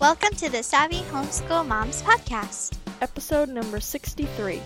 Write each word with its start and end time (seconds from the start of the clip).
Welcome 0.00 0.34
to 0.36 0.48
the 0.48 0.62
Savvy 0.62 1.00
Homeschool 1.10 1.66
Moms 1.66 2.02
Podcast. 2.02 2.76
Episode 3.00 3.48
number 3.48 3.80
63. 3.80 4.60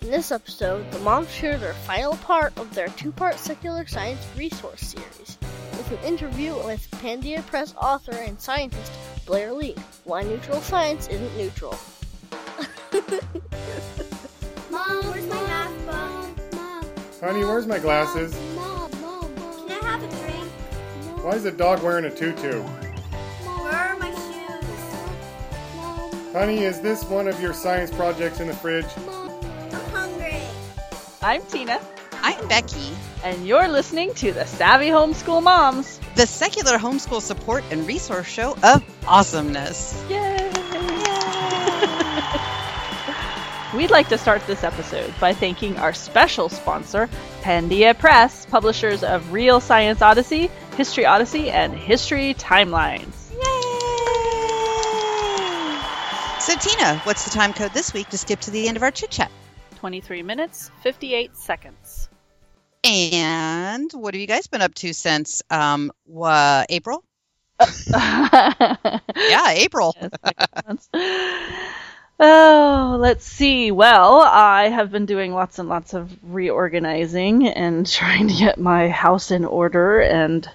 In 0.00 0.10
this 0.10 0.32
episode, 0.32 0.90
the 0.92 0.98
moms 1.00 1.30
share 1.30 1.58
their 1.58 1.74
final 1.74 2.16
part 2.16 2.56
of 2.58 2.74
their 2.74 2.88
two 2.88 3.12
part 3.12 3.38
secular 3.38 3.86
science 3.86 4.26
resource 4.36 4.80
series 4.80 5.36
with 5.72 5.92
an 5.92 5.98
interview 6.06 6.54
with 6.64 6.90
Pandia 7.02 7.44
Press 7.46 7.74
author 7.76 8.12
and 8.12 8.40
scientist 8.40 8.92
Blair 9.26 9.52
Lee. 9.52 9.74
Why 10.04 10.22
neutral 10.22 10.60
science 10.60 11.06
isn't 11.08 11.36
neutral. 11.36 11.78
Mom, 14.70 15.02
where's 15.04 15.26
my 15.26 15.42
math 15.42 15.86
book? 15.86 16.54
Mom, 16.54 16.84
Honey, 17.20 17.44
where's 17.44 17.66
my 17.66 17.78
glasses? 17.78 18.34
Mom, 18.54 18.90
Mom, 19.02 19.34
Can 19.66 19.70
I 19.70 19.84
have 19.86 20.02
a 20.02 20.08
drink? 20.08 20.48
Why 21.22 21.32
is 21.32 21.42
the 21.42 21.52
dog 21.52 21.82
wearing 21.82 22.06
a 22.06 22.10
tutu? 22.14 22.64
Honey, 26.38 26.62
is 26.62 26.80
this 26.80 27.02
one 27.02 27.26
of 27.26 27.42
your 27.42 27.52
science 27.52 27.90
projects 27.90 28.38
in 28.38 28.46
the 28.46 28.54
fridge? 28.54 28.86
I'm 28.96 29.90
hungry. 29.90 30.40
I'm 31.20 31.42
Tina, 31.42 31.80
I'm 32.12 32.46
Becky, 32.46 32.92
and 33.24 33.44
you're 33.44 33.66
listening 33.66 34.14
to 34.14 34.30
the 34.30 34.46
Savvy 34.46 34.86
Homeschool 34.86 35.42
Moms. 35.42 35.98
the 36.14 36.28
secular 36.28 36.78
homeschool 36.78 37.20
support 37.22 37.64
and 37.72 37.88
resource 37.88 38.28
show 38.28 38.56
of 38.62 38.84
awesomeness. 39.08 40.00
Yay! 40.08 40.48
We'd 43.76 43.90
like 43.90 44.08
to 44.10 44.16
start 44.16 44.46
this 44.46 44.62
episode 44.62 45.12
by 45.18 45.32
thanking 45.32 45.76
our 45.78 45.92
special 45.92 46.48
sponsor, 46.48 47.10
Pandia 47.42 47.98
Press, 47.98 48.46
publishers 48.46 49.02
of 49.02 49.32
Real 49.32 49.58
Science 49.58 50.02
Odyssey, 50.02 50.52
History 50.76 51.04
Odyssey, 51.04 51.50
and 51.50 51.74
History 51.74 52.34
Timelines. 52.34 53.27
So, 56.48 56.56
Tina, 56.56 56.96
what's 57.00 57.24
the 57.24 57.30
time 57.30 57.52
code 57.52 57.74
this 57.74 57.92
week 57.92 58.08
to 58.08 58.16
skip 58.16 58.40
to 58.40 58.50
the 58.50 58.68
end 58.68 58.78
of 58.78 58.82
our 58.82 58.90
chit 58.90 59.10
chat? 59.10 59.30
23 59.76 60.22
minutes, 60.22 60.70
58 60.82 61.36
seconds. 61.36 62.08
And 62.82 63.92
what 63.92 64.14
have 64.14 64.20
you 64.22 64.26
guys 64.26 64.46
been 64.46 64.62
up 64.62 64.72
to 64.76 64.94
since 64.94 65.42
um, 65.50 65.92
wha- 66.06 66.64
April? 66.70 67.04
yeah, 67.90 68.76
Yeah, 69.14 69.50
April. 69.50 69.94
Oh, 72.18 72.96
let's 72.98 73.26
see. 73.26 73.70
Well, 73.70 74.22
I 74.22 74.70
have 74.70 74.90
been 74.90 75.04
doing 75.04 75.34
lots 75.34 75.58
and 75.58 75.68
lots 75.68 75.92
of 75.92 76.10
reorganizing 76.22 77.46
and 77.46 77.86
trying 77.92 78.26
to 78.28 78.34
get 78.34 78.58
my 78.58 78.88
house 78.88 79.30
in 79.30 79.44
order 79.44 80.00
and 80.00 80.48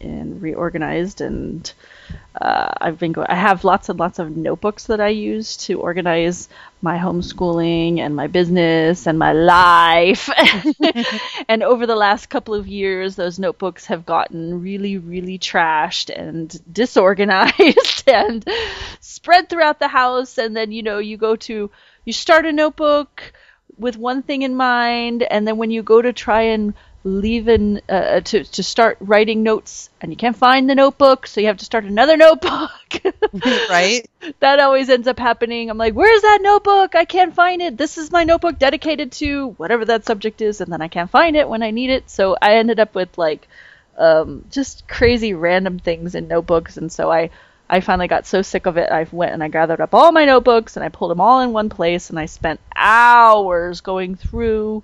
and 0.00 0.40
reorganized 0.40 1.20
and 1.20 1.72
uh, 2.40 2.70
I've 2.80 2.98
been 2.98 3.12
going. 3.12 3.28
I 3.30 3.34
have 3.34 3.64
lots 3.64 3.88
and 3.88 3.98
lots 3.98 4.18
of 4.18 4.36
notebooks 4.36 4.86
that 4.86 5.00
I 5.00 5.08
use 5.08 5.56
to 5.68 5.80
organize 5.80 6.48
my 6.82 6.98
homeschooling 6.98 7.98
and 7.98 8.14
my 8.14 8.26
business 8.26 9.06
and 9.06 9.18
my 9.18 9.32
life. 9.32 10.28
and 11.48 11.62
over 11.62 11.86
the 11.86 11.96
last 11.96 12.26
couple 12.26 12.54
of 12.54 12.68
years, 12.68 13.16
those 13.16 13.38
notebooks 13.38 13.86
have 13.86 14.04
gotten 14.04 14.60
really, 14.60 14.98
really 14.98 15.38
trashed 15.38 16.10
and 16.14 16.60
disorganized 16.72 18.04
and 18.06 18.46
spread 19.00 19.48
throughout 19.48 19.78
the 19.78 19.88
house. 19.88 20.36
And 20.36 20.54
then 20.54 20.72
you 20.72 20.82
know 20.82 20.98
you 20.98 21.16
go 21.16 21.36
to 21.36 21.70
you 22.04 22.12
start 22.12 22.46
a 22.46 22.52
notebook 22.52 23.32
with 23.78 23.96
one 23.96 24.22
thing 24.22 24.42
in 24.42 24.54
mind, 24.54 25.22
and 25.22 25.46
then 25.46 25.56
when 25.56 25.70
you 25.70 25.82
go 25.82 26.00
to 26.00 26.12
try 26.12 26.42
and 26.42 26.74
leave 27.06 27.46
in 27.46 27.80
uh, 27.88 28.20
to 28.20 28.42
to 28.42 28.62
start 28.62 28.98
writing 29.00 29.44
notes 29.44 29.88
and 30.00 30.10
you 30.10 30.16
can't 30.16 30.36
find 30.36 30.68
the 30.68 30.74
notebook 30.74 31.26
so 31.28 31.40
you 31.40 31.46
have 31.46 31.58
to 31.58 31.64
start 31.64 31.84
another 31.84 32.16
notebook. 32.26 32.70
Right? 33.70 34.08
that 34.40 34.58
always 34.60 34.88
ends 34.88 35.06
up 35.06 35.18
happening. 35.18 35.70
I'm 35.70 35.78
like 35.78 35.94
where's 35.94 36.22
that 36.22 36.40
notebook? 36.42 36.94
I 36.94 37.04
can't 37.04 37.34
find 37.34 37.62
it. 37.62 37.76
This 37.76 37.96
is 37.96 38.10
my 38.10 38.24
notebook 38.24 38.58
dedicated 38.58 39.12
to 39.12 39.48
whatever 39.50 39.84
that 39.84 40.04
subject 40.04 40.42
is 40.42 40.60
and 40.60 40.72
then 40.72 40.82
i 40.82 40.88
can't 40.88 41.10
find 41.10 41.36
it 41.36 41.48
when 41.48 41.62
i 41.62 41.70
need 41.70 41.90
it. 41.90 42.10
So 42.10 42.36
i 42.42 42.56
ended 42.56 42.80
up 42.80 42.94
with 42.94 43.16
like 43.16 43.46
um, 43.98 44.44
just 44.50 44.88
crazy 44.88 45.32
random 45.32 45.78
things 45.78 46.14
in 46.14 46.28
notebooks 46.28 46.76
and 46.76 46.90
so 46.92 47.10
i 47.10 47.30
i 47.70 47.80
finally 47.80 48.08
got 48.08 48.26
so 48.26 48.42
sick 48.42 48.66
of 48.66 48.76
it 48.76 48.90
i 48.90 49.06
went 49.10 49.32
and 49.32 49.42
i 49.42 49.48
gathered 49.48 49.80
up 49.80 49.94
all 49.94 50.12
my 50.12 50.26
notebooks 50.26 50.76
and 50.76 50.84
i 50.84 50.90
pulled 50.90 51.10
them 51.10 51.20
all 51.20 51.40
in 51.40 51.52
one 51.52 51.70
place 51.70 52.10
and 52.10 52.18
i 52.18 52.26
spent 52.26 52.60
hours 52.76 53.80
going 53.80 54.14
through 54.14 54.82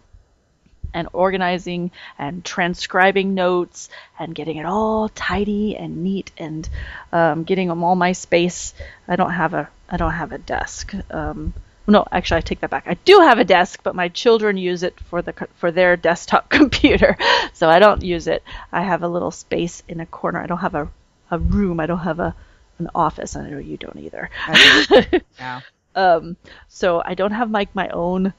and 0.94 1.08
organizing 1.12 1.90
and 2.18 2.44
transcribing 2.44 3.34
notes 3.34 3.88
and 4.18 4.34
getting 4.34 4.56
it 4.56 4.66
all 4.66 5.08
tidy 5.08 5.76
and 5.76 6.02
neat 6.02 6.30
and 6.38 6.68
um, 7.12 7.44
getting 7.44 7.68
them 7.68 7.82
all 7.84 7.94
my 7.94 8.12
space. 8.12 8.74
I 9.08 9.16
don't 9.16 9.32
have 9.32 9.54
a 9.54 9.68
I 9.88 9.96
don't 9.96 10.12
have 10.12 10.32
a 10.32 10.38
desk. 10.38 10.94
Um, 11.10 11.52
no, 11.86 12.06
actually, 12.10 12.38
I 12.38 12.40
take 12.42 12.60
that 12.60 12.70
back. 12.70 12.84
I 12.86 12.94
do 12.94 13.18
have 13.20 13.38
a 13.38 13.44
desk, 13.44 13.80
but 13.82 13.94
my 13.94 14.08
children 14.08 14.56
use 14.56 14.82
it 14.82 14.98
for 15.10 15.20
the 15.20 15.34
for 15.56 15.70
their 15.70 15.96
desktop 15.96 16.48
computer, 16.58 17.16
so 17.52 17.68
I 17.68 17.78
don't 17.78 18.02
use 18.02 18.26
it. 18.26 18.42
I 18.70 18.82
have 18.82 19.02
a 19.02 19.08
little 19.08 19.30
space 19.30 19.82
in 19.88 20.00
a 20.00 20.06
corner. 20.06 20.40
I 20.40 20.46
don't 20.46 20.58
have 20.58 20.74
a, 20.74 20.88
a 21.30 21.38
room. 21.38 21.80
I 21.80 21.86
don't 21.86 21.98
have 21.98 22.20
a 22.20 22.34
an 22.78 22.88
office. 22.94 23.36
I 23.36 23.48
know 23.48 23.58
you 23.58 23.76
don't 23.76 23.98
either. 23.98 24.30
Yeah. 25.38 25.60
Um, 25.94 26.36
so 26.68 27.02
I 27.04 27.14
don't 27.14 27.32
have 27.32 27.50
like 27.50 27.74
my 27.74 27.88
own 27.88 28.32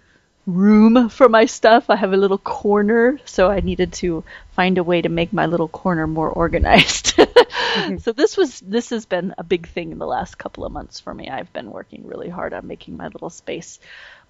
room 0.46 1.10
for 1.10 1.30
my 1.30 1.46
stuff. 1.46 1.90
I 1.90 1.96
have 1.96 2.14
a 2.14 2.18
little 2.18 2.38
corner, 2.38 3.20
so 3.26 3.50
I 3.50 3.62
needed 3.62 3.94
to 3.94 4.24
find 4.56 4.78
a 4.78 4.84
way 4.84 5.02
to 5.02 5.10
make 5.10 5.32
my 5.32 5.46
little 5.46 5.68
corner 5.68 6.08
more 6.08 6.30
organized. 6.30 7.14
so 8.00 8.12
this 8.12 8.36
was 8.38 8.60
this 8.60 8.90
has 8.90 9.06
been 9.06 9.34
a 9.38 9.44
big 9.44 9.68
thing 9.68 9.92
in 9.92 10.00
the 10.00 10.08
last 10.08 10.38
couple 10.38 10.66
of 10.66 10.72
months 10.72 11.00
for 11.00 11.14
me. 11.14 11.30
I've 11.30 11.52
been 11.54 11.72
working 11.72 12.08
really 12.08 12.30
hard 12.30 12.54
on 12.54 12.68
making 12.68 12.98
my 12.98 13.08
little 13.08 13.30
space 13.30 13.80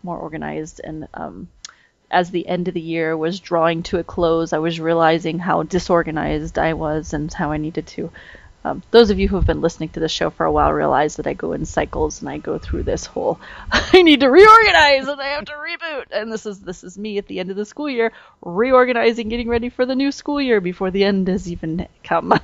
more 0.04 0.18
organized 0.18 0.82
and 0.84 1.08
um 1.14 1.48
as 2.12 2.30
the 2.30 2.48
end 2.48 2.68
of 2.68 2.76
the 2.76 2.82
year 2.82 3.18
was 3.18 3.40
drawing 3.40 3.82
to 3.84 3.98
a 3.98 4.04
close, 4.04 4.54
I 4.54 4.60
was 4.60 4.80
realizing 4.80 5.40
how 5.40 5.64
disorganized 5.64 6.60
I 6.60 6.74
was 6.74 7.12
and 7.14 7.34
how 7.34 7.52
I 7.52 7.58
needed 7.58 7.88
to 7.88 8.12
um, 8.66 8.82
those 8.92 9.10
of 9.10 9.20
you 9.20 9.28
who 9.28 9.36
have 9.36 9.46
been 9.46 9.62
listening 9.62 9.90
to 9.90 10.00
the 10.00 10.08
show 10.08 10.30
for 10.30 10.46
a 10.46 10.52
while 10.52 10.72
realize 10.72 11.18
that 11.18 11.28
I 11.28 11.34
go 11.34 11.54
in 11.54 11.66
cycles 11.66 12.22
and 12.22 12.30
I 12.30 12.38
go 12.38 12.58
through 12.58 12.84
this 12.84 13.06
whole 13.06 13.40
I 13.72 14.02
need 14.02 14.22
to 14.22 14.30
reorganize 14.30 15.08
and 15.08 15.20
I 15.22 15.28
have 15.30 15.46
to 15.46 15.54
reboot. 15.54 16.06
And 16.12 16.32
this 16.32 16.46
is 16.46 16.60
this 16.62 16.84
is 16.84 16.98
me 16.98 17.18
at 17.18 17.28
the 17.28 17.40
end 17.40 17.50
of 17.52 17.58
the 17.58 17.66
school 17.66 17.90
year 17.90 18.12
reorganizing 18.42 19.30
getting 19.30 19.50
ready 19.50 19.70
for 19.70 19.86
the 19.86 19.96
new 19.96 20.12
school 20.12 20.42
year 20.42 20.62
before 20.62 20.92
the 20.92 21.04
end 21.04 21.28
has 21.28 21.52
even 21.52 21.88
come. 22.04 22.34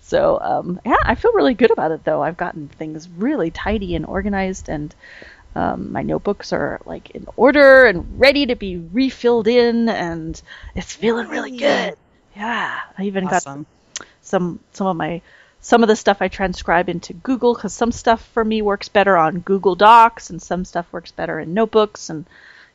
So 0.00 0.38
um, 0.40 0.80
yeah 0.84 0.96
I 1.04 1.14
feel 1.14 1.32
really 1.32 1.54
good 1.54 1.70
about 1.70 1.92
it 1.92 2.04
though. 2.04 2.22
I've 2.22 2.36
gotten 2.36 2.68
things 2.68 3.08
really 3.08 3.50
tidy 3.50 3.94
and 3.96 4.06
organized 4.06 4.68
and 4.68 4.94
um, 5.54 5.92
my 5.92 6.02
notebooks 6.02 6.52
are 6.52 6.80
like 6.84 7.10
in 7.10 7.26
order 7.36 7.86
and 7.86 8.18
ready 8.20 8.46
to 8.46 8.56
be 8.56 8.76
refilled 8.76 9.48
in 9.48 9.88
and 9.88 10.40
it's 10.74 10.94
feeling 10.94 11.28
really 11.28 11.52
good. 11.52 11.94
Yeah 12.36 12.80
I 12.98 13.04
even 13.04 13.26
got 13.28 13.44
Awesome. 13.44 13.66
some 14.22 14.60
some 14.72 14.86
of 14.86 14.96
my 14.96 15.22
some 15.64 15.82
of 15.82 15.88
the 15.88 15.96
stuff 15.96 16.18
I 16.20 16.28
transcribe 16.28 16.90
into 16.90 17.14
Google 17.14 17.54
because 17.54 17.72
some 17.72 17.90
stuff 17.90 18.22
for 18.34 18.44
me 18.44 18.60
works 18.60 18.90
better 18.90 19.16
on 19.16 19.40
Google 19.40 19.74
Docs 19.74 20.28
and 20.28 20.40
some 20.40 20.66
stuff 20.66 20.86
works 20.92 21.10
better 21.10 21.40
in 21.40 21.54
notebooks 21.54 22.10
and 22.10 22.26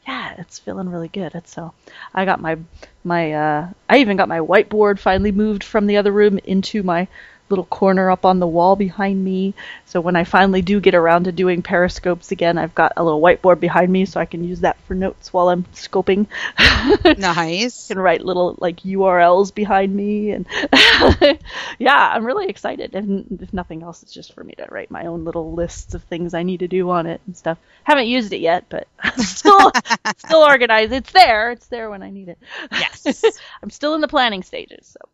yeah, 0.07 0.33
it's 0.39 0.57
feeling 0.57 0.89
really 0.89 1.07
good. 1.07 1.35
It's 1.35 1.53
so 1.53 1.71
I 2.15 2.25
got 2.25 2.41
my 2.41 2.57
my 3.03 3.33
uh, 3.33 3.69
I 3.87 3.99
even 3.99 4.17
got 4.17 4.27
my 4.27 4.39
whiteboard 4.39 4.97
finally 4.97 5.31
moved 5.31 5.63
from 5.63 5.85
the 5.85 5.97
other 5.97 6.11
room 6.11 6.39
into 6.39 6.81
my 6.81 7.07
little 7.49 7.65
corner 7.65 8.09
up 8.11 8.25
on 8.25 8.39
the 8.39 8.47
wall 8.47 8.75
behind 8.75 9.23
me. 9.23 9.53
So 9.85 10.01
when 10.01 10.15
I 10.15 10.23
finally 10.23 10.61
do 10.61 10.79
get 10.79 10.95
around 10.95 11.25
to 11.25 11.31
doing 11.31 11.61
periscopes 11.61 12.31
again, 12.31 12.57
I've 12.57 12.75
got 12.75 12.93
a 12.97 13.03
little 13.03 13.21
whiteboard 13.21 13.59
behind 13.59 13.91
me 13.91 14.05
so 14.05 14.19
I 14.19 14.25
can 14.25 14.43
use 14.43 14.61
that 14.61 14.79
for 14.87 14.93
notes 14.95 15.33
while 15.33 15.49
I'm 15.49 15.63
scoping. 15.73 16.27
Nice. 17.17 17.87
can 17.87 17.99
write 17.99 18.23
little 18.23 18.55
like 18.59 18.77
URLs 18.81 19.53
behind 19.53 19.93
me 19.93 20.31
and 20.31 20.45
yeah, 21.79 22.11
I'm 22.13 22.25
really 22.25 22.47
excited. 22.47 22.95
And 22.95 23.39
if 23.41 23.53
nothing 23.53 23.83
else, 23.83 24.03
it's 24.03 24.13
just 24.13 24.33
for 24.33 24.43
me 24.43 24.53
to 24.57 24.67
write 24.69 24.91
my 24.91 25.05
own 25.05 25.25
little 25.25 25.53
lists 25.53 25.93
of 25.93 26.03
things 26.03 26.33
I 26.33 26.43
need 26.43 26.59
to 26.59 26.67
do 26.67 26.89
on 26.89 27.05
it 27.05 27.21
and 27.25 27.35
stuff. 27.35 27.57
Haven't 27.83 28.07
used 28.07 28.33
it 28.33 28.39
yet, 28.39 28.65
but 28.69 28.87
still 29.17 29.71
still 30.17 30.41
organized. 30.41 30.93
It's 30.93 31.11
there. 31.11 31.51
It's 31.51 31.67
there 31.67 31.89
when 31.89 32.03
I 32.03 32.09
need 32.09 32.29
it. 32.29 32.37
Yes. 32.71 33.23
I'm 33.61 33.69
still 33.69 33.95
in 33.95 34.01
the 34.01 34.07
planning 34.07 34.43
stages. 34.43 34.87
So, 34.87 35.09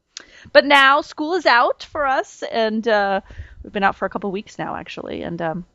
but 0.51 0.65
now 0.65 1.01
school 1.01 1.33
is 1.33 1.45
out 1.45 1.83
for 1.83 2.05
us, 2.05 2.43
and 2.43 2.87
uh, 2.87 3.21
we've 3.63 3.73
been 3.73 3.83
out 3.83 3.95
for 3.95 4.05
a 4.05 4.09
couple 4.09 4.31
weeks 4.31 4.57
now, 4.57 4.75
actually, 4.75 5.23
and 5.23 5.41
um, 5.41 5.65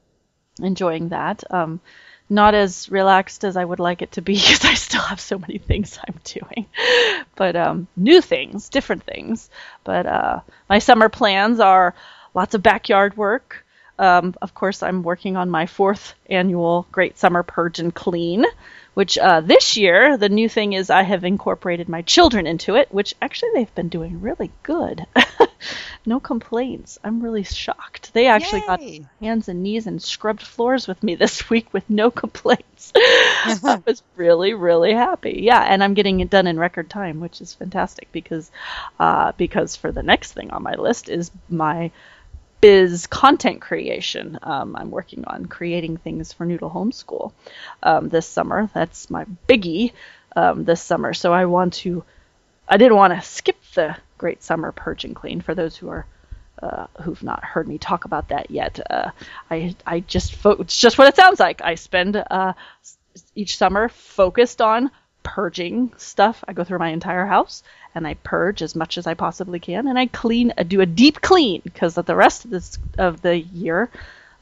enjoying 0.61 1.09
that. 1.11 1.45
Um, 1.51 1.81
not 2.33 2.55
as 2.55 2.89
relaxed 2.89 3.45
as 3.45 3.57
I 3.57 3.65
would 3.65 3.81
like 3.81 4.03
it 4.03 4.13
to 4.13 4.23
be 4.23 4.35
because 4.35 4.65
I 4.65 4.75
still 4.75 5.03
have 5.03 5.21
so 5.21 5.39
many 5.39 5.59
things 5.59 5.99
I'm 6.07 6.21
doing, 6.25 6.67
but 7.35 7.57
um, 7.57 7.89
new 7.97 8.21
things, 8.21 8.69
different 8.69 9.03
things. 9.03 9.51
But 9.85 10.07
uh, 10.07 10.41
my 10.69 10.79
summer 10.79 11.09
plans 11.09 11.61
are 11.61 11.95
lots 12.33 12.55
of 12.55 12.63
backyard 12.63 13.17
work. 13.17 13.67
Um, 13.99 14.35
of 14.41 14.55
course, 14.55 14.83
I'm 14.83 15.03
working 15.03 15.37
on 15.37 15.51
my 15.51 15.67
fourth 15.67 16.15
annual 16.31 16.87
Great 16.91 17.19
Summer 17.19 17.43
Purge 17.43 17.81
and 17.81 17.95
Clean, 17.95 18.47
which 18.95 19.19
uh, 19.19 19.41
this 19.41 19.77
year 19.77 20.17
the 20.17 20.29
new 20.29 20.49
thing 20.49 20.73
is 20.73 20.91
I 20.91 21.03
have 21.03 21.25
incorporated 21.25 21.89
my 21.89 22.03
children 22.03 22.47
into 22.47 22.75
it, 22.77 22.93
which 22.93 23.15
actually 23.21 23.51
they've 23.55 23.75
been 23.75 23.89
doing 23.89 24.21
really 24.21 24.51
good. 24.63 25.07
no 26.07 26.21
complaints. 26.21 26.99
I'm 27.05 27.23
really 27.23 27.43
shocked. 27.43 28.13
They 28.13 28.27
actually 28.27 28.63
got 28.63 28.83
hands 29.21 29.49
and 29.49 29.63
knees 29.63 29.87
and 29.87 30.03
scrubbed 30.03 30.43
floors 30.43 30.89
with 30.89 31.03
me 31.03 31.15
this 31.17 31.49
week 31.51 31.73
with 31.73 31.89
no 31.89 32.11
complaints. 32.11 32.93
I 32.97 33.83
was 33.87 34.03
really, 34.17 34.55
really 34.55 34.93
happy. 34.93 35.41
Yeah, 35.43 35.61
and 35.61 35.83
I'm 35.83 35.95
getting 35.95 36.21
it 36.21 36.31
done 36.31 36.47
in 36.47 36.59
record 36.59 36.91
time, 36.91 37.21
which 37.21 37.41
is 37.41 37.55
fantastic 37.55 38.11
because 38.13 38.51
uh, 38.99 39.33
because 39.37 39.77
for 39.77 39.93
the 39.93 40.03
next 40.03 40.33
thing 40.33 40.51
on 40.51 40.63
my 40.63 40.75
list 40.75 41.09
is 41.09 41.31
my 41.49 41.91
biz 42.61 43.07
content 43.07 43.61
creation. 43.61 44.39
Um, 44.43 44.77
I'm 44.77 44.91
working 44.91 45.25
on 45.27 45.47
creating 45.47 45.97
things 45.99 46.33
for 46.33 46.45
Noodle 46.45 46.71
Homeschool 46.71 47.33
um, 47.83 48.09
this 48.09 48.27
summer. 48.27 48.71
That's 48.75 49.11
my 49.11 49.25
biggie 49.49 49.93
um, 50.37 50.65
this 50.65 50.83
summer. 50.83 51.15
So 51.15 51.33
I 51.33 51.47
want 51.47 51.75
to. 51.75 52.05
I 52.69 52.77
didn't 52.77 52.97
want 52.97 53.13
to 53.15 53.21
skip 53.23 53.57
the 53.75 53.97
Great 54.17 54.43
Summer 54.45 54.71
Purge 54.71 55.05
and 55.05 55.17
Clean 55.17 55.41
for 55.41 55.55
those 55.55 55.77
who 55.77 55.89
are 55.89 56.07
uh, 56.63 56.87
who've 57.03 57.23
not 57.23 57.45
heard 57.45 57.67
me 57.67 57.79
talk 57.79 58.05
about 58.05 58.29
that 58.29 58.51
yet. 58.51 58.79
Uh, 58.89 59.11
I 59.51 59.75
I 59.87 60.01
just 60.01 60.35
fo- 60.35 60.61
it's 60.63 60.79
just 60.79 60.99
what 60.99 61.09
it 61.09 61.17
sounds 61.17 61.41
like. 61.41 61.63
I 61.63 61.75
spend 61.75 62.17
uh, 62.17 62.53
each 63.35 63.57
summer 63.57 63.89
focused 63.89 64.61
on 64.61 64.91
purging 65.23 65.93
stuff. 65.97 66.43
I 66.47 66.53
go 66.53 66.65
through 66.65 66.79
my 66.79 66.89
entire 66.89 67.27
house 67.27 67.63
and 67.95 68.07
I 68.07 68.15
purge 68.15 68.63
as 68.63 68.75
much 68.75 68.99
as 68.99 69.07
I 69.07 69.15
possibly 69.15 69.59
can, 69.59 69.89
and 69.89 69.99
I 69.99 70.07
clean, 70.07 70.53
I 70.57 70.63
do 70.63 70.81
a 70.81 70.87
deep 70.87 71.21
clean 71.21 71.61
because 71.65 71.95
the 71.95 72.17
rest 72.17 72.45
of 72.45 72.51
this 72.51 72.79
of 72.99 73.21
the 73.21 73.39
year, 73.39 73.91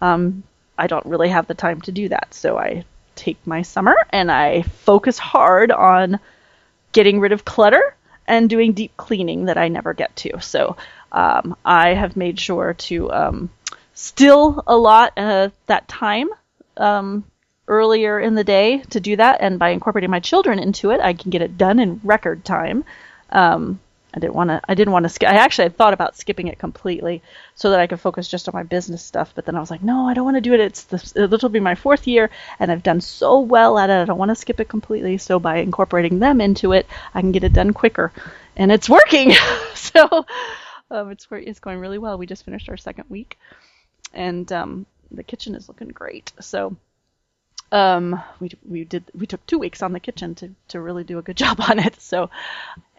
um, 0.00 0.42
I 0.76 0.86
don't 0.86 1.06
really 1.06 1.30
have 1.30 1.46
the 1.46 1.54
time 1.54 1.80
to 1.82 1.92
do 1.92 2.08
that. 2.10 2.34
So 2.34 2.58
I 2.58 2.84
take 3.16 3.44
my 3.46 3.62
summer 3.62 3.96
and 4.10 4.30
I 4.30 4.62
focus 4.62 5.18
hard 5.18 5.72
on 5.72 6.20
getting 6.92 7.20
rid 7.20 7.32
of 7.32 7.44
clutter 7.44 7.94
and 8.26 8.48
doing 8.48 8.72
deep 8.72 8.96
cleaning 8.96 9.46
that 9.46 9.58
I 9.58 9.68
never 9.68 9.94
get 9.94 10.14
to. 10.16 10.40
So 10.40 10.76
um, 11.10 11.56
I 11.64 11.94
have 11.94 12.16
made 12.16 12.38
sure 12.38 12.74
to 12.74 13.10
um, 13.10 13.50
still 13.94 14.62
a 14.66 14.76
lot 14.76 15.14
uh, 15.16 15.48
that 15.66 15.88
time 15.88 16.28
um, 16.76 17.24
earlier 17.68 18.18
in 18.18 18.34
the 18.34 18.44
day 18.44 18.78
to 18.90 19.00
do 19.00 19.16
that, 19.16 19.40
and 19.40 19.58
by 19.58 19.70
incorporating 19.70 20.10
my 20.10 20.20
children 20.20 20.58
into 20.58 20.90
it, 20.90 21.00
I 21.00 21.12
can 21.12 21.30
get 21.30 21.42
it 21.42 21.56
done 21.56 21.78
in 21.78 22.00
record 22.02 22.44
time. 22.44 22.84
Um, 23.30 23.80
I 24.14 24.20
didn't 24.20 24.34
want 24.34 24.48
to. 24.48 24.60
I 24.66 24.74
didn't 24.74 24.92
want 24.92 25.04
to 25.04 25.10
skip. 25.10 25.28
I 25.28 25.34
actually 25.34 25.66
had 25.66 25.76
thought 25.76 25.92
about 25.92 26.16
skipping 26.16 26.48
it 26.48 26.58
completely 26.58 27.22
so 27.54 27.70
that 27.70 27.80
I 27.80 27.86
could 27.86 28.00
focus 28.00 28.26
just 28.26 28.48
on 28.48 28.54
my 28.54 28.62
business 28.62 29.04
stuff. 29.04 29.32
But 29.34 29.44
then 29.44 29.54
I 29.54 29.60
was 29.60 29.70
like, 29.70 29.82
no, 29.82 30.08
I 30.08 30.14
don't 30.14 30.24
want 30.24 30.38
to 30.38 30.40
do 30.40 30.54
it. 30.54 30.60
It's 30.60 30.84
this. 30.84 31.12
Will 31.14 31.48
be 31.50 31.60
my 31.60 31.74
fourth 31.74 32.06
year, 32.06 32.30
and 32.58 32.72
I've 32.72 32.82
done 32.82 33.02
so 33.02 33.40
well 33.40 33.78
at 33.78 33.90
it. 33.90 34.00
I 34.00 34.04
don't 34.06 34.18
want 34.18 34.30
to 34.30 34.34
skip 34.34 34.60
it 34.60 34.68
completely. 34.68 35.18
So 35.18 35.38
by 35.38 35.58
incorporating 35.58 36.18
them 36.18 36.40
into 36.40 36.72
it, 36.72 36.86
I 37.14 37.20
can 37.20 37.32
get 37.32 37.44
it 37.44 37.52
done 37.52 37.74
quicker, 37.74 38.10
and 38.56 38.72
it's 38.72 38.88
working. 38.88 39.34
so 39.74 40.24
um, 40.90 41.10
it's 41.10 41.26
it's 41.30 41.60
going 41.60 41.78
really 41.78 41.98
well. 41.98 42.16
We 42.16 42.26
just 42.26 42.44
finished 42.44 42.70
our 42.70 42.78
second 42.78 43.04
week, 43.10 43.38
and 44.14 44.50
um, 44.52 44.86
the 45.10 45.22
kitchen 45.22 45.54
is 45.54 45.68
looking 45.68 45.88
great. 45.88 46.32
So 46.40 46.76
um, 47.72 48.22
we 48.40 48.50
we 48.68 48.84
did 48.84 49.04
we 49.14 49.26
took 49.26 49.44
two 49.46 49.58
weeks 49.58 49.82
on 49.82 49.92
the 49.92 50.00
kitchen 50.00 50.34
to 50.36 50.50
to 50.68 50.80
really 50.80 51.04
do 51.04 51.18
a 51.18 51.22
good 51.22 51.36
job 51.44 51.60
on 51.60 51.78
it. 51.78 52.00
So 52.00 52.30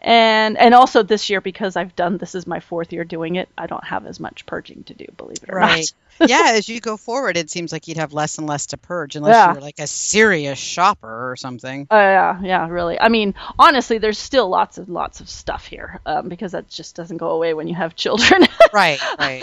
and 0.02 0.56
and 0.56 0.74
also 0.74 1.02
this 1.02 1.28
year 1.28 1.40
because 1.40 1.76
I've 1.76 1.94
done 1.96 2.16
this 2.18 2.34
is 2.34 2.46
my 2.46 2.60
fourth 2.60 2.92
year 2.92 3.04
doing 3.04 3.36
it, 3.36 3.48
I 3.58 3.66
don't 3.66 3.84
have 3.84 4.06
as 4.06 4.18
much 4.20 4.46
purging 4.46 4.84
to 4.84 4.94
do. 4.94 5.06
Believe 5.16 5.38
it 5.42 5.50
or 5.50 5.56
Right. 5.56 5.92
not. 6.20 6.30
yeah, 6.30 6.42
as 6.54 6.68
you 6.68 6.80
go 6.80 6.96
forward, 6.96 7.36
it 7.36 7.50
seems 7.50 7.70
like 7.72 7.86
you'd 7.88 7.98
have 7.98 8.12
less 8.14 8.38
and 8.38 8.46
less 8.46 8.66
to 8.66 8.76
purge 8.78 9.16
unless 9.16 9.34
Yeah. 9.36 9.52
you're 9.52 9.60
like 9.60 9.78
a 9.78 9.86
serious 9.86 10.58
shopper 10.58 11.30
or 11.30 11.36
something. 11.36 11.86
Uh, 11.90 11.96
yeah, 11.96 12.40
yeah, 12.42 12.68
really. 12.68 12.98
I 12.98 13.08
mean, 13.08 13.34
honestly, 13.58 13.98
there's 13.98 14.18
still 14.18 14.48
lots 14.48 14.78
of 14.78 14.88
lots 14.88 15.20
of 15.20 15.28
stuff 15.28 15.66
here 15.66 16.00
um, 16.06 16.28
because 16.30 16.52
that 16.52 16.68
just 16.68 16.94
doesn't 16.96 17.18
go 17.18 17.30
away 17.30 17.52
when 17.54 17.68
you 17.68 17.74
have 17.74 17.94
children. 17.96 18.46
Right, 18.72 19.00
right. 19.18 19.42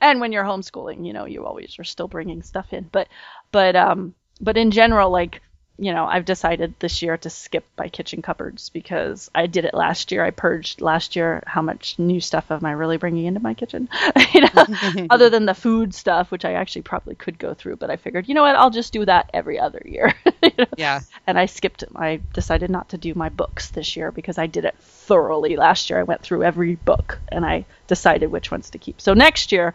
and 0.00 0.20
when 0.20 0.32
you're 0.32 0.42
homeschooling, 0.42 1.06
you 1.06 1.12
know, 1.12 1.26
you 1.26 1.46
always 1.46 1.78
are 1.78 1.84
still 1.84 2.08
bringing 2.08 2.42
stuff 2.42 2.72
in. 2.72 2.88
But, 2.90 3.06
but, 3.56 3.74
um, 3.74 4.14
but 4.38 4.58
in 4.58 4.70
general, 4.70 5.08
like, 5.08 5.40
you 5.78 5.94
know, 5.94 6.04
I've 6.04 6.26
decided 6.26 6.74
this 6.78 7.00
year 7.00 7.16
to 7.16 7.30
skip 7.30 7.64
my 7.78 7.88
kitchen 7.88 8.20
cupboards 8.20 8.68
because 8.68 9.30
I 9.34 9.46
did 9.46 9.64
it 9.64 9.72
last 9.72 10.12
year. 10.12 10.22
I 10.22 10.30
purged 10.30 10.82
last 10.82 11.16
year. 11.16 11.42
How 11.46 11.62
much 11.62 11.98
new 11.98 12.20
stuff 12.20 12.50
am 12.50 12.66
I 12.66 12.72
really 12.72 12.98
bringing 12.98 13.24
into 13.24 13.40
my 13.40 13.54
kitchen? 13.54 13.88
you 14.34 14.42
know, 14.42 15.06
other 15.10 15.30
than 15.30 15.46
the 15.46 15.54
food 15.54 15.94
stuff, 15.94 16.30
which 16.30 16.44
I 16.44 16.52
actually 16.52 16.82
probably 16.82 17.14
could 17.14 17.38
go 17.38 17.54
through, 17.54 17.76
but 17.76 17.88
I 17.88 17.96
figured, 17.96 18.28
you 18.28 18.34
know 18.34 18.42
what, 18.42 18.56
I'll 18.56 18.68
just 18.68 18.92
do 18.92 19.06
that 19.06 19.30
every 19.32 19.58
other 19.58 19.80
year. 19.86 20.12
you 20.42 20.50
know? 20.58 20.66
Yeah. 20.76 21.00
and 21.26 21.38
I 21.38 21.46
skipped. 21.46 21.82
I 21.94 22.20
decided 22.34 22.68
not 22.68 22.90
to 22.90 22.98
do 22.98 23.14
my 23.14 23.30
books 23.30 23.70
this 23.70 23.96
year 23.96 24.12
because 24.12 24.36
I 24.36 24.48
did 24.48 24.66
it 24.66 24.76
thoroughly 24.80 25.56
last 25.56 25.88
year. 25.88 25.98
I 25.98 26.02
went 26.02 26.20
through 26.20 26.42
every 26.42 26.74
book 26.74 27.20
and 27.32 27.46
I 27.46 27.64
decided 27.86 28.30
which 28.30 28.50
ones 28.50 28.68
to 28.68 28.78
keep. 28.78 29.00
So 29.00 29.14
next 29.14 29.50
year, 29.50 29.72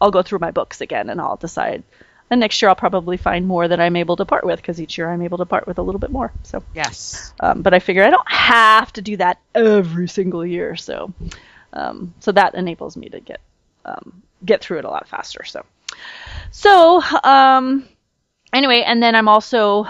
I'll 0.00 0.12
go 0.12 0.22
through 0.22 0.38
my 0.38 0.52
books 0.52 0.80
again 0.80 1.10
and 1.10 1.20
I'll 1.20 1.36
decide. 1.36 1.82
And 2.30 2.40
next 2.40 2.60
year, 2.60 2.68
I'll 2.68 2.74
probably 2.74 3.16
find 3.16 3.46
more 3.46 3.66
that 3.66 3.80
I'm 3.80 3.96
able 3.96 4.16
to 4.16 4.24
part 4.24 4.44
with 4.44 4.60
because 4.60 4.80
each 4.80 4.98
year 4.98 5.10
I'm 5.10 5.22
able 5.22 5.38
to 5.38 5.46
part 5.46 5.66
with 5.66 5.78
a 5.78 5.82
little 5.82 5.98
bit 5.98 6.10
more. 6.10 6.32
So, 6.42 6.62
Yes. 6.74 7.32
um, 7.40 7.62
but 7.62 7.72
I 7.72 7.78
figure 7.78 8.04
I 8.04 8.10
don't 8.10 8.30
have 8.30 8.92
to 8.94 9.02
do 9.02 9.16
that 9.16 9.40
every 9.54 10.08
single 10.08 10.44
year. 10.44 10.76
So, 10.76 11.12
um, 11.72 12.14
so 12.20 12.32
that 12.32 12.54
enables 12.54 12.96
me 12.96 13.08
to 13.08 13.20
get 13.20 13.40
um, 13.84 14.22
get 14.44 14.60
through 14.62 14.78
it 14.78 14.84
a 14.84 14.90
lot 14.90 15.08
faster. 15.08 15.44
So, 15.44 15.64
so 16.50 17.02
um, 17.24 17.88
anyway, 18.52 18.82
and 18.86 19.02
then 19.02 19.14
I'm 19.14 19.28
also 19.28 19.86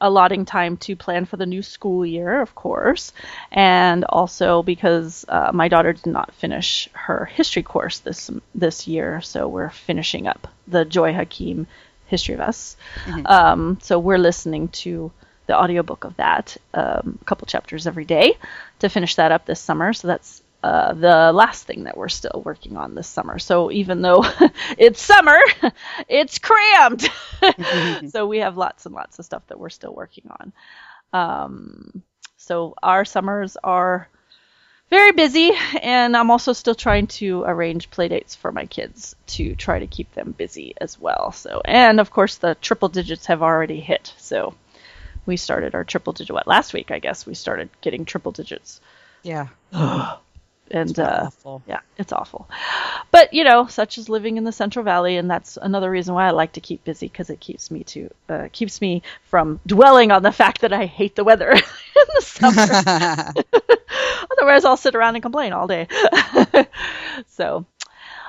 allotting 0.00 0.44
time 0.44 0.76
to 0.76 0.96
plan 0.96 1.24
for 1.24 1.36
the 1.36 1.46
new 1.46 1.62
school 1.62 2.04
year, 2.04 2.40
of 2.42 2.54
course, 2.54 3.12
and 3.50 4.04
also 4.04 4.62
because 4.62 5.24
uh, 5.28 5.50
my 5.52 5.68
daughter 5.68 5.92
did 5.92 6.06
not 6.06 6.34
finish 6.34 6.88
her 6.92 7.24
history 7.24 7.62
course 7.62 8.00
this 8.00 8.30
this 8.54 8.86
year, 8.86 9.20
so 9.20 9.48
we're 9.48 9.70
finishing 9.70 10.26
up 10.26 10.48
the 10.68 10.84
Joy 10.84 11.12
Hakim 11.12 11.66
History 12.06 12.34
of 12.34 12.40
Us. 12.40 12.76
Um, 13.24 13.78
so 13.82 13.98
we're 13.98 14.18
listening 14.18 14.68
to 14.68 15.10
the 15.46 15.58
audiobook 15.58 16.04
of 16.04 16.16
that, 16.16 16.56
um, 16.72 17.18
a 17.20 17.24
couple 17.24 17.46
chapters 17.46 17.86
every 17.86 18.04
day, 18.04 18.36
to 18.78 18.88
finish 18.88 19.16
that 19.16 19.32
up 19.32 19.44
this 19.46 19.60
summer. 19.60 19.92
So 19.92 20.08
that's 20.08 20.42
uh, 20.64 20.94
the 20.94 21.30
last 21.34 21.64
thing 21.64 21.84
that 21.84 21.94
we're 21.94 22.08
still 22.08 22.40
working 22.42 22.78
on 22.78 22.94
this 22.94 23.06
summer. 23.06 23.38
So 23.38 23.70
even 23.70 24.00
though 24.00 24.24
it's 24.78 25.02
summer, 25.02 25.38
it's 26.08 26.38
crammed. 26.38 27.06
so 28.10 28.26
we 28.26 28.38
have 28.38 28.56
lots 28.56 28.86
and 28.86 28.94
lots 28.94 29.18
of 29.18 29.26
stuff 29.26 29.46
that 29.48 29.60
we're 29.60 29.68
still 29.68 29.92
working 29.92 30.24
on. 30.30 30.52
Um, 31.12 32.02
so 32.38 32.74
our 32.82 33.04
summers 33.04 33.58
are 33.62 34.08
very 34.88 35.12
busy, 35.12 35.50
and 35.82 36.16
I'm 36.16 36.30
also 36.30 36.54
still 36.54 36.74
trying 36.74 37.08
to 37.08 37.42
arrange 37.42 37.90
play 37.90 38.08
dates 38.08 38.34
for 38.34 38.50
my 38.50 38.64
kids 38.64 39.14
to 39.36 39.54
try 39.56 39.80
to 39.80 39.86
keep 39.86 40.14
them 40.14 40.32
busy 40.32 40.72
as 40.80 40.98
well. 40.98 41.32
So, 41.32 41.60
and 41.62 42.00
of 42.00 42.10
course, 42.10 42.36
the 42.36 42.54
triple 42.54 42.88
digits 42.88 43.26
have 43.26 43.42
already 43.42 43.80
hit. 43.80 44.14
So 44.16 44.54
we 45.26 45.36
started 45.36 45.74
our 45.74 45.84
triple 45.84 46.14
digit. 46.14 46.32
What 46.34 46.46
last 46.46 46.72
week? 46.72 46.90
I 46.90 47.00
guess 47.00 47.26
we 47.26 47.34
started 47.34 47.68
getting 47.82 48.06
triple 48.06 48.32
digits, 48.32 48.80
Yeah. 49.22 49.48
and 50.70 50.98
uh, 50.98 51.30
yeah, 51.66 51.80
it's 51.98 52.12
awful. 52.12 52.48
But 53.10 53.32
you 53.32 53.44
know, 53.44 53.66
such 53.66 53.98
is 53.98 54.08
living 54.08 54.36
in 54.36 54.44
the 54.44 54.52
Central 54.52 54.84
Valley, 54.84 55.16
and 55.16 55.30
that's 55.30 55.56
another 55.60 55.90
reason 55.90 56.14
why 56.14 56.26
I 56.26 56.30
like 56.30 56.52
to 56.52 56.60
keep 56.60 56.84
busy 56.84 57.06
because 57.06 57.30
it 57.30 57.40
keeps 57.40 57.70
me 57.70 57.84
to 57.84 58.10
uh, 58.28 58.48
keeps 58.52 58.80
me 58.80 59.02
from 59.24 59.60
dwelling 59.66 60.10
on 60.10 60.22
the 60.22 60.32
fact 60.32 60.62
that 60.62 60.72
I 60.72 60.86
hate 60.86 61.16
the 61.16 61.24
weather 61.24 61.50
in 61.52 61.60
the 62.14 62.22
summer. 62.22 63.32
Otherwise, 64.32 64.64
I'll 64.64 64.76
sit 64.76 64.94
around 64.94 65.16
and 65.16 65.22
complain 65.22 65.52
all 65.52 65.66
day. 65.66 65.86
so, 67.28 67.66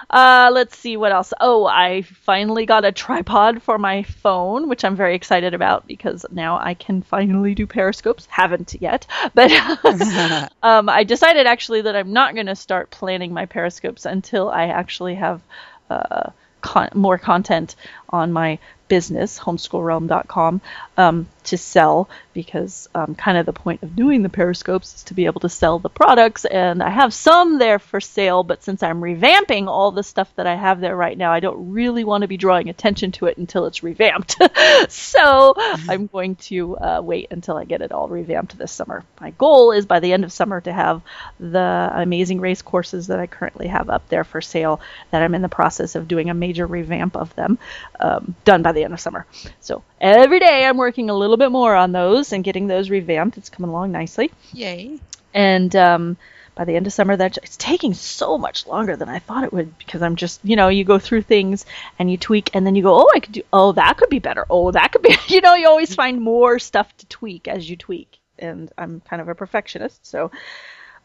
uh, 0.09 0.49
let's 0.53 0.77
see 0.77 0.97
what 0.97 1.11
else. 1.11 1.33
Oh, 1.39 1.65
I 1.65 2.01
finally 2.01 2.65
got 2.65 2.85
a 2.85 2.91
tripod 2.91 3.61
for 3.61 3.77
my 3.77 4.03
phone, 4.03 4.69
which 4.69 4.83
I'm 4.83 4.95
very 4.95 5.15
excited 5.15 5.53
about 5.53 5.87
because 5.87 6.25
now 6.31 6.57
I 6.57 6.73
can 6.73 7.01
finally 7.01 7.55
do 7.55 7.67
periscopes. 7.67 8.25
Haven't 8.27 8.75
yet, 8.79 9.07
but 9.33 9.51
um, 10.63 10.89
I 10.89 11.03
decided 11.03 11.47
actually 11.47 11.81
that 11.81 11.95
I'm 11.95 12.13
not 12.13 12.33
going 12.33 12.47
to 12.47 12.55
start 12.55 12.91
planning 12.91 13.33
my 13.33 13.45
periscopes 13.45 14.05
until 14.05 14.49
I 14.49 14.67
actually 14.67 15.15
have 15.15 15.41
uh, 15.89 16.31
con- 16.61 16.89
more 16.93 17.17
content 17.17 17.75
on 18.09 18.31
my 18.31 18.59
business, 18.87 19.39
homeschoolrealm.com, 19.39 20.61
um, 20.97 21.27
to 21.43 21.57
sell 21.57 22.09
because 22.33 22.89
um, 22.95 23.15
kind 23.15 23.37
of 23.37 23.45
the 23.45 23.53
point 23.53 23.83
of 23.83 23.95
doing 23.95 24.23
the 24.23 24.29
periscopes 24.29 24.95
is 24.95 25.03
to 25.03 25.13
be 25.13 25.25
able 25.25 25.39
to 25.39 25.49
sell 25.49 25.79
the 25.79 25.89
products. 25.89 26.43
And 26.43 26.81
I 26.81 26.89
have 26.89 27.13
some 27.13 27.59
there 27.59 27.79
for 27.79 28.01
sale, 28.01 28.43
but 28.43 28.63
since 28.63 28.83
I'm 28.83 29.01
revamping 29.01 29.67
all 29.67 29.91
the 29.91 30.03
stuff 30.03 30.31
that 30.35 30.47
I 30.47 30.55
have 30.55 30.81
there 30.81 30.95
right 30.95 31.17
now, 31.17 31.31
I 31.31 31.39
don't 31.39 31.71
really 31.71 32.03
want 32.03 32.23
to 32.23 32.27
be 32.27 32.37
drawing 32.37 32.69
attention 32.69 33.11
to 33.13 33.27
it 33.27 33.37
until 33.37 33.65
it's 33.67 33.83
revamped. 33.83 34.37
so 34.89 35.53
I'm 35.57 36.07
going 36.07 36.35
to 36.35 36.77
uh, 36.77 37.01
wait 37.03 37.27
until 37.31 37.57
I 37.57 37.65
get 37.65 37.81
it 37.81 37.91
all 37.91 38.07
revamped 38.07 38.57
this 38.57 38.71
summer. 38.71 39.03
My 39.21 39.31
goal 39.31 39.71
is 39.71 39.85
by 39.85 39.99
the 39.99 40.13
end 40.13 40.23
of 40.23 40.31
summer 40.31 40.61
to 40.61 40.73
have 40.73 41.01
the 41.39 41.91
amazing 41.93 42.41
race 42.41 42.61
courses 42.61 43.07
that 43.07 43.19
I 43.19 43.27
currently 43.27 43.67
have 43.67 43.89
up 43.89 44.09
there 44.09 44.23
for 44.23 44.41
sale, 44.41 44.81
that 45.11 45.21
I'm 45.21 45.35
in 45.35 45.41
the 45.41 45.49
process 45.49 45.95
of 45.95 46.07
doing 46.07 46.29
a 46.29 46.33
major 46.33 46.65
revamp 46.65 47.15
of 47.15 47.33
them 47.35 47.59
um, 48.05 48.35
done 48.43 48.61
by 48.61 48.71
the 48.71 48.83
end 48.83 48.93
of 48.93 48.99
summer. 48.99 49.25
So 49.59 49.83
every 49.99 50.39
day 50.39 50.65
I'm 50.65 50.77
working 50.77 51.09
a 51.09 51.17
little 51.17 51.37
bit 51.37 51.51
more 51.51 51.75
on 51.75 51.91
those 51.91 52.33
and 52.33 52.43
getting 52.43 52.67
those 52.67 52.89
revamped. 52.89 53.37
It's 53.37 53.49
coming 53.49 53.69
along 53.69 53.91
nicely. 53.91 54.31
Yay. 54.53 54.99
And 55.33 55.75
um, 55.75 56.17
by 56.53 56.65
the 56.65 56.75
end 56.75 56.85
of 56.85 56.93
summer, 56.93 57.17
that 57.17 57.37
it's 57.37 57.57
taking 57.57 57.95
so 57.95 58.37
much 58.37 58.67
longer 58.67 58.95
than 58.95 59.09
I 59.09 59.19
thought 59.19 59.43
it 59.43 59.51
would 59.51 59.77
because 59.79 60.03
I'm 60.03 60.15
just, 60.15 60.39
you 60.43 60.55
know, 60.55 60.67
you 60.67 60.83
go 60.83 60.99
through 60.99 61.23
things 61.23 61.65
and 61.97 62.11
you 62.11 62.17
tweak 62.17 62.51
and 62.53 62.65
then 62.65 62.75
you 62.75 62.83
go, 62.83 62.95
oh, 62.95 63.09
I 63.13 63.19
could 63.19 63.33
do, 63.33 63.41
oh, 63.51 63.71
that 63.71 63.97
could 63.97 64.09
be 64.09 64.19
better. 64.19 64.45
Oh, 64.49 64.69
that 64.71 64.91
could 64.91 65.01
be, 65.01 65.15
you 65.27 65.41
know, 65.41 65.55
you 65.55 65.67
always 65.67 65.95
find 65.95 66.21
more 66.21 66.59
stuff 66.59 66.95
to 66.97 67.07
tweak 67.07 67.47
as 67.47 67.67
you 67.67 67.75
tweak. 67.75 68.19
And 68.37 68.71
I'm 68.77 69.01
kind 69.01 69.21
of 69.21 69.29
a 69.29 69.35
perfectionist, 69.35 70.05
so 70.05 70.29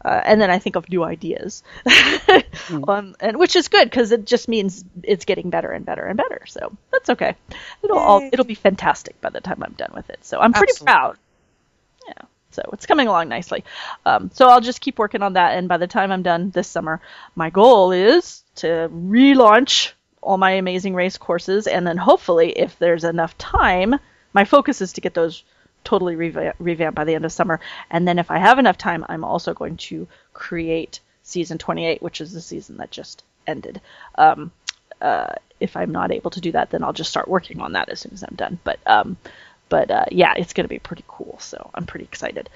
uh, 0.04 0.20
and 0.24 0.40
then 0.40 0.50
I 0.50 0.58
think 0.58 0.76
of 0.76 0.88
new 0.88 1.04
ideas, 1.04 1.62
um, 2.88 3.14
and 3.20 3.38
which 3.38 3.56
is 3.56 3.68
good 3.68 3.88
because 3.90 4.12
it 4.12 4.24
just 4.24 4.48
means 4.48 4.84
it's 5.02 5.24
getting 5.24 5.50
better 5.50 5.70
and 5.70 5.84
better 5.84 6.04
and 6.04 6.16
better. 6.16 6.42
So 6.46 6.76
that's 6.90 7.10
okay. 7.10 7.34
It'll 7.82 7.98
all 7.98 8.28
it'll 8.32 8.46
be 8.46 8.54
fantastic 8.54 9.20
by 9.20 9.30
the 9.30 9.40
time 9.40 9.62
I'm 9.62 9.74
done 9.74 9.92
with 9.94 10.08
it. 10.10 10.24
So 10.24 10.40
I'm 10.40 10.52
pretty 10.52 10.72
Absolutely. 10.72 10.92
proud. 10.92 11.16
Yeah. 12.08 12.22
So 12.52 12.62
it's 12.72 12.86
coming 12.86 13.08
along 13.08 13.28
nicely. 13.28 13.64
Um, 14.06 14.30
so 14.32 14.48
I'll 14.48 14.60
just 14.60 14.80
keep 14.80 14.98
working 14.98 15.22
on 15.22 15.34
that, 15.34 15.56
and 15.56 15.68
by 15.68 15.76
the 15.76 15.86
time 15.86 16.10
I'm 16.10 16.22
done 16.22 16.50
this 16.50 16.68
summer, 16.68 17.00
my 17.36 17.50
goal 17.50 17.92
is 17.92 18.42
to 18.56 18.90
relaunch 18.92 19.92
all 20.22 20.38
my 20.38 20.52
Amazing 20.52 20.94
Race 20.94 21.18
courses, 21.18 21.66
and 21.66 21.86
then 21.86 21.96
hopefully, 21.96 22.50
if 22.50 22.78
there's 22.78 23.04
enough 23.04 23.36
time, 23.38 23.96
my 24.32 24.44
focus 24.44 24.80
is 24.80 24.94
to 24.94 25.00
get 25.00 25.14
those 25.14 25.44
totally 25.84 26.16
reva- 26.16 26.54
revamped 26.58 26.96
by 26.96 27.04
the 27.04 27.14
end 27.14 27.24
of 27.24 27.32
summer. 27.32 27.60
And 27.90 28.06
then 28.06 28.18
if 28.18 28.30
I 28.30 28.38
have 28.38 28.58
enough 28.58 28.78
time, 28.78 29.04
I'm 29.08 29.24
also 29.24 29.54
going 29.54 29.76
to 29.78 30.08
create 30.32 31.00
season 31.22 31.58
28, 31.58 32.02
which 32.02 32.20
is 32.20 32.32
the 32.32 32.40
season 32.40 32.78
that 32.78 32.90
just 32.90 33.24
ended. 33.46 33.80
Um, 34.16 34.52
uh, 35.00 35.34
if 35.58 35.76
I'm 35.76 35.92
not 35.92 36.12
able 36.12 36.30
to 36.32 36.40
do 36.40 36.52
that, 36.52 36.70
then 36.70 36.82
I'll 36.82 36.92
just 36.92 37.10
start 37.10 37.28
working 37.28 37.60
on 37.60 37.72
that 37.72 37.88
as 37.88 38.00
soon 38.00 38.12
as 38.12 38.22
I'm 38.22 38.34
done. 38.36 38.58
But 38.64 38.78
um, 38.86 39.16
but 39.70 39.90
uh, 39.90 40.06
yeah, 40.10 40.34
it's 40.36 40.52
going 40.52 40.64
to 40.64 40.68
be 40.68 40.80
pretty 40.80 41.04
cool. 41.06 41.36
So 41.38 41.70
I'm 41.72 41.86
pretty 41.86 42.04
excited. 42.04 42.50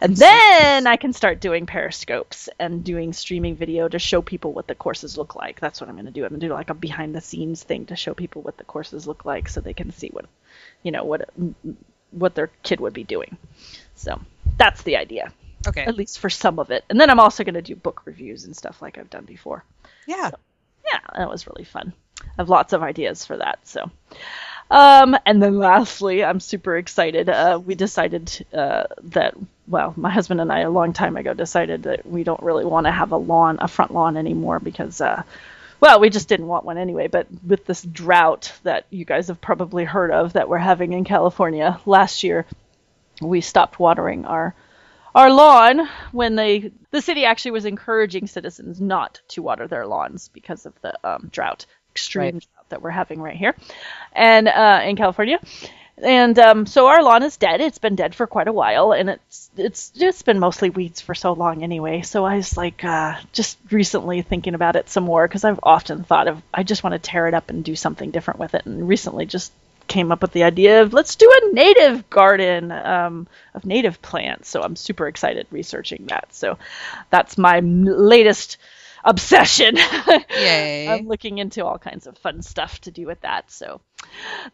And 0.00 0.16
then 0.16 0.86
I 0.86 0.96
can 0.96 1.12
start 1.12 1.40
doing 1.40 1.66
periscopes 1.66 2.48
and 2.58 2.84
doing 2.84 3.12
streaming 3.12 3.56
video 3.56 3.88
to 3.88 3.98
show 3.98 4.22
people 4.22 4.52
what 4.52 4.68
the 4.68 4.74
courses 4.74 5.18
look 5.18 5.34
like. 5.34 5.58
That's 5.58 5.80
what 5.80 5.90
I'm 5.90 5.96
going 5.96 6.06
to 6.06 6.12
do. 6.12 6.24
I'm 6.24 6.30
going 6.30 6.40
to 6.40 6.46
do 6.46 6.54
like 6.54 6.70
a 6.70 6.74
behind 6.74 7.14
the 7.14 7.20
scenes 7.20 7.62
thing 7.62 7.86
to 7.86 7.96
show 7.96 8.14
people 8.14 8.42
what 8.42 8.56
the 8.56 8.64
courses 8.64 9.06
look 9.06 9.24
like 9.24 9.48
so 9.48 9.60
they 9.60 9.74
can 9.74 9.90
see 9.90 10.08
what 10.12 10.26
you 10.82 10.92
know 10.92 11.04
what 11.04 11.28
what 12.10 12.34
their 12.34 12.48
kid 12.62 12.80
would 12.80 12.92
be 12.92 13.04
doing. 13.04 13.36
So 13.94 14.20
that's 14.56 14.82
the 14.82 14.96
idea, 14.96 15.32
Okay. 15.66 15.82
at 15.84 15.96
least 15.96 16.18
for 16.18 16.30
some 16.30 16.58
of 16.58 16.70
it. 16.70 16.84
And 16.88 17.00
then 17.00 17.10
I'm 17.10 17.20
also 17.20 17.44
going 17.44 17.54
to 17.54 17.62
do 17.62 17.76
book 17.76 18.02
reviews 18.04 18.44
and 18.44 18.56
stuff 18.56 18.80
like 18.82 18.98
I've 18.98 19.10
done 19.10 19.24
before. 19.24 19.64
Yeah. 20.06 20.30
Yeah, 20.86 20.98
that 21.16 21.28
was 21.30 21.46
really 21.46 21.64
fun. 21.64 21.92
I 22.22 22.28
have 22.38 22.48
lots 22.48 22.72
of 22.72 22.82
ideas 22.82 23.24
for 23.24 23.36
that. 23.36 23.60
So, 23.64 23.90
um, 24.70 25.16
and 25.26 25.42
then 25.42 25.58
lastly, 25.58 26.24
I'm 26.24 26.40
super 26.40 26.76
excited. 26.76 27.28
Uh, 27.28 27.60
we 27.64 27.74
decided 27.74 28.46
uh, 28.52 28.84
that, 29.04 29.34
well, 29.66 29.94
my 29.96 30.10
husband 30.10 30.40
and 30.40 30.52
I 30.52 30.60
a 30.60 30.70
long 30.70 30.92
time 30.92 31.16
ago 31.16 31.34
decided 31.34 31.84
that 31.84 32.06
we 32.06 32.24
don't 32.24 32.42
really 32.42 32.64
want 32.64 32.86
to 32.86 32.92
have 32.92 33.12
a 33.12 33.16
lawn, 33.16 33.58
a 33.60 33.68
front 33.68 33.92
lawn 33.92 34.16
anymore 34.16 34.60
because, 34.60 35.00
uh, 35.00 35.22
well, 35.80 36.00
we 36.00 36.10
just 36.10 36.28
didn't 36.28 36.46
want 36.46 36.64
one 36.64 36.78
anyway. 36.78 37.08
But 37.08 37.26
with 37.46 37.64
this 37.66 37.82
drought 37.82 38.52
that 38.64 38.86
you 38.90 39.04
guys 39.04 39.28
have 39.28 39.40
probably 39.40 39.84
heard 39.84 40.10
of 40.10 40.34
that 40.34 40.48
we're 40.48 40.58
having 40.58 40.92
in 40.92 41.04
California 41.04 41.80
last 41.86 42.22
year, 42.22 42.46
we 43.20 43.40
stopped 43.40 43.78
watering 43.78 44.24
our 44.26 44.54
our 45.14 45.30
lawn 45.30 45.88
when 46.12 46.36
they 46.36 46.70
the 46.92 47.02
city 47.02 47.24
actually 47.24 47.50
was 47.50 47.64
encouraging 47.64 48.26
citizens 48.28 48.80
not 48.80 49.20
to 49.28 49.42
water 49.42 49.66
their 49.66 49.86
lawns 49.86 50.28
because 50.28 50.66
of 50.66 50.72
the 50.82 50.94
um, 51.08 51.28
drought 51.32 51.66
extreme 51.92 52.34
Right. 52.34 52.46
drought 52.54 52.68
that 52.68 52.82
we're 52.82 52.90
having 52.90 53.20
right 53.20 53.36
here 53.36 53.54
and 54.12 54.46
uh, 54.46 54.80
in 54.84 54.94
California 54.94 55.40
and 56.02 56.38
um, 56.38 56.66
so 56.66 56.86
our 56.86 57.02
lawn 57.02 57.22
is 57.22 57.36
dead 57.36 57.60
it's 57.60 57.78
been 57.78 57.94
dead 57.94 58.14
for 58.14 58.26
quite 58.26 58.48
a 58.48 58.52
while 58.52 58.92
and 58.92 59.10
it's 59.10 59.50
it's 59.56 59.90
just 59.90 60.24
been 60.24 60.38
mostly 60.38 60.70
weeds 60.70 61.00
for 61.00 61.14
so 61.14 61.32
long 61.32 61.62
anyway 61.62 62.02
so 62.02 62.24
I 62.24 62.36
was 62.36 62.56
like 62.56 62.84
uh, 62.84 63.16
just 63.32 63.58
recently 63.70 64.22
thinking 64.22 64.54
about 64.54 64.76
it 64.76 64.88
some 64.88 65.04
more 65.04 65.26
because 65.26 65.44
I've 65.44 65.60
often 65.62 66.04
thought 66.04 66.28
of 66.28 66.42
I 66.52 66.62
just 66.62 66.82
want 66.82 66.94
to 66.94 66.98
tear 66.98 67.28
it 67.28 67.34
up 67.34 67.50
and 67.50 67.64
do 67.64 67.76
something 67.76 68.10
different 68.10 68.40
with 68.40 68.54
it 68.54 68.66
and 68.66 68.88
recently 68.88 69.26
just 69.26 69.52
came 69.90 70.12
up 70.12 70.22
with 70.22 70.32
the 70.32 70.44
idea 70.44 70.82
of 70.82 70.94
let's 70.94 71.16
do 71.16 71.30
a 71.30 71.52
native 71.52 72.08
garden 72.08 72.72
um, 72.72 73.26
of 73.54 73.66
native 73.66 74.00
plants. 74.00 74.48
So 74.48 74.62
I'm 74.62 74.76
super 74.76 75.06
excited 75.08 75.46
researching 75.50 76.06
that. 76.06 76.32
So 76.32 76.58
that's 77.10 77.36
my 77.36 77.58
m- 77.58 77.84
latest 77.84 78.56
obsession. 79.04 79.76
Yay. 80.30 80.88
I'm 80.88 81.08
looking 81.08 81.38
into 81.38 81.64
all 81.64 81.76
kinds 81.76 82.06
of 82.06 82.16
fun 82.18 82.40
stuff 82.42 82.80
to 82.82 82.90
do 82.90 83.06
with 83.06 83.20
that. 83.22 83.50
So 83.50 83.80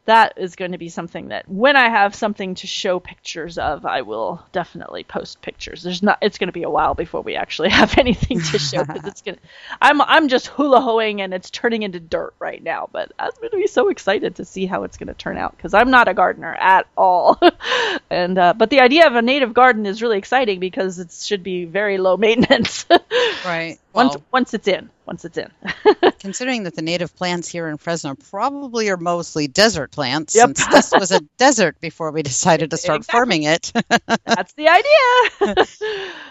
that 0.04 0.34
is 0.36 0.56
going 0.56 0.72
to 0.72 0.78
be 0.78 0.88
something 0.88 1.28
that 1.28 1.48
when 1.48 1.76
I 1.76 1.88
have 1.88 2.14
something 2.14 2.54
to 2.56 2.66
show 2.66 3.00
pictures 3.00 3.58
of, 3.58 3.84
I 3.84 4.02
will 4.02 4.44
definitely 4.52 5.04
post 5.04 5.42
pictures. 5.42 5.82
There's 5.82 6.02
not. 6.02 6.18
It's 6.22 6.38
going 6.38 6.48
to 6.48 6.52
be 6.52 6.62
a 6.62 6.70
while 6.70 6.94
before 6.94 7.22
we 7.22 7.36
actually 7.36 7.68
have 7.80 7.98
anything 7.98 8.40
to 8.40 8.58
show 8.58 8.84
because 8.84 9.04
it's 9.04 9.22
gonna. 9.22 9.38
I'm 9.80 10.00
I'm 10.00 10.28
just 10.28 10.46
hula 10.48 10.80
hoeing 10.80 11.20
and 11.20 11.34
it's 11.34 11.50
turning 11.50 11.82
into 11.82 12.00
dirt 12.00 12.34
right 12.38 12.62
now. 12.62 12.88
But 12.90 13.12
I'm 13.18 13.30
going 13.40 13.50
to 13.50 13.56
be 13.56 13.66
so 13.66 13.88
excited 13.88 14.36
to 14.36 14.44
see 14.44 14.66
how 14.66 14.84
it's 14.84 14.96
going 14.96 15.08
to 15.08 15.14
turn 15.14 15.36
out 15.36 15.56
because 15.56 15.74
I'm 15.74 15.90
not 15.90 16.08
a 16.08 16.14
gardener 16.14 16.54
at 16.54 16.86
all. 16.96 17.40
and 18.10 18.38
uh, 18.38 18.54
but 18.56 18.70
the 18.70 18.80
idea 18.80 19.06
of 19.06 19.14
a 19.16 19.22
native 19.22 19.54
garden 19.54 19.86
is 19.86 20.02
really 20.02 20.18
exciting 20.18 20.60
because 20.60 20.98
it 20.98 21.12
should 21.12 21.42
be 21.42 21.64
very 21.64 21.98
low 21.98 22.16
maintenance. 22.16 22.86
Right. 23.44 23.78
once 23.92 24.14
Well, 24.14 24.24
once 24.32 24.54
it's 24.54 24.66
in, 24.66 24.90
once 25.06 25.24
it's 25.24 25.38
in. 25.38 25.50
considering 26.20 26.64
that 26.64 26.74
the 26.74 26.82
native 26.82 27.14
plants 27.16 27.48
here 27.48 27.68
in 27.68 27.76
Fresno 27.76 28.14
probably 28.30 28.88
are 28.90 28.96
mostly 28.96 29.46
desert 29.48 29.90
plants, 29.92 30.34
Yep. 30.34 30.56
since 30.56 30.66
this 30.66 30.92
was 30.92 31.12
a 31.12 31.20
desert 31.38 31.80
before 31.80 32.10
we 32.10 32.22
decided 32.22 32.70
to 32.72 32.76
start 32.76 32.98
Exactly. 32.98 33.12
farming 33.18 33.42
it. 33.44 33.72
That's 34.24 34.52
the 34.54 34.68
idea. 34.68 35.66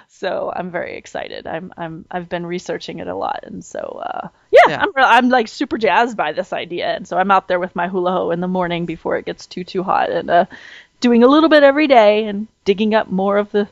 so 0.09 0.51
I'm 0.55 0.71
very 0.71 0.97
excited. 0.97 1.47
I'm 1.47 1.73
I'm 1.77 2.05
I've 2.11 2.29
been 2.29 2.45
researching 2.45 2.99
it 2.99 3.07
a 3.07 3.15
lot, 3.15 3.41
and 3.43 3.63
so 3.63 3.79
uh, 3.79 4.27
yeah, 4.51 4.59
Yeah. 4.67 4.81
I'm 4.83 4.89
I'm 4.95 5.29
like 5.29 5.47
super 5.47 5.77
jazzed 5.77 6.17
by 6.17 6.33
this 6.33 6.53
idea, 6.53 6.87
and 6.95 7.07
so 7.07 7.17
I'm 7.17 7.31
out 7.31 7.47
there 7.47 7.59
with 7.59 7.75
my 7.75 7.87
hula 7.87 8.11
hoe 8.11 8.31
in 8.31 8.41
the 8.41 8.47
morning 8.47 8.85
before 8.85 9.17
it 9.17 9.25
gets 9.25 9.45
too 9.45 9.63
too 9.63 9.83
hot, 9.83 10.09
and 10.09 10.29
uh, 10.29 10.45
doing 10.99 11.23
a 11.23 11.27
little 11.27 11.49
bit 11.49 11.63
every 11.63 11.87
day 11.87 12.25
and 12.25 12.47
digging 12.65 12.95
up 12.95 13.09
more 13.11 13.37
of 13.37 13.51
the 13.51 13.67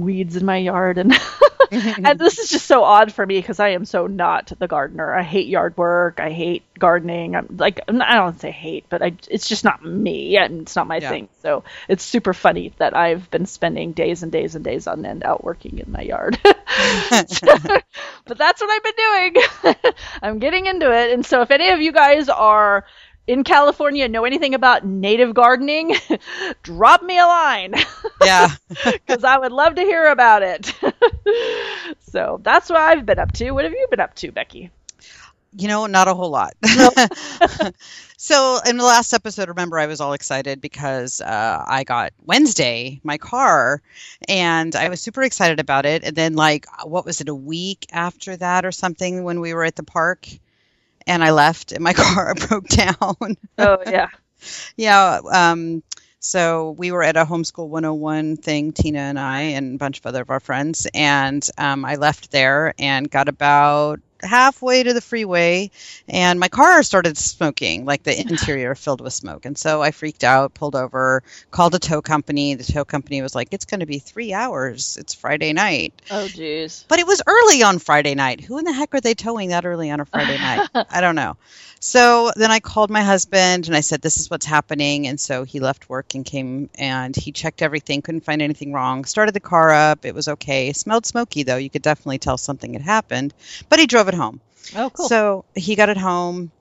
weeds 0.00 0.36
in 0.36 0.44
my 0.44 0.56
yard 0.58 0.98
and 0.98 1.14
and 2.04 2.18
this 2.18 2.38
is 2.38 2.50
just 2.50 2.66
so 2.66 2.82
odd 2.82 3.12
for 3.12 3.24
me 3.24 3.38
because 3.38 3.60
I 3.60 3.70
am 3.70 3.84
so 3.84 4.06
not 4.06 4.52
the 4.58 4.66
gardener. 4.66 5.14
I 5.14 5.22
hate 5.22 5.46
yard 5.46 5.76
work. 5.76 6.18
I 6.18 6.30
hate 6.30 6.64
gardening. 6.78 7.36
I'm 7.36 7.46
like 7.58 7.80
I 7.88 8.16
don't 8.16 8.40
say 8.40 8.50
hate, 8.50 8.86
but 8.88 9.02
I 9.02 9.12
it's 9.28 9.48
just 9.48 9.64
not 9.64 9.84
me 9.84 10.36
and 10.36 10.62
it's 10.62 10.74
not 10.74 10.88
my 10.88 10.98
Yeah. 10.98 11.10
thing. 11.10 11.28
So 11.42 11.64
it's 11.88 12.02
super 12.02 12.34
funny 12.34 12.72
that 12.78 12.96
I've 12.96 13.30
been 13.30 13.46
spending 13.46 13.92
days 13.92 14.22
and 14.24 14.32
days 14.32 14.56
and 14.56 14.64
days 14.64 14.86
on 14.88 15.04
end 15.06 15.22
out 15.24 15.44
working 15.44 15.78
in 15.78 15.92
my 15.92 16.02
yard. 16.02 16.38
but 16.44 18.38
that's 18.38 18.60
what 18.60 18.70
I've 18.70 18.82
been 18.82 18.92
doing. 18.96 19.74
I'm 20.22 20.38
getting 20.38 20.66
into 20.66 20.90
it. 20.92 21.12
And 21.12 21.24
so 21.24 21.42
if 21.42 21.50
any 21.50 21.70
of 21.70 21.80
you 21.80 21.92
guys 21.92 22.28
are 22.28 22.84
in 23.30 23.44
California 23.44 24.08
know 24.08 24.24
anything 24.24 24.54
about 24.54 24.84
native 24.84 25.34
gardening, 25.34 25.94
drop 26.64 27.00
me 27.00 27.16
a 27.16 27.26
line 27.26 27.74
yeah. 28.24 28.48
because 28.84 29.22
I 29.22 29.38
would 29.38 29.52
love 29.52 29.76
to 29.76 29.82
hear 29.82 30.08
about 30.08 30.42
it. 30.42 30.74
so 32.00 32.40
that's 32.42 32.68
what 32.68 32.80
I've 32.80 33.06
been 33.06 33.20
up 33.20 33.30
to. 33.34 33.52
What 33.52 33.64
have 33.64 33.72
you 33.72 33.86
been 33.88 34.00
up 34.00 34.16
to, 34.16 34.32
Becky? 34.32 34.70
You 35.56 35.68
know, 35.68 35.86
not 35.86 36.08
a 36.08 36.14
whole 36.14 36.30
lot. 36.30 36.54
so, 38.16 38.58
in 38.66 38.76
the 38.76 38.84
last 38.84 39.12
episode, 39.12 39.48
remember, 39.48 39.78
I 39.80 39.86
was 39.86 40.00
all 40.00 40.12
excited 40.12 40.60
because 40.60 41.20
uh, 41.20 41.64
I 41.66 41.82
got 41.82 42.12
Wednesday 42.24 43.00
my 43.02 43.18
car, 43.18 43.82
and 44.28 44.76
I 44.76 44.88
was 44.88 45.00
super 45.00 45.22
excited 45.22 45.58
about 45.58 45.86
it. 45.86 46.04
And 46.04 46.14
then, 46.14 46.34
like, 46.34 46.66
what 46.84 47.04
was 47.04 47.20
it, 47.20 47.28
a 47.28 47.34
week 47.34 47.86
after 47.90 48.36
that 48.36 48.64
or 48.64 48.70
something, 48.70 49.24
when 49.24 49.40
we 49.40 49.52
were 49.52 49.64
at 49.64 49.74
the 49.74 49.82
park, 49.82 50.28
and 51.10 51.24
I 51.24 51.32
left, 51.32 51.72
and 51.72 51.82
my 51.82 51.92
car 52.04 52.34
broke 52.48 52.68
down. 52.68 53.36
Oh 53.58 53.78
yeah, 53.86 54.08
yeah. 54.76 55.20
Um, 55.30 55.82
so 56.20 56.72
we 56.72 56.92
were 56.92 57.02
at 57.02 57.16
a 57.16 57.24
homeschool 57.24 57.68
101 57.68 58.36
thing, 58.36 58.72
Tina 58.72 58.98
and 59.00 59.18
I, 59.18 59.40
and 59.40 59.74
a 59.74 59.78
bunch 59.78 59.98
of 59.98 60.06
other 60.06 60.22
of 60.22 60.30
our 60.30 60.40
friends. 60.40 60.86
And 60.94 61.46
um, 61.58 61.84
I 61.84 61.96
left 61.96 62.30
there 62.30 62.74
and 62.78 63.10
got 63.10 63.28
about 63.28 64.00
halfway 64.22 64.82
to 64.82 64.92
the 64.92 65.00
freeway, 65.00 65.70
and 66.08 66.40
my 66.40 66.48
car 66.48 66.82
started 66.82 67.16
smoking, 67.16 67.84
like 67.84 68.02
the 68.02 68.18
interior 68.28 68.74
filled 68.74 69.00
with 69.00 69.12
smoke. 69.12 69.44
And 69.46 69.56
so 69.56 69.82
I 69.82 69.90
freaked 69.90 70.24
out, 70.24 70.54
pulled 70.54 70.76
over, 70.76 71.22
called 71.50 71.74
a 71.74 71.78
tow 71.78 72.02
company. 72.02 72.54
The 72.54 72.64
tow 72.64 72.84
company 72.84 73.22
was 73.22 73.34
like, 73.34 73.48
"It's 73.50 73.64
going 73.64 73.80
to 73.80 73.86
be 73.86 73.98
three 73.98 74.32
hours. 74.32 74.96
It's 74.98 75.14
Friday 75.14 75.52
night." 75.52 75.94
oh 76.10 76.26
jeez. 76.26 76.84
But 76.88 76.98
it 76.98 77.06
was 77.06 77.22
early 77.26 77.62
on 77.62 77.78
Friday 77.78 78.14
night. 78.14 78.40
Who 78.40 78.58
in 78.58 78.64
the 78.64 78.72
heck 78.72 78.94
are 78.94 79.00
they 79.00 79.14
towing 79.14 79.50
that 79.50 79.64
early 79.64 79.90
on 79.90 80.00
a 80.00 80.04
Friday 80.04 80.38
night? 80.38 80.68
I 80.90 81.00
don't 81.00 81.16
know. 81.16 81.36
So 81.80 82.30
then 82.36 82.50
I 82.50 82.60
called 82.60 82.90
my 82.90 83.02
husband 83.02 83.66
and 83.66 83.74
I 83.74 83.80
said, 83.80 84.02
This 84.02 84.18
is 84.18 84.30
what's 84.30 84.44
happening. 84.44 85.06
And 85.06 85.18
so 85.18 85.44
he 85.44 85.60
left 85.60 85.88
work 85.88 86.14
and 86.14 86.24
came 86.24 86.68
and 86.74 87.16
he 87.16 87.32
checked 87.32 87.62
everything, 87.62 88.02
couldn't 88.02 88.24
find 88.24 88.42
anything 88.42 88.72
wrong, 88.72 89.06
started 89.06 89.34
the 89.34 89.40
car 89.40 89.70
up. 89.70 90.04
It 90.04 90.14
was 90.14 90.28
okay. 90.28 90.72
smelled 90.74 91.06
smoky 91.06 91.42
though. 91.42 91.56
You 91.56 91.70
could 91.70 91.82
definitely 91.82 92.18
tell 92.18 92.36
something 92.36 92.74
had 92.74 92.82
happened, 92.82 93.32
but 93.70 93.78
he 93.78 93.86
drove 93.86 94.08
it 94.08 94.14
home. 94.14 94.40
Oh 94.76 94.90
cool. 94.90 95.08
So 95.08 95.44
he 95.54 95.74
got 95.74 95.88
it 95.88 95.96
home. 95.96 96.52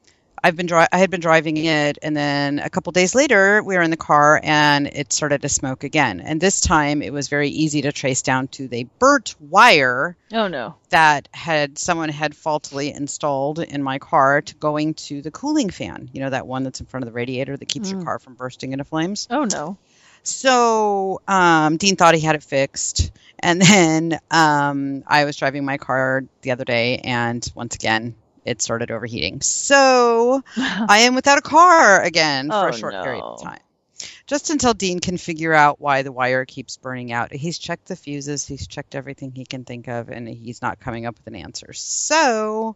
I've 0.44 0.56
been 0.56 0.66
dri- 0.68 0.88
I 0.92 0.98
had 0.98 1.10
been 1.10 1.20
driving 1.20 1.58
it, 1.58 1.98
and 2.02 2.16
then 2.16 2.60
a 2.60 2.70
couple 2.70 2.92
days 2.92 3.14
later, 3.16 3.62
we 3.64 3.76
were 3.76 3.82
in 3.82 3.92
the 3.92 3.98
car, 3.98 4.40
and 4.44 4.88
it 4.88 5.12
started 5.14 5.42
to 5.42 5.50
smoke 5.50 5.84
again. 5.84 6.20
And 6.22 6.40
this 6.40 6.62
time, 6.62 7.02
it 7.02 7.12
was 7.14 7.28
very 7.28 7.50
easy 7.50 7.82
to 7.84 7.92
trace 7.92 8.22
down 8.22 8.48
to 8.50 8.68
the 8.68 8.86
burnt 9.00 9.36
wire 9.40 10.16
Oh 10.32 10.48
no. 10.48 10.76
that 10.90 11.28
had 11.34 11.78
someone 11.78 12.10
had 12.10 12.36
faultily 12.36 12.92
installed 12.94 13.60
in 13.60 13.84
my 13.84 14.00
car 14.00 14.42
to 14.42 14.56
going 14.56 14.94
to 14.96 15.22
the 15.22 15.32
cooling 15.32 15.70
fan. 15.70 16.10
You 16.14 16.22
know 16.22 16.30
that 16.30 16.48
one 16.48 16.64
that's 16.64 16.80
in 16.80 16.86
front 16.86 17.04
of 17.04 17.08
the 17.08 17.14
radiator 17.14 17.58
that 17.58 17.68
keeps 17.68 17.92
your 17.92 18.00
Mm. 18.02 18.06
car 18.06 18.20
from 18.20 18.36
bursting 18.36 18.72
into 18.72 18.86
flames. 18.86 19.28
Oh 19.30 19.44
no. 19.46 19.78
So 20.24 21.22
um, 21.28 21.78
Dean 21.78 21.96
thought 21.96 22.14
he 22.14 22.22
had 22.22 22.36
it 22.36 22.44
fixed, 22.44 23.12
and 23.40 23.62
then 23.62 24.20
um, 24.32 25.04
I 25.08 25.26
was 25.26 25.36
driving 25.38 25.66
my 25.66 25.78
car 25.78 26.24
the 26.42 26.52
other 26.52 26.66
day, 26.66 26.98
and 26.98 27.46
once 27.56 27.76
again 27.76 28.16
it 28.46 28.62
started 28.62 28.92
overheating. 28.92 29.42
So 29.42 30.42
I 30.58 31.00
am 31.00 31.16
without 31.16 31.38
a 31.38 31.42
car 31.42 32.02
again 32.02 32.52
for 32.52 32.56
Oh, 32.56 32.70
a 32.70 32.74
short 32.74 32.94
period 33.02 33.24
of 33.24 33.42
time. 33.42 33.60
Just 34.28 34.50
until 34.50 34.74
Dean 34.74 35.00
can 35.00 35.18
figure 35.18 35.54
out 35.54 35.80
why 35.82 36.04
the 36.04 36.12
wire 36.12 36.46
keeps 36.46 36.78
burning 36.78 37.12
out. 37.12 37.34
He's 37.34 37.58
checked 37.60 37.88
the 37.88 37.96
fuses, 37.96 38.46
he's 38.46 38.68
checked 38.68 38.96
everything 38.96 39.32
he 39.34 39.46
can 39.46 39.66
think 39.66 39.88
of, 39.88 40.10
and 40.10 40.28
he's 40.28 40.62
not 40.62 40.80
coming 40.80 41.06
up 41.06 41.18
with 41.18 41.28
an 41.28 41.36
answer. 41.36 41.74
So, 41.74 42.76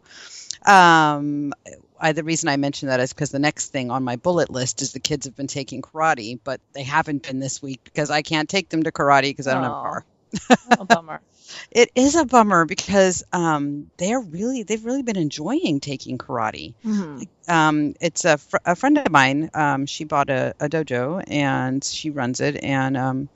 um, 0.66 1.52
I, 1.98 2.12
the 2.12 2.24
reason 2.24 2.48
I 2.48 2.56
mention 2.56 2.88
that 2.88 3.00
is 3.00 3.12
because 3.12 3.30
the 3.30 3.38
next 3.38 3.68
thing 3.70 3.90
on 3.90 4.04
my 4.04 4.16
bullet 4.16 4.50
list 4.50 4.82
is 4.82 4.92
the 4.92 5.00
kids 5.00 5.26
have 5.26 5.36
been 5.36 5.46
taking 5.46 5.80
karate, 5.82 6.38
but 6.42 6.60
they 6.72 6.82
haven't 6.82 7.26
been 7.26 7.38
this 7.40 7.62
week 7.62 7.80
because 7.84 8.10
I 8.10 8.22
can't 8.22 8.48
take 8.48 8.68
them 8.68 8.82
to 8.82 8.92
karate 8.92 9.22
because 9.30 9.46
I 9.46 9.54
don't 9.54 9.62
have 9.62 9.72
a 9.72 9.76
car. 9.76 10.04
Oh, 10.78 10.84
bummer. 10.84 11.20
It 11.70 11.90
is 11.94 12.14
a 12.14 12.24
bummer 12.24 12.64
because 12.64 13.24
um, 13.32 13.90
they're 13.98 14.20
really 14.20 14.62
they've 14.62 14.84
really 14.84 15.02
been 15.02 15.16
enjoying 15.16 15.80
taking 15.80 16.18
karate 16.18 16.74
Mhm. 16.84 17.26
um, 17.48 17.94
it's 18.00 18.24
a, 18.24 18.38
fr- 18.38 18.56
a 18.64 18.74
friend 18.76 18.98
of 18.98 19.10
mine. 19.10 19.50
Um, 19.54 19.86
she 19.86 20.04
bought 20.04 20.30
a, 20.30 20.54
a 20.60 20.68
dojo 20.68 21.22
and 21.26 21.82
she 21.84 22.10
runs 22.10 22.40
it, 22.40 22.62
and 22.62 22.96
um, 22.96 23.28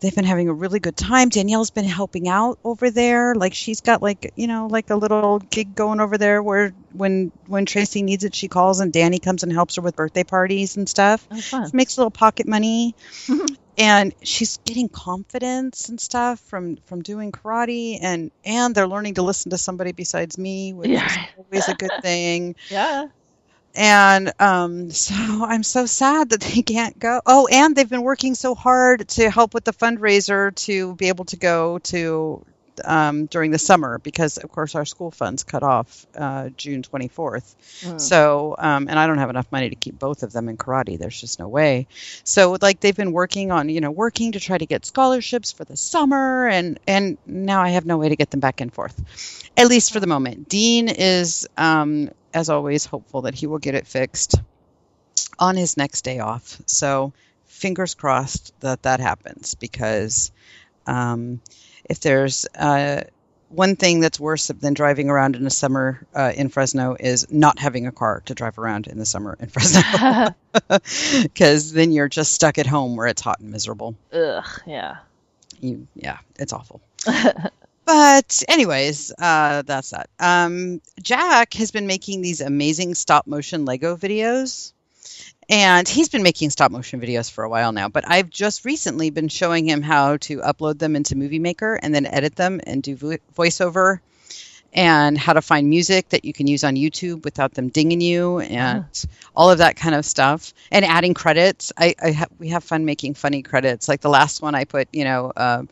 they've 0.00 0.14
been 0.14 0.24
having 0.24 0.48
a 0.48 0.54
really 0.54 0.80
good 0.80 0.96
time. 0.96 1.28
Danielle's 1.28 1.70
been 1.70 1.84
helping 1.84 2.28
out 2.28 2.58
over 2.64 2.90
there. 2.90 3.34
Like 3.34 3.54
she's 3.54 3.80
got 3.80 4.02
like 4.02 4.32
you 4.36 4.46
know 4.46 4.66
like 4.70 4.90
a 4.90 4.96
little 4.96 5.38
gig 5.38 5.74
going 5.74 6.00
over 6.00 6.18
there 6.18 6.42
where 6.42 6.72
when 6.92 7.30
when 7.46 7.66
Tracy 7.66 8.02
needs 8.02 8.24
it, 8.24 8.34
she 8.34 8.48
calls, 8.48 8.80
and 8.80 8.92
Danny 8.92 9.18
comes 9.18 9.42
and 9.42 9.52
helps 9.52 9.76
her 9.76 9.82
with 9.82 9.96
birthday 9.96 10.24
parties 10.24 10.76
and 10.76 10.88
stuff. 10.88 11.26
Oh. 11.30 11.68
Makes 11.72 11.96
a 11.96 12.00
little 12.00 12.10
pocket 12.10 12.46
money. 12.48 12.94
And 13.78 14.14
she's 14.22 14.58
getting 14.58 14.88
confidence 14.90 15.88
and 15.88 15.98
stuff 16.00 16.40
from 16.40 16.76
from 16.86 17.02
doing 17.02 17.32
karate, 17.32 17.98
and 18.02 18.30
and 18.44 18.74
they're 18.74 18.88
learning 18.88 19.14
to 19.14 19.22
listen 19.22 19.50
to 19.50 19.58
somebody 19.58 19.92
besides 19.92 20.36
me, 20.38 20.74
which 20.74 21.02
is 21.02 21.18
always 21.36 21.68
a 21.68 21.74
good 21.74 21.96
thing 22.02 22.54
Yeah. 22.68 23.06
and 23.74 24.32
um, 24.40 24.90
so 24.90 25.14
I'm 25.44 25.62
so 25.62 25.86
sad 25.86 26.30
that 26.30 26.40
they 26.40 26.62
can't 26.62 26.98
go. 26.98 27.20
Oh, 27.26 27.46
and 27.48 27.74
they've 27.74 27.88
been 27.88 28.02
working 28.02 28.34
so 28.34 28.54
hard 28.54 29.08
to 29.10 29.30
help 29.30 29.54
with 29.54 29.64
the 29.64 29.72
fundraiser 29.72 30.54
to 30.66 30.94
be 30.96 31.08
able 31.08 31.24
to 31.26 31.36
go 31.36 31.78
to 31.78 32.44
um, 32.84 33.26
during 33.26 33.50
the 33.50 33.58
summer 33.58 33.98
because, 33.98 34.38
of 34.38 34.50
course, 34.50 34.74
our 34.74 34.84
school 34.84 35.10
funds 35.10 35.44
cut 35.44 35.62
off 35.62 36.06
uh, 36.16 36.48
June 36.50 36.82
24th. 36.82 37.54
Mm. 37.80 38.00
So, 38.00 38.54
um, 38.58 38.88
and 38.88 38.98
I 38.98 39.06
don't 39.06 39.18
have 39.18 39.30
enough 39.30 39.50
money 39.52 39.70
to 39.70 39.76
keep 39.76 39.98
both 39.98 40.22
of 40.22 40.32
them 40.32 40.48
in 40.48 40.56
karate. 40.56 40.98
There's 40.98 41.20
just 41.20 41.38
no 41.38 41.48
way. 41.48 41.86
So, 42.24 42.56
like, 42.60 42.80
they've 42.80 42.96
been 42.96 43.12
working 43.12 43.50
on, 43.50 43.68
you 43.68 43.80
know, 43.80 43.90
working 43.90 44.32
to 44.32 44.40
try 44.40 44.58
to 44.58 44.66
get 44.66 44.84
scholarships 44.86 45.52
for 45.52 45.64
the 45.64 45.76
summer, 45.76 46.48
and 46.48 46.78
and 46.86 47.18
now 47.26 47.62
I 47.62 47.70
have 47.70 47.86
no 47.86 47.98
way 47.98 48.08
to 48.08 48.16
get 48.16 48.30
them 48.30 48.40
back 48.40 48.60
and 48.60 48.72
forth, 48.72 49.50
at 49.56 49.68
least 49.68 49.92
for 49.92 50.00
the 50.00 50.06
moment. 50.06 50.48
Dean 50.48 50.88
is, 50.88 51.48
um, 51.56 52.10
as 52.32 52.48
always, 52.48 52.84
hopeful 52.84 53.22
that 53.22 53.34
he 53.34 53.46
will 53.46 53.58
get 53.58 53.74
it 53.74 53.86
fixed 53.86 54.34
on 55.38 55.56
his 55.56 55.76
next 55.76 56.02
day 56.02 56.18
off. 56.18 56.60
So, 56.66 57.12
fingers 57.46 57.94
crossed 57.94 58.58
that 58.60 58.82
that 58.82 59.00
happens 59.00 59.54
because 59.54 60.32
um, 60.86 61.40
if 61.84 62.00
there's 62.00 62.46
uh, 62.54 63.02
one 63.48 63.76
thing 63.76 64.00
that's 64.00 64.18
worse 64.18 64.48
than 64.48 64.74
driving 64.74 65.10
around 65.10 65.36
in 65.36 65.44
the 65.44 65.50
summer 65.50 66.06
uh, 66.14 66.32
in 66.34 66.48
Fresno 66.48 66.96
is 66.98 67.30
not 67.30 67.58
having 67.58 67.86
a 67.86 67.92
car 67.92 68.22
to 68.26 68.34
drive 68.34 68.58
around 68.58 68.86
in 68.86 68.98
the 68.98 69.06
summer 69.06 69.36
in 69.38 69.48
Fresno 69.48 70.34
because 71.22 71.72
then 71.72 71.92
you're 71.92 72.08
just 72.08 72.32
stuck 72.32 72.58
at 72.58 72.66
home 72.66 72.96
where 72.96 73.06
it's 73.06 73.22
hot 73.22 73.40
and 73.40 73.50
miserable. 73.50 73.94
Ugh. 74.12 74.44
Yeah. 74.66 74.96
You, 75.60 75.86
yeah, 75.94 76.18
it's 76.38 76.52
awful. 76.52 76.80
But 77.84 78.42
anyways, 78.48 79.12
uh, 79.18 79.62
that's 79.62 79.90
that. 79.90 80.08
Um, 80.18 80.80
Jack 81.02 81.54
has 81.54 81.72
been 81.72 81.86
making 81.86 82.22
these 82.22 82.40
amazing 82.40 82.94
stop 82.94 83.26
motion 83.26 83.64
Lego 83.64 83.96
videos. 83.96 84.72
And 85.52 85.86
he's 85.86 86.08
been 86.08 86.22
making 86.22 86.48
stop 86.48 86.70
motion 86.70 86.98
videos 86.98 87.30
for 87.30 87.44
a 87.44 87.48
while 87.48 87.72
now, 87.72 87.90
but 87.90 88.08
I've 88.08 88.30
just 88.30 88.64
recently 88.64 89.10
been 89.10 89.28
showing 89.28 89.68
him 89.68 89.82
how 89.82 90.16
to 90.16 90.38
upload 90.38 90.78
them 90.78 90.96
into 90.96 91.14
Movie 91.14 91.38
Maker 91.38 91.74
and 91.74 91.94
then 91.94 92.06
edit 92.06 92.36
them 92.36 92.58
and 92.66 92.82
do 92.82 92.96
vo- 92.96 93.18
voiceover 93.36 94.00
and 94.72 95.18
how 95.18 95.34
to 95.34 95.42
find 95.42 95.68
music 95.68 96.08
that 96.08 96.24
you 96.24 96.32
can 96.32 96.46
use 96.46 96.64
on 96.64 96.76
YouTube 96.76 97.24
without 97.24 97.52
them 97.52 97.68
dinging 97.68 98.00
you 98.00 98.38
and 98.38 98.86
all 99.36 99.50
of 99.50 99.58
that 99.58 99.76
kind 99.76 99.94
of 99.94 100.06
stuff 100.06 100.54
and 100.70 100.86
adding 100.86 101.12
credits. 101.12 101.70
I, 101.76 101.94
I 102.02 102.12
ha- 102.12 102.26
we 102.38 102.48
have 102.48 102.64
fun 102.64 102.86
making 102.86 103.12
funny 103.12 103.42
credits. 103.42 103.88
Like 103.88 104.00
the 104.00 104.08
last 104.08 104.40
one 104.40 104.54
I 104.54 104.64
put, 104.64 104.88
you 104.90 105.04
know, 105.04 105.32
uh, 105.36 105.64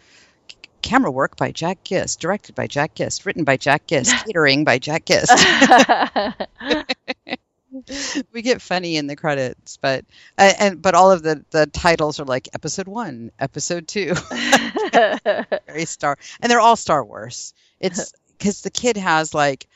c- 0.50 0.56
camera 0.82 1.10
work 1.10 1.38
by 1.38 1.52
Jack 1.52 1.84
Gist, 1.84 2.20
directed 2.20 2.54
by 2.54 2.66
Jack 2.66 2.96
Gist, 2.96 3.24
written 3.24 3.44
by 3.44 3.56
Jack 3.56 3.86
Gist, 3.86 4.14
catering 4.26 4.64
by 4.64 4.78
Jack 4.78 5.06
Gist. 5.06 5.32
we 8.32 8.42
get 8.42 8.62
funny 8.62 8.96
in 8.96 9.06
the 9.06 9.16
credits, 9.16 9.76
but 9.76 10.04
uh, 10.36 10.52
and 10.58 10.82
but 10.82 10.94
all 10.94 11.12
of 11.12 11.22
the 11.22 11.44
the 11.50 11.66
titles 11.66 12.20
are 12.20 12.24
like 12.24 12.48
episode 12.54 12.88
one, 12.88 13.30
episode 13.38 13.86
two, 13.86 14.14
very 14.92 15.84
Star, 15.84 16.18
and 16.40 16.50
they're 16.50 16.60
all 16.60 16.76
Star 16.76 17.04
Wars. 17.04 17.54
It's 17.78 18.12
because 18.38 18.62
the 18.62 18.70
kid 18.70 18.96
has 18.96 19.34
like 19.34 19.66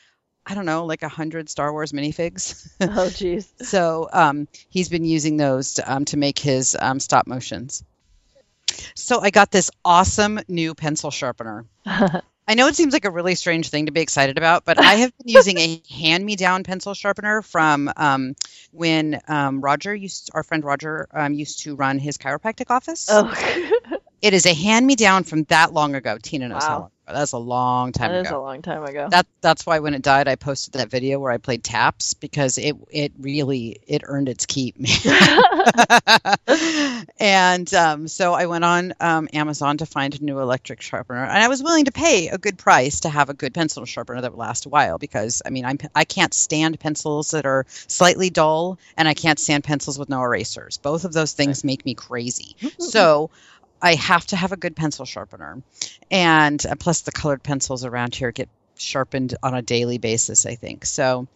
I 0.45 0.53
don't 0.53 0.65
know, 0.65 0.85
like 0.85 1.03
a 1.03 1.09
hundred 1.09 1.49
Star 1.49 1.71
Wars 1.71 1.91
minifigs. 1.91 2.69
oh, 2.81 2.85
jeez. 3.09 3.47
so 3.63 4.09
um, 4.11 4.47
he's 4.69 4.89
been 4.89 5.05
using 5.05 5.37
those 5.37 5.75
to, 5.75 5.91
um, 5.91 6.05
to 6.05 6.17
make 6.17 6.37
his 6.37 6.77
um, 6.79 6.99
stop 6.99 7.27
motions. 7.27 7.83
So 8.93 9.21
I 9.21 9.29
got 9.29 9.51
this 9.51 9.71
awesome 9.83 10.39
new 10.47 10.75
pencil 10.75 11.11
sharpener. 11.11 11.65
I 12.47 12.53
know 12.53 12.67
it 12.67 12.75
seems 12.75 12.93
like 12.93 13.05
a 13.05 13.11
really 13.11 13.33
strange 13.35 13.69
thing 13.69 13.87
to 13.87 13.91
be 13.91 14.01
excited 14.01 14.37
about, 14.37 14.65
but 14.65 14.79
I 14.79 14.95
have 14.95 15.17
been 15.17 15.29
using 15.29 15.57
a 15.57 15.81
hand-me-down 15.89 16.63
pencil 16.63 16.93
sharpener 16.93 17.41
from 17.41 17.91
um, 17.95 18.35
when 18.71 19.19
um, 19.27 19.61
Roger 19.61 19.95
used, 19.95 20.29
our 20.33 20.43
friend 20.43 20.63
Roger 20.63 21.07
um, 21.11 21.33
used 21.33 21.61
to 21.61 21.75
run 21.75 21.97
his 21.97 22.17
chiropractic 22.17 22.69
office. 22.69 23.07
oh, 23.09 23.33
It 24.21 24.33
is 24.33 24.45
a 24.45 24.53
hand-me-down 24.53 25.23
from 25.23 25.43
that 25.45 25.73
long 25.73 25.95
ago. 25.95 26.17
Tina 26.21 26.47
knows 26.47 26.63
how 26.63 26.79
long. 26.79 26.91
That's 27.07 27.33
a 27.33 27.37
long 27.37 27.91
time 27.91 28.11
that 28.11 28.21
ago. 28.21 28.27
is 28.29 28.31
a 28.31 28.39
long 28.39 28.61
time 28.61 28.83
ago. 28.83 29.07
that 29.11 29.27
that's 29.41 29.65
why 29.65 29.79
when 29.79 29.93
it 29.93 30.01
died 30.01 30.27
i 30.27 30.35
posted 30.35 30.73
that 30.73 30.89
video 30.89 31.19
where 31.19 31.31
i 31.31 31.37
played 31.37 31.63
taps 31.63 32.13
because 32.15 32.57
it 32.57 32.75
it 32.89 33.13
really 33.19 33.79
it 33.87 34.01
earned 34.05 34.27
its 34.29 34.45
keep 34.45 34.75
and 37.19 37.73
um, 37.73 38.07
so 38.07 38.33
i 38.33 38.45
went 38.45 38.63
on 38.63 38.93
um, 38.99 39.27
amazon 39.33 39.77
to 39.77 39.85
find 39.85 40.19
a 40.19 40.23
new 40.23 40.39
electric 40.39 40.81
sharpener 40.81 41.23
and 41.23 41.43
i 41.43 41.47
was 41.47 41.61
willing 41.61 41.85
to 41.85 41.91
pay 41.91 42.29
a 42.29 42.37
good 42.37 42.57
price 42.57 43.01
to 43.01 43.09
have 43.09 43.29
a 43.29 43.33
good 43.33 43.53
pencil 43.53 43.85
sharpener 43.85 44.21
that 44.21 44.31
would 44.31 44.39
last 44.39 44.65
a 44.65 44.69
while 44.69 44.97
because 44.97 45.41
i 45.45 45.49
mean 45.49 45.65
I'm, 45.65 45.77
i 45.93 46.05
can't 46.05 46.33
stand 46.33 46.79
pencils 46.79 47.31
that 47.31 47.45
are 47.45 47.65
slightly 47.87 48.29
dull 48.29 48.79
and 48.97 49.07
i 49.07 49.13
can't 49.13 49.39
stand 49.39 49.63
pencils 49.63 49.99
with 49.99 50.09
no 50.09 50.21
erasers. 50.21 50.77
Both 50.77 51.05
of 51.05 51.13
those 51.13 51.33
things 51.33 51.63
make 51.63 51.85
me 51.85 51.93
crazy. 51.93 52.55
So 52.79 53.29
I 53.81 53.95
have 53.95 54.25
to 54.27 54.35
have 54.35 54.51
a 54.51 54.57
good 54.57 54.75
pencil 54.75 55.05
sharpener. 55.05 55.61
And 56.09 56.63
uh, 56.65 56.75
plus, 56.75 57.01
the 57.01 57.11
colored 57.11 57.43
pencils 57.43 57.85
around 57.85 58.15
here 58.15 58.31
get 58.31 58.49
sharpened 58.77 59.35
on 59.43 59.53
a 59.53 59.61
daily 59.61 59.97
basis, 59.97 60.45
I 60.45 60.55
think. 60.55 60.85
So 60.85 61.27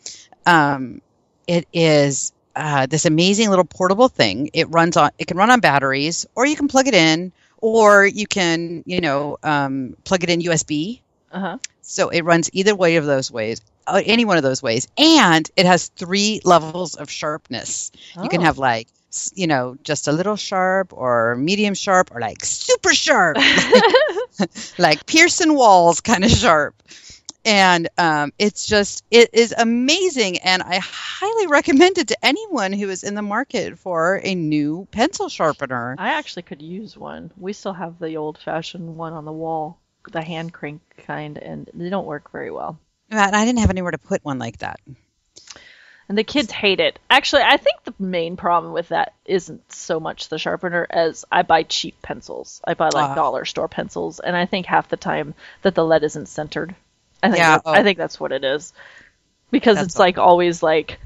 um, 0.45 1.01
it 1.47 1.67
is 1.73 2.31
uh, 2.55 2.85
this 2.87 3.05
amazing 3.05 3.49
little 3.49 3.65
portable 3.65 4.09
thing. 4.09 4.49
It 4.53 4.67
runs 4.69 4.97
on, 4.97 5.11
it 5.17 5.27
can 5.27 5.37
run 5.37 5.49
on 5.49 5.59
batteries, 5.59 6.25
or 6.35 6.45
you 6.45 6.55
can 6.55 6.67
plug 6.67 6.87
it 6.87 6.93
in, 6.93 7.31
or 7.57 8.05
you 8.05 8.27
can, 8.27 8.83
you 8.85 9.01
know, 9.01 9.37
um, 9.43 9.95
plug 10.03 10.23
it 10.23 10.29
in 10.29 10.41
USB. 10.41 11.01
uh-huh. 11.31 11.57
So 11.81 12.09
it 12.09 12.21
runs 12.21 12.49
either 12.53 12.75
way 12.75 12.97
of 12.97 13.05
those 13.05 13.31
ways, 13.31 13.61
uh, 13.87 14.01
any 14.05 14.23
one 14.23 14.37
of 14.37 14.43
those 14.43 14.61
ways. 14.61 14.87
And 14.97 15.49
it 15.55 15.65
has 15.65 15.87
three 15.87 16.39
levels 16.43 16.95
of 16.95 17.09
sharpness. 17.09 17.91
You 18.21 18.29
can 18.29 18.41
Oh. 18.41 18.43
have 18.45 18.57
like, 18.59 18.87
you 19.35 19.47
know, 19.47 19.77
just 19.83 20.07
a 20.07 20.11
little 20.11 20.35
sharp 20.35 20.93
or 20.93 21.35
medium 21.35 21.73
sharp 21.73 22.11
or 22.13 22.19
like 22.19 22.43
super 22.43 22.93
sharp, 22.93 23.37
like 24.77 25.05
Pearson 25.05 25.53
walls 25.55 26.01
kind 26.01 26.23
of 26.23 26.31
sharp. 26.31 26.75
And 27.45 27.87
um, 27.97 28.33
it's 28.37 28.65
just, 28.65 29.03
it 29.09 29.29
is 29.33 29.53
amazing. 29.57 30.39
And 30.39 30.61
I 30.61 30.79
highly 30.79 31.47
recommend 31.47 31.97
it 31.97 32.09
to 32.09 32.25
anyone 32.25 32.73
who 32.73 32.89
is 32.89 33.03
in 33.03 33.15
the 33.15 33.21
market 33.21 33.79
for 33.79 34.19
a 34.23 34.35
new 34.35 34.87
pencil 34.91 35.29
sharpener. 35.29 35.95
I 35.97 36.09
actually 36.09 36.43
could 36.43 36.61
use 36.61 36.97
one. 36.97 37.31
We 37.37 37.53
still 37.53 37.73
have 37.73 37.97
the 37.97 38.17
old-fashioned 38.17 38.97
one 38.97 39.13
on 39.13 39.25
the 39.25 39.31
wall, 39.31 39.79
the 40.11 40.21
hand 40.21 40.53
crank 40.53 40.81
kind, 41.07 41.37
and 41.37 41.69
they 41.73 41.89
don't 41.89 42.05
work 42.05 42.31
very 42.31 42.51
well. 42.51 42.77
And 43.09 43.19
I 43.19 43.45
didn't 43.45 43.59
have 43.59 43.71
anywhere 43.71 43.91
to 43.91 43.97
put 43.97 44.23
one 44.23 44.37
like 44.37 44.57
that. 44.57 44.79
And 46.09 46.17
the 46.17 46.23
kids 46.23 46.51
hate 46.51 46.79
it. 46.79 46.97
Actually, 47.07 47.43
I 47.43 47.57
think 47.57 47.83
the 47.83 47.93
main 47.99 48.35
problem 48.35 48.73
with 48.73 48.89
that 48.89 49.13
isn't 49.25 49.71
so 49.71 49.99
much 49.99 50.27
the 50.27 50.39
sharpener 50.39 50.87
as 50.89 51.23
I 51.31 51.43
buy 51.43 51.61
cheap 51.63 52.01
pencils. 52.01 52.61
I 52.65 52.73
buy 52.73 52.89
like 52.89 53.11
Ah. 53.11 53.15
dollar 53.15 53.45
store 53.45 53.67
pencils, 53.67 54.19
and 54.19 54.35
I 54.35 54.47
think 54.47 54.65
half 54.65 54.89
the 54.89 54.97
time 54.97 55.35
that 55.61 55.75
the 55.75 55.85
lead 55.85 56.03
isn't 56.03 56.27
centered. 56.27 56.73
I 57.21 57.29
think 57.29 57.37
Yeah, 57.37 57.61
oh. 57.63 57.71
I 57.71 57.83
think 57.83 57.99
that's 57.99 58.19
what 58.19 58.31
it 58.31 58.43
is. 58.43 58.73
Because 59.51 59.75
That's 59.75 59.87
it's 59.89 59.99
like 59.99 60.17
always 60.17 60.63
like 60.63 60.99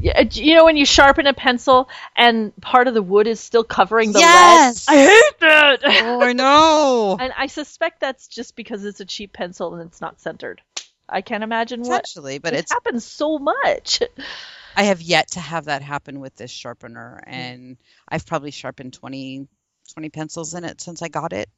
yeah, 0.00 0.20
you 0.30 0.54
know 0.54 0.64
when 0.64 0.78
you 0.78 0.86
sharpen 0.86 1.26
a 1.26 1.34
pencil 1.34 1.90
and 2.16 2.58
part 2.62 2.88
of 2.88 2.94
the 2.94 3.02
wood 3.02 3.26
is 3.26 3.40
still 3.40 3.64
covering 3.64 4.12
the 4.12 4.20
Yes! 4.20 4.88
lead. 4.88 4.94
I 4.96 5.06
hate 5.06 5.40
that. 5.40 5.80
Oh, 5.84 6.22
I 6.22 6.32
know. 6.32 7.16
and 7.20 7.32
I 7.36 7.46
suspect 7.48 8.00
that's 8.00 8.26
just 8.26 8.56
because 8.56 8.86
it's 8.86 9.00
a 9.00 9.04
cheap 9.04 9.34
pencil 9.34 9.74
and 9.74 9.86
it's 9.86 10.00
not 10.00 10.20
centered. 10.20 10.62
I 11.10 11.22
can't 11.22 11.44
imagine 11.44 11.84
what 11.84 12.04
Potentially, 12.04 12.38
but 12.38 12.54
it 12.54 12.60
it's 12.60 12.70
happens 12.70 13.04
so 13.04 13.38
much. 13.38 14.00
I 14.76 14.84
have 14.84 15.02
yet 15.02 15.32
to 15.32 15.40
have 15.40 15.66
that 15.66 15.82
happen 15.82 16.20
with 16.20 16.36
this 16.36 16.50
sharpener, 16.50 17.22
and 17.26 17.76
I've 18.08 18.26
probably 18.26 18.50
sharpened 18.52 18.94
20, 18.94 19.48
20 19.92 20.10
pencils 20.10 20.54
in 20.54 20.64
it 20.64 20.80
since 20.80 21.02
I 21.02 21.08
got 21.08 21.32
it, 21.32 21.48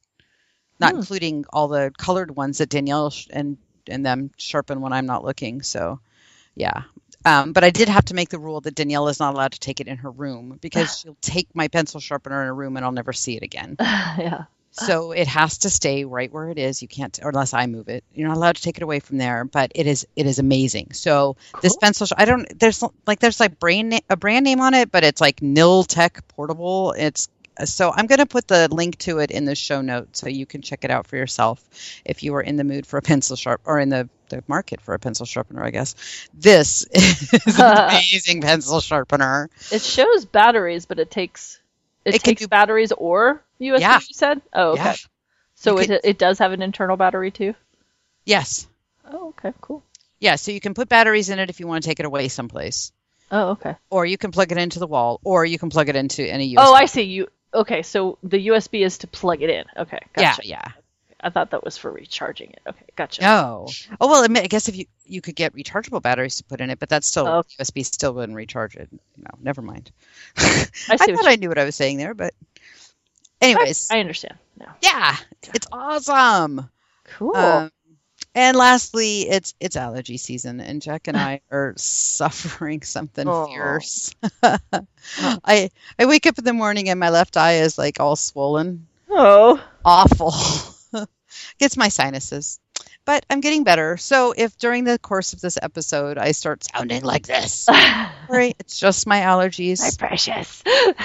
not 0.79 0.93
Hmm. 0.93 0.99
including 1.01 1.45
all 1.53 1.67
the 1.67 1.93
colored 1.97 2.35
ones 2.35 2.59
that 2.59 2.69
Danielle 2.69 3.13
and 3.31 3.57
and 3.87 4.05
them 4.05 4.31
sharpen 4.37 4.81
when 4.81 4.93
I'm 4.93 5.05
not 5.07 5.25
looking. 5.25 5.61
So, 5.61 5.99
yeah. 6.55 6.83
Um, 7.25 7.53
but 7.53 7.63
I 7.63 7.69
did 7.71 7.89
have 7.89 8.05
to 8.05 8.15
make 8.15 8.29
the 8.29 8.39
rule 8.39 8.61
that 8.61 8.75
Danielle 8.75 9.07
is 9.09 9.19
not 9.19 9.33
allowed 9.33 9.53
to 9.53 9.59
take 9.59 9.79
it 9.81 9.87
in 9.87 9.97
her 9.97 10.11
room 10.11 10.57
because 10.61 10.91
she'll 10.99 11.17
take 11.21 11.49
my 11.55 11.67
pencil 11.69 11.99
sharpener 12.01 12.41
in 12.41 12.47
her 12.47 12.55
room 12.55 12.77
and 12.77 12.85
I'll 12.85 12.91
never 12.91 13.13
see 13.13 13.37
it 13.37 13.43
again. 13.43 13.77
yeah. 13.79 14.45
So 14.73 15.11
it 15.11 15.27
has 15.27 15.59
to 15.59 15.69
stay 15.69 16.03
right 16.03 16.31
where 16.31 16.49
it 16.49 16.57
is. 16.57 16.81
You 16.81 16.87
can't, 16.87 17.17
or 17.21 17.29
unless 17.29 17.53
I 17.53 17.67
move 17.67 17.89
it. 17.89 18.03
You're 18.13 18.27
not 18.27 18.37
allowed 18.37 18.55
to 18.55 18.61
take 18.61 18.77
it 18.77 18.83
away 18.83 18.99
from 18.99 19.19
there. 19.19 19.45
But 19.45 19.71
it 19.75 19.85
is, 19.85 20.07
it 20.15 20.25
is 20.25 20.39
amazing. 20.39 20.93
So 20.93 21.37
this 21.61 21.75
pencil, 21.77 22.07
I 22.17 22.25
don't. 22.25 22.59
There's 22.59 22.83
like 23.05 23.19
there's 23.19 23.39
like 23.39 23.59
brand 23.59 24.01
a 24.09 24.17
brand 24.17 24.43
name 24.45 24.59
on 24.61 24.73
it, 24.73 24.91
but 24.91 25.03
it's 25.03 25.21
like 25.21 25.41
Nil 25.43 25.83
Tech 25.83 26.27
Portable. 26.27 26.93
It's 26.97 27.29
so 27.65 27.91
I'm 27.95 28.07
gonna 28.07 28.25
put 28.25 28.47
the 28.47 28.67
link 28.71 28.97
to 28.99 29.19
it 29.19 29.29
in 29.29 29.45
the 29.45 29.53
show 29.53 29.81
notes 29.81 30.19
so 30.19 30.27
you 30.27 30.47
can 30.47 30.63
check 30.63 30.83
it 30.83 30.89
out 30.89 31.05
for 31.05 31.17
yourself 31.17 31.63
if 32.03 32.23
you 32.23 32.33
are 32.33 32.41
in 32.41 32.55
the 32.55 32.63
mood 32.63 32.87
for 32.87 32.97
a 32.97 33.01
pencil 33.03 33.35
sharp 33.35 33.61
or 33.65 33.79
in 33.79 33.89
the 33.89 34.09
the 34.29 34.43
market 34.47 34.81
for 34.81 34.95
a 34.95 34.99
pencil 34.99 35.27
sharpener. 35.27 35.63
I 35.63 35.69
guess 35.69 35.93
this 36.33 36.87
is 36.91 37.59
an 37.59 37.77
amazing 37.89 38.41
pencil 38.41 38.79
sharpener. 38.79 39.51
It 39.71 39.83
shows 39.83 40.25
batteries, 40.25 40.87
but 40.87 40.97
it 40.97 41.11
takes 41.11 41.59
it, 42.05 42.15
It 42.15 42.23
takes 42.23 42.41
do- 42.41 42.47
batteries 42.47 42.91
or 42.91 43.42
USB. 43.61 43.79
Yeah. 43.79 43.99
You 43.99 44.13
said? 44.13 44.41
Oh, 44.53 44.71
okay. 44.71 44.83
Yeah. 44.83 44.95
So 45.55 45.73
You 45.73 45.77
it 45.79 45.87
could- 45.87 46.01
it 46.03 46.17
does 46.17 46.39
have 46.39 46.51
an 46.51 46.61
internal 46.61 46.97
battery 46.97 47.31
too. 47.31 47.53
Yes. 48.25 48.67
Oh, 49.11 49.29
okay, 49.29 49.53
cool. 49.61 49.83
Yeah, 50.19 50.35
so 50.35 50.51
you 50.51 50.59
can 50.61 50.73
put 50.73 50.87
batteries 50.89 51.29
in 51.29 51.39
it 51.39 51.49
if 51.49 51.59
you 51.59 51.67
want 51.67 51.83
to 51.83 51.89
take 51.89 51.99
it 51.99 52.05
away 52.05 52.27
someplace. 52.29 52.91
Oh, 53.31 53.51
okay. 53.51 53.75
or 53.89 54.05
you 54.05 54.17
can 54.17 54.31
plug 54.31 54.51
it 54.51 54.57
into 54.59 54.77
the 54.79 54.85
wall, 54.87 55.19
or 55.23 55.43
you 55.43 55.57
can 55.57 55.69
plug 55.71 55.89
it 55.89 55.95
into 55.95 56.23
any 56.23 56.53
USB. 56.53 56.55
Oh, 56.59 56.73
I 56.73 56.85
see. 56.85 57.01
You 57.03 57.27
okay? 57.53 57.81
So 57.81 58.19
the 58.21 58.47
USB 58.47 58.85
is 58.85 58.99
to 58.99 59.07
plug 59.07 59.41
it 59.41 59.49
in. 59.49 59.65
Okay, 59.75 59.99
gotcha. 60.13 60.41
Yeah, 60.45 60.61
yeah. 60.65 60.71
I 61.19 61.29
thought 61.29 61.51
that 61.51 61.63
was 61.63 61.77
for 61.77 61.89
recharging 61.89 62.51
it. 62.51 62.59
Okay, 62.67 62.85
gotcha. 62.95 63.21
No. 63.21 63.67
Oh 63.99 64.07
well, 64.07 64.23
I 64.23 64.27
mean, 64.27 64.43
I 64.43 64.47
guess 64.47 64.67
if 64.69 64.75
you 64.75 64.85
you 65.05 65.21
could 65.21 65.35
get 65.35 65.55
rechargeable 65.55 66.01
batteries 66.01 66.35
to 66.37 66.43
put 66.43 66.61
in 66.61 66.69
it, 66.69 66.79
but 66.79 66.89
that's 66.89 67.07
still 67.07 67.25
Oh. 67.27 67.43
USB 67.59 67.83
still 67.85 68.13
wouldn't 68.13 68.35
recharge 68.35 68.75
it. 68.75 68.89
No, 69.17 69.29
never 69.41 69.61
mind. 69.61 69.91
I 70.37 70.67
I, 70.91 70.97
thought 70.97 71.25
I 71.25 71.35
knew 71.35 71.49
what 71.49 71.57
I 71.57 71.63
was 71.65 71.75
saying 71.75 71.97
there, 71.97 72.13
but 72.13 72.33
anyways, 73.43 73.89
I 73.91 73.99
understand 73.99 74.37
now. 74.57 74.75
yeah, 74.81 75.15
it's 75.53 75.67
awesome. 75.71 76.69
Cool. 77.05 77.35
Um, 77.35 77.71
and 78.35 78.57
lastly, 78.57 79.29
it's 79.29 79.53
it's 79.59 79.75
allergy 79.75 80.17
season, 80.17 80.59
and 80.59 80.81
Jack 80.81 81.07
and 81.07 81.17
I 81.29 81.41
are 81.51 81.73
suffering 81.77 82.81
something 82.81 83.27
Aw. 83.27 83.45
fierce. 83.47 84.15
I 84.43 85.69
I 85.99 86.05
wake 86.05 86.25
up 86.25 86.37
in 86.39 86.45
the 86.45 86.53
morning 86.53 86.89
and 86.89 86.99
my 86.99 87.09
left 87.09 87.37
eye 87.37 87.57
is 87.57 87.77
like 87.77 87.99
all 87.99 88.15
swollen. 88.15 88.87
oh. 89.09 89.63
awful. 89.85 90.33
Gets 91.59 91.77
my 91.77 91.89
sinuses. 91.89 92.59
But 93.05 93.25
I'm 93.29 93.41
getting 93.41 93.63
better. 93.65 93.97
So 93.97 94.33
if 94.35 94.57
during 94.57 94.85
the 94.85 94.97
course 94.97 95.33
of 95.33 95.41
this 95.41 95.57
episode 95.61 96.17
I 96.17 96.31
start 96.31 96.63
sounding 96.63 97.03
like 97.03 97.27
this, 97.27 97.67
right, 98.29 98.55
it's 98.59 98.79
just 98.79 99.05
my 99.07 99.19
allergies. 99.21 99.81
My 99.81 100.07
precious. 100.07 100.63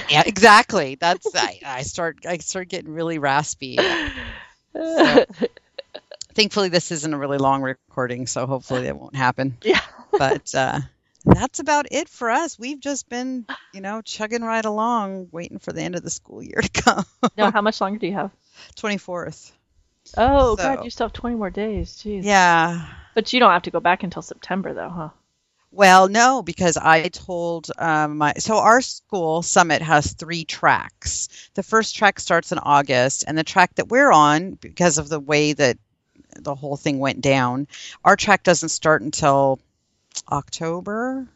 yeah, 0.09 0.23
exactly. 0.25 0.95
That's 0.95 1.27
I, 1.35 1.59
I 1.65 1.81
start 1.83 2.25
I 2.25 2.37
start 2.37 2.69
getting 2.69 2.93
really 2.93 3.17
raspy. 3.19 3.77
So- 4.73 5.25
Thankfully 6.35 6.69
this 6.69 6.91
isn't 6.91 7.13
a 7.13 7.17
really 7.17 7.37
long 7.37 7.61
recording, 7.63 8.27
so 8.27 8.45
hopefully 8.47 8.83
that 8.83 8.97
won't 8.97 9.15
happen. 9.15 9.57
yeah. 9.61 9.81
But 10.11 10.53
uh 10.55 10.79
that's 11.25 11.59
about 11.59 11.87
it 11.91 12.07
for 12.07 12.29
us. 12.29 12.57
We've 12.57 12.79
just 12.79 13.09
been, 13.09 13.45
you 13.73 13.81
know, 13.81 14.01
chugging 14.01 14.41
right 14.41 14.63
along, 14.63 15.27
waiting 15.33 15.59
for 15.59 15.73
the 15.73 15.81
end 15.81 15.95
of 15.95 16.03
the 16.03 16.09
school 16.09 16.41
year 16.41 16.61
to 16.61 16.69
come. 16.81 17.03
No, 17.37 17.51
how 17.51 17.61
much 17.61 17.81
longer 17.81 17.99
do 17.99 18.07
you 18.07 18.13
have? 18.13 18.31
24th. 18.77 19.51
Oh 20.17 20.55
So- 20.55 20.63
God, 20.75 20.83
you 20.83 20.89
still 20.89 21.05
have 21.07 21.13
20 21.13 21.35
more 21.35 21.49
days. 21.49 22.01
Jeez. 22.03 22.23
Yeah. 22.23 22.85
But 23.15 23.33
you 23.33 23.39
don't 23.39 23.51
have 23.51 23.63
to 23.63 23.71
go 23.71 23.79
back 23.79 24.03
until 24.03 24.21
September, 24.21 24.73
though, 24.73 24.89
huh? 24.89 25.09
Well, 25.71 26.07
no, 26.09 26.41
because 26.41 26.77
I 26.77 27.09
told 27.09 27.69
um, 27.77 28.17
my 28.17 28.33
so 28.39 28.57
our 28.57 28.81
school 28.81 29.43
Summit 29.43 29.83
has 29.83 30.13
three 30.13 30.43
tracks. 30.43 31.29
The 31.53 31.61
first 31.61 31.95
track 31.95 32.19
starts 32.19 32.51
in 32.51 32.57
August, 32.57 33.23
and 33.27 33.37
the 33.37 33.43
track 33.43 33.75
that 33.75 33.87
we're 33.89 34.11
on, 34.11 34.53
because 34.53 34.97
of 34.97 35.09
the 35.09 35.19
way 35.19 35.53
that 35.53 35.77
the 36.35 36.55
whole 36.55 36.75
thing 36.75 36.97
went 36.97 37.21
down, 37.21 37.67
our 38.03 38.15
track 38.15 38.41
doesn't 38.43 38.69
start 38.69 39.03
until 39.03 39.59
October, 40.31 41.27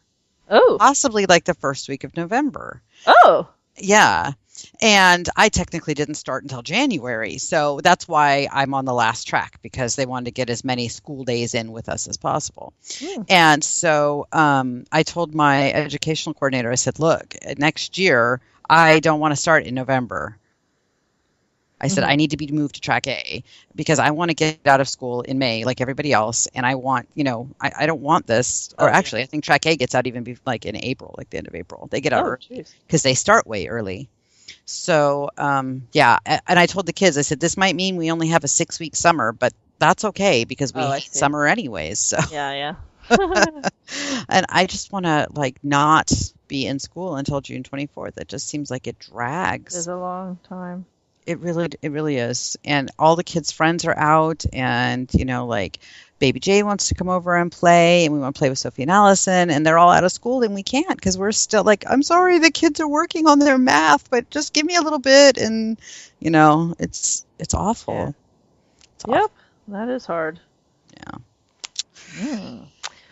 Oh. 0.50 0.76
possibly 0.80 1.26
like 1.26 1.44
the 1.44 1.54
first 1.54 1.88
week 1.88 2.04
of 2.04 2.16
November. 2.16 2.82
Oh. 3.06 3.48
Yeah. 3.76 4.32
And 4.80 5.28
I 5.36 5.48
technically 5.48 5.94
didn't 5.94 6.14
start 6.14 6.42
until 6.42 6.62
January. 6.62 7.38
So 7.38 7.80
that's 7.82 8.06
why 8.06 8.48
I'm 8.50 8.74
on 8.74 8.84
the 8.84 8.94
last 8.94 9.26
track 9.26 9.58
because 9.62 9.96
they 9.96 10.06
wanted 10.06 10.26
to 10.26 10.30
get 10.32 10.50
as 10.50 10.64
many 10.64 10.88
school 10.88 11.24
days 11.24 11.54
in 11.54 11.72
with 11.72 11.88
us 11.88 12.08
as 12.08 12.16
possible. 12.16 12.72
Hmm. 12.98 13.22
And 13.28 13.64
so 13.64 14.26
um, 14.32 14.84
I 14.92 15.02
told 15.02 15.34
my 15.34 15.72
educational 15.72 16.34
coordinator, 16.34 16.70
I 16.70 16.76
said, 16.76 16.98
look, 16.98 17.34
next 17.58 17.98
year, 17.98 18.40
I 18.68 19.00
don't 19.00 19.20
want 19.20 19.32
to 19.32 19.36
start 19.36 19.64
in 19.64 19.74
November. 19.74 20.36
I 21.84 21.88
said, 21.88 22.04
Mhm. 22.04 22.08
I 22.08 22.16
need 22.16 22.30
to 22.32 22.36
be 22.38 22.48
moved 22.48 22.76
to 22.76 22.80
track 22.80 23.06
A 23.08 23.44
because 23.76 23.98
I 24.00 24.10
want 24.12 24.30
to 24.30 24.34
get 24.34 24.58
out 24.66 24.80
of 24.80 24.88
school 24.88 25.22
in 25.22 25.38
May 25.38 25.64
like 25.64 25.80
everybody 25.80 26.12
else. 26.12 26.48
And 26.54 26.66
I 26.66 26.74
want, 26.76 27.08
you 27.14 27.24
know, 27.24 27.50
I, 27.60 27.72
I 27.80 27.86
don't 27.86 28.00
want 28.00 28.26
this. 28.26 28.74
Or 28.78 28.88
Oh, 28.88 28.92
yeah. 28.92 28.98
actually, 28.98 29.22
I 29.22 29.26
think 29.26 29.44
track 29.44 29.66
A 29.66 29.76
gets 29.76 29.94
out 29.94 30.06
even 30.06 30.24
be, 30.24 30.36
like 30.46 30.66
in 30.66 30.76
April, 30.76 31.14
like 31.18 31.30
the 31.30 31.38
end 31.38 31.48
of 31.48 31.54
April. 31.54 31.88
They 31.90 32.00
get 32.00 32.12
out 32.12 32.24
Oh, 32.24 32.36
because 32.86 33.02
they 33.02 33.14
start 33.14 33.46
way 33.46 33.68
early. 33.68 34.08
So 34.66 35.30
um, 35.38 35.88
yeah, 35.92 36.18
and 36.24 36.58
I 36.58 36.66
told 36.66 36.86
the 36.86 36.92
kids, 36.92 37.18
I 37.18 37.22
said 37.22 37.40
this 37.40 37.56
might 37.56 37.76
mean 37.76 37.96
we 37.96 38.10
only 38.10 38.28
have 38.28 38.44
a 38.44 38.48
six 38.48 38.80
week 38.80 38.96
summer, 38.96 39.32
but 39.32 39.52
that's 39.78 40.04
okay 40.04 40.44
because 40.44 40.72
we 40.74 40.82
Oh, 40.82 40.92
hate 40.92 41.12
see. 41.12 41.18
summer 41.18 41.46
anyways. 41.46 41.98
So 41.98 42.18
Yeah, 42.30 42.52
yeah. 42.52 42.74
and 44.28 44.46
I 44.48 44.66
just 44.66 44.92
want 44.92 45.04
to 45.06 45.28
like 45.34 45.62
not 45.62 46.10
be 46.48 46.66
in 46.66 46.78
school 46.78 47.16
until 47.16 47.40
June 47.40 47.62
twenty 47.62 47.86
fourth. 47.86 48.18
It 48.18 48.28
just 48.28 48.48
seems 48.48 48.70
like 48.70 48.86
it 48.86 48.96
It's 48.98 49.08
drags. 49.10 49.86
a 49.86 49.96
long 49.96 50.38
time. 50.48 50.86
It 51.26 51.38
really, 51.40 51.70
it 51.80 51.90
really 51.90 52.16
is. 52.16 52.56
And 52.64 52.90
all 52.98 53.16
the 53.16 53.24
kids' 53.24 53.50
friends 53.50 53.84
are 53.86 53.96
out, 53.96 54.44
and 54.52 55.08
you 55.14 55.24
know, 55.24 55.46
like 55.46 55.78
Baby 56.18 56.40
J 56.40 56.62
wants 56.62 56.88
to 56.88 56.94
come 56.94 57.08
over 57.08 57.36
and 57.36 57.50
play, 57.50 58.04
and 58.04 58.14
we 58.14 58.20
want 58.20 58.34
to 58.34 58.38
play 58.38 58.50
with 58.50 58.58
Sophie 58.58 58.82
and 58.82 58.90
Allison, 58.90 59.50
and 59.50 59.66
they're 59.66 59.78
all 59.78 59.90
out 59.90 60.04
of 60.04 60.12
school, 60.12 60.42
and 60.42 60.54
we 60.54 60.62
can't 60.62 60.96
because 60.96 61.18
we're 61.18 61.32
still 61.32 61.64
like, 61.64 61.84
I'm 61.88 62.02
sorry, 62.02 62.38
the 62.38 62.50
kids 62.50 62.80
are 62.80 62.88
working 62.88 63.26
on 63.26 63.38
their 63.38 63.58
math, 63.58 64.10
but 64.10 64.30
just 64.30 64.52
give 64.52 64.66
me 64.66 64.76
a 64.76 64.82
little 64.82 64.98
bit, 64.98 65.38
and 65.38 65.78
you 66.20 66.30
know, 66.30 66.74
it's 66.78 67.24
it's 67.38 67.54
awful. 67.54 67.94
Yeah. 67.94 68.12
It's 68.94 69.04
awful. 69.04 69.14
Yep. 69.14 69.30
That 69.68 69.88
is 69.88 70.06
hard. 70.06 70.40
Yeah. 70.96 71.18
Mm. 72.18 72.66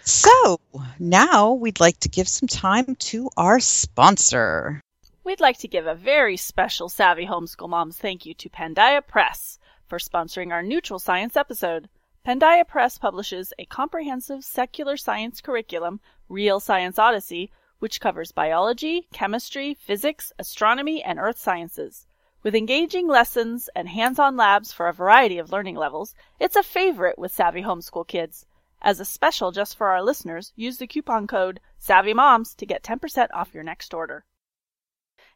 So 0.04 0.60
now 0.98 1.52
we'd 1.52 1.80
like 1.80 1.98
to 2.00 2.08
give 2.08 2.28
some 2.28 2.48
time 2.48 2.94
to 2.96 3.30
our 3.36 3.60
sponsor. 3.60 4.80
We'd 5.24 5.38
like 5.38 5.58
to 5.58 5.68
give 5.68 5.86
a 5.86 5.94
very 5.94 6.36
special 6.36 6.88
Savvy 6.88 7.26
Homeschool 7.26 7.68
Moms 7.68 7.96
thank 7.96 8.26
you 8.26 8.34
to 8.34 8.50
Pandia 8.50 9.06
Press 9.06 9.56
for 9.86 10.00
sponsoring 10.00 10.50
our 10.50 10.64
Neutral 10.64 10.98
Science 10.98 11.36
episode. 11.36 11.88
Pandia 12.26 12.66
Press 12.66 12.98
publishes 12.98 13.52
a 13.56 13.66
comprehensive 13.66 14.42
secular 14.42 14.96
science 14.96 15.40
curriculum, 15.40 16.00
Real 16.28 16.58
Science 16.58 16.98
Odyssey, 16.98 17.52
which 17.78 18.00
covers 18.00 18.32
biology, 18.32 19.06
chemistry, 19.12 19.74
physics, 19.74 20.32
astronomy, 20.40 21.04
and 21.04 21.20
earth 21.20 21.38
sciences. 21.38 22.08
With 22.42 22.56
engaging 22.56 23.06
lessons 23.06 23.70
and 23.76 23.88
hands-on 23.88 24.36
labs 24.36 24.72
for 24.72 24.88
a 24.88 24.92
variety 24.92 25.38
of 25.38 25.52
learning 25.52 25.76
levels, 25.76 26.16
it's 26.40 26.56
a 26.56 26.64
favorite 26.64 27.16
with 27.16 27.30
Savvy 27.30 27.62
Homeschool 27.62 28.08
kids. 28.08 28.44
As 28.80 28.98
a 28.98 29.04
special 29.04 29.52
just 29.52 29.76
for 29.76 29.86
our 29.90 30.02
listeners, 30.02 30.52
use 30.56 30.78
the 30.78 30.88
coupon 30.88 31.28
code 31.28 31.60
SAVVYMOMS 31.80 32.56
to 32.56 32.66
get 32.66 32.82
10% 32.82 33.28
off 33.32 33.54
your 33.54 33.62
next 33.62 33.94
order. 33.94 34.24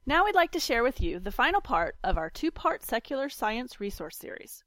Now 0.09 0.25
we'd 0.25 0.37
like 0.37 0.53
to 0.53 0.61
share 0.61 0.85
with 0.85 1.01
you 1.01 1.19
the 1.19 1.33
final 1.33 1.61
part 1.61 1.97
of 2.05 2.17
our 2.17 2.31
two 2.31 2.53
part 2.53 2.85
secular 2.85 3.29
science 3.29 3.81
resource 3.81 4.17
series. 4.17 4.63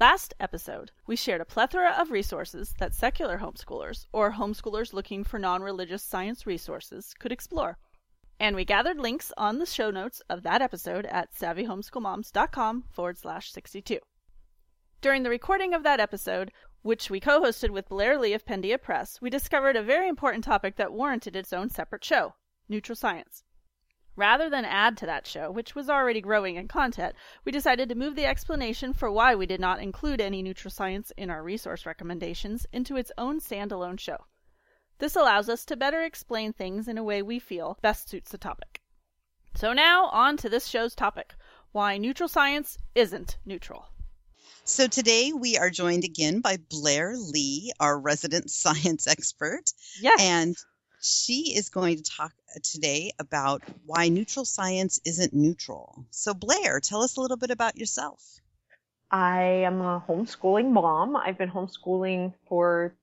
Last 0.00 0.32
episode, 0.40 0.90
we 1.06 1.16
shared 1.16 1.42
a 1.42 1.44
plethora 1.44 1.90
of 1.90 2.10
resources 2.10 2.74
that 2.78 2.94
secular 2.94 3.40
homeschoolers, 3.40 4.06
or 4.10 4.32
homeschoolers 4.32 4.94
looking 4.94 5.22
for 5.22 5.38
non 5.38 5.62
religious 5.62 6.02
science 6.02 6.46
resources, 6.46 7.12
could 7.18 7.30
explore. 7.30 7.76
And 8.38 8.56
we 8.56 8.64
gathered 8.64 8.96
links 8.96 9.32
on 9.36 9.58
the 9.58 9.66
show 9.66 9.90
notes 9.90 10.22
of 10.30 10.44
that 10.44 10.62
episode 10.62 11.04
at 11.04 11.34
savvyhomeschoolmoms.com 11.34 12.84
forward 12.90 13.18
slash 13.18 13.52
62. 13.52 13.98
During 15.02 15.24
the 15.24 15.28
recording 15.28 15.74
of 15.74 15.82
that 15.82 16.00
episode, 16.00 16.52
which 16.80 17.10
we 17.10 17.20
co 17.20 17.42
hosted 17.42 17.68
with 17.68 17.90
Blair 17.90 18.18
Lee 18.18 18.32
of 18.32 18.46
Pandia 18.46 18.80
Press, 18.80 19.20
we 19.20 19.28
discovered 19.28 19.76
a 19.76 19.82
very 19.82 20.08
important 20.08 20.42
topic 20.42 20.76
that 20.76 20.94
warranted 20.94 21.36
its 21.36 21.52
own 21.52 21.68
separate 21.68 22.02
show 22.02 22.36
neutral 22.66 22.96
science. 22.96 23.44
Rather 24.16 24.50
than 24.50 24.64
add 24.64 24.96
to 24.96 25.06
that 25.06 25.26
show, 25.26 25.50
which 25.50 25.74
was 25.74 25.88
already 25.88 26.20
growing 26.20 26.56
in 26.56 26.68
content, 26.68 27.14
we 27.44 27.52
decided 27.52 27.88
to 27.88 27.94
move 27.94 28.16
the 28.16 28.26
explanation 28.26 28.92
for 28.92 29.10
why 29.10 29.34
we 29.34 29.46
did 29.46 29.60
not 29.60 29.80
include 29.80 30.20
any 30.20 30.42
neutral 30.42 30.70
science 30.70 31.12
in 31.16 31.30
our 31.30 31.42
resource 31.42 31.86
recommendations 31.86 32.66
into 32.72 32.96
its 32.96 33.12
own 33.16 33.40
standalone 33.40 33.98
show. 33.98 34.26
This 34.98 35.16
allows 35.16 35.48
us 35.48 35.64
to 35.66 35.76
better 35.76 36.02
explain 36.02 36.52
things 36.52 36.88
in 36.88 36.98
a 36.98 37.04
way 37.04 37.22
we 37.22 37.38
feel 37.38 37.78
best 37.80 38.08
suits 38.08 38.30
the 38.30 38.38
topic. 38.38 38.80
So 39.54 39.72
now, 39.72 40.06
on 40.06 40.36
to 40.38 40.48
this 40.48 40.66
show's 40.66 40.94
topic 40.94 41.34
why 41.72 41.98
neutral 41.98 42.28
science 42.28 42.76
isn't 42.94 43.38
neutral. 43.44 43.86
So 44.64 44.86
today 44.86 45.32
we 45.32 45.56
are 45.56 45.70
joined 45.70 46.04
again 46.04 46.40
by 46.40 46.58
Blair 46.68 47.16
Lee, 47.16 47.72
our 47.80 47.98
resident 47.98 48.50
science 48.62 49.06
expert. 49.06 49.72
Yes. 50.00 50.20
And 50.20 50.56
she 51.00 51.54
is 51.56 51.68
going 51.68 51.96
to 51.96 52.02
talk 52.02 52.32
today 52.62 53.12
about 53.18 53.62
why 53.86 54.08
neutral 54.08 54.44
science 54.44 55.00
isn't 55.04 55.32
neutral. 55.32 56.04
So, 56.10 56.34
Blair, 56.34 56.80
tell 56.80 57.02
us 57.02 57.16
a 57.16 57.20
little 57.20 57.36
bit 57.36 57.50
about 57.50 57.76
yourself. 57.76 58.40
I 59.10 59.42
am 59.42 59.80
a 59.80 60.04
homeschooling 60.06 60.70
mom. 60.70 61.16
I've 61.16 61.38
been 61.38 61.50
homeschooling 61.50 62.34
for 62.48 62.94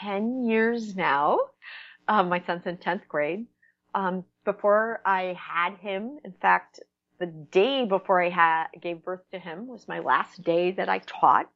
10 0.00 0.46
years 0.46 0.96
now. 0.96 1.38
Um, 2.08 2.28
my 2.28 2.42
son's 2.46 2.66
in 2.66 2.76
10th 2.76 3.06
grade. 3.08 3.46
Um, 3.94 4.24
before 4.44 5.00
I 5.04 5.38
had 5.38 5.76
him, 5.78 6.18
in 6.24 6.32
fact, 6.32 6.80
the 7.20 7.26
day 7.26 7.84
before 7.84 8.22
I 8.22 8.66
gave 8.80 9.04
birth 9.04 9.22
to 9.32 9.38
him 9.38 9.68
was 9.68 9.86
my 9.86 10.00
last 10.00 10.42
day 10.42 10.72
that 10.72 10.88
I 10.88 10.98
taught. 10.98 11.48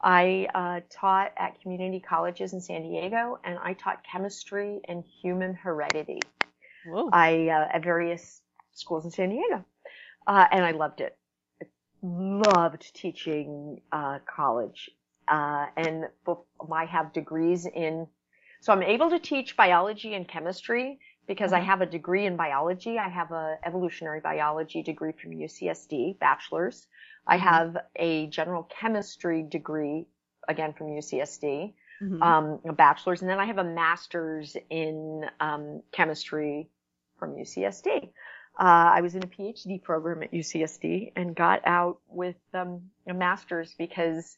I 0.00 0.46
uh, 0.54 0.80
taught 0.90 1.32
at 1.36 1.60
community 1.60 2.00
colleges 2.00 2.52
in 2.52 2.60
San 2.60 2.82
Diego, 2.82 3.38
and 3.44 3.58
I 3.62 3.72
taught 3.72 4.04
chemistry 4.04 4.80
and 4.88 5.04
human 5.04 5.54
heredity. 5.54 6.20
Whoa. 6.86 7.10
I 7.12 7.48
uh, 7.48 7.76
at 7.76 7.82
various 7.82 8.42
schools 8.72 9.04
in 9.04 9.10
San 9.10 9.30
Diego, 9.30 9.64
uh, 10.26 10.46
and 10.52 10.64
I 10.64 10.70
loved 10.70 11.00
it. 11.00 11.16
I 11.60 11.66
loved 12.02 12.94
teaching 12.94 13.80
uh, 13.90 14.20
college, 14.24 14.90
uh, 15.26 15.66
and 15.76 16.06
I 16.72 16.84
have 16.84 17.12
degrees 17.12 17.66
in. 17.66 18.06
So 18.60 18.72
I'm 18.72 18.82
able 18.82 19.10
to 19.10 19.18
teach 19.18 19.56
biology 19.56 20.14
and 20.14 20.26
chemistry 20.26 20.98
because 21.28 21.52
I 21.52 21.60
have 21.60 21.82
a 21.82 21.86
degree 21.86 22.26
in 22.26 22.36
biology. 22.36 22.98
I 22.98 23.08
have 23.08 23.30
a 23.30 23.58
evolutionary 23.64 24.20
biology 24.20 24.82
degree 24.82 25.12
from 25.12 25.32
UCSD, 25.32 26.18
bachelor's. 26.18 26.86
I 27.26 27.36
have 27.36 27.76
a 27.94 28.26
general 28.28 28.62
chemistry 28.64 29.42
degree, 29.42 30.06
again 30.48 30.72
from 30.72 30.88
UCSD, 30.88 31.74
Mhm. 32.00 32.22
um, 32.22 32.60
a 32.64 32.72
bachelor's, 32.72 33.20
and 33.20 33.30
then 33.30 33.38
I 33.38 33.44
have 33.44 33.58
a 33.58 33.64
master's 33.64 34.56
in 34.70 35.28
um, 35.38 35.82
chemistry 35.92 36.70
from 37.18 37.36
UCSD. 37.36 38.10
Uh, 38.58 38.90
I 38.96 39.02
was 39.02 39.14
in 39.14 39.22
a 39.22 39.26
PhD 39.26 39.80
program 39.82 40.22
at 40.22 40.32
UCSD 40.32 41.12
and 41.14 41.36
got 41.36 41.60
out 41.66 41.98
with 42.08 42.36
um, 42.54 42.90
a 43.06 43.12
master's 43.14 43.74
because 43.74 44.36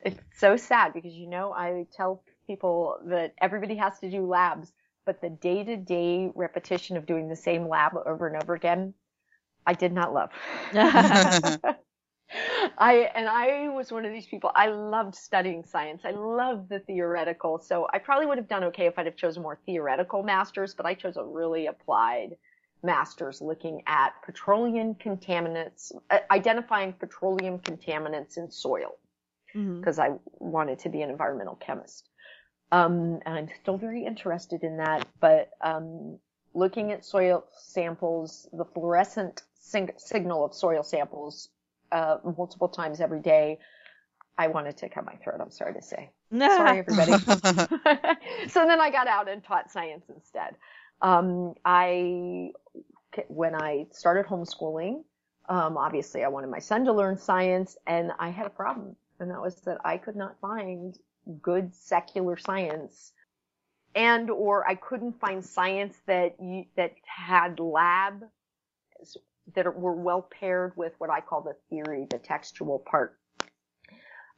it's 0.00 0.18
so 0.36 0.56
sad 0.56 0.92
because 0.92 1.14
you 1.14 1.28
know 1.28 1.52
I 1.52 1.86
tell 1.96 2.24
people 2.46 2.98
that 3.06 3.34
everybody 3.38 3.76
has 3.76 3.98
to 4.00 4.10
do 4.10 4.26
labs, 4.26 4.72
but 5.04 5.20
the 5.20 5.30
day-to-day 5.30 6.30
repetition 6.34 6.96
of 6.96 7.06
doing 7.06 7.28
the 7.28 7.36
same 7.36 7.68
lab 7.68 7.92
over 8.06 8.26
and 8.26 8.42
over 8.42 8.54
again, 8.54 8.94
I 9.66 9.74
did 9.74 9.92
not 9.92 10.12
love. 10.12 10.30
I 12.78 13.10
and 13.14 13.28
I 13.28 13.68
was 13.68 13.92
one 13.92 14.04
of 14.04 14.12
these 14.12 14.26
people. 14.26 14.50
I 14.54 14.68
loved 14.68 15.14
studying 15.14 15.64
science. 15.64 16.02
I 16.04 16.12
loved 16.12 16.68
the 16.68 16.78
theoretical. 16.80 17.58
So 17.58 17.86
I 17.92 17.98
probably 17.98 18.26
would 18.26 18.38
have 18.38 18.48
done 18.48 18.64
okay 18.64 18.86
if 18.86 18.98
I'd 18.98 19.06
have 19.06 19.16
chosen 19.16 19.42
more 19.42 19.58
theoretical 19.66 20.22
masters, 20.22 20.74
but 20.74 20.86
I 20.86 20.94
chose 20.94 21.16
a 21.16 21.24
really 21.24 21.66
applied 21.66 22.36
masters 22.82 23.40
looking 23.40 23.82
at 23.86 24.14
petroleum 24.24 24.94
contaminants, 24.94 25.92
uh, 26.10 26.18
identifying 26.30 26.92
petroleum 26.94 27.58
contaminants 27.58 28.38
in 28.38 28.50
soil 28.50 28.96
because 29.78 29.98
I 29.98 30.12
wanted 30.38 30.78
to 30.80 30.88
be 30.88 31.02
an 31.02 31.10
environmental 31.10 31.56
chemist. 31.56 32.08
Um, 32.72 33.20
and 33.26 33.36
I'm 33.36 33.48
still 33.60 33.76
very 33.76 34.04
interested 34.04 34.64
in 34.64 34.78
that, 34.78 35.06
but 35.20 35.50
um, 35.60 36.18
looking 36.54 36.90
at 36.90 37.04
soil 37.04 37.44
samples, 37.54 38.48
the 38.50 38.64
fluorescent 38.64 39.42
sig- 39.60 39.94
signal 39.98 40.46
of 40.46 40.54
soil 40.54 40.82
samples 40.82 41.50
uh, 41.92 42.16
multiple 42.36 42.68
times 42.68 43.00
every 43.00 43.20
day, 43.20 43.58
I 44.38 44.48
wanted 44.48 44.78
to 44.78 44.88
cut 44.88 45.04
my 45.04 45.14
throat. 45.16 45.40
I'm 45.40 45.50
sorry 45.50 45.74
to 45.74 45.82
say. 45.82 46.10
Sorry, 46.56 46.78
everybody. 46.88 47.12
so 48.48 48.66
then 48.66 48.80
I 48.80 48.90
got 48.90 49.06
out 49.06 49.28
and 49.28 49.44
taught 49.44 49.70
science 49.70 50.06
instead. 50.08 50.56
Um, 51.02 51.54
I, 51.66 52.52
when 53.28 53.54
I 53.54 53.86
started 53.90 54.24
homeschooling, 54.24 55.04
um, 55.50 55.76
obviously 55.76 56.24
I 56.24 56.28
wanted 56.28 56.48
my 56.48 56.60
son 56.60 56.86
to 56.86 56.92
learn 56.94 57.18
science 57.18 57.76
and 57.86 58.12
I 58.18 58.30
had 58.30 58.46
a 58.46 58.50
problem. 58.50 58.96
And 59.20 59.30
that 59.30 59.42
was 59.42 59.56
that 59.66 59.78
I 59.84 59.98
could 59.98 60.16
not 60.16 60.40
find 60.40 60.98
good 61.40 61.74
secular 61.74 62.36
science 62.36 63.12
and 63.94 64.30
or 64.30 64.68
I 64.68 64.74
couldn't 64.74 65.20
find 65.20 65.44
science 65.44 65.96
that 66.06 66.36
you, 66.40 66.64
that 66.76 66.94
had 67.04 67.60
lab 67.60 68.24
that 69.54 69.76
were 69.76 69.94
well 69.94 70.22
paired 70.22 70.72
with 70.76 70.94
what 70.98 71.10
I 71.10 71.20
call 71.20 71.42
the 71.42 71.56
theory, 71.68 72.06
the 72.10 72.18
textual 72.18 72.78
part. 72.78 73.18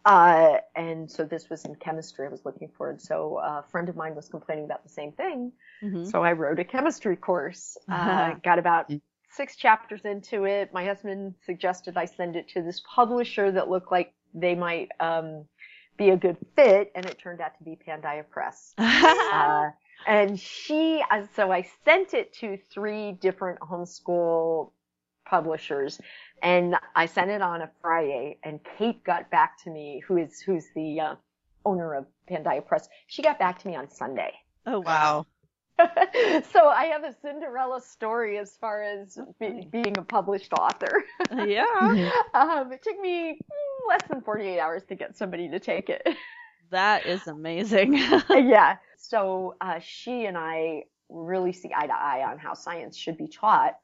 Uh, 0.05 0.59
and 0.77 1.11
so 1.11 1.25
this 1.25 1.49
was 1.49 1.65
in 1.65 1.75
chemistry 1.77 2.27
I 2.27 2.31
was 2.31 2.45
looking 2.45 2.69
for. 2.77 2.91
And 2.91 3.01
so 3.01 3.39
a 3.39 3.65
friend 3.71 3.89
of 3.89 3.97
mine 3.97 4.15
was 4.15 4.29
complaining 4.29 4.65
about 4.65 4.83
the 4.83 4.91
same 4.91 5.13
thing. 5.13 5.53
Mhm. 5.83 6.11
So 6.11 6.23
I 6.23 6.33
wrote 6.33 6.59
a 6.59 6.65
chemistry 6.65 7.17
course. 7.17 7.79
Uh, 7.89 8.35
got 8.43 8.59
about 8.59 8.91
six 9.31 9.57
chapters 9.57 10.03
into 10.05 10.45
it. 10.45 10.73
My 10.73 10.85
husband 10.85 11.35
suggested 11.45 11.97
I 11.97 12.05
send 12.05 12.37
it 12.37 12.49
to 12.51 12.63
this 12.63 12.83
publisher 12.95 13.51
that 13.53 13.69
looked 13.69 13.91
like 13.91 14.15
they 14.35 14.55
might 14.55 14.91
um, 15.01 15.47
be 15.97 16.11
a 16.11 16.17
good 16.17 16.37
fit, 16.57 16.93
and 16.95 17.07
it 17.07 17.19
turned 17.19 17.41
out 17.41 17.57
to 17.59 17.65
be 17.65 17.79
Pandia 17.87 18.25
Press. 18.29 18.75
Uh, 19.35 19.71
and 20.07 20.39
she, 20.39 21.03
uh, 21.11 21.23
so 21.35 21.51
I 21.51 21.67
sent 21.85 22.15
it 22.15 22.33
to 22.35 22.59
three 22.73 23.13
different 23.13 23.59
homeschool 23.61 24.71
publishers, 25.25 26.01
and 26.43 26.77
I 26.95 27.07
sent 27.07 27.31
it 27.31 27.43
on 27.43 27.63
a 27.63 27.71
Friday. 27.83 28.39
And 28.45 28.61
Kate 28.79 29.03
got 29.03 29.31
back 29.31 29.63
to 29.65 29.71
me, 29.71 30.03
who 30.07 30.19
is 30.19 30.41
who's 30.41 30.67
the 30.75 31.01
uh, 31.01 31.15
owner 31.65 31.95
of 31.95 32.07
Pandia 32.31 32.65
Press. 32.65 32.89
She 33.07 33.23
got 33.23 33.39
back 33.39 33.61
to 33.63 33.69
me 33.69 33.77
on 33.77 33.91
Sunday. 33.91 34.33
oh 34.67 34.81
wow. 34.81 35.27
so 36.53 36.69
I 36.69 36.87
have 36.93 37.05
a 37.05 37.15
Cinderella 37.23 37.81
story 37.81 38.39
as 38.39 38.57
far 38.61 38.83
as 38.83 39.19
be, 39.41 39.69
being 39.71 39.97
a 39.99 40.03
published 40.03 40.53
author. 40.53 41.05
Yeah. 41.37 41.65
um, 42.35 42.73
it 42.73 42.83
took 42.83 42.99
me 43.01 43.39
less 43.89 44.03
than 44.09 44.21
48 44.23 44.61
hours 44.61 44.85
to 44.89 44.95
get 44.95 45.17
somebody 45.17 45.49
to 45.51 45.59
take 45.59 45.89
it. 45.91 46.07
That 46.71 47.07
is 47.07 47.27
amazing. 47.27 47.95
yeah. 48.31 48.77
So 48.97 49.57
uh, 49.61 49.79
she 49.81 50.27
and 50.27 50.37
I 50.39 50.85
really 51.09 51.53
see 51.53 51.71
eye 51.77 51.87
to 51.87 51.93
eye 51.95 52.25
on 52.29 52.39
how 52.39 52.55
science 52.55 52.97
should 52.97 53.17
be 53.19 53.29
taught. 53.29 53.75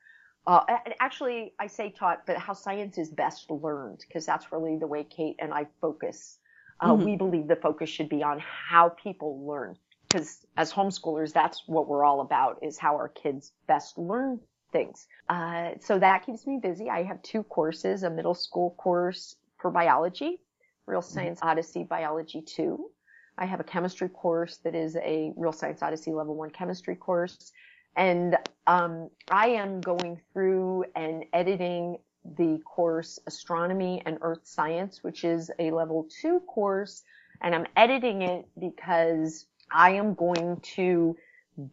Uh, 0.46 0.62
and 0.86 0.94
actually, 1.00 1.52
I 1.60 1.66
say 1.66 1.90
taught, 1.90 2.22
but 2.26 2.38
how 2.38 2.54
science 2.54 2.98
is 2.98 3.10
best 3.10 3.50
learned, 3.50 4.00
because 4.08 4.24
that's 4.26 4.50
really 4.52 4.78
the 4.78 4.86
way 4.86 5.04
Kate 5.04 5.36
and 5.38 5.52
I 5.52 5.66
focus. 5.80 6.38
Uh, 6.80 6.94
Mhm. 6.94 7.04
We 7.04 7.16
believe 7.16 7.46
the 7.46 7.56
focus 7.56 7.90
should 7.90 8.08
be 8.08 8.22
on 8.22 8.38
how 8.40 8.88
people 8.90 9.46
learn, 9.46 9.76
because 10.10 10.46
as 10.56 10.72
homeschoolers, 10.72 11.32
that's 11.32 11.62
what 11.66 11.88
we're 11.88 12.04
all 12.04 12.20
about: 12.20 12.58
is 12.62 12.78
how 12.78 12.94
our 12.96 13.08
kids 13.08 13.52
best 13.66 13.98
learn 13.98 14.40
things. 14.72 15.06
Uh, 15.28 15.70
so 15.80 15.98
that 15.98 16.24
keeps 16.26 16.46
me 16.46 16.58
busy. 16.62 16.90
I 16.90 17.02
have 17.02 17.22
two 17.22 17.42
courses: 17.44 18.02
a 18.02 18.10
middle 18.10 18.34
school 18.34 18.74
course 18.78 19.36
for 19.58 19.70
biology, 19.70 20.40
Real 20.86 21.02
Science 21.02 21.38
Odyssey 21.42 21.84
Biology 21.84 22.42
2. 22.42 22.90
I 23.38 23.46
have 23.46 23.60
a 23.60 23.64
chemistry 23.64 24.08
course 24.08 24.58
that 24.64 24.74
is 24.74 24.96
a 24.96 25.32
Real 25.36 25.52
Science 25.52 25.82
Odyssey 25.82 26.12
Level 26.12 26.34
1 26.34 26.50
chemistry 26.50 26.96
course. 26.96 27.52
And 27.96 28.36
um, 28.66 29.08
I 29.30 29.48
am 29.48 29.80
going 29.80 30.20
through 30.32 30.84
and 30.94 31.24
editing 31.32 31.98
the 32.36 32.60
course 32.64 33.18
Astronomy 33.26 34.02
and 34.04 34.18
Earth 34.20 34.42
Science, 34.44 35.02
which 35.02 35.24
is 35.24 35.50
a 35.58 35.70
Level 35.70 36.06
2 36.20 36.40
course. 36.40 37.02
And 37.40 37.54
I'm 37.54 37.66
editing 37.76 38.22
it 38.22 38.46
because 38.58 39.46
I 39.72 39.90
am 39.92 40.14
going 40.14 40.60
to 40.76 41.16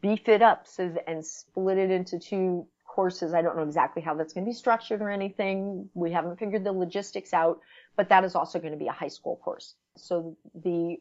beef 0.01 0.27
it 0.27 0.41
up 0.41 0.67
so 0.67 0.95
and 1.07 1.25
split 1.25 1.77
it 1.77 1.91
into 1.91 2.19
two 2.19 2.67
courses. 2.85 3.33
I 3.33 3.41
don't 3.41 3.55
know 3.55 3.63
exactly 3.63 4.01
how 4.01 4.15
that's 4.15 4.33
going 4.33 4.45
to 4.45 4.49
be 4.49 4.55
structured 4.55 5.01
or 5.01 5.09
anything. 5.09 5.89
We 5.93 6.11
haven't 6.11 6.39
figured 6.39 6.63
the 6.63 6.71
logistics 6.71 7.33
out, 7.33 7.59
but 7.95 8.09
that 8.09 8.23
is 8.23 8.35
also 8.35 8.59
going 8.59 8.73
to 8.73 8.79
be 8.79 8.87
a 8.87 8.91
high 8.91 9.07
school 9.07 9.37
course. 9.37 9.75
So 9.95 10.35
the 10.55 10.97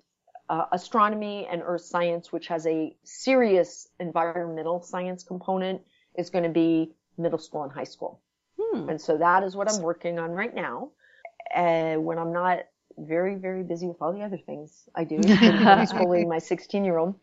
uh, 0.48 0.66
astronomy 0.72 1.48
and 1.50 1.62
earth 1.64 1.82
science, 1.82 2.30
which 2.30 2.48
has 2.48 2.66
a 2.66 2.94
serious 3.04 3.88
environmental 3.98 4.82
science 4.82 5.24
component, 5.24 5.80
is 6.16 6.30
going 6.30 6.44
to 6.44 6.50
be 6.50 6.92
middle 7.18 7.38
school 7.38 7.62
and 7.62 7.72
high 7.72 7.84
school. 7.84 8.20
Hmm. 8.60 8.88
And 8.90 9.00
so 9.00 9.18
that 9.18 9.42
is 9.42 9.56
what 9.56 9.72
I'm 9.72 9.82
working 9.82 10.18
on 10.18 10.30
right 10.30 10.54
now. 10.54 10.90
And 11.54 12.04
when 12.04 12.18
I'm 12.18 12.32
not 12.32 12.60
very, 12.98 13.36
very 13.36 13.62
busy 13.62 13.86
with 13.86 14.00
all 14.00 14.12
the 14.12 14.22
other 14.22 14.38
things 14.38 14.88
I 14.94 15.04
do, 15.04 15.18
homeschooling 15.20 16.28
my 16.28 16.38
16 16.38 16.84
year 16.84 16.98
old, 16.98 17.14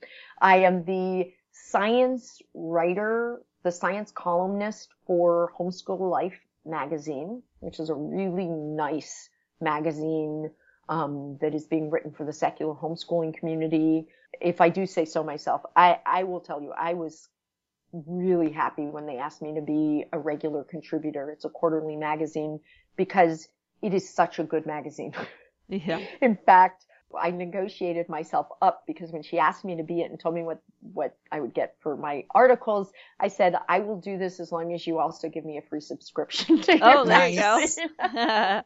I 0.41 0.57
am 0.57 0.83
the 0.85 1.31
science 1.51 2.41
writer, 2.53 3.41
the 3.63 3.71
science 3.71 4.11
columnist 4.11 4.89
for 5.05 5.51
Homeschool 5.57 6.09
Life 6.09 6.39
magazine, 6.65 7.41
which 7.59 7.79
is 7.79 7.89
a 7.89 7.93
really 7.93 8.47
nice 8.47 9.29
magazine 9.61 10.49
um, 10.89 11.37
that 11.41 11.55
is 11.55 11.65
being 11.65 11.89
written 11.89 12.11
for 12.11 12.25
the 12.25 12.33
secular 12.33 12.73
homeschooling 12.73 13.35
community. 13.37 14.07
If 14.41 14.61
I 14.61 14.69
do 14.69 14.85
say 14.85 15.05
so 15.05 15.23
myself, 15.23 15.61
I, 15.75 15.99
I 16.05 16.23
will 16.23 16.41
tell 16.41 16.61
you, 16.61 16.71
I 16.71 16.93
was 16.93 17.29
really 17.93 18.51
happy 18.51 18.83
when 18.83 19.05
they 19.05 19.17
asked 19.17 19.41
me 19.41 19.53
to 19.55 19.61
be 19.61 20.05
a 20.11 20.19
regular 20.19 20.63
contributor. 20.63 21.29
It's 21.29 21.45
a 21.45 21.49
quarterly 21.49 21.95
magazine 21.95 22.59
because 22.97 23.47
it 23.81 23.93
is 23.93 24.09
such 24.09 24.39
a 24.39 24.43
good 24.43 24.65
magazine. 24.65 25.13
Yeah. 25.69 25.99
In 26.21 26.37
fact, 26.45 26.85
I 27.19 27.29
negotiated 27.29 28.09
myself 28.09 28.47
up 28.61 28.83
because 28.87 29.11
when 29.11 29.21
she 29.21 29.37
asked 29.37 29.63
me 29.63 29.77
to 29.77 29.83
be 29.83 30.01
it 30.01 30.09
and 30.09 30.19
told 30.19 30.33
me 30.33 30.41
what, 30.41 30.61
what 30.93 31.15
I 31.31 31.39
would 31.41 31.53
get 31.53 31.75
for 31.79 31.95
my 31.95 32.25
articles, 32.33 32.91
I 33.19 33.27
said, 33.27 33.55
I 33.69 33.79
will 33.79 33.99
do 33.99 34.17
this 34.17 34.39
as 34.39 34.51
long 34.51 34.73
as 34.73 34.85
you 34.87 34.97
also 34.99 35.29
give 35.29 35.45
me 35.45 35.57
a 35.57 35.61
free 35.61 35.81
subscription 35.81 36.61
to 36.63 36.79
Oh, 36.81 37.05
there 37.05 37.29
you 37.29 37.39
go. 37.39 37.57
magazine." 37.59 37.89
I 37.99 38.63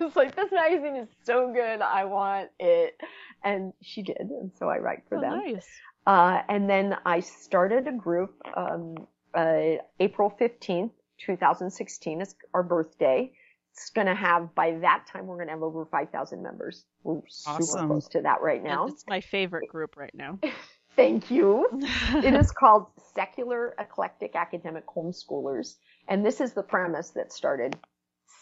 was 0.00 0.16
like, 0.16 0.34
this 0.34 0.50
magazine 0.50 0.96
is 0.96 1.08
so 1.24 1.52
good. 1.52 1.80
I 1.80 2.04
want 2.06 2.50
it. 2.58 3.00
And 3.44 3.72
she 3.82 4.02
did. 4.02 4.18
And 4.18 4.50
so 4.58 4.68
I 4.68 4.78
write 4.78 5.04
for 5.08 5.18
Oh, 5.18 5.20
them. 5.20 5.38
nice. 5.46 5.66
Uh, 6.06 6.42
and 6.48 6.68
then 6.68 6.96
I 7.04 7.20
started 7.20 7.86
a 7.88 7.92
group, 7.92 8.34
um, 8.56 8.96
uh, 9.34 9.76
April 10.00 10.32
15th, 10.40 10.90
2016 11.18 12.20
is 12.20 12.34
our 12.52 12.62
birthday. 12.62 13.32
It's 13.76 13.90
going 13.90 14.06
to 14.06 14.14
have, 14.14 14.54
by 14.54 14.78
that 14.80 15.06
time, 15.06 15.26
we're 15.26 15.36
going 15.36 15.48
to 15.48 15.52
have 15.52 15.62
over 15.62 15.84
5,000 15.84 16.42
members. 16.42 16.86
We're 17.02 17.20
super 17.28 17.86
close 17.86 18.08
to 18.08 18.22
that 18.22 18.40
right 18.40 18.62
now. 18.62 18.86
It's 18.86 19.04
my 19.06 19.20
favorite 19.20 19.68
group 19.68 19.98
right 19.98 20.14
now. 20.14 20.38
Thank 20.96 21.30
you. 21.30 21.68
It 22.14 22.32
is 22.32 22.50
called 22.52 22.86
Secular 23.14 23.74
Eclectic 23.78 24.34
Academic 24.34 24.86
Homeschoolers. 24.86 25.74
And 26.08 26.24
this 26.24 26.40
is 26.40 26.54
the 26.54 26.62
premise 26.62 27.10
that 27.10 27.34
started 27.34 27.76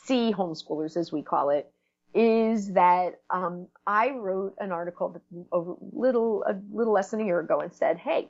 SEA 0.04 0.32
homeschoolers, 0.32 0.96
as 0.96 1.10
we 1.10 1.22
call 1.22 1.50
it, 1.50 1.68
is 2.14 2.72
that 2.74 3.20
um, 3.28 3.66
I 3.88 4.10
wrote 4.10 4.54
an 4.60 4.70
article 4.70 5.20
a 5.52 5.58
little 5.92 6.44
a 6.44 6.54
little 6.72 6.92
less 6.92 7.10
than 7.10 7.20
a 7.20 7.24
year 7.24 7.40
ago 7.40 7.58
and 7.58 7.74
said, 7.74 7.98
"Hey, 7.98 8.28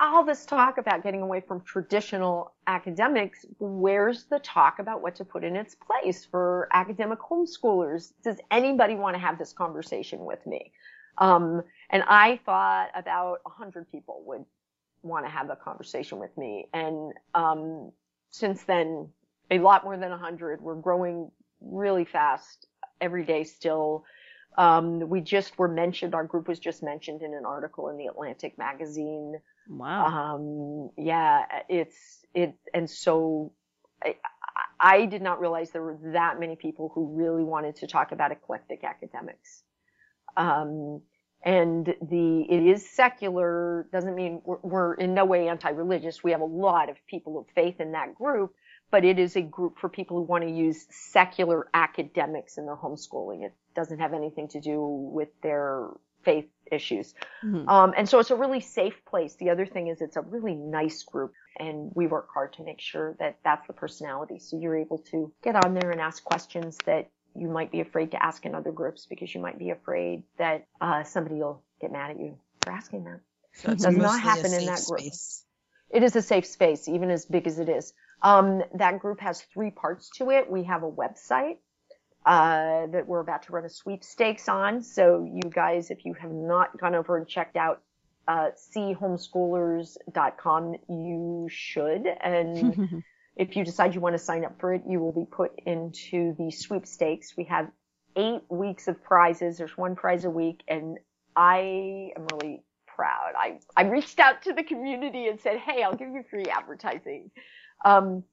all 0.00 0.24
this 0.24 0.46
talk 0.46 0.78
about 0.78 1.02
getting 1.02 1.22
away 1.22 1.40
from 1.40 1.60
traditional 1.60 2.54
academics, 2.66 3.44
where's 3.58 4.24
the 4.24 4.38
talk 4.40 4.78
about 4.78 5.02
what 5.02 5.14
to 5.16 5.24
put 5.24 5.44
in 5.44 5.56
its 5.56 5.74
place 5.74 6.24
for 6.24 6.68
academic 6.72 7.18
homeschoolers? 7.18 8.12
Does 8.24 8.38
anybody 8.50 8.94
want 8.94 9.14
to 9.14 9.20
have 9.20 9.38
this 9.38 9.52
conversation 9.52 10.24
with 10.24 10.44
me?" 10.46 10.72
Um, 11.18 11.62
and 11.90 12.02
I 12.08 12.40
thought 12.46 12.88
about 12.94 13.40
a 13.46 13.50
hundred 13.50 13.90
people 13.90 14.22
would 14.26 14.44
want 15.02 15.26
to 15.26 15.30
have 15.30 15.50
a 15.50 15.56
conversation 15.56 16.18
with 16.18 16.36
me. 16.36 16.68
And, 16.72 17.12
um, 17.34 17.92
since 18.30 18.62
then, 18.64 19.08
a 19.50 19.58
lot 19.58 19.84
more 19.84 19.96
than 19.96 20.12
a 20.12 20.18
hundred. 20.18 20.60
We're 20.60 20.76
growing 20.76 21.30
really 21.60 22.04
fast 22.04 22.66
every 23.00 23.24
day 23.24 23.44
still. 23.44 24.04
Um, 24.58 25.08
we 25.08 25.20
just 25.20 25.58
were 25.58 25.68
mentioned, 25.68 26.14
our 26.14 26.24
group 26.24 26.48
was 26.48 26.58
just 26.58 26.82
mentioned 26.82 27.22
in 27.22 27.34
an 27.34 27.44
article 27.44 27.88
in 27.88 27.96
the 27.96 28.06
Atlantic 28.06 28.56
magazine. 28.58 29.40
Wow. 29.68 30.06
Um, 30.06 30.90
yeah, 30.96 31.44
it's, 31.68 31.96
it, 32.34 32.54
and 32.74 32.88
so 32.88 33.52
I, 34.02 34.16
I 34.80 35.06
did 35.06 35.22
not 35.22 35.40
realize 35.40 35.70
there 35.70 35.82
were 35.82 35.98
that 36.12 36.40
many 36.40 36.56
people 36.56 36.90
who 36.94 37.14
really 37.16 37.44
wanted 37.44 37.76
to 37.76 37.86
talk 37.86 38.12
about 38.12 38.32
eclectic 38.32 38.82
academics. 38.84 39.62
Um, 40.36 41.02
and 41.42 41.86
the, 41.86 42.46
it 42.48 42.66
is 42.66 42.88
secular, 42.90 43.88
doesn't 43.92 44.14
mean 44.14 44.42
we're, 44.44 44.58
we're 44.62 44.94
in 44.94 45.14
no 45.14 45.24
way 45.24 45.48
anti-religious. 45.48 46.22
We 46.22 46.32
have 46.32 46.40
a 46.40 46.44
lot 46.44 46.90
of 46.90 46.96
people 47.08 47.38
of 47.38 47.46
faith 47.54 47.80
in 47.80 47.92
that 47.92 48.14
group, 48.14 48.52
but 48.90 49.04
it 49.04 49.18
is 49.18 49.36
a 49.36 49.42
group 49.42 49.78
for 49.78 49.88
people 49.88 50.18
who 50.18 50.24
want 50.24 50.44
to 50.44 50.50
use 50.50 50.86
secular 50.90 51.68
academics 51.72 52.58
in 52.58 52.66
their 52.66 52.76
homeschooling. 52.76 53.44
It 53.44 53.54
doesn't 53.74 54.00
have 54.00 54.14
anything 54.14 54.48
to 54.48 54.60
do 54.60 54.80
with 54.82 55.28
their 55.42 55.88
faith 56.22 56.48
issues. 56.70 57.14
Mhm. 57.42 57.68
Um, 57.68 57.94
and 57.96 58.08
so 58.08 58.18
it's 58.18 58.30
a 58.30 58.36
really 58.36 58.60
safe 58.60 59.04
place. 59.04 59.36
The 59.36 59.50
other 59.50 59.66
thing 59.66 59.88
is 59.88 60.00
it's 60.00 60.16
a 60.16 60.20
really 60.20 60.54
nice 60.54 61.02
group 61.02 61.32
and 61.58 61.90
we 61.94 62.06
work 62.06 62.28
hard 62.32 62.52
to 62.54 62.62
make 62.62 62.80
sure 62.80 63.16
that 63.18 63.38
that's 63.44 63.66
the 63.66 63.72
personality. 63.72 64.38
So 64.38 64.56
you're 64.56 64.76
able 64.76 64.98
to 65.10 65.32
get 65.42 65.56
on 65.56 65.74
there 65.74 65.90
and 65.90 66.00
ask 66.00 66.22
questions 66.22 66.78
that 66.86 67.10
you 67.34 67.48
might 67.48 67.70
be 67.70 67.80
afraid 67.80 68.12
to 68.12 68.22
ask 68.24 68.44
in 68.46 68.54
other 68.54 68.72
groups 68.72 69.06
because 69.06 69.34
you 69.34 69.40
might 69.40 69.58
be 69.58 69.70
afraid 69.70 70.24
that, 70.38 70.66
uh, 70.80 71.04
somebody 71.04 71.36
will 71.36 71.62
get 71.80 71.92
mad 71.92 72.10
at 72.10 72.20
you 72.20 72.38
for 72.60 72.72
asking 72.72 73.04
that. 73.04 73.20
So 73.52 73.72
it's 73.72 73.84
does 73.84 73.96
not 73.96 74.20
happen 74.20 74.52
in 74.52 74.66
that 74.66 74.84
group. 74.84 75.00
space. 75.00 75.44
It 75.90 76.02
is 76.04 76.14
a 76.14 76.22
safe 76.22 76.46
space, 76.46 76.88
even 76.88 77.10
as 77.10 77.26
big 77.26 77.46
as 77.46 77.58
it 77.58 77.68
is. 77.68 77.92
Um, 78.22 78.62
that 78.74 79.00
group 79.00 79.20
has 79.20 79.42
three 79.42 79.70
parts 79.70 80.10
to 80.16 80.30
it. 80.30 80.48
We 80.50 80.64
have 80.64 80.82
a 80.82 80.90
website 80.90 81.56
uh, 82.26 82.86
that 82.88 83.06
we're 83.06 83.20
about 83.20 83.42
to 83.44 83.52
run 83.52 83.64
a 83.64 83.68
sweepstakes 83.68 84.48
on. 84.48 84.82
So 84.82 85.24
you 85.24 85.48
guys, 85.50 85.90
if 85.90 86.04
you 86.04 86.14
have 86.14 86.32
not 86.32 86.78
gone 86.78 86.94
over 86.94 87.16
and 87.16 87.26
checked 87.26 87.56
out 87.56 87.82
uh, 88.28 88.50
seahomeschoolers.com, 88.76 90.74
you 90.88 91.48
should. 91.50 92.06
And 92.22 93.02
if 93.36 93.56
you 93.56 93.64
decide 93.64 93.94
you 93.94 94.00
want 94.00 94.14
to 94.14 94.18
sign 94.18 94.44
up 94.44 94.60
for 94.60 94.74
it, 94.74 94.82
you 94.88 95.00
will 95.00 95.12
be 95.12 95.24
put 95.24 95.52
into 95.66 96.34
the 96.38 96.50
sweepstakes. 96.50 97.36
We 97.36 97.44
have 97.44 97.70
eight 98.16 98.42
weeks 98.48 98.88
of 98.88 99.02
prizes. 99.02 99.58
There's 99.58 99.76
one 99.76 99.96
prize 99.96 100.24
a 100.24 100.30
week, 100.30 100.62
and 100.68 100.98
I 101.34 102.10
am 102.16 102.26
really 102.32 102.62
proud. 102.86 103.32
I 103.36 103.58
I 103.76 103.82
reached 103.88 104.18
out 104.20 104.42
to 104.42 104.52
the 104.52 104.62
community 104.62 105.26
and 105.28 105.40
said, 105.40 105.58
"Hey, 105.58 105.82
I'll 105.82 105.96
give 105.96 106.10
you 106.10 106.22
free 106.28 106.44
advertising." 106.44 107.30
Um, 107.84 108.24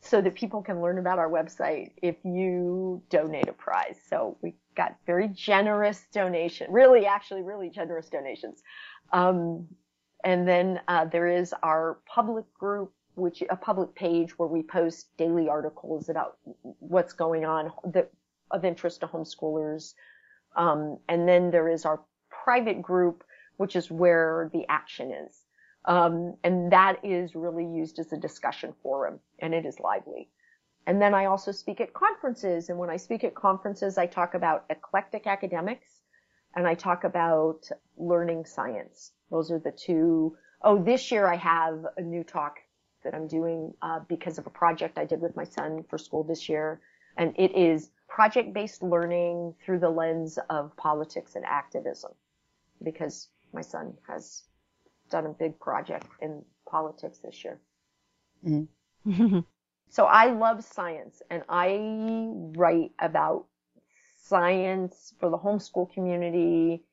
so 0.00 0.20
that 0.20 0.34
people 0.34 0.62
can 0.62 0.80
learn 0.80 0.98
about 0.98 1.18
our 1.18 1.28
website 1.28 1.90
if 2.02 2.16
you 2.24 3.02
donate 3.10 3.48
a 3.48 3.52
prize. 3.52 3.98
So 4.08 4.38
we 4.40 4.54
got 4.74 4.96
very 5.06 5.28
generous 5.28 6.06
donation, 6.12 6.72
really, 6.72 7.04
actually, 7.06 7.42
really 7.42 7.68
generous 7.68 8.08
donations. 8.08 8.62
Um, 9.12 9.66
and 10.24 10.48
then 10.48 10.80
uh, 10.88 11.04
there 11.06 11.28
is 11.28 11.54
our 11.62 11.98
public 12.06 12.44
group, 12.54 12.92
which 13.14 13.42
a 13.50 13.56
public 13.56 13.94
page 13.94 14.38
where 14.38 14.48
we 14.48 14.62
post 14.62 15.08
daily 15.18 15.48
articles 15.48 16.08
about 16.08 16.38
what's 16.78 17.12
going 17.12 17.44
on 17.44 17.70
that 17.84 18.10
of 18.50 18.64
interest 18.64 19.00
to 19.00 19.06
homeschoolers. 19.06 19.94
Um, 20.56 20.98
and 21.08 21.28
then 21.28 21.50
there 21.50 21.68
is 21.68 21.84
our 21.84 22.00
private 22.30 22.82
group, 22.82 23.22
which 23.58 23.76
is 23.76 23.90
where 23.90 24.50
the 24.52 24.64
action 24.68 25.12
is. 25.12 25.39
Um, 25.84 26.34
and 26.44 26.72
that 26.72 27.04
is 27.04 27.34
really 27.34 27.64
used 27.64 27.98
as 27.98 28.12
a 28.12 28.16
discussion 28.16 28.74
forum 28.82 29.20
and 29.38 29.54
it 29.54 29.64
is 29.64 29.80
lively. 29.80 30.28
And 30.86 31.00
then 31.00 31.14
I 31.14 31.26
also 31.26 31.52
speak 31.52 31.80
at 31.80 31.92
conferences. 31.92 32.68
And 32.68 32.78
when 32.78 32.90
I 32.90 32.96
speak 32.96 33.24
at 33.24 33.34
conferences, 33.34 33.98
I 33.98 34.06
talk 34.06 34.34
about 34.34 34.64
eclectic 34.70 35.26
academics 35.26 36.00
and 36.54 36.66
I 36.66 36.74
talk 36.74 37.04
about 37.04 37.68
learning 37.96 38.44
science. 38.44 39.12
Those 39.30 39.50
are 39.50 39.58
the 39.58 39.72
two. 39.72 40.36
Oh, 40.62 40.82
this 40.82 41.10
year 41.10 41.26
I 41.26 41.36
have 41.36 41.86
a 41.96 42.02
new 42.02 42.24
talk 42.24 42.58
that 43.04 43.14
I'm 43.14 43.28
doing, 43.28 43.72
uh, 43.80 44.00
because 44.08 44.38
of 44.38 44.46
a 44.46 44.50
project 44.50 44.98
I 44.98 45.04
did 45.04 45.20
with 45.20 45.36
my 45.36 45.44
son 45.44 45.84
for 45.88 45.96
school 45.96 46.24
this 46.24 46.48
year. 46.48 46.80
And 47.16 47.34
it 47.38 47.56
is 47.56 47.90
project-based 48.08 48.82
learning 48.82 49.54
through 49.64 49.78
the 49.78 49.88
lens 49.88 50.38
of 50.50 50.76
politics 50.76 51.36
and 51.36 51.44
activism 51.44 52.12
because 52.82 53.28
my 53.52 53.62
son 53.62 53.94
has 54.08 54.42
done 55.10 55.26
a 55.26 55.30
big 55.30 55.58
project 55.60 56.06
in 56.20 56.42
politics 56.68 57.18
this 57.18 57.44
year. 57.44 57.60
Mm-hmm. 58.46 59.40
So 59.90 60.04
I 60.04 60.30
love 60.30 60.62
science 60.62 61.20
and 61.30 61.42
I 61.48 61.80
write 62.56 62.92
about 63.00 63.46
science 64.16 65.14
for 65.18 65.30
the 65.30 65.36
homeschool 65.36 65.92
community 65.92 66.84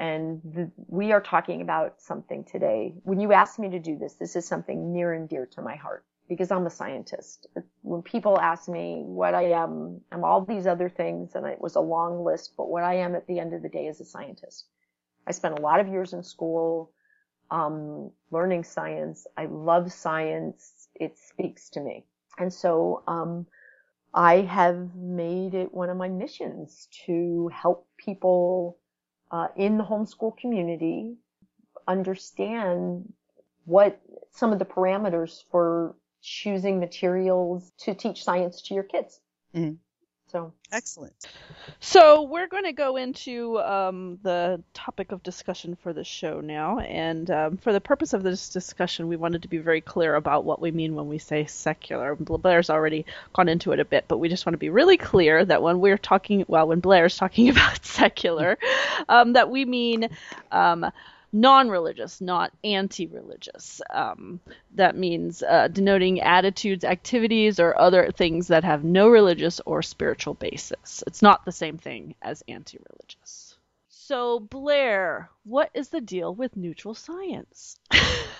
and 0.00 0.40
the, 0.44 0.70
we 0.88 1.12
are 1.12 1.20
talking 1.20 1.62
about 1.62 2.00
something 2.00 2.42
today. 2.42 2.94
When 3.04 3.20
you 3.20 3.32
asked 3.32 3.60
me 3.60 3.70
to 3.70 3.78
do 3.78 3.96
this, 3.96 4.14
this 4.14 4.34
is 4.34 4.48
something 4.48 4.92
near 4.92 5.12
and 5.12 5.28
dear 5.28 5.46
to 5.52 5.62
my 5.62 5.76
heart 5.76 6.04
because 6.28 6.50
I'm 6.50 6.66
a 6.66 6.70
scientist. 6.70 7.46
When 7.82 8.02
people 8.02 8.40
ask 8.40 8.68
me 8.68 9.02
what 9.04 9.34
I 9.34 9.52
am, 9.52 10.00
I'm 10.10 10.24
all 10.24 10.44
these 10.44 10.66
other 10.66 10.88
things 10.88 11.36
and 11.36 11.46
it 11.46 11.60
was 11.60 11.76
a 11.76 11.80
long 11.80 12.24
list, 12.24 12.54
but 12.56 12.68
what 12.68 12.82
I 12.82 12.94
am 12.94 13.14
at 13.14 13.28
the 13.28 13.38
end 13.38 13.54
of 13.54 13.62
the 13.62 13.68
day 13.68 13.86
is 13.86 14.00
a 14.00 14.04
scientist. 14.04 14.66
I 15.24 15.30
spent 15.30 15.56
a 15.56 15.62
lot 15.62 15.78
of 15.78 15.86
years 15.86 16.14
in 16.14 16.24
school, 16.24 16.90
um, 17.50 18.10
learning 18.30 18.64
science. 18.64 19.26
I 19.36 19.46
love 19.46 19.92
science. 19.92 20.88
It 20.94 21.18
speaks 21.18 21.70
to 21.70 21.80
me. 21.80 22.04
And 22.38 22.52
so, 22.52 23.02
um, 23.06 23.46
I 24.12 24.38
have 24.42 24.94
made 24.96 25.54
it 25.54 25.72
one 25.72 25.88
of 25.88 25.96
my 25.96 26.08
missions 26.08 26.88
to 27.06 27.48
help 27.52 27.86
people 27.96 28.78
uh, 29.30 29.48
in 29.56 29.78
the 29.78 29.84
homeschool 29.84 30.36
community 30.36 31.16
understand 31.86 33.12
what 33.64 34.00
some 34.32 34.52
of 34.52 34.58
the 34.58 34.64
parameters 34.64 35.42
for 35.50 35.94
choosing 36.22 36.80
materials 36.80 37.72
to 37.78 37.94
teach 37.94 38.24
science 38.24 38.62
to 38.62 38.74
your 38.74 38.82
kids. 38.84 39.20
Mhm. 39.54 39.78
So 40.30 40.52
Excellent. 40.72 41.12
So 41.80 42.22
we're 42.22 42.46
going 42.46 42.64
to 42.64 42.72
go 42.72 42.96
into 42.96 43.58
um, 43.58 44.18
the 44.22 44.62
topic 44.72 45.10
of 45.10 45.22
discussion 45.22 45.76
for 45.82 45.92
the 45.92 46.04
show 46.04 46.40
now, 46.40 46.78
and 46.78 47.28
um, 47.30 47.56
for 47.56 47.72
the 47.72 47.80
purpose 47.80 48.12
of 48.12 48.22
this 48.22 48.50
discussion, 48.50 49.08
we 49.08 49.16
wanted 49.16 49.42
to 49.42 49.48
be 49.48 49.58
very 49.58 49.80
clear 49.80 50.14
about 50.14 50.44
what 50.44 50.60
we 50.60 50.70
mean 50.70 50.94
when 50.94 51.08
we 51.08 51.18
say 51.18 51.46
secular. 51.46 52.14
Blair's 52.14 52.70
already 52.70 53.04
gone 53.32 53.48
into 53.48 53.72
it 53.72 53.80
a 53.80 53.84
bit, 53.84 54.04
but 54.06 54.18
we 54.18 54.28
just 54.28 54.46
want 54.46 54.54
to 54.54 54.58
be 54.58 54.70
really 54.70 54.96
clear 54.96 55.44
that 55.44 55.62
when 55.62 55.80
we're 55.80 55.98
talking, 55.98 56.44
well, 56.46 56.68
when 56.68 56.78
Blair's 56.78 57.16
talking 57.16 57.48
about 57.50 57.84
secular, 57.84 58.56
um, 59.08 59.32
that 59.32 59.50
we 59.50 59.64
mean 59.64 60.08
um, 60.52 60.86
non-religious, 61.32 62.20
not 62.20 62.52
anti-religious. 62.64 63.80
Um, 63.90 64.40
that 64.74 64.96
means 64.96 65.42
uh, 65.42 65.68
denoting 65.68 66.20
attitudes, 66.20 66.84
activities, 66.84 67.60
or 67.60 67.78
other 67.78 68.10
things 68.10 68.48
that 68.48 68.64
have 68.64 68.84
no 68.84 69.08
religious 69.08 69.60
or 69.66 69.82
spiritual 69.82 70.34
basis. 70.34 71.04
It's 71.06 71.22
not 71.22 71.44
the 71.44 71.52
same 71.52 71.78
thing 71.78 72.14
as 72.22 72.42
anti-religious. 72.48 73.56
So, 73.88 74.40
Blair, 74.40 75.30
what 75.44 75.70
is 75.72 75.90
the 75.90 76.00
deal 76.00 76.34
with 76.34 76.56
neutral 76.56 76.94
science? 76.94 77.78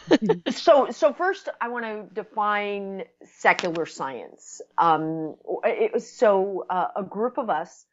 so 0.51 0.91
so 0.91 1.13
first 1.13 1.49
I 1.61 1.69
want 1.69 1.85
to 1.85 2.13
define 2.13 3.05
secular 3.37 3.87
science. 3.87 4.61
Um, 4.77 5.37
it 5.63 5.93
was 5.93 6.11
so 6.11 6.67
uh, 6.69 6.89
a 6.97 7.05
group 7.05 7.39
of 7.39 7.51
us 7.51 7.87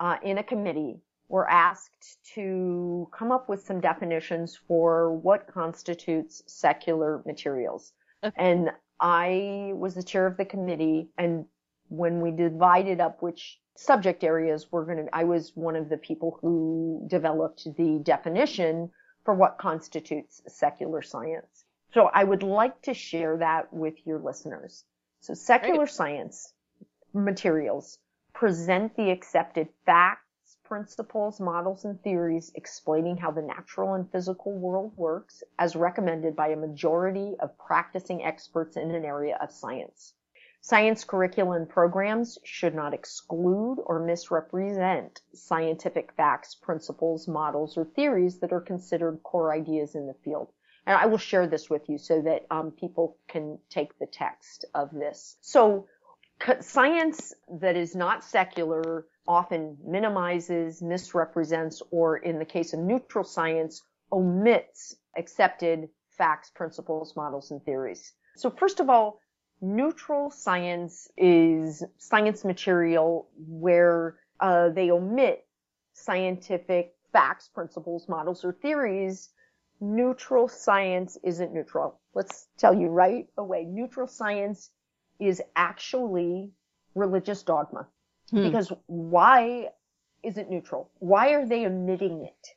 uh, 0.00 0.16
in 0.22 0.38
a 0.38 0.42
committee 0.42 1.02
were 1.28 1.48
asked 1.48 2.18
to 2.34 3.08
come 3.12 3.30
up 3.30 3.48
with 3.48 3.62
some 3.62 3.80
definitions 3.80 4.58
for 4.66 5.12
what 5.12 5.46
constitutes 5.46 6.42
secular 6.46 7.22
materials. 7.26 7.92
Okay. 8.24 8.34
And 8.36 8.70
I 9.00 9.72
was 9.74 9.94
the 9.94 10.02
chair 10.02 10.26
of 10.26 10.36
the 10.36 10.44
committee 10.44 11.10
and 11.18 11.44
when 11.88 12.20
we 12.20 12.30
divided 12.30 13.00
up 13.00 13.22
which 13.22 13.60
subject 13.76 14.24
areas 14.24 14.70
were 14.70 14.84
going 14.84 15.06
to, 15.06 15.14
I 15.14 15.24
was 15.24 15.52
one 15.54 15.76
of 15.76 15.88
the 15.88 15.96
people 15.96 16.38
who 16.42 17.06
developed 17.08 17.64
the 17.76 18.00
definition 18.02 18.90
for 19.24 19.34
what 19.34 19.58
constitutes 19.58 20.42
secular 20.48 21.02
science. 21.02 21.64
So 21.94 22.10
I 22.12 22.24
would 22.24 22.42
like 22.42 22.82
to 22.82 22.94
share 22.94 23.38
that 23.38 23.72
with 23.72 23.94
your 24.04 24.18
listeners. 24.18 24.84
So 25.20 25.34
secular 25.34 25.86
science 25.86 26.52
materials 27.14 27.98
present 28.34 28.94
the 28.96 29.10
accepted 29.10 29.68
facts, 29.86 30.27
principles, 30.68 31.40
models, 31.40 31.84
and 31.86 32.00
theories 32.02 32.52
explaining 32.54 33.16
how 33.16 33.30
the 33.30 33.40
natural 33.40 33.94
and 33.94 34.10
physical 34.12 34.52
world 34.52 34.92
works 34.96 35.42
as 35.58 35.74
recommended 35.74 36.36
by 36.36 36.48
a 36.48 36.56
majority 36.56 37.34
of 37.40 37.56
practicing 37.58 38.22
experts 38.22 38.76
in 38.76 38.90
an 38.90 39.04
area 39.04 39.38
of 39.40 39.50
science. 39.50 40.12
Science 40.60 41.04
curricula 41.04 41.56
and 41.56 41.68
programs 41.68 42.36
should 42.44 42.74
not 42.74 42.92
exclude 42.92 43.76
or 43.86 44.00
misrepresent 44.00 45.22
scientific 45.32 46.12
facts, 46.12 46.54
principles, 46.54 47.26
models, 47.26 47.78
or 47.78 47.84
theories 47.84 48.40
that 48.40 48.52
are 48.52 48.60
considered 48.60 49.22
core 49.22 49.52
ideas 49.54 49.94
in 49.94 50.06
the 50.06 50.14
field. 50.24 50.52
And 50.84 50.96
I 50.96 51.06
will 51.06 51.18
share 51.18 51.46
this 51.46 51.70
with 51.70 51.88
you 51.88 51.96
so 51.96 52.20
that 52.22 52.46
um, 52.50 52.72
people 52.72 53.16
can 53.28 53.58
take 53.70 53.98
the 53.98 54.06
text 54.06 54.64
of 54.74 54.90
this. 54.90 55.36
So, 55.40 55.86
science 56.60 57.32
that 57.60 57.76
is 57.76 57.94
not 57.94 58.24
secular 58.24 59.06
often 59.28 59.76
minimizes, 59.84 60.82
misrepresents, 60.82 61.82
or 61.90 62.16
in 62.16 62.38
the 62.38 62.44
case 62.44 62.72
of 62.72 62.80
neutral 62.80 63.24
science, 63.24 63.82
omits 64.10 64.96
accepted 65.16 65.88
facts, 66.08 66.50
principles, 66.50 67.14
models, 67.14 67.50
and 67.50 67.62
theories. 67.64 68.14
So, 68.36 68.50
first 68.50 68.80
of 68.80 68.88
all, 68.88 69.20
neutral 69.60 70.30
science 70.30 71.08
is 71.16 71.84
science 71.98 72.44
material 72.44 73.28
where 73.36 74.16
uh, 74.40 74.70
they 74.70 74.90
omit 74.90 75.46
scientific 75.92 76.94
facts, 77.12 77.48
principles, 77.48 78.08
models, 78.08 78.44
or 78.44 78.52
theories. 78.52 79.30
Neutral 79.80 80.48
science 80.48 81.18
isn't 81.22 81.52
neutral. 81.52 82.00
Let's 82.14 82.48
tell 82.56 82.74
you 82.74 82.88
right 82.88 83.26
away. 83.36 83.64
Neutral 83.64 84.06
science 84.06 84.70
is 85.20 85.42
actually 85.54 86.50
religious 86.94 87.42
dogma. 87.42 87.88
Hmm. 88.30 88.42
Because 88.42 88.72
why 88.86 89.68
is 90.22 90.38
it 90.38 90.50
neutral? 90.50 90.90
Why 90.98 91.30
are 91.30 91.46
they 91.46 91.66
omitting 91.66 92.24
it? 92.24 92.48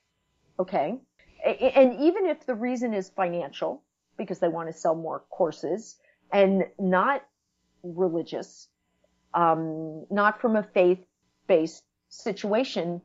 Okay. 0.60 1.00
And 1.44 2.00
even 2.00 2.28
if 2.28 2.46
the 2.46 2.56
reason 2.56 2.94
is 2.94 3.10
financial, 3.10 3.84
because 4.18 4.40
they 4.40 4.48
want 4.48 4.70
to 4.70 4.74
sell 4.74 4.96
more 4.96 5.24
courses, 5.30 5.98
and 6.32 6.66
not 6.80 7.24
religious, 7.84 8.68
um, 9.34 10.06
not 10.12 10.40
from 10.40 10.56
a 10.56 10.64
faith-based 10.64 11.84
situation, 12.10 13.02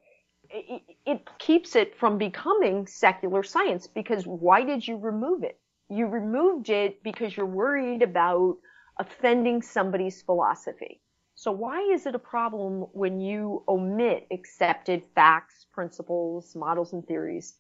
it, 0.51 0.83
it 1.07 1.29
keeps 1.39 1.77
it 1.77 1.99
from 1.99 2.19
becoming 2.19 2.87
secular 2.87 3.43
science 3.43 3.87
because 3.87 4.27
why 4.27 4.63
did 4.63 4.87
you 4.87 4.97
remove 4.97 5.43
it? 5.43 5.59
You 5.89 6.07
removed 6.07 6.69
it 6.69 7.03
because 7.03 7.37
you're 7.37 7.47
worried 7.47 8.03
about 8.03 8.57
offending 8.99 9.63
somebody's 9.63 10.23
philosophy. 10.23 11.01
So 11.39 11.53
why 11.53 11.83
is 11.83 12.07
it 12.07 12.15
a 12.15 12.19
problem 12.19 12.87
when 12.93 13.21
you 13.21 13.63
omit 13.69 14.27
accepted 14.31 15.05
facts, 15.15 15.67
principles, 15.71 16.57
models, 16.57 16.95
and 16.95 17.07
theories? 17.07 17.55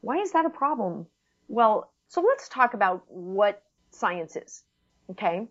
Why 0.00 0.18
is 0.18 0.30
that 0.32 0.46
a 0.46 0.50
problem? 0.50 1.08
Well, 1.48 1.92
so 2.06 2.20
let's 2.20 2.48
talk 2.48 2.74
about 2.74 3.02
what 3.08 3.60
science 3.90 4.36
is. 4.36 4.62
Okay. 5.10 5.48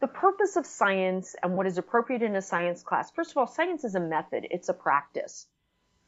The 0.00 0.08
purpose 0.08 0.56
of 0.56 0.66
science 0.66 1.36
and 1.40 1.56
what 1.56 1.68
is 1.68 1.78
appropriate 1.78 2.22
in 2.22 2.34
a 2.34 2.42
science 2.42 2.82
class. 2.82 3.12
First 3.12 3.30
of 3.30 3.36
all, 3.36 3.46
science 3.46 3.84
is 3.84 3.94
a 3.94 4.00
method. 4.00 4.48
It's 4.50 4.68
a 4.68 4.74
practice. 4.74 5.46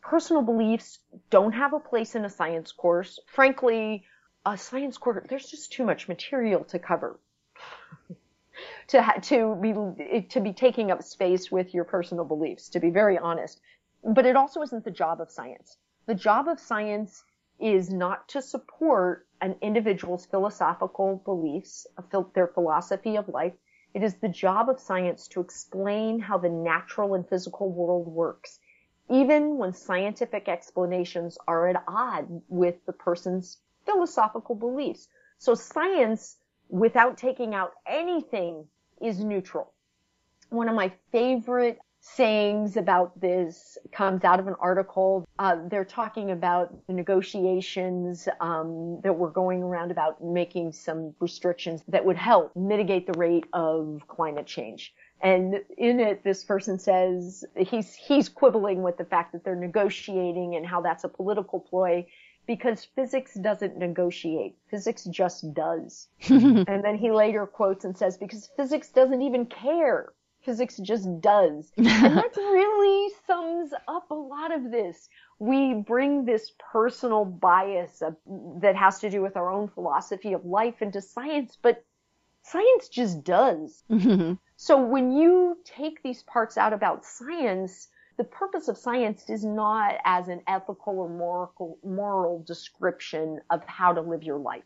Personal 0.00 0.42
beliefs 0.42 0.98
don't 1.30 1.52
have 1.52 1.72
a 1.72 1.78
place 1.78 2.16
in 2.16 2.24
a 2.24 2.30
science 2.30 2.72
course. 2.72 3.20
Frankly, 3.28 4.04
a 4.44 4.58
science 4.58 4.98
course, 4.98 5.24
there's 5.28 5.48
just 5.48 5.72
too 5.72 5.84
much 5.84 6.08
material 6.08 6.64
to 6.64 6.80
cover. 6.80 7.20
To 8.88 9.02
ha- 9.02 9.18
to 9.22 9.54
be 9.56 10.22
to 10.28 10.40
be 10.40 10.52
taking 10.52 10.90
up 10.90 11.02
space 11.02 11.50
with 11.50 11.74
your 11.74 11.84
personal 11.84 12.24
beliefs 12.24 12.68
to 12.70 12.80
be 12.80 12.90
very 12.90 13.18
honest. 13.18 13.60
But 14.04 14.26
it 14.26 14.36
also 14.36 14.62
isn't 14.62 14.84
the 14.84 14.90
job 14.90 15.20
of 15.20 15.30
science. 15.30 15.78
The 16.06 16.14
job 16.14 16.48
of 16.48 16.60
science 16.60 17.24
is 17.58 17.90
not 17.90 18.28
to 18.28 18.42
support 18.42 19.26
an 19.40 19.56
individual's 19.60 20.26
philosophical 20.26 21.22
beliefs 21.24 21.86
their 22.34 22.46
philosophy 22.46 23.16
of 23.16 23.28
life. 23.28 23.54
It 23.94 24.02
is 24.02 24.14
the 24.16 24.28
job 24.28 24.68
of 24.68 24.78
science 24.78 25.26
to 25.28 25.40
explain 25.40 26.20
how 26.20 26.38
the 26.38 26.48
natural 26.50 27.14
and 27.14 27.28
physical 27.28 27.70
world 27.70 28.06
works 28.06 28.60
even 29.08 29.56
when 29.56 29.72
scientific 29.72 30.48
explanations 30.48 31.38
are 31.46 31.68
at 31.68 31.82
odds 31.86 32.30
with 32.48 32.74
the 32.86 32.92
person's 32.92 33.58
philosophical 33.84 34.54
beliefs. 34.54 35.08
So 35.38 35.54
science 35.54 36.36
without 36.68 37.16
taking 37.16 37.54
out 37.54 37.72
anything 37.86 38.66
is 39.00 39.22
neutral. 39.22 39.72
One 40.50 40.68
of 40.68 40.74
my 40.74 40.92
favorite 41.12 41.78
sayings 42.00 42.76
about 42.76 43.20
this 43.20 43.76
comes 43.92 44.22
out 44.22 44.38
of 44.38 44.46
an 44.46 44.54
article. 44.60 45.26
Uh, 45.38 45.56
they're 45.68 45.84
talking 45.84 46.30
about 46.30 46.72
the 46.86 46.92
negotiations 46.92 48.28
um, 48.40 49.00
that 49.02 49.12
were 49.12 49.30
going 49.30 49.62
around 49.62 49.90
about 49.90 50.22
making 50.22 50.72
some 50.72 51.14
restrictions 51.18 51.82
that 51.88 52.04
would 52.04 52.16
help 52.16 52.54
mitigate 52.54 53.06
the 53.06 53.18
rate 53.18 53.44
of 53.52 54.02
climate 54.06 54.46
change. 54.46 54.94
And 55.20 55.62
in 55.76 55.98
it, 55.98 56.22
this 56.22 56.44
person 56.44 56.78
says 56.78 57.44
he's 57.56 57.94
he's 57.94 58.28
quibbling 58.28 58.82
with 58.82 58.98
the 58.98 59.04
fact 59.04 59.32
that 59.32 59.44
they're 59.44 59.56
negotiating 59.56 60.54
and 60.54 60.64
how 60.64 60.82
that's 60.82 61.04
a 61.04 61.08
political 61.08 61.58
ploy 61.58 62.06
because 62.46 62.84
physics 62.84 63.34
doesn't 63.34 63.76
negotiate. 63.76 64.56
Physics 64.70 65.04
just 65.04 65.52
does. 65.54 66.08
and 66.28 66.84
then 66.84 66.96
he 66.96 67.10
later 67.10 67.46
quotes 67.46 67.84
and 67.84 67.96
says, 67.96 68.16
because 68.16 68.48
physics 68.56 68.88
doesn't 68.88 69.22
even 69.22 69.46
care. 69.46 70.12
Physics 70.42 70.76
just 70.76 71.20
does. 71.20 71.72
and 71.76 71.86
that 71.86 72.36
really 72.36 73.12
sums 73.26 73.72
up 73.88 74.10
a 74.10 74.14
lot 74.14 74.54
of 74.54 74.70
this. 74.70 75.08
We 75.38 75.74
bring 75.74 76.24
this 76.24 76.52
personal 76.72 77.24
bias 77.24 78.00
of, 78.02 78.16
that 78.60 78.76
has 78.76 79.00
to 79.00 79.10
do 79.10 79.22
with 79.22 79.36
our 79.36 79.50
own 79.50 79.68
philosophy 79.68 80.32
of 80.32 80.44
life 80.44 80.82
into 80.82 81.00
science, 81.00 81.58
but 81.60 81.84
science 82.42 82.88
just 82.88 83.24
does. 83.24 83.82
So 84.56 84.82
when 84.82 85.12
you 85.12 85.58
take 85.64 86.02
these 86.02 86.22
parts 86.22 86.56
out 86.56 86.72
about 86.72 87.04
science, 87.04 87.88
the 88.16 88.24
purpose 88.24 88.68
of 88.68 88.78
science 88.78 89.28
is 89.28 89.44
not 89.44 89.96
as 90.04 90.28
an 90.28 90.40
ethical 90.46 91.00
or 91.00 91.08
moral, 91.08 91.78
moral 91.84 92.42
description 92.46 93.40
of 93.50 93.62
how 93.66 93.92
to 93.92 94.00
live 94.00 94.22
your 94.22 94.38
life. 94.38 94.64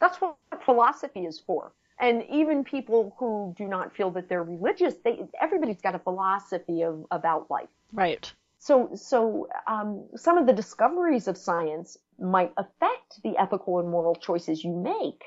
That's 0.00 0.20
what 0.20 0.36
philosophy 0.64 1.26
is 1.26 1.40
for. 1.40 1.72
And 1.98 2.24
even 2.28 2.64
people 2.64 3.14
who 3.18 3.54
do 3.56 3.66
not 3.66 3.94
feel 3.96 4.10
that 4.10 4.28
they're 4.28 4.42
religious, 4.42 4.94
they 5.04 5.24
everybody's 5.40 5.80
got 5.80 5.94
a 5.94 5.98
philosophy 5.98 6.82
of 6.82 7.06
about 7.10 7.50
life. 7.50 7.70
Right. 7.92 8.30
So, 8.58 8.90
so 8.94 9.48
um, 9.66 10.06
some 10.16 10.36
of 10.36 10.46
the 10.46 10.52
discoveries 10.52 11.28
of 11.28 11.36
science 11.36 11.96
might 12.18 12.52
affect 12.56 13.22
the 13.22 13.38
ethical 13.38 13.78
and 13.78 13.88
moral 13.88 14.14
choices 14.14 14.64
you 14.64 14.74
make, 14.74 15.22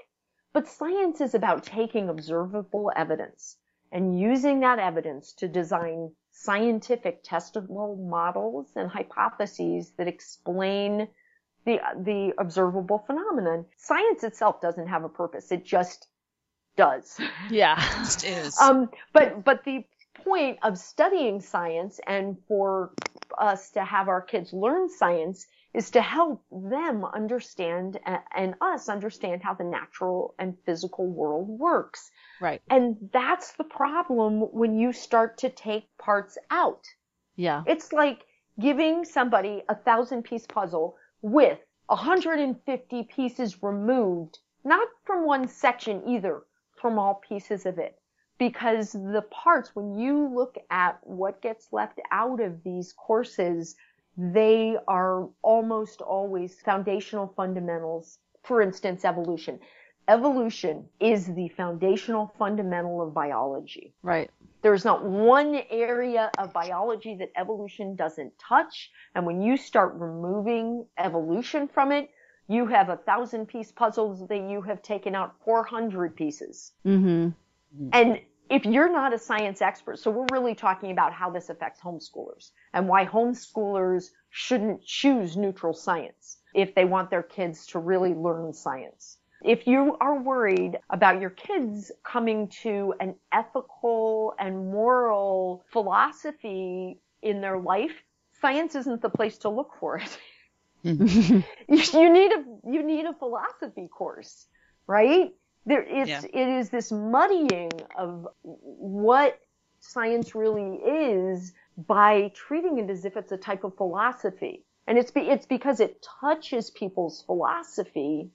but 0.51 0.67
science 0.67 1.21
is 1.21 1.33
about 1.33 1.63
taking 1.63 2.09
observable 2.09 2.91
evidence 2.95 3.57
and 3.91 4.19
using 4.19 4.59
that 4.59 4.77
evidence 4.77 5.33
to 5.33 5.47
design 5.47 6.11
scientific 6.41 7.23
testable 7.23 7.99
models 7.99 8.67
and 8.75 8.89
hypotheses 8.89 9.91
that 9.97 10.07
explain 10.07 11.07
the 11.65 11.79
the 11.97 12.33
observable 12.37 12.99
phenomenon. 12.99 13.65
Science 13.77 14.23
itself 14.23 14.61
doesn't 14.61 14.87
have 14.87 15.03
a 15.03 15.09
purpose; 15.09 15.51
it 15.51 15.65
just 15.65 16.07
does. 16.77 17.19
Yeah. 17.49 17.75
Just 17.97 18.23
is. 18.23 18.57
Um, 18.59 18.89
but 19.11 19.43
but 19.43 19.63
the 19.65 19.83
point 20.13 20.59
of 20.63 20.77
studying 20.77 21.41
science 21.41 21.99
and 22.05 22.37
for 22.47 22.91
us 23.37 23.71
to 23.71 23.83
have 23.83 24.07
our 24.07 24.21
kids 24.21 24.53
learn 24.53 24.89
science 24.89 25.47
is 25.73 25.91
to 25.91 26.01
help 26.01 26.43
them 26.51 27.05
understand 27.05 27.99
uh, 28.05 28.17
and 28.35 28.55
us 28.59 28.89
understand 28.89 29.43
how 29.43 29.53
the 29.53 29.63
natural 29.63 30.33
and 30.39 30.57
physical 30.65 31.07
world 31.07 31.47
works. 31.47 32.09
Right. 32.41 32.61
And 32.69 32.97
that's 33.13 33.53
the 33.53 33.63
problem 33.63 34.41
when 34.51 34.79
you 34.79 34.93
start 34.93 35.37
to 35.39 35.49
take 35.49 35.85
parts 35.97 36.37
out. 36.49 36.85
Yeah. 37.35 37.63
It's 37.67 37.93
like 37.93 38.25
giving 38.59 39.05
somebody 39.05 39.63
a 39.69 39.75
thousand 39.75 40.23
piece 40.23 40.47
puzzle 40.47 40.97
with 41.21 41.59
150 41.87 43.03
pieces 43.03 43.63
removed, 43.63 44.39
not 44.63 44.87
from 45.05 45.25
one 45.25 45.47
section 45.47 46.03
either, 46.07 46.43
from 46.81 46.97
all 46.97 47.15
pieces 47.15 47.65
of 47.65 47.77
it. 47.77 47.95
Because 48.37 48.93
the 48.93 49.25
parts, 49.29 49.75
when 49.75 49.95
you 49.95 50.33
look 50.33 50.57
at 50.69 50.99
what 51.03 51.41
gets 51.41 51.67
left 51.71 51.99
out 52.11 52.39
of 52.39 52.63
these 52.63 52.93
courses, 52.93 53.75
they 54.17 54.77
are 54.87 55.29
almost 55.41 56.01
always 56.01 56.59
foundational 56.61 57.33
fundamentals. 57.35 58.19
For 58.43 58.61
instance, 58.61 59.05
evolution. 59.05 59.59
Evolution 60.07 60.85
is 60.99 61.27
the 61.35 61.49
foundational 61.49 62.33
fundamental 62.39 63.01
of 63.01 63.13
biology. 63.13 63.93
Right. 64.01 64.29
There's 64.61 64.83
not 64.83 65.05
one 65.05 65.61
area 65.69 66.31
of 66.37 66.51
biology 66.51 67.15
that 67.15 67.31
evolution 67.37 67.95
doesn't 67.95 68.33
touch. 68.39 68.91
And 69.15 69.25
when 69.25 69.41
you 69.41 69.55
start 69.55 69.93
removing 69.95 70.85
evolution 70.97 71.67
from 71.67 71.91
it, 71.91 72.09
you 72.47 72.65
have 72.65 72.89
a 72.89 72.97
thousand 72.97 73.45
piece 73.45 73.71
puzzles 73.71 74.27
that 74.27 74.49
you 74.49 74.61
have 74.63 74.81
taken 74.81 75.13
out 75.15 75.35
400 75.45 76.15
pieces. 76.15 76.71
Mm-hmm. 76.85 77.29
And 77.93 78.19
if 78.49 78.65
you're 78.65 78.91
not 78.91 79.13
a 79.13 79.19
science 79.19 79.61
expert, 79.61 79.99
so 79.99 80.11
we're 80.11 80.27
really 80.33 80.55
talking 80.55 80.91
about 80.91 81.13
how 81.13 81.29
this 81.29 81.49
affects 81.49 81.79
homeschoolers 81.79 82.51
and 82.73 82.87
why 82.87 83.05
homeschoolers 83.05 84.09
shouldn't 84.31 84.83
choose 84.83 85.37
neutral 85.37 85.73
science 85.73 86.37
if 86.53 86.73
they 86.75 86.85
want 86.85 87.09
their 87.09 87.23
kids 87.23 87.67
to 87.67 87.79
really 87.79 88.13
learn 88.13 88.53
science. 88.53 89.17
If 89.43 89.67
you 89.67 89.95
are 90.01 90.19
worried 90.19 90.79
about 90.89 91.21
your 91.21 91.29
kids 91.29 91.91
coming 92.03 92.49
to 92.63 92.93
an 92.99 93.15
ethical 93.31 94.33
and 94.37 94.69
moral 94.69 95.63
philosophy 95.71 96.99
in 97.21 97.41
their 97.41 97.57
life, 97.57 98.03
science 98.41 98.75
isn't 98.75 99.01
the 99.01 99.09
place 99.09 99.37
to 99.39 99.49
look 99.49 99.75
for 99.79 99.97
it. 99.97 100.17
you, 100.83 100.95
mm-hmm. 100.95 101.39
you 101.97 102.13
need 102.13 102.31
a 102.31 102.69
you 102.69 102.83
need 102.83 103.05
a 103.05 103.13
philosophy 103.13 103.87
course, 103.87 104.47
right? 104.87 105.31
There 105.69 105.83
it's 105.83 106.09
Yeah. 106.09 106.21
it 106.23 106.47
is 106.59 106.71
this 106.71 106.91
muddying 106.91 107.71
of 107.95 108.27
what 108.41 109.39
science 109.79 110.33
really 110.33 110.77
is 110.77 111.53
by 111.77 112.31
treating 112.33 112.79
it 112.79 112.89
as 112.89 113.05
if 113.05 113.15
it's 113.15 113.31
a 113.31 113.37
type 113.37 113.63
of 113.63 113.77
philosophy. 113.77 114.65
And 114.87 114.97
it's 114.97 115.11
be, 115.11 115.21
it's 115.21 115.45
because 115.45 115.79
it 115.79 116.03
touches 116.21 116.71
people's 116.71 117.21
philosophy. 117.21 118.31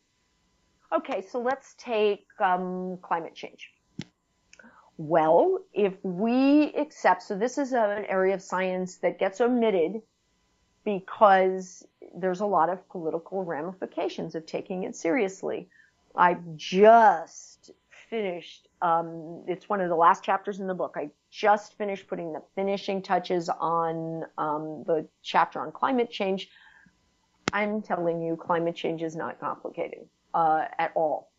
Okay, 0.93 1.22
so 1.22 1.41
let's 1.41 1.74
take 1.76 2.24
um, 2.39 2.99
climate 3.03 3.35
change. 3.35 3.68
Well, 4.97 5.59
if 5.72 5.95
we 6.05 6.72
accept, 6.74 7.24
so 7.24 7.37
this 7.37 7.59
is 7.59 7.72
an 7.72 8.05
area 8.05 8.35
of 8.35 8.43
science 8.43 8.99
that 8.99 9.18
gets 9.18 9.41
omitted 9.41 10.03
because 10.85 11.85
there's 12.16 12.41
a 12.41 12.47
lot 12.47 12.68
of 12.68 12.89
political 12.89 13.43
ramifications 13.43 14.37
of 14.37 14.47
taking 14.47 14.85
it 14.85 14.95
seriously. 14.95 15.68
I 16.17 16.37
just 16.57 17.73
finished, 18.11 18.69
um, 18.83 19.43
it's 19.49 19.69
one 19.69 19.81
of 19.81 19.89
the 19.89 19.97
last 19.97 20.23
chapters 20.23 20.61
in 20.61 20.67
the 20.67 20.75
book. 20.75 20.95
I 20.97 21.11
just 21.31 21.77
finished 21.77 22.07
putting 22.07 22.33
the 22.33 22.43
finishing 22.55 23.03
touches 23.03 23.49
on 23.49 24.25
um, 24.39 24.85
the 24.87 25.07
chapter 25.23 25.61
on 25.61 25.73
climate 25.73 26.11
change. 26.11 26.49
I'm 27.53 27.83
telling 27.83 28.23
you, 28.23 28.37
climate 28.37 28.77
change 28.77 29.03
is 29.03 29.17
not 29.17 29.41
complicated 29.41 30.09
uh, 30.35 30.65
at 30.79 30.93
all. 30.95 31.31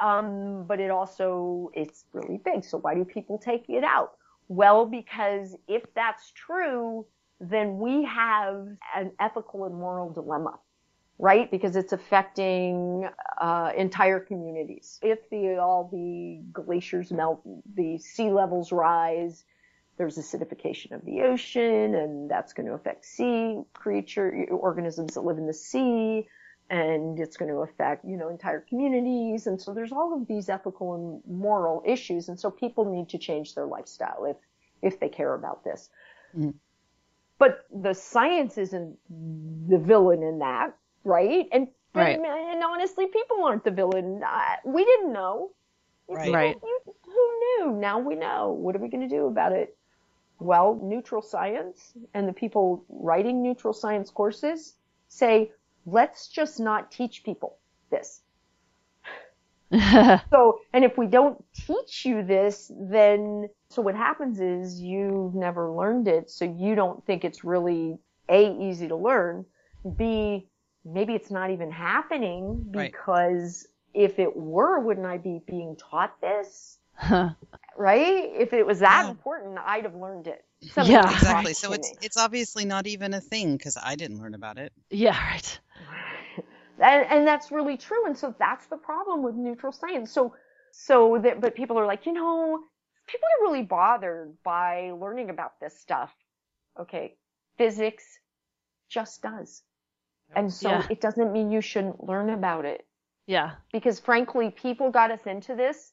Um, 0.00 0.64
but 0.66 0.80
it 0.80 0.90
also 0.90 1.70
it's 1.74 2.04
really 2.12 2.38
big. 2.38 2.64
So 2.64 2.78
why 2.78 2.94
do 2.94 3.04
people 3.04 3.38
take 3.38 3.68
it 3.68 3.84
out? 3.84 4.12
Well, 4.48 4.86
because 4.86 5.56
if 5.68 5.82
that's 5.94 6.32
true, 6.32 7.06
then 7.40 7.78
we 7.78 8.04
have 8.04 8.68
an 8.94 9.12
ethical 9.20 9.64
and 9.64 9.74
moral 9.74 10.10
dilemma, 10.10 10.58
right? 11.18 11.50
Because 11.50 11.76
it's 11.76 11.92
affecting 11.92 13.08
uh, 13.40 13.72
entire 13.76 14.20
communities. 14.20 14.98
If 15.02 15.28
the 15.30 15.58
all 15.58 15.88
the 15.92 16.42
glaciers 16.52 17.12
melt, 17.12 17.42
the 17.74 17.98
sea 17.98 18.30
levels 18.30 18.72
rise. 18.72 19.44
There's 19.98 20.16
acidification 20.16 20.92
of 20.92 21.04
the 21.04 21.22
ocean, 21.22 21.94
and 21.94 22.30
that's 22.30 22.54
going 22.54 22.66
to 22.66 22.72
affect 22.72 23.04
sea 23.04 23.60
creature 23.74 24.46
organisms 24.50 25.14
that 25.14 25.20
live 25.20 25.38
in 25.38 25.46
the 25.46 25.52
sea 25.54 26.26
and 26.72 27.18
it's 27.18 27.36
going 27.36 27.50
to 27.50 27.58
affect, 27.58 28.02
you 28.02 28.16
know, 28.16 28.30
entire 28.30 28.60
communities. 28.60 29.46
And 29.46 29.60
so 29.60 29.74
there's 29.74 29.92
all 29.92 30.18
of 30.18 30.26
these 30.26 30.48
ethical 30.48 30.94
and 30.94 31.22
moral 31.30 31.82
issues. 31.84 32.30
And 32.30 32.40
so 32.40 32.50
people 32.50 32.90
need 32.90 33.10
to 33.10 33.18
change 33.18 33.54
their 33.54 33.66
lifestyle 33.66 34.24
if, 34.24 34.36
if 34.80 34.98
they 34.98 35.10
care 35.10 35.34
about 35.34 35.64
this. 35.64 35.90
Mhm. 36.34 36.54
But 37.38 37.66
the 37.70 37.92
science 37.92 38.56
isn't 38.56 38.98
the 39.68 39.78
villain 39.78 40.22
in 40.22 40.38
that, 40.38 40.74
right? 41.04 41.46
And, 41.52 41.68
Right. 41.94 42.16
and, 42.16 42.24
and 42.24 42.62
honestly, 42.64 43.06
people 43.06 43.44
aren't 43.44 43.64
the 43.64 43.70
villain. 43.70 44.22
Uh, 44.26 44.56
we 44.64 44.84
didn't 44.84 45.12
know. 45.12 45.50
Right. 46.08 46.32
Right. 46.32 46.56
You, 46.62 46.80
who 47.04 47.38
knew? 47.66 47.72
Now 47.72 47.98
we 47.98 48.14
know. 48.14 48.50
What 48.52 48.74
are 48.76 48.78
we 48.78 48.88
going 48.88 49.08
to 49.08 49.14
do 49.14 49.26
about 49.26 49.52
it? 49.52 49.76
Well, 50.38 50.80
neutral 50.82 51.22
science 51.22 51.92
and 52.14 52.26
the 52.28 52.32
people 52.32 52.84
writing 52.88 53.42
neutral 53.42 53.72
science 53.72 54.10
courses 54.10 54.74
say, 55.08 55.52
let's 55.86 56.28
just 56.28 56.58
not 56.60 56.90
teach 56.90 57.24
people 57.24 57.58
this. 57.90 58.22
So, 60.30 60.60
and 60.72 60.84
if 60.84 60.98
we 60.98 61.06
don't 61.06 61.42
teach 61.54 62.04
you 62.04 62.22
this, 62.22 62.70
then, 62.78 63.48
so 63.70 63.80
what 63.82 63.94
happens 63.94 64.40
is 64.40 64.80
you've 64.80 65.34
never 65.34 65.70
learned 65.70 66.08
it, 66.08 66.30
so 66.30 66.44
you 66.44 66.74
don't 66.74 67.04
think 67.06 67.24
it's 67.24 67.42
really 67.44 67.98
A, 68.28 68.52
easy 68.58 68.88
to 68.88 68.96
learn, 68.96 69.46
B, 69.96 70.48
maybe 70.84 71.14
it's 71.14 71.30
not 71.30 71.50
even 71.50 71.70
happening 71.70 72.70
Right. 72.74 72.90
because 72.92 73.66
if 73.94 74.18
it 74.18 74.36
were, 74.36 74.78
wouldn't 74.80 75.06
I 75.06 75.18
be 75.18 75.40
being 75.46 75.76
taught 75.76 76.20
this? 76.20 76.78
Right? 77.76 78.30
If 78.34 78.52
it 78.52 78.66
was 78.66 78.80
that 78.80 79.04
Yeah. 79.04 79.10
important, 79.10 79.58
I'd 79.58 79.84
have 79.84 79.94
learned 79.94 80.26
it. 80.26 80.44
Yeah. 80.60 80.70
Somebody 80.72 80.92
taught 81.02 81.12
Exactly. 81.14 81.54
So 81.54 81.72
it's 81.72 81.90
me. 81.90 81.98
it's 82.02 82.16
obviously 82.16 82.64
not 82.64 82.86
even 82.86 83.14
a 83.14 83.20
thing 83.20 83.56
because 83.56 83.76
I 83.82 83.96
didn't 83.96 84.20
learn 84.20 84.34
about 84.34 84.58
it. 84.58 84.72
yeah. 84.90 85.18
Right. 85.18 85.60
and, 86.78 87.06
and 87.10 87.26
that's 87.26 87.50
really 87.50 87.76
true. 87.76 88.06
And 88.06 88.16
so 88.16 88.34
that's 88.38 88.66
the 88.66 88.76
problem 88.76 89.22
with 89.22 89.34
neutral 89.34 89.72
science. 89.72 90.10
So, 90.12 90.34
so 90.72 91.18
that, 91.22 91.40
but 91.40 91.54
people 91.54 91.78
are 91.78 91.86
like, 91.86 92.06
you 92.06 92.12
know, 92.12 92.60
people 93.06 93.28
are 93.38 93.42
really 93.46 93.62
bothered 93.62 94.34
by 94.44 94.90
learning 94.92 95.30
about 95.30 95.58
this 95.60 95.78
stuff. 95.80 96.12
Okay. 96.78 97.16
Physics 97.58 98.04
just 98.88 99.22
does. 99.22 99.62
And 100.34 100.52
so 100.52 100.70
Yeah. 100.70 100.86
it 100.90 101.00
doesn't 101.00 101.32
mean 101.32 101.50
you 101.50 101.60
shouldn't 101.60 102.04
learn 102.04 102.30
about 102.30 102.64
it. 102.64 102.86
Yeah. 103.26 103.56
Because 103.72 104.00
frankly, 104.00 104.50
people 104.50 104.90
got 104.90 105.10
us 105.10 105.26
into 105.26 105.54
this. 105.54 105.92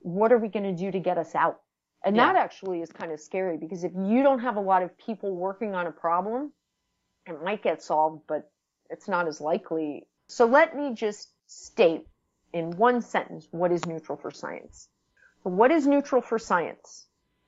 What 0.00 0.32
are 0.32 0.38
we 0.38 0.48
going 0.48 0.64
to 0.64 0.72
do 0.72 0.90
to 0.90 1.00
get 1.00 1.18
us 1.18 1.34
out? 1.34 1.62
And 2.04 2.14
Yeah. 2.16 2.26
that 2.32 2.36
actually 2.36 2.82
is 2.82 2.92
kind 2.92 3.12
of 3.12 3.20
scary 3.20 3.56
because 3.56 3.84
if 3.84 3.92
you 3.94 4.22
don't 4.22 4.40
have 4.40 4.56
a 4.56 4.60
lot 4.60 4.82
of 4.82 4.96
people 4.98 5.34
working 5.34 5.74
on 5.74 5.86
a 5.86 5.92
problem, 5.92 6.52
it 7.26 7.42
might 7.42 7.62
get 7.62 7.82
solved, 7.82 8.26
but 8.26 8.50
it's 8.90 9.08
not 9.08 9.26
as 9.26 9.40
likely. 9.40 10.06
So 10.28 10.46
let 10.46 10.76
me 10.76 10.94
just 10.94 11.32
state 11.46 12.06
in 12.52 12.70
one 12.76 13.00
sentence 13.00 13.48
what 13.50 13.72
is 13.72 13.84
neutral 13.86 14.16
for 14.16 14.30
science. 14.30 14.88
So 15.42 15.50
what 15.50 15.70
is 15.70 15.86
neutral 15.86 16.22
for 16.22 16.38
science? 16.38 17.06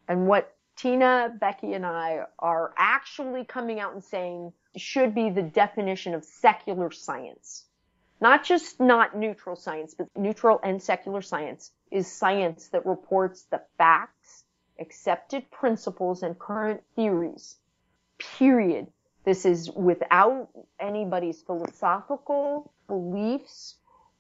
And 0.09 0.27
what 0.27 0.55
Tina, 0.77 1.37
Becky, 1.41 1.75
and 1.75 1.85
I 1.85 2.25
are 2.39 2.73
actually 2.77 3.45
coming 3.45 3.81
out 3.81 3.95
and 3.95 4.03
saying 4.03 4.53
should 4.79 5.15
be 5.15 5.31
the 5.31 5.43
definition 5.43 6.15
of 6.15 6.25
secular 6.25 6.91
science. 6.91 7.67
not 8.21 8.45
just 8.45 8.81
not 8.81 9.17
neutral 9.17 9.57
science, 9.57 9.95
but 9.95 10.09
neutral 10.17 10.59
and 10.63 10.83
secular 10.83 11.23
science 11.23 11.73
is 11.91 12.11
science 12.11 12.69
that 12.69 12.85
reports 12.85 13.45
the 13.45 13.63
facts, 13.79 14.45
accepted 14.81 15.49
principles, 15.51 16.23
and 16.23 16.39
current 16.39 16.83
theories. 16.97 17.57
Period. 18.19 18.89
This 19.25 19.45
is 19.45 19.71
without 19.71 20.49
anybody's 20.81 21.43
philosophical 21.43 22.73
beliefs 22.89 23.77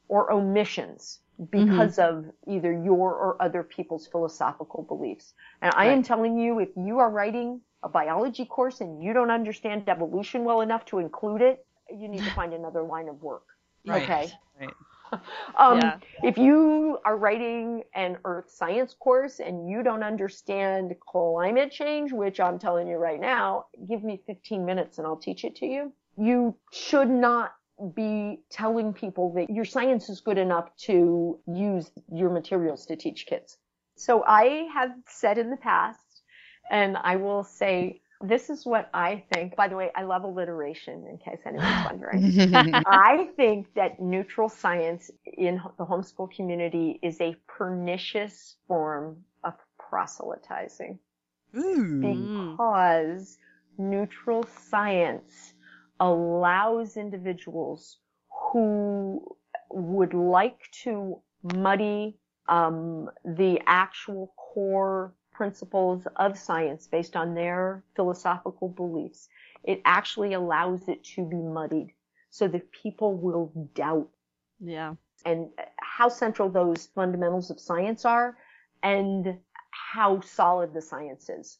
or 0.08 0.30
omissions 0.32 1.20
because 1.50 1.98
of 1.98 2.26
either 2.46 2.72
your 2.72 3.14
or 3.14 3.40
other 3.40 3.62
people's 3.62 4.06
philosophical 4.06 4.82
beliefs. 4.82 5.34
And 5.62 5.72
I 5.76 5.86
am 5.86 6.02
telling 6.02 6.36
you, 6.38 6.58
if 6.58 6.70
you 6.76 6.98
are 6.98 7.10
writing 7.10 7.60
a 7.82 7.88
biology 7.88 8.44
course 8.44 8.80
and 8.80 9.02
you 9.02 9.12
don't 9.12 9.30
understand 9.30 9.88
evolution 9.88 10.44
well 10.44 10.60
enough 10.62 10.84
to 10.86 10.98
include 10.98 11.42
it, 11.42 11.64
you 11.90 12.08
need 12.08 12.24
to 12.24 12.30
find 12.34 12.52
another 12.52 12.82
line 12.82 13.08
of 13.08 13.22
work. 13.22 13.44
Right. 13.86 14.02
Okay. 14.02 14.32
Right. 14.60 14.74
Um, 15.56 15.78
Yeah. 15.78 15.98
If 16.22 16.36
you 16.36 16.98
are 17.04 17.16
writing 17.16 17.82
an 17.94 18.18
earth 18.26 18.50
science 18.50 18.94
course 18.94 19.40
and 19.40 19.68
you 19.68 19.82
don't 19.82 20.02
understand 20.02 20.94
climate 21.00 21.72
change, 21.72 22.12
which 22.12 22.40
I'm 22.40 22.58
telling 22.58 22.86
you 22.88 22.96
right 22.96 23.18
now, 23.18 23.66
give 23.88 24.04
me 24.04 24.20
15 24.26 24.66
minutes 24.66 24.98
and 24.98 25.06
I'll 25.06 25.16
teach 25.16 25.44
it 25.44 25.56
to 25.56 25.66
you. 25.66 25.94
You 26.18 26.54
should 26.72 27.08
not 27.08 27.52
be 27.94 28.40
telling 28.50 28.92
people 28.92 29.32
that 29.34 29.50
your 29.50 29.64
science 29.64 30.08
is 30.08 30.20
good 30.20 30.38
enough 30.38 30.74
to 30.76 31.38
use 31.46 31.90
your 32.12 32.30
materials 32.30 32.86
to 32.86 32.96
teach 32.96 33.26
kids. 33.26 33.56
So 33.96 34.24
I 34.24 34.68
have 34.72 34.90
said 35.06 35.38
in 35.38 35.50
the 35.50 35.56
past, 35.56 36.22
and 36.70 36.96
I 36.96 37.16
will 37.16 37.44
say, 37.44 38.00
this 38.20 38.50
is 38.50 38.66
what 38.66 38.90
I 38.92 39.24
think. 39.32 39.54
By 39.54 39.68
the 39.68 39.76
way, 39.76 39.90
I 39.94 40.02
love 40.02 40.24
alliteration 40.24 41.06
in 41.08 41.18
case 41.18 41.38
anyone's 41.46 41.84
wondering. 41.84 42.72
I 42.86 43.28
think 43.36 43.72
that 43.74 44.00
neutral 44.00 44.48
science 44.48 45.10
in 45.24 45.60
the 45.78 45.86
homeschool 45.86 46.30
community 46.34 46.98
is 47.02 47.20
a 47.20 47.36
pernicious 47.46 48.56
form 48.66 49.18
of 49.44 49.54
proselytizing 49.78 50.98
Ooh. 51.56 52.00
because 52.00 53.38
neutral 53.78 54.44
science 54.68 55.54
allows 56.00 56.96
individuals 56.96 57.98
who 58.30 59.36
would 59.70 60.14
like 60.14 60.60
to 60.82 61.20
muddy 61.42 62.18
um, 62.48 63.10
the 63.24 63.60
actual 63.66 64.32
core 64.36 65.14
principles 65.32 66.06
of 66.16 66.36
science 66.38 66.86
based 66.86 67.16
on 67.16 67.34
their 67.34 67.84
philosophical 67.94 68.68
beliefs. 68.68 69.28
It 69.64 69.80
actually 69.84 70.32
allows 70.34 70.88
it 70.88 71.04
to 71.16 71.24
be 71.24 71.36
muddied 71.36 71.92
so 72.30 72.48
that 72.48 72.70
people 72.72 73.16
will 73.16 73.52
doubt 73.74 74.08
Yeah. 74.60 74.94
and 75.24 75.50
how 75.80 76.08
central 76.08 76.48
those 76.50 76.86
fundamentals 76.86 77.50
of 77.50 77.60
science 77.60 78.04
are 78.04 78.36
and 78.82 79.38
how 79.70 80.20
solid 80.20 80.72
the 80.74 80.82
science 80.82 81.28
is. 81.28 81.58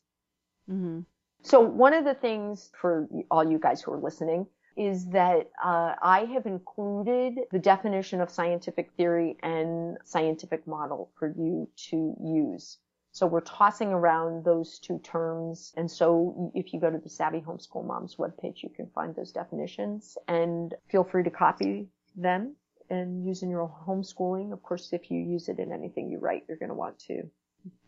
hmm 0.68 1.00
So 1.42 1.60
one 1.60 1.94
of 1.94 2.04
the 2.04 2.14
things 2.14 2.70
for 2.80 3.08
all 3.30 3.48
you 3.48 3.58
guys 3.58 3.80
who 3.80 3.92
are 3.92 4.00
listening 4.00 4.46
is 4.76 5.06
that 5.08 5.50
uh, 5.62 5.94
I 6.00 6.28
have 6.32 6.46
included 6.46 7.40
the 7.50 7.58
definition 7.58 8.20
of 8.20 8.30
scientific 8.30 8.92
theory 8.96 9.36
and 9.42 9.98
scientific 10.04 10.66
model 10.66 11.10
for 11.18 11.34
you 11.36 11.68
to 11.90 12.14
use. 12.22 12.78
So 13.10 13.26
we're 13.26 13.40
tossing 13.40 13.88
around 13.88 14.44
those 14.44 14.78
two 14.78 15.00
terms. 15.00 15.72
And 15.76 15.90
so 15.90 16.52
if 16.54 16.72
you 16.72 16.80
go 16.80 16.90
to 16.90 16.98
the 16.98 17.08
Savvy 17.08 17.40
Homeschool 17.40 17.84
Moms 17.84 18.16
webpage, 18.16 18.62
you 18.62 18.68
can 18.68 18.88
find 18.94 19.16
those 19.16 19.32
definitions 19.32 20.16
and 20.28 20.74
feel 20.88 21.02
free 21.02 21.24
to 21.24 21.30
copy 21.30 21.88
them 22.14 22.54
and 22.90 23.26
use 23.26 23.42
in 23.42 23.50
your 23.50 23.74
homeschooling. 23.86 24.52
Of 24.52 24.62
course, 24.62 24.92
if 24.92 25.10
you 25.10 25.18
use 25.18 25.48
it 25.48 25.58
in 25.58 25.72
anything 25.72 26.08
you 26.08 26.18
write, 26.18 26.44
you're 26.48 26.58
going 26.58 26.68
to 26.68 26.74
want 26.74 26.98
to. 27.00 27.22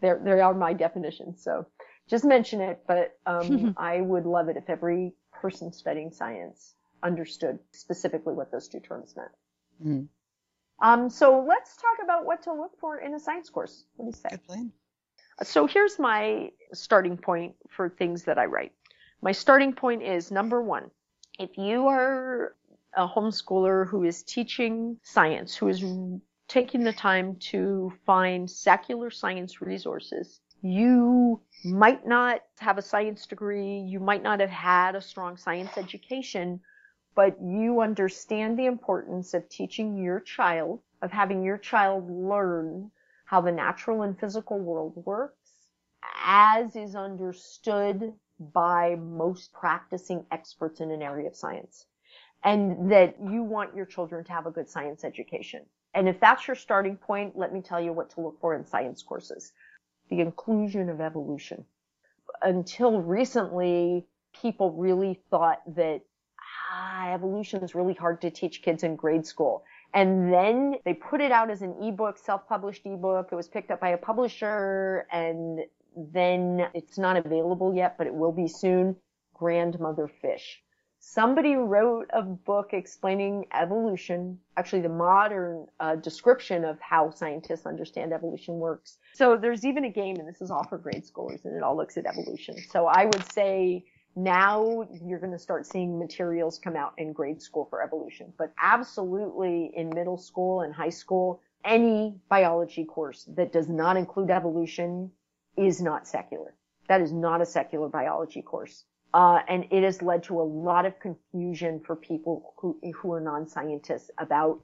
There, 0.01 0.21
there 0.25 0.43
are 0.43 0.55
my 0.55 0.73
definitions. 0.73 1.45
So 1.45 1.67
just 2.11 2.25
mention 2.25 2.61
it, 2.61 2.83
but 2.87 3.17
um, 3.25 3.75
I 3.79 4.01
would 4.01 4.27
love 4.27 4.49
it 4.49 4.57
if 4.57 4.69
every 4.69 5.15
person 5.33 5.73
studying 5.73 6.11
science 6.11 6.75
understood 7.03 7.59
specifically 7.71 8.35
what 8.35 8.51
those 8.51 8.69
two 8.69 8.81
terms 8.81 9.15
meant. 9.17 9.31
Mhm. 9.83 10.09
Um, 10.83 11.09
so 11.11 11.45
let's 11.47 11.77
talk 11.77 11.99
about 12.03 12.27
what 12.27 12.43
to 12.43 12.53
look 12.53 12.79
for 12.81 12.99
in 12.99 13.15
a 13.15 13.21
science 13.21 13.49
course. 13.49 13.85
What 13.97 14.05
do 14.05 14.09
you 14.09 14.13
say? 14.13 14.31
Good 14.31 14.45
plan. 14.45 14.73
So 15.43 15.67
here's 15.67 15.99
my 15.99 16.51
starting 16.73 17.17
point 17.17 17.55
for 17.71 17.89
things 17.89 18.25
that 18.25 18.39
I 18.39 18.47
write. 18.47 18.73
My 19.23 19.33
starting 19.33 19.73
point 19.73 20.03
is 20.03 20.31
number 20.31 20.61
one, 20.63 20.91
if 21.39 21.57
you 21.57 21.87
are 21.87 22.55
a 22.95 23.07
homeschooler 23.07 23.87
who 23.87 24.05
is 24.05 24.23
teaching 24.23 24.99
science, 25.03 25.55
who 25.55 25.69
is 25.69 25.83
taking 26.49 26.83
the 26.83 26.93
time 26.93 27.37
to 27.37 27.93
find 28.05 28.51
secular 28.51 29.11
science 29.11 29.63
resources, 29.63 30.41
you 30.63 31.41
might 31.65 32.07
not 32.07 32.43
have 32.59 32.79
a 32.79 32.83
science 32.83 33.27
degree, 33.27 33.79
you 33.79 34.01
might 34.01 34.23
not 34.23 34.41
have 34.41 34.51
had 34.51 34.95
a 34.95 35.01
strong 35.01 35.37
science 35.37 35.77
education, 35.77 36.61
but 37.15 37.37
you 37.43 37.81
understand 37.81 38.59
the 38.59 38.67
importance 38.67 39.35
of 39.35 39.49
teaching 39.49 39.97
your 39.97 40.21
child, 40.21 40.81
of 41.03 41.11
having 41.11 41.43
your 41.43 41.59
child 41.59 42.11
learn 42.11 42.91
how 43.25 43.41
the 43.41 43.53
natural 43.53 44.03
and 44.03 44.19
physical 44.19 44.59
world 44.59 44.93
works 45.05 45.41
as 46.25 46.77
is 46.77 46.95
understood 46.95 48.13
by 48.53 48.97
most 48.97 49.53
practicing 49.53 50.25
experts 50.31 50.81
in 50.81 50.91
an 50.91 51.03
area 51.03 51.29
of 51.29 51.37
science. 51.37 51.87
And 52.43 52.91
that 52.91 53.17
you 53.23 53.43
want 53.43 53.77
your 53.77 53.85
children 53.85 54.25
to 54.25 54.33
have 54.33 54.47
a 54.47 54.51
good 54.51 54.69
science 54.69 55.05
education. 55.05 55.67
And 55.93 56.09
if 56.09 56.19
that's 56.21 56.47
your 56.47 56.55
starting 56.55 56.97
point, 56.97 57.37
let 57.37 57.53
me 57.53 57.61
tell 57.61 57.81
you 57.81 57.93
what 57.93 58.11
to 58.11 58.23
look 58.23 58.41
for 58.41 58.55
in 58.55 58.65
science 58.65 59.03
courses. 59.03 59.53
The 60.11 60.21
inclusion 60.21 60.89
of 60.89 61.01
evolution. 61.01 61.65
Until 62.43 63.01
recently, 63.01 64.07
people 64.41 64.73
really 64.73 65.21
thought 65.31 65.61
that 65.75 66.01
ah, 66.73 67.11
evolution 67.13 67.63
is 67.63 67.75
really 67.75 67.95
hard 67.95 68.21
to 68.23 68.31
teach 68.31 68.63
kids 68.63 68.83
in 68.83 68.97
grade 68.97 69.27
school. 69.27 69.65
And 69.93 70.33
then 70.33 70.77
they 70.85 70.95
put 70.95 71.21
it 71.21 71.33
out 71.33 71.51
as 71.51 71.63
an 71.63 71.75
ebook, 71.83 72.19
self-published 72.19 72.87
ebook. 72.87 73.29
It 73.33 73.35
was 73.35 73.49
picked 73.49 73.71
up 73.71 73.81
by 73.81 73.91
a 73.91 73.99
publisher 73.99 75.07
and 75.11 75.61
then 75.97 76.69
it's 76.75 76.99
not 76.99 77.17
available 77.17 77.75
yet, 77.75 77.99
but 77.99 78.07
it 78.07 78.15
will 78.15 78.33
be 78.33 78.47
soon. 78.47 78.97
Grandmother 79.35 80.07
Fish. 80.07 80.63
Somebody 81.03 81.55
wrote 81.55 82.11
a 82.13 82.21
book 82.21 82.75
explaining 82.75 83.47
evolution, 83.55 84.39
actually 84.59 84.83
the 84.83 84.91
modern 84.91 85.67
uh, 85.81 85.97
description 85.97 86.63
of 86.63 86.79
how 86.79 87.09
scientists 87.11 87.65
understand 87.65 88.13
evolution 88.13 88.59
works. 88.59 88.99
So 89.15 89.39
there's 89.39 89.65
even 89.65 89.87
a 89.87 89.91
game, 89.91 90.17
and 90.17 90.29
this 90.29 90.43
is 90.43 90.51
all 90.51 90.63
for 90.65 90.77
grade 90.77 91.05
schoolers, 91.05 91.47
and 91.47 91.57
it 91.57 91.63
all 91.63 91.75
looks 91.75 91.97
at 91.97 92.05
evolution. 92.05 92.55
So 92.69 92.87
I 92.87 93.07
would 93.07 93.33
say 93.33 93.87
now 94.15 94.87
you're 95.03 95.19
going 95.19 95.33
to 95.33 95.39
start 95.39 95.67
seeing 95.67 95.99
materials 95.99 96.59
come 96.59 96.77
out 96.77 96.93
in 96.99 97.15
grade 97.15 97.41
school 97.41 97.67
for 97.71 97.83
evolution, 97.83 98.35
but 98.37 98.53
absolutely 98.63 99.73
in 99.75 99.89
middle 99.89 100.19
school 100.19 100.61
and 100.61 100.75
high 100.75 100.91
school, 100.91 101.41
any 101.65 102.15
biology 102.29 102.85
course 102.85 103.27
that 103.37 103.55
does 103.55 103.69
not 103.71 103.97
include 103.97 104.31
evolution 104.31 105.11
is 105.57 105.81
not 105.81 106.07
secular. 106.07 106.55
That 106.89 107.01
is 107.01 107.11
not 107.11 107.41
a 107.41 107.47
secular 107.47 107.89
biology 107.89 108.43
course. 108.43 108.85
Uh, 109.13 109.41
and 109.49 109.67
it 109.71 109.83
has 109.83 110.03
led 110.03 110.23
to 110.25 110.41
a 110.41 110.43
lot 110.43 110.87
of 110.87 110.99
confusion 111.01 111.81
for 111.85 111.97
people 111.97 112.55
who, 112.59 112.79
who 112.95 113.13
are 113.13 113.21
non-scientists 113.21 114.11
about 114.19 114.63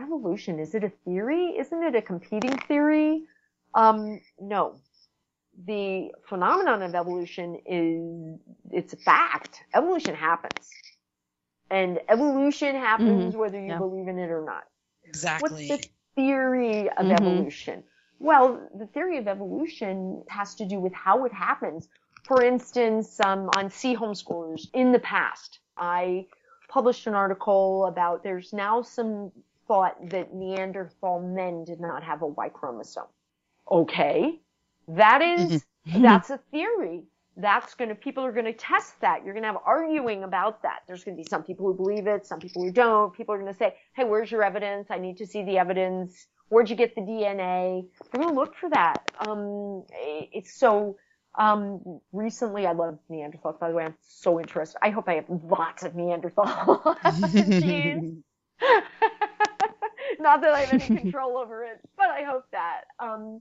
evolution. 0.00 0.60
Is 0.60 0.74
it 0.74 0.84
a 0.84 0.92
theory? 1.04 1.56
Isn't 1.58 1.82
it 1.82 1.96
a 1.96 2.02
competing 2.02 2.56
theory? 2.58 3.24
Um, 3.74 4.20
no. 4.40 4.76
The 5.66 6.12
phenomenon 6.28 6.82
of 6.82 6.94
evolution 6.94 7.58
is, 7.66 8.38
it's 8.70 8.92
a 8.92 8.96
fact. 8.96 9.60
Evolution 9.74 10.14
happens. 10.14 10.68
And 11.70 11.98
evolution 12.08 12.76
happens 12.76 13.34
whether 13.36 13.58
you 13.60 13.66
Yeah. 13.72 13.78
believe 13.78 14.06
in 14.06 14.18
it 14.18 14.30
or 14.30 14.44
not. 14.44 14.62
Exactly. 15.04 15.68
What's 15.68 15.82
the 15.86 15.88
theory 16.14 16.88
of 16.90 17.06
Mhm. 17.06 17.20
evolution? 17.20 17.82
Well, 18.20 18.68
the 18.74 18.86
theory 18.86 19.18
of 19.18 19.26
evolution 19.28 20.24
has 20.28 20.54
to 20.56 20.64
do 20.66 20.78
with 20.80 20.92
how 20.92 21.24
it 21.24 21.32
happens. 21.32 21.88
For 22.28 22.44
instance, 22.44 23.18
um, 23.24 23.48
on 23.56 23.70
SEA 23.70 23.96
Homeschoolers, 23.96 24.68
in 24.74 24.92
the 24.92 24.98
past, 24.98 25.60
I 25.78 26.26
published 26.68 27.06
an 27.06 27.14
article 27.14 27.86
about 27.86 28.22
there's 28.22 28.52
now 28.52 28.82
some 28.82 29.32
thought 29.66 29.96
that 30.10 30.34
Neanderthal 30.34 31.20
men 31.20 31.64
did 31.64 31.80
not 31.80 32.02
have 32.02 32.20
a 32.20 32.26
Y 32.26 32.50
chromosome. 32.50 33.06
Okay. 33.70 34.40
That 34.88 35.22
is, 35.22 35.64
that's 35.86 36.28
a 36.28 36.38
theory. 36.50 37.04
That's 37.38 37.74
gonna, 37.74 37.94
people 37.94 38.22
are 38.26 38.32
gonna 38.32 38.52
test 38.52 39.00
that. 39.00 39.24
You're 39.24 39.32
gonna 39.32 39.46
have 39.46 39.62
arguing 39.64 40.24
about 40.24 40.62
that. 40.64 40.80
There's 40.86 41.04
gonna 41.04 41.16
be 41.16 41.24
some 41.24 41.42
people 41.42 41.64
who 41.64 41.74
believe 41.74 42.06
it, 42.06 42.26
some 42.26 42.40
people 42.40 42.62
who 42.62 42.70
don't. 42.70 43.14
People 43.14 43.34
are 43.36 43.38
gonna 43.38 43.54
say, 43.54 43.74
hey, 43.94 44.04
where's 44.04 44.30
your 44.30 44.42
evidence? 44.42 44.88
I 44.90 44.98
need 44.98 45.16
to 45.16 45.26
see 45.26 45.44
the 45.44 45.56
evidence. 45.56 46.26
Where'd 46.50 46.68
you 46.68 46.76
get 46.76 46.94
the 46.94 47.00
DNA? 47.00 47.86
We're 48.12 48.24
gonna 48.24 48.34
look 48.34 48.54
for 48.54 48.68
that. 48.70 49.10
Um, 49.26 49.84
it's 49.90 50.52
so, 50.52 50.96
um, 51.38 52.00
recently 52.12 52.66
I 52.66 52.72
love 52.72 52.98
Neanderthals, 53.10 53.58
by 53.60 53.70
the 53.70 53.76
way. 53.76 53.84
I'm 53.84 53.94
so 54.02 54.40
interested. 54.40 54.78
I 54.82 54.90
hope 54.90 55.08
I 55.08 55.14
have 55.14 55.26
lots 55.28 55.84
of 55.84 55.94
Neanderthal 55.94 56.96
genes. 57.48 58.24
Not 60.20 60.42
that 60.42 60.52
I 60.52 60.60
have 60.60 60.70
any 60.70 60.90
control 60.90 61.38
over 61.38 61.64
it, 61.64 61.80
but 61.96 62.08
I 62.08 62.24
hope 62.24 62.44
that. 62.52 62.82
Um, 62.98 63.40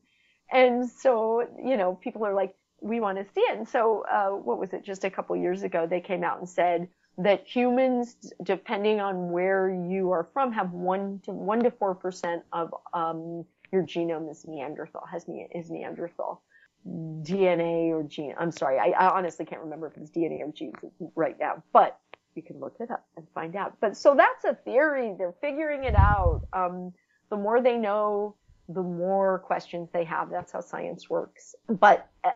and 0.51 0.89
so, 0.89 1.47
you 1.63 1.77
know, 1.77 1.95
people 1.95 2.25
are 2.25 2.33
like, 2.33 2.55
we 2.81 2.99
want 2.99 3.17
to 3.17 3.25
see 3.33 3.41
it. 3.41 3.57
And 3.57 3.67
so, 3.67 4.05
uh, 4.11 4.29
what 4.29 4.59
was 4.59 4.73
it? 4.73 4.85
Just 4.85 5.03
a 5.03 5.09
couple 5.09 5.35
years 5.35 5.63
ago, 5.63 5.87
they 5.87 6.01
came 6.01 6.23
out 6.23 6.39
and 6.39 6.47
said 6.47 6.87
that 7.17 7.47
humans, 7.47 8.15
depending 8.43 8.99
on 8.99 9.31
where 9.31 9.69
you 9.69 10.11
are 10.11 10.27
from, 10.33 10.53
have 10.53 10.71
one 10.71 11.19
to 11.23 11.31
one 11.31 11.63
to 11.63 11.71
four 11.71 11.95
percent 11.95 12.43
of 12.53 12.73
um, 12.93 13.45
your 13.71 13.83
genome 13.83 14.29
is 14.29 14.45
Neanderthal, 14.47 15.03
has 15.11 15.27
ne- 15.27 15.49
is 15.55 15.71
Neanderthal. 15.71 16.43
DNA 16.87 17.89
or 17.89 18.03
gene. 18.03 18.33
I'm 18.39 18.51
sorry, 18.51 18.79
I, 18.79 18.91
I 18.97 19.09
honestly 19.09 19.45
can't 19.45 19.61
remember 19.61 19.87
if 19.87 19.97
it's 19.97 20.11
DNA 20.11 20.41
or 20.41 20.51
genes 20.51 20.75
right 21.15 21.37
now, 21.39 21.63
but 21.73 21.99
you 22.35 22.43
can 22.43 22.59
look 22.59 22.75
it 22.79 22.91
up 22.91 23.05
and 23.17 23.25
find 23.33 23.55
out. 23.55 23.73
But 23.81 23.97
so 23.97 24.15
that's 24.15 24.45
a 24.45 24.55
theory. 24.63 25.15
They're 25.17 25.35
figuring 25.41 25.83
it 25.83 25.95
out. 25.95 26.41
Um, 26.53 26.93
the 27.29 27.37
more 27.37 27.61
they 27.61 27.77
know, 27.77 28.35
the 28.69 28.83
more 28.83 29.39
questions 29.39 29.89
they 29.91 30.03
have. 30.05 30.29
That's 30.29 30.51
how 30.51 30.61
science 30.61 31.09
works. 31.09 31.55
But 31.67 32.07
uh, 32.23 32.31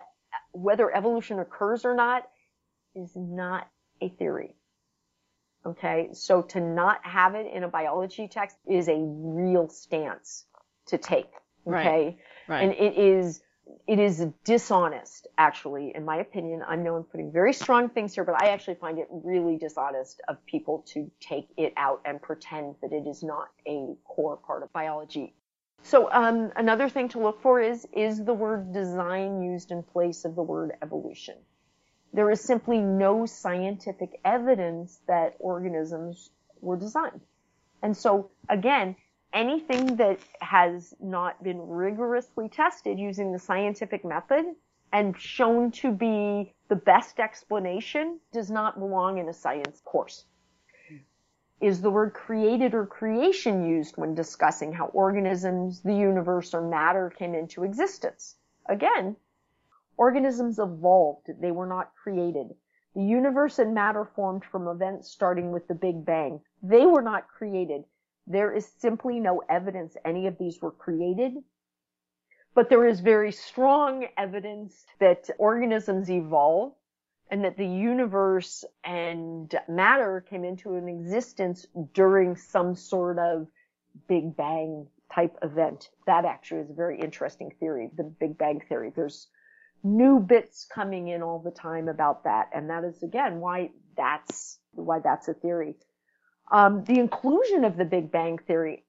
whether 0.52 0.94
evolution 0.94 1.40
occurs 1.40 1.86
or 1.86 1.96
not 1.96 2.28
is 2.96 3.12
not 3.16 3.68
a 4.02 4.10
theory. 4.10 4.56
Okay. 5.66 6.10
So 6.14 6.42
to 6.42 6.60
not 6.60 7.06
have 7.06 7.36
it 7.36 7.48
in 7.54 7.64
a 7.64 7.68
biology 7.68 8.28
text 8.28 8.58
is 8.68 8.88
a 8.88 8.98
real 8.98 9.70
stance 9.70 10.46
to 10.88 10.98
take. 10.98 11.30
Okay. 11.68 12.18
Right. 12.48 12.64
And 12.64 12.74
it 12.74 12.98
is, 12.98 13.42
it 13.88 14.00
is 14.00 14.26
dishonest, 14.44 15.28
actually, 15.38 15.94
in 15.96 16.06
my 16.06 16.18
opinion. 16.18 16.64
I 16.68 16.76
know 16.76 16.96
I'm 16.96 17.04
putting 17.04 17.32
very 17.32 17.54
strong 17.54 17.90
things 17.90 18.14
here, 18.14 18.24
but 18.24 18.42
I 18.42 18.50
actually 18.50 18.76
find 18.76 19.00
it 19.00 19.08
really 19.12 19.58
dishonest 19.58 20.22
of 20.28 20.44
people 20.46 20.84
to 20.94 21.10
take 21.20 21.48
it 21.58 21.74
out 21.78 22.02
and 22.06 22.22
pretend 22.22 22.76
that 22.82 22.92
it 22.92 23.08
is 23.08 23.24
not 23.24 23.50
a 23.68 23.96
core 24.06 24.38
part 24.38 24.64
of 24.64 24.72
biology. 24.74 25.34
So 25.84 26.12
um, 26.12 26.52
another 26.56 26.90
thing 26.90 27.10
to 27.10 27.20
look 27.20 27.42
for 27.42 27.60
is 27.60 27.88
is 27.92 28.24
the 28.24 28.34
word 28.34 28.72
design 28.72 29.42
used 29.42 29.72
in 29.72 29.84
place 29.84 30.26
of 30.26 30.36
the 30.36 30.44
word 30.44 30.74
evolution. 30.82 31.36
There 32.14 32.30
is 32.30 32.42
simply 32.42 32.80
no 32.80 33.26
scientific 33.26 34.20
evidence 34.24 35.00
that 35.08 35.36
organisms 35.40 36.30
were 36.60 36.78
designed. 36.78 37.22
And 37.82 37.98
so 37.98 38.30
again, 38.48 38.96
anything 39.34 39.96
that 39.98 40.20
has 40.40 40.94
not 41.00 41.42
been 41.44 41.60
rigorously 41.60 42.50
tested 42.50 43.00
using 43.00 43.32
the 43.32 43.40
scientific 43.40 44.04
method 44.04 44.46
and 44.94 45.20
shown 45.20 45.72
to 45.72 45.92
be 45.92 46.54
the 46.68 46.76
best 46.76 47.20
explanation 47.20 48.20
does 48.34 48.52
not 48.52 48.80
belong 48.80 49.18
in 49.18 49.30
a 49.30 49.34
science 49.34 49.82
course. 49.86 50.26
Is 51.62 51.82
the 51.82 51.92
word 51.92 52.14
created 52.14 52.74
or 52.74 52.86
creation 52.88 53.64
used 53.66 53.96
when 53.96 54.16
discussing 54.16 54.74
how 54.74 54.88
organisms, 54.88 55.82
the 55.82 55.94
universe, 55.96 56.54
or 56.54 56.62
matter 56.68 57.12
came 57.12 57.36
into 57.36 57.64
existence? 57.64 58.36
Again, 58.66 59.16
organisms 59.96 60.58
evolved. 60.58 61.30
They 61.40 61.52
were 61.52 61.68
not 61.68 61.94
created. 61.96 62.56
The 62.96 63.04
universe 63.04 63.60
and 63.60 63.74
matter 63.74 64.04
formed 64.04 64.44
from 64.44 64.68
events 64.68 65.10
starting 65.10 65.52
with 65.52 65.68
the 65.68 65.76
Big 65.76 66.04
Bang. 66.04 66.42
They 66.64 66.86
were 66.86 67.04
not 67.04 67.28
created. 67.28 67.86
There 68.28 68.54
is 68.54 68.66
simply 68.80 69.20
no 69.20 69.42
evidence 69.50 69.96
any 70.06 70.28
of 70.28 70.38
these 70.38 70.62
were 70.62 70.72
created. 70.72 71.34
But 72.54 72.70
there 72.70 72.86
is 72.86 73.00
very 73.00 73.32
strong 73.32 74.08
evidence 74.18 74.86
that 75.00 75.30
organisms 75.38 76.10
evolve 76.10 76.74
and 77.30 77.46
that 77.46 77.58
the 77.58 77.66
universe 77.66 78.66
and 78.84 79.54
matter 79.70 80.26
came 80.30 80.44
into 80.44 80.76
an 80.76 80.90
existence 80.90 81.66
during 81.94 82.36
some 82.36 82.76
sort 82.76 83.18
of 83.20 83.48
Big 84.08 84.36
Bang 84.36 84.88
type 85.14 85.38
event. 85.42 85.90
That 86.08 86.26
actually 86.26 86.62
is 86.62 86.70
a 86.70 86.74
very 86.74 87.00
interesting 87.00 87.52
theory, 87.60 87.90
the 87.96 88.04
Big 88.04 88.38
Bang 88.38 88.62
theory. 88.68 88.92
There's 88.94 89.28
new 89.84 90.20
bits 90.20 90.68
coming 90.74 91.08
in 91.08 91.22
all 91.22 91.40
the 91.40 91.52
time 91.52 91.88
about 91.88 92.26
that, 92.26 92.50
and 92.54 92.70
that 92.70 92.84
is 92.84 93.02
again 93.02 93.40
why 93.40 93.72
that's 93.96 94.60
why 94.74 95.00
that's 95.00 95.28
a 95.28 95.34
theory. 95.34 95.76
Um, 96.52 96.84
the 96.84 97.00
inclusion 97.00 97.64
of 97.64 97.78
the 97.78 97.86
Big 97.86 98.12
Bang 98.12 98.38
theory. 98.38 98.84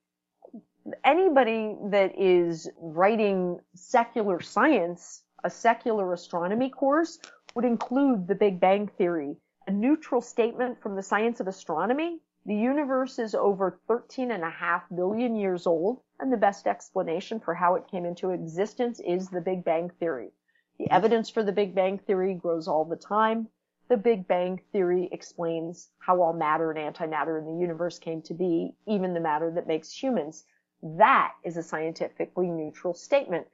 Anybody 1.05 1.77
that 1.91 2.11
is 2.19 2.69
writing 2.77 3.59
secular 3.73 4.41
science, 4.41 5.23
a 5.45 5.49
secular 5.49 6.11
astronomy 6.11 6.69
course, 6.69 7.19
would 7.55 7.63
include 7.63 8.27
the 8.27 8.35
Big 8.35 8.59
Bang 8.59 8.87
Theory, 8.87 9.37
a 9.65 9.71
neutral 9.71 10.19
statement 10.19 10.81
from 10.81 10.97
the 10.97 11.01
science 11.01 11.39
of 11.39 11.47
astronomy. 11.47 12.19
The 12.45 12.55
universe 12.55 13.17
is 13.17 13.33
over 13.33 13.79
13 13.87 14.31
and 14.31 14.43
a 14.43 14.49
half 14.49 14.83
billion 14.93 15.37
years 15.37 15.65
old, 15.65 16.01
and 16.19 16.33
the 16.33 16.37
best 16.37 16.67
explanation 16.67 17.39
for 17.39 17.53
how 17.53 17.75
it 17.75 17.87
came 17.87 18.05
into 18.05 18.31
existence 18.31 18.99
is 18.99 19.29
the 19.29 19.39
Big 19.39 19.63
Bang 19.63 19.89
Theory. 20.01 20.31
The 20.79 20.91
evidence 20.91 21.29
for 21.29 21.43
the 21.43 21.53
Big 21.53 21.73
Bang 21.73 21.97
Theory 21.99 22.33
grows 22.33 22.67
all 22.67 22.83
the 22.83 22.97
time. 22.97 23.47
The 23.89 23.97
Big 23.97 24.27
Bang 24.27 24.61
Theory 24.71 25.09
explains 25.11 25.89
how 25.99 26.21
all 26.21 26.33
matter 26.33 26.71
and 26.71 26.95
antimatter 26.95 27.37
in 27.37 27.45
the 27.45 27.61
universe 27.61 27.99
came 27.99 28.21
to 28.23 28.33
be, 28.33 28.73
even 28.87 29.13
the 29.13 29.19
matter 29.19 29.51
that 29.51 29.67
makes 29.67 29.91
humans. 29.91 30.45
That 30.81 31.33
is 31.43 31.57
a 31.57 31.63
scientifically 31.63 32.47
neutral 32.47 32.93
statement. 32.93 33.47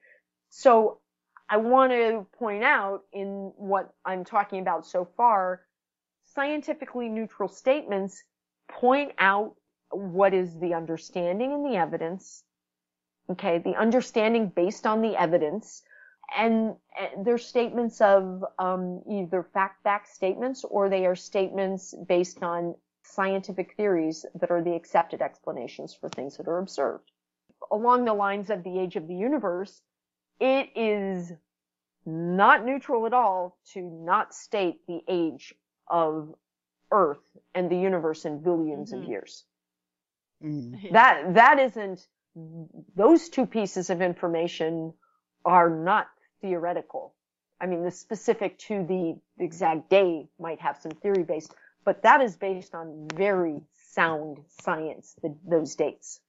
So 0.50 1.00
I 1.50 1.58
want 1.58 1.92
to 1.92 2.28
point 2.38 2.64
out 2.64 3.02
in 3.12 3.52
what 3.58 3.94
I'm 4.06 4.24
talking 4.24 4.62
about 4.62 4.86
so 4.86 5.06
far, 5.18 5.62
scientifically 6.36 7.10
neutral 7.10 7.50
statements 7.50 8.24
point 8.68 9.14
out 9.18 9.56
what 9.92 10.34
is 10.34 10.60
the 10.60 10.76
understanding 10.76 11.54
and 11.54 11.66
the 11.66 11.78
evidence. 11.78 12.44
Okay, 13.32 13.58
the 13.58 13.76
understanding 13.76 14.48
based 14.48 14.86
on 14.86 15.02
the 15.02 15.16
evidence, 15.16 15.82
and, 16.38 16.76
and 17.00 17.26
they're 17.26 17.38
statements 17.38 18.02
of 18.02 18.44
um, 18.60 19.02
either 19.10 19.44
fact-backed 19.44 20.08
statements 20.08 20.64
or 20.64 20.90
they 20.90 21.06
are 21.06 21.16
statements 21.16 21.94
based 22.08 22.44
on 22.44 22.76
scientific 23.04 23.76
theories 23.76 24.26
that 24.36 24.52
are 24.52 24.64
the 24.64 24.76
accepted 24.76 25.22
explanations 25.22 25.94
for 25.94 26.10
things 26.10 26.38
that 26.38 26.48
are 26.48 26.60
observed. 26.60 27.12
Along 27.72 28.06
the 28.06 28.14
lines 28.14 28.50
of 28.50 28.64
the 28.64 28.80
age 28.80 28.96
of 28.96 29.08
the 29.08 29.16
universe, 29.16 29.82
it 30.40 30.70
is 30.76 31.32
not 32.06 32.66
neutral 32.66 33.06
at 33.06 33.14
all 33.14 33.58
to 33.74 33.82
not 33.82 34.34
state 34.34 34.86
the 34.88 35.02
age 35.08 35.54
of 35.88 36.34
Earth 36.92 37.38
and 37.54 37.70
the 37.70 37.78
universe 37.78 38.26
in 38.26 38.42
1000000000s 38.42 38.94
Mhm. 38.94 39.04
of 39.04 39.10
years. 39.10 39.46
Mm. 40.44 40.92
That 40.94 41.34
that 41.34 41.60
isn't 41.60 42.08
those 42.96 43.30
two 43.30 43.46
pieces 43.46 43.90
of 43.90 44.02
information 44.02 44.94
are 45.46 45.70
not 45.70 46.08
theoretical. 46.42 47.14
I 47.62 47.66
mean, 47.66 47.84
the 47.84 47.92
specific 47.92 48.58
to 48.60 48.86
the 48.86 49.44
exact 49.44 49.90
day 49.90 50.28
might 50.40 50.62
have 50.62 50.78
some 50.82 50.92
theory 50.92 51.24
based, 51.24 51.54
but 51.84 52.04
that 52.04 52.22
is 52.22 52.36
based 52.38 52.74
on 52.74 53.08
very 53.14 53.62
sound 53.92 54.40
science, 54.62 55.16
the, 55.22 55.36
those 55.48 55.76
dates. 55.76 56.22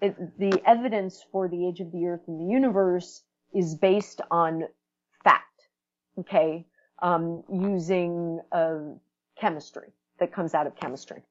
It, 0.00 0.38
the 0.38 0.60
evidence 0.66 1.24
for 1.32 1.48
the 1.48 1.66
age 1.66 1.80
of 1.80 1.92
the 1.92 2.06
earth 2.06 2.22
and 2.26 2.40
the 2.40 2.52
universe 2.52 3.22
is 3.54 3.74
based 3.76 4.20
on 4.30 4.64
fact, 5.22 5.68
okay, 6.18 6.66
um, 7.00 7.44
using 7.50 8.40
uh, 8.52 8.78
chemistry 9.40 9.88
that 10.18 10.32
comes 10.32 10.54
out 10.54 10.66
of 10.66 10.76
chemistry. 10.76 11.22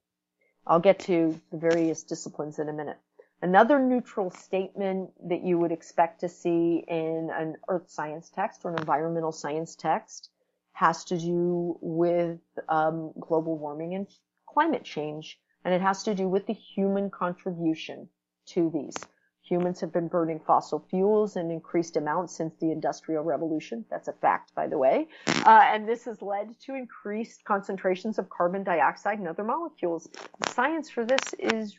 I'll 0.66 0.80
get 0.80 1.00
to 1.00 1.40
the 1.52 1.58
various 1.58 2.04
disciplines 2.04 2.60
in 2.60 2.70
a 2.70 2.74
minute. 2.74 2.98
Another 3.44 3.78
neutral 3.78 4.32
statement 4.32 5.10
that 5.28 5.44
you 5.44 5.60
would 5.60 5.74
expect 5.74 6.22
to 6.22 6.30
see 6.30 6.86
in 6.88 7.30
an 7.36 7.58
earth 7.68 7.90
science 7.90 8.32
text 8.34 8.62
or 8.64 8.72
an 8.72 8.80
environmental 8.80 9.34
science 9.34 9.76
text 9.76 10.30
has 10.72 11.04
to 11.04 11.18
do 11.18 11.78
with 11.82 12.40
um, 12.70 13.12
global 13.20 13.58
warming 13.58 13.96
and 13.96 14.08
climate 14.48 14.86
change, 14.86 15.42
and 15.66 15.74
it 15.74 15.82
has 15.82 16.04
to 16.04 16.16
do 16.16 16.30
with 16.30 16.48
the 16.48 16.54
human 16.54 17.10
contribution 17.10 18.08
to 18.46 18.72
these. 18.74 18.96
Humans 19.42 19.82
have 19.82 19.92
been 19.92 20.08
burning 20.08 20.40
fossil 20.40 20.80
fuels 20.90 21.36
in 21.36 21.52
increased 21.52 21.98
amounts 21.98 22.34
since 22.34 22.56
the 22.62 22.72
Industrial 22.72 23.26
Revolution. 23.26 23.84
That's 23.90 24.08
a 24.08 24.14
fact, 24.14 24.56
by 24.56 24.68
the 24.68 24.78
way. 24.78 25.10
Uh, 25.28 25.64
and 25.66 25.86
this 25.86 26.06
has 26.06 26.22
led 26.22 26.58
to 26.62 26.76
increased 26.76 27.44
concentrations 27.44 28.18
of 28.18 28.30
carbon 28.30 28.64
dioxide 28.64 29.20
and 29.20 29.28
other 29.28 29.44
molecules. 29.44 30.08
The 30.40 30.50
science 30.50 30.90
for 30.90 31.04
this 31.04 31.34
is 31.40 31.78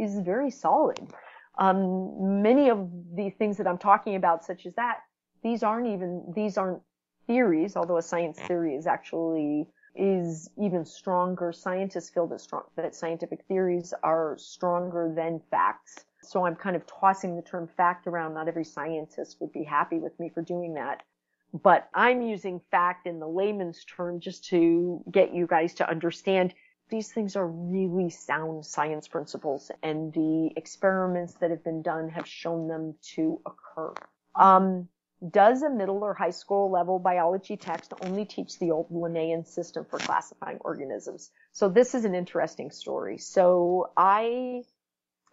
is 0.00 0.18
very 0.20 0.50
solid. 0.50 0.98
Um, 1.58 2.42
many 2.42 2.70
of 2.70 2.88
the 3.14 3.30
things 3.30 3.56
that 3.58 3.66
I'm 3.66 3.78
talking 3.78 4.14
about, 4.14 4.44
such 4.44 4.66
as 4.66 4.74
that, 4.74 5.00
these 5.42 5.62
aren't 5.62 5.88
even 5.88 6.32
these 6.34 6.56
aren't 6.56 6.82
theories. 7.26 7.76
Although 7.76 7.98
a 7.98 8.02
science 8.02 8.38
theory 8.40 8.74
is 8.74 8.86
actually 8.86 9.68
is 9.94 10.50
even 10.56 10.84
stronger. 10.84 11.52
Scientists 11.52 12.10
feel 12.10 12.26
that 12.28 12.40
strong 12.40 12.62
that 12.76 12.94
scientific 12.94 13.44
theories 13.46 13.92
are 14.02 14.36
stronger 14.38 15.12
than 15.14 15.40
facts. 15.50 16.04
So 16.22 16.46
I'm 16.46 16.56
kind 16.56 16.76
of 16.76 16.86
tossing 16.86 17.36
the 17.36 17.42
term 17.42 17.66
fact 17.66 18.06
around. 18.06 18.34
Not 18.34 18.48
every 18.48 18.64
scientist 18.64 19.38
would 19.40 19.52
be 19.52 19.64
happy 19.64 19.98
with 19.98 20.18
me 20.20 20.30
for 20.32 20.42
doing 20.42 20.74
that. 20.74 21.02
But 21.52 21.88
I'm 21.94 22.22
using 22.22 22.60
fact 22.70 23.06
in 23.06 23.18
the 23.18 23.26
layman's 23.26 23.84
term 23.84 24.20
just 24.20 24.44
to 24.46 25.02
get 25.10 25.34
you 25.34 25.46
guys 25.46 25.74
to 25.74 25.88
understand 25.88 26.54
these 26.90 27.12
things 27.12 27.36
are 27.36 27.46
really 27.46 28.10
sound 28.10 28.66
science 28.66 29.08
principles 29.08 29.70
and 29.82 30.12
the 30.12 30.50
experiments 30.56 31.34
that 31.34 31.50
have 31.50 31.64
been 31.64 31.82
done 31.82 32.08
have 32.08 32.26
shown 32.26 32.68
them 32.68 32.94
to 33.14 33.40
occur. 33.46 33.94
Um, 34.34 34.88
does 35.28 35.62
a 35.62 35.70
middle 35.70 36.02
or 36.02 36.14
high 36.14 36.30
school 36.30 36.70
level 36.70 36.98
biology 36.98 37.56
text 37.56 37.92
only 38.02 38.24
teach 38.24 38.58
the 38.58 38.70
old 38.70 38.86
Linnaean 38.90 39.44
system 39.44 39.84
for 39.88 39.98
classifying 39.98 40.58
organisms? 40.60 41.30
So 41.52 41.68
this 41.68 41.94
is 41.94 42.04
an 42.04 42.14
interesting 42.14 42.70
story. 42.70 43.18
So 43.18 43.90
I 43.96 44.62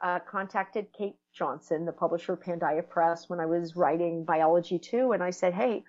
uh, 0.01 0.20
contacted 0.30 0.88
Kate 0.97 1.16
Johnson, 1.34 1.86
the 1.86 1.93
publisher 1.93 2.34
of 2.34 2.41
Pandia 2.41 2.88
Press, 2.88 3.30
when 3.30 3.39
I 3.39 3.45
was 3.45 3.76
writing 3.76 4.26
Biology 4.26 4.78
2, 4.78 5.14
and 5.14 5.24
I 5.24 5.30
said, 5.30 5.53
hey, 5.53 5.84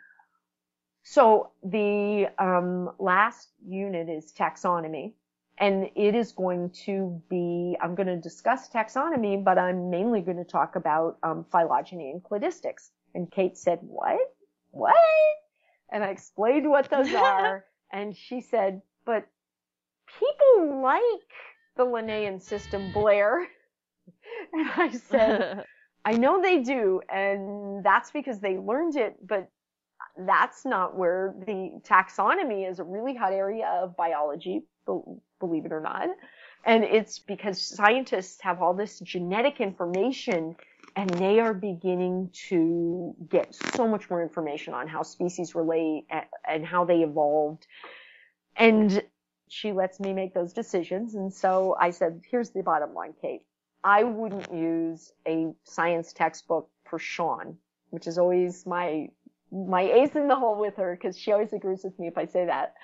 so 1.02 1.50
the 1.62 2.28
um, 2.38 2.90
last 2.98 3.48
unit 3.66 4.08
is 4.08 4.32
taxonomy, 4.32 5.14
and 5.60 5.90
it 5.96 6.14
is 6.14 6.32
going 6.32 6.70
to 6.84 7.20
be, 7.28 7.76
I'm 7.80 7.94
going 7.94 8.06
to 8.06 8.16
discuss 8.16 8.68
taxonomy, 8.68 9.42
but 9.42 9.58
I'm 9.58 9.90
mainly 9.90 10.20
going 10.20 10.36
to 10.36 10.44
talk 10.44 10.76
about 10.76 11.18
um, 11.22 11.44
phylogeny 11.50 12.10
and 12.10 12.22
cladistics. 12.22 12.90
And 13.14 13.30
Kate 13.30 13.56
said, 13.56 13.80
what? 13.82 14.18
What? 14.70 14.94
And 15.90 16.04
I 16.04 16.08
explained 16.08 16.68
what 16.68 16.88
those 16.90 17.12
are. 17.14 17.64
and 17.92 18.16
she 18.16 18.40
said, 18.40 18.82
but 19.04 19.26
people 20.18 20.80
like 20.82 21.02
the 21.76 21.84
Linnaean 21.84 22.40
system, 22.40 22.92
Blair. 22.92 23.40
and 24.52 24.70
I 24.76 24.90
said, 24.92 25.64
I 26.04 26.12
know 26.12 26.40
they 26.40 26.62
do. 26.62 27.00
And 27.12 27.84
that's 27.84 28.10
because 28.10 28.38
they 28.38 28.58
learned 28.58 28.96
it, 28.96 29.16
but 29.26 29.50
that's 30.26 30.64
not 30.64 30.96
where 30.96 31.34
the 31.46 31.80
taxonomy 31.84 32.68
is 32.68 32.78
a 32.78 32.84
really 32.84 33.14
hot 33.14 33.32
area 33.32 33.66
of 33.82 33.96
biology, 33.96 34.64
believe 35.40 35.64
it 35.64 35.72
or 35.72 35.80
not. 35.80 36.08
And 36.64 36.84
it's 36.84 37.18
because 37.18 37.60
scientists 37.60 38.40
have 38.42 38.60
all 38.60 38.74
this 38.74 38.98
genetic 39.00 39.60
information 39.60 40.56
and 40.96 41.08
they 41.10 41.38
are 41.38 41.54
beginning 41.54 42.30
to 42.48 43.14
get 43.28 43.54
so 43.54 43.86
much 43.86 44.10
more 44.10 44.22
information 44.22 44.74
on 44.74 44.88
how 44.88 45.02
species 45.02 45.54
relate 45.54 46.06
and 46.46 46.66
how 46.66 46.84
they 46.84 47.02
evolved. 47.02 47.66
And 48.56 49.02
she 49.48 49.72
lets 49.72 50.00
me 50.00 50.12
make 50.12 50.34
those 50.34 50.52
decisions. 50.52 51.14
And 51.14 51.32
so 51.32 51.76
I 51.78 51.90
said, 51.90 52.22
here's 52.30 52.50
the 52.50 52.62
bottom 52.62 52.94
line, 52.94 53.14
Kate. 53.20 53.42
I 53.84 54.02
wouldn't 54.04 54.52
use 54.52 55.12
a 55.26 55.52
science 55.64 56.12
textbook 56.12 56.68
for 56.84 56.98
Sean, 56.98 57.56
which 57.90 58.06
is 58.06 58.18
always 58.18 58.66
my, 58.66 59.08
my 59.52 59.82
ace 59.82 60.16
in 60.16 60.28
the 60.28 60.36
hole 60.36 60.58
with 60.58 60.76
her 60.76 60.96
because 61.00 61.16
she 61.16 61.32
always 61.32 61.52
agrees 61.52 61.84
with 61.84 61.98
me 61.98 62.08
if 62.08 62.18
I 62.18 62.26
say 62.26 62.46
that. 62.46 62.74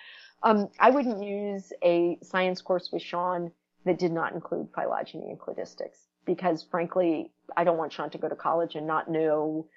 Um, 0.43 0.69
I 0.79 0.91
wouldn't 0.91 1.23
use 1.23 1.73
a 1.83 2.19
science 2.23 2.61
course 2.61 2.91
with 2.93 3.03
Sean 3.03 3.51
that 3.85 3.99
did 3.99 4.13
not 4.13 4.33
include 4.33 4.69
phylogeny 4.75 5.31
and 5.31 5.39
cladistics 5.39 6.07
because 6.25 6.63
frankly, 6.63 7.31
I 7.57 7.65
don't 7.65 7.77
want 7.77 7.93
Sean 7.93 8.11
to 8.11 8.19
go 8.19 8.29
to 8.29 8.37
college 8.37 8.75
and 8.75 8.87
not 8.87 9.11
know 9.11 9.69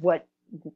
what 0.00 0.26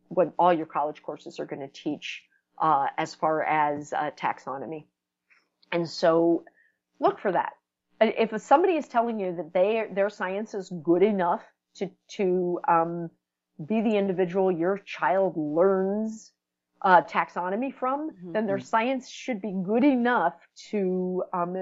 what 0.08 0.32
all 0.38 0.52
your 0.52 0.66
college 0.66 1.02
courses 1.02 1.38
are 1.38 1.44
going 1.44 1.60
to 1.60 1.68
teach 1.68 2.22
uh, 2.58 2.86
as 2.96 3.14
far 3.14 3.42
as 3.42 3.92
uh, 3.92 4.10
taxonomy. 4.16 4.86
And 5.70 5.88
so, 5.88 6.44
look 6.98 7.18
for 7.20 7.32
that. 7.32 7.52
If 8.00 8.40
somebody 8.42 8.74
is 8.74 8.88
telling 8.88 9.20
you 9.20 9.36
that 9.36 9.52
they 9.52 9.86
their 9.92 10.10
science 10.10 10.54
is 10.54 10.70
good 10.82 11.02
enough 11.02 11.42
to 11.76 11.90
to 12.16 12.60
um, 12.68 13.10
be 13.64 13.80
the 13.80 13.96
individual 13.96 14.52
your 14.52 14.78
child 14.78 15.34
learns 15.36 16.32
uh, 16.82 17.02
taxonomy 17.02 17.72
from, 17.74 18.10
mm-hmm. 18.10 18.32
then 18.32 18.46
their 18.46 18.60
science 18.60 19.08
should 19.08 19.40
be 19.40 19.52
good 19.64 19.84
enough 19.84 20.34
to 20.70 21.22
um, 21.32 21.56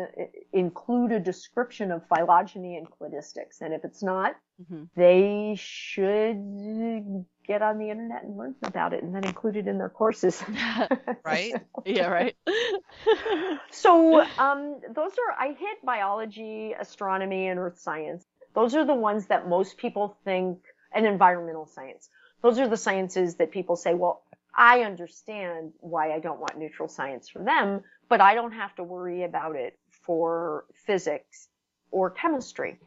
include 0.52 1.12
a 1.12 1.20
description 1.20 1.92
of 1.92 2.02
phylogeny 2.08 2.76
and 2.76 2.86
cladistics. 2.90 3.60
And 3.60 3.72
if 3.72 3.84
it's 3.84 4.02
not, 4.02 4.34
mm-hmm. 4.60 4.84
they 4.96 5.54
should 5.56 7.24
get 7.46 7.62
on 7.62 7.78
the 7.78 7.90
internet 7.90 8.24
and 8.24 8.36
learn 8.36 8.54
about 8.62 8.92
it 8.92 9.02
and 9.02 9.14
then 9.14 9.24
include 9.24 9.56
it 9.56 9.68
in 9.68 9.78
their 9.78 9.88
courses. 9.88 10.42
right? 11.24 11.54
yeah, 11.84 12.08
right. 12.08 12.36
so 13.70 14.20
um, 14.38 14.80
those 14.94 15.12
are, 15.12 15.34
I 15.38 15.48
hit 15.48 15.84
biology, 15.84 16.74
astronomy, 16.78 17.48
and 17.48 17.58
earth 17.58 17.78
science. 17.78 18.24
Those 18.54 18.74
are 18.74 18.84
the 18.84 18.94
ones 18.94 19.26
that 19.26 19.48
most 19.48 19.78
people 19.78 20.16
think, 20.24 20.58
and 20.92 21.06
environmental 21.06 21.66
science. 21.66 22.08
Those 22.40 22.58
are 22.58 22.68
the 22.68 22.76
sciences 22.76 23.36
that 23.36 23.50
people 23.50 23.74
say, 23.74 23.94
well, 23.94 24.22
I 24.56 24.82
understand 24.82 25.72
why 25.80 26.12
I 26.12 26.20
don't 26.20 26.40
want 26.40 26.58
neutral 26.58 26.88
science 26.88 27.28
for 27.28 27.42
them, 27.42 27.82
but 28.08 28.20
I 28.20 28.34
don't 28.34 28.52
have 28.52 28.74
to 28.76 28.84
worry 28.84 29.24
about 29.24 29.56
it 29.56 29.78
for 29.88 30.64
physics 30.86 31.48
or 31.90 32.10
chemistry. 32.10 32.78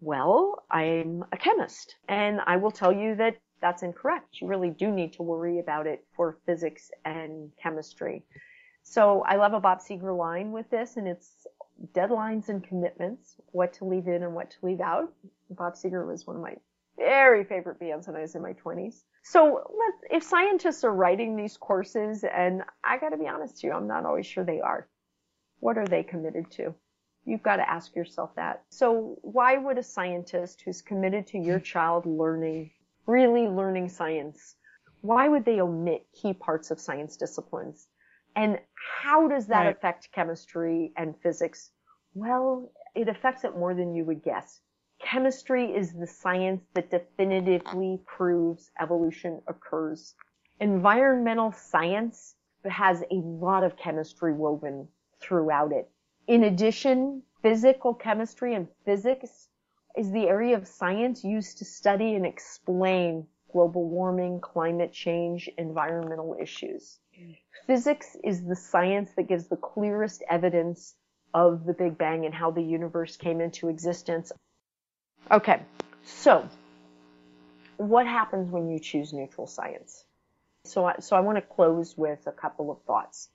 Well, 0.00 0.64
I'm 0.70 1.24
a 1.32 1.36
chemist 1.36 1.96
and 2.08 2.40
I 2.46 2.56
will 2.56 2.70
tell 2.70 2.92
you 2.92 3.14
that 3.16 3.36
that's 3.60 3.82
incorrect. 3.82 4.40
You 4.40 4.48
really 4.48 4.70
do 4.70 4.90
need 4.90 5.12
to 5.14 5.22
worry 5.22 5.60
about 5.60 5.86
it 5.86 6.04
for 6.16 6.38
physics 6.44 6.90
and 7.04 7.52
chemistry. 7.62 8.24
So 8.82 9.22
I 9.22 9.36
love 9.36 9.54
a 9.54 9.60
Bob 9.60 9.78
Seger 9.78 10.16
line 10.16 10.50
with 10.50 10.68
this 10.70 10.96
and 10.96 11.06
it's 11.06 11.46
deadlines 11.94 12.48
and 12.48 12.62
commitments, 12.64 13.36
what 13.52 13.72
to 13.74 13.84
leave 13.84 14.08
in 14.08 14.22
and 14.22 14.34
what 14.34 14.50
to 14.50 14.56
leave 14.66 14.80
out. 14.80 15.12
Bob 15.50 15.74
Seger 15.74 16.06
was 16.06 16.26
one 16.26 16.36
of 16.36 16.42
my 16.42 16.56
very 17.02 17.44
favorite 17.44 17.80
bands 17.80 18.06
when 18.06 18.16
I 18.16 18.20
was 18.20 18.34
in 18.34 18.42
my 18.42 18.52
20s. 18.52 19.02
So 19.24 19.64
if 20.10 20.22
scientists 20.22 20.84
are 20.84 20.94
writing 20.94 21.36
these 21.36 21.56
courses, 21.56 22.24
and 22.24 22.62
I 22.84 22.98
got 22.98 23.10
to 23.10 23.16
be 23.16 23.28
honest 23.28 23.54
with 23.54 23.64
you, 23.64 23.72
I'm 23.72 23.88
not 23.88 24.06
always 24.06 24.26
sure 24.26 24.44
they 24.44 24.60
are. 24.60 24.88
What 25.60 25.78
are 25.78 25.86
they 25.86 26.02
committed 26.02 26.50
to? 26.52 26.74
You've 27.24 27.42
got 27.42 27.56
to 27.56 27.68
ask 27.68 27.94
yourself 27.94 28.34
that. 28.36 28.64
So 28.70 29.16
why 29.22 29.56
would 29.56 29.78
a 29.78 29.82
scientist 29.82 30.62
who's 30.64 30.82
committed 30.82 31.26
to 31.28 31.38
your 31.38 31.60
child 31.60 32.06
learning, 32.06 32.70
really 33.06 33.46
learning 33.48 33.88
science, 33.88 34.56
why 35.00 35.28
would 35.28 35.44
they 35.44 35.60
omit 35.60 36.06
key 36.12 36.32
parts 36.32 36.70
of 36.70 36.80
science 36.80 37.16
disciplines? 37.16 37.88
And 38.34 38.58
how 38.74 39.28
does 39.28 39.46
that 39.48 39.66
right. 39.66 39.76
affect 39.76 40.10
chemistry 40.12 40.92
and 40.96 41.14
physics? 41.22 41.70
Well, 42.14 42.72
it 42.94 43.08
affects 43.08 43.44
it 43.44 43.56
more 43.56 43.74
than 43.74 43.94
you 43.94 44.04
would 44.04 44.22
guess 44.22 44.60
chemistry 45.02 45.74
is 45.74 45.92
the 45.92 46.06
science 46.06 46.62
that 46.74 46.90
definitively 46.90 48.00
proves 48.06 48.70
evolution 48.80 49.42
occurs. 49.46 50.14
Environmental 50.60 51.52
science 51.52 52.36
has 52.64 53.02
a 53.10 53.16
lot 53.16 53.64
of 53.64 53.76
chemistry 53.76 54.32
woven 54.32 54.88
throughout 55.20 55.72
it. 55.72 55.90
In 56.26 56.44
addition, 56.44 57.22
physical 57.42 57.94
chemistry 57.94 58.54
and 58.54 58.68
physics 58.84 59.48
is 59.96 60.10
the 60.12 60.28
area 60.28 60.56
of 60.56 60.66
science 60.66 61.24
used 61.24 61.58
to 61.58 61.64
study 61.64 62.14
and 62.14 62.24
explain 62.24 63.26
global 63.52 63.88
warming, 63.88 64.40
climate 64.40 64.92
change, 64.92 65.50
environmental 65.58 66.36
issues. 66.40 66.98
Physics 67.66 68.16
is 68.24 68.44
the 68.44 68.56
science 68.56 69.12
that 69.16 69.28
gives 69.28 69.48
the 69.48 69.56
clearest 69.56 70.22
evidence 70.30 70.94
of 71.34 71.64
the 71.64 71.74
Big 71.74 71.98
Bang 71.98 72.24
and 72.24 72.34
how 72.34 72.50
the 72.50 72.62
universe 72.62 73.16
came 73.16 73.40
into 73.40 73.68
existence. 73.68 74.32
Okay, 75.30 75.62
so 76.04 76.48
what 77.76 78.06
happens 78.06 78.50
when 78.50 78.68
you 78.68 78.78
choose 78.78 79.12
neutral 79.12 79.46
science? 79.46 80.04
So 80.64 80.84
I, 80.84 80.96
so 81.00 81.16
I 81.16 81.20
want 81.20 81.36
to 81.36 81.42
close 81.42 81.96
with 81.96 82.26
a 82.26 82.32
couple 82.32 82.70
of 82.70 82.82
thoughts. 82.82 83.28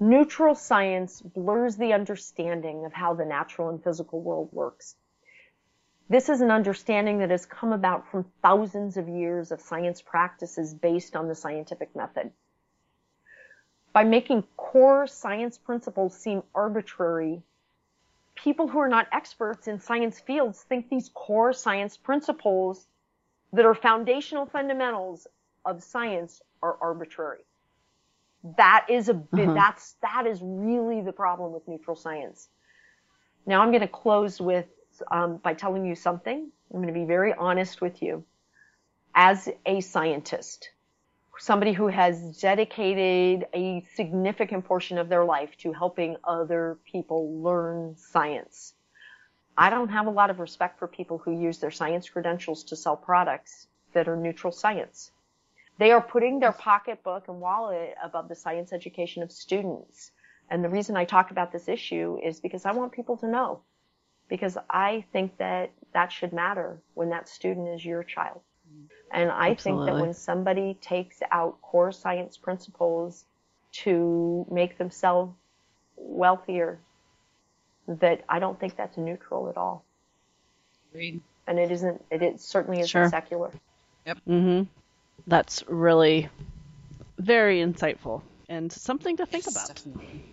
Neutral 0.00 0.54
science 0.54 1.20
blurs 1.20 1.76
the 1.76 1.92
understanding 1.92 2.84
of 2.84 2.92
how 2.92 3.14
the 3.14 3.24
natural 3.24 3.68
and 3.68 3.82
physical 3.82 4.20
world 4.20 4.48
works. 4.52 4.96
This 6.08 6.28
is 6.28 6.40
an 6.40 6.50
understanding 6.50 7.18
that 7.18 7.30
has 7.30 7.46
come 7.46 7.72
about 7.72 8.08
from 8.08 8.30
thousands 8.42 8.96
of 8.96 9.08
years 9.08 9.52
of 9.52 9.60
science 9.60 10.02
practices 10.02 10.74
based 10.74 11.16
on 11.16 11.28
the 11.28 11.34
scientific 11.34 11.94
method. 11.96 12.32
By 13.92 14.04
making 14.04 14.42
core 14.56 15.06
science 15.06 15.56
principles 15.56 16.18
seem 16.18 16.42
arbitrary 16.54 17.42
people 18.44 18.68
who 18.68 18.78
are 18.78 18.88
not 18.90 19.08
experts 19.10 19.68
in 19.68 19.80
science 19.80 20.20
fields 20.20 20.60
think 20.68 20.90
these 20.90 21.10
core 21.14 21.54
science 21.54 21.96
principles 21.96 22.86
that 23.54 23.64
are 23.64 23.74
foundational 23.74 24.44
fundamentals 24.44 25.26
of 25.64 25.82
science 25.82 26.42
are 26.62 26.76
arbitrary. 26.82 27.40
That 28.58 28.86
is 28.90 29.08
a 29.08 29.14
bit, 29.14 29.48
uh-huh. 29.48 29.54
that's, 29.54 29.96
that 30.02 30.26
is 30.26 30.40
really 30.42 31.00
the 31.00 31.12
problem 31.12 31.52
with 31.52 31.66
neutral 31.66 31.96
science. 31.96 32.48
Now 33.46 33.62
I'm 33.62 33.70
going 33.70 33.80
to 33.80 33.88
close 33.88 34.38
with, 34.40 34.66
um, 35.10 35.38
by 35.38 35.54
telling 35.54 35.86
you 35.86 35.94
something. 35.94 36.50
I'm 36.70 36.82
going 36.82 36.92
to 36.92 37.00
be 37.00 37.06
very 37.06 37.32
honest 37.32 37.80
with 37.80 38.02
you. 38.02 38.24
As 39.14 39.48
a 39.64 39.80
scientist, 39.80 40.68
somebody 41.38 41.72
who 41.72 41.88
has 41.88 42.38
dedicated 42.38 43.46
a 43.54 43.84
significant 43.94 44.64
portion 44.64 44.98
of 44.98 45.08
their 45.08 45.24
life 45.24 45.56
to 45.58 45.72
helping 45.72 46.16
other 46.24 46.78
people 46.84 47.42
learn 47.42 47.96
science. 47.96 48.74
I 49.56 49.70
don't 49.70 49.88
have 49.90 50.06
a 50.06 50.10
lot 50.10 50.30
of 50.30 50.40
respect 50.40 50.78
for 50.78 50.88
people 50.88 51.18
who 51.18 51.32
use 51.32 51.58
their 51.58 51.70
science 51.70 52.08
credentials 52.08 52.64
to 52.64 52.76
sell 52.76 52.96
products 52.96 53.68
that 53.92 54.08
are 54.08 54.16
neutral 54.16 54.52
science. 54.52 55.12
They 55.78 55.90
are 55.92 56.00
putting 56.00 56.40
their 56.40 56.52
pocketbook 56.52 57.28
and 57.28 57.40
wallet 57.40 57.94
above 58.02 58.28
the 58.28 58.34
science 58.34 58.72
education 58.72 59.22
of 59.22 59.32
students. 59.32 60.12
And 60.50 60.62
the 60.62 60.68
reason 60.68 60.96
I 60.96 61.04
talk 61.04 61.30
about 61.30 61.52
this 61.52 61.68
issue 61.68 62.18
is 62.22 62.40
because 62.40 62.64
I 62.64 62.72
want 62.72 62.92
people 62.92 63.16
to 63.18 63.28
know. 63.28 63.60
Because 64.28 64.56
I 64.70 65.04
think 65.12 65.36
that 65.38 65.70
that 65.92 66.12
should 66.12 66.32
matter 66.32 66.80
when 66.94 67.10
that 67.10 67.28
student 67.28 67.68
is 67.68 67.84
your 67.84 68.02
child. 68.04 68.40
And 69.10 69.30
I 69.30 69.54
think 69.54 69.84
that 69.86 69.94
when 69.94 70.12
somebody 70.14 70.74
takes 70.80 71.20
out 71.30 71.60
core 71.62 71.92
science 71.92 72.36
principles 72.36 73.24
to 73.72 74.46
make 74.50 74.76
themselves 74.76 75.32
wealthier, 75.96 76.78
that 77.86 78.24
I 78.28 78.38
don't 78.38 78.58
think 78.58 78.76
that's 78.76 78.96
neutral 78.96 79.48
at 79.48 79.56
all. 79.56 79.84
Agreed. 80.90 81.20
And 81.46 81.58
it 81.58 81.70
isn't, 81.70 82.04
it, 82.10 82.22
it 82.22 82.40
certainly 82.40 82.80
isn't 82.80 82.88
Sure. 82.88 83.08
secular. 83.08 83.52
Mm-hmm. 84.06 84.62
That's 85.26 85.62
really 85.68 86.28
very 87.18 87.60
insightful 87.60 88.22
and 88.48 88.72
something 88.72 89.16
to 89.18 89.26
think 89.26 89.44
Yes, 89.46 89.54
about. 89.54 89.68
definitely. 89.76 90.24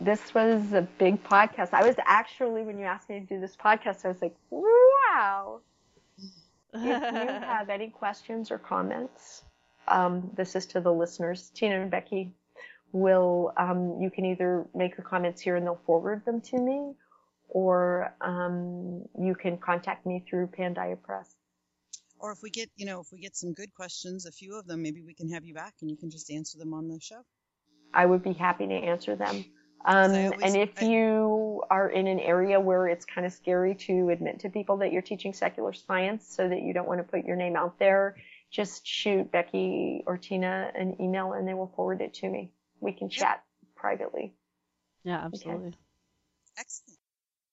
This 0.00 0.32
was 0.32 0.72
a 0.72 0.82
big 0.82 1.24
podcast. 1.24 1.72
I 1.72 1.84
was 1.86 1.96
actually, 2.04 2.62
when 2.62 2.78
you 2.78 2.84
asked 2.84 3.08
me 3.08 3.20
to 3.20 3.26
do 3.26 3.40
this 3.40 3.56
podcast, 3.56 4.04
I 4.04 4.08
was 4.08 4.22
like, 4.22 4.36
wow. 4.50 5.60
If 6.74 6.82
you 6.82 6.92
have 6.92 7.68
any 7.68 7.88
questions 7.88 8.50
or 8.50 8.58
comments, 8.58 9.42
um, 9.86 10.30
this 10.36 10.54
is 10.54 10.66
to 10.66 10.80
the 10.80 10.92
listeners. 10.92 11.50
Tina 11.54 11.80
and 11.80 11.90
Becky 11.90 12.32
will, 12.92 13.52
um, 13.56 13.98
you 14.00 14.10
can 14.10 14.24
either 14.24 14.66
make 14.74 14.96
your 14.96 15.04
comments 15.04 15.40
here 15.40 15.56
and 15.56 15.66
they'll 15.66 15.80
forward 15.86 16.24
them 16.24 16.40
to 16.40 16.58
me, 16.58 16.92
or 17.48 18.14
um, 18.20 19.04
you 19.18 19.34
can 19.34 19.58
contact 19.58 20.06
me 20.06 20.24
through 20.28 20.48
Pandia 20.48 21.00
Press. 21.00 21.34
Or 22.20 22.32
if 22.32 22.42
we 22.42 22.50
get, 22.50 22.68
you 22.76 22.84
know, 22.84 23.00
if 23.00 23.06
we 23.12 23.20
get 23.20 23.36
some 23.36 23.52
good 23.52 23.72
questions, 23.74 24.26
a 24.26 24.32
few 24.32 24.58
of 24.58 24.66
them, 24.66 24.82
maybe 24.82 25.02
we 25.02 25.14
can 25.14 25.30
have 25.30 25.44
you 25.44 25.54
back 25.54 25.74
and 25.80 25.90
you 25.90 25.96
can 25.96 26.10
just 26.10 26.30
answer 26.30 26.58
them 26.58 26.74
on 26.74 26.88
the 26.88 26.98
show. 27.00 27.22
I 27.94 28.04
would 28.04 28.22
be 28.22 28.32
happy 28.32 28.66
to 28.66 28.74
answer 28.74 29.14
them. 29.16 29.44
Um, 29.84 30.12
I 30.12 30.26
always- 30.26 30.42
and 30.42 30.56
if 30.56 30.82
I- 30.82 30.86
you 30.86 31.62
are 31.70 31.88
in 31.88 32.06
an 32.06 32.20
area 32.20 32.60
where 32.60 32.88
it's 32.88 33.04
kind 33.04 33.26
of 33.26 33.32
scary 33.32 33.74
to 33.76 34.10
admit 34.10 34.40
to 34.40 34.50
people 34.50 34.76
that 34.78 34.92
you're 34.92 35.02
teaching 35.02 35.32
secular 35.32 35.72
science 35.72 36.26
so 36.26 36.48
that 36.48 36.62
you 36.62 36.72
don't 36.72 36.88
want 36.88 36.98
to 36.98 37.04
put 37.04 37.24
your 37.24 37.36
name 37.36 37.56
out 37.56 37.78
there, 37.78 38.16
just 38.50 38.86
shoot 38.86 39.30
Becky 39.30 40.02
or 40.06 40.18
Tina 40.18 40.72
an 40.74 41.00
email 41.00 41.32
and 41.32 41.46
they 41.46 41.54
will 41.54 41.68
forward 41.68 42.00
it 42.00 42.14
to 42.14 42.28
me. 42.28 42.52
We 42.80 42.92
can 42.92 43.08
chat 43.08 43.44
privately. 43.74 44.34
Yeah, 45.04 45.24
absolutely. 45.24 45.74
Excellent. 46.56 46.98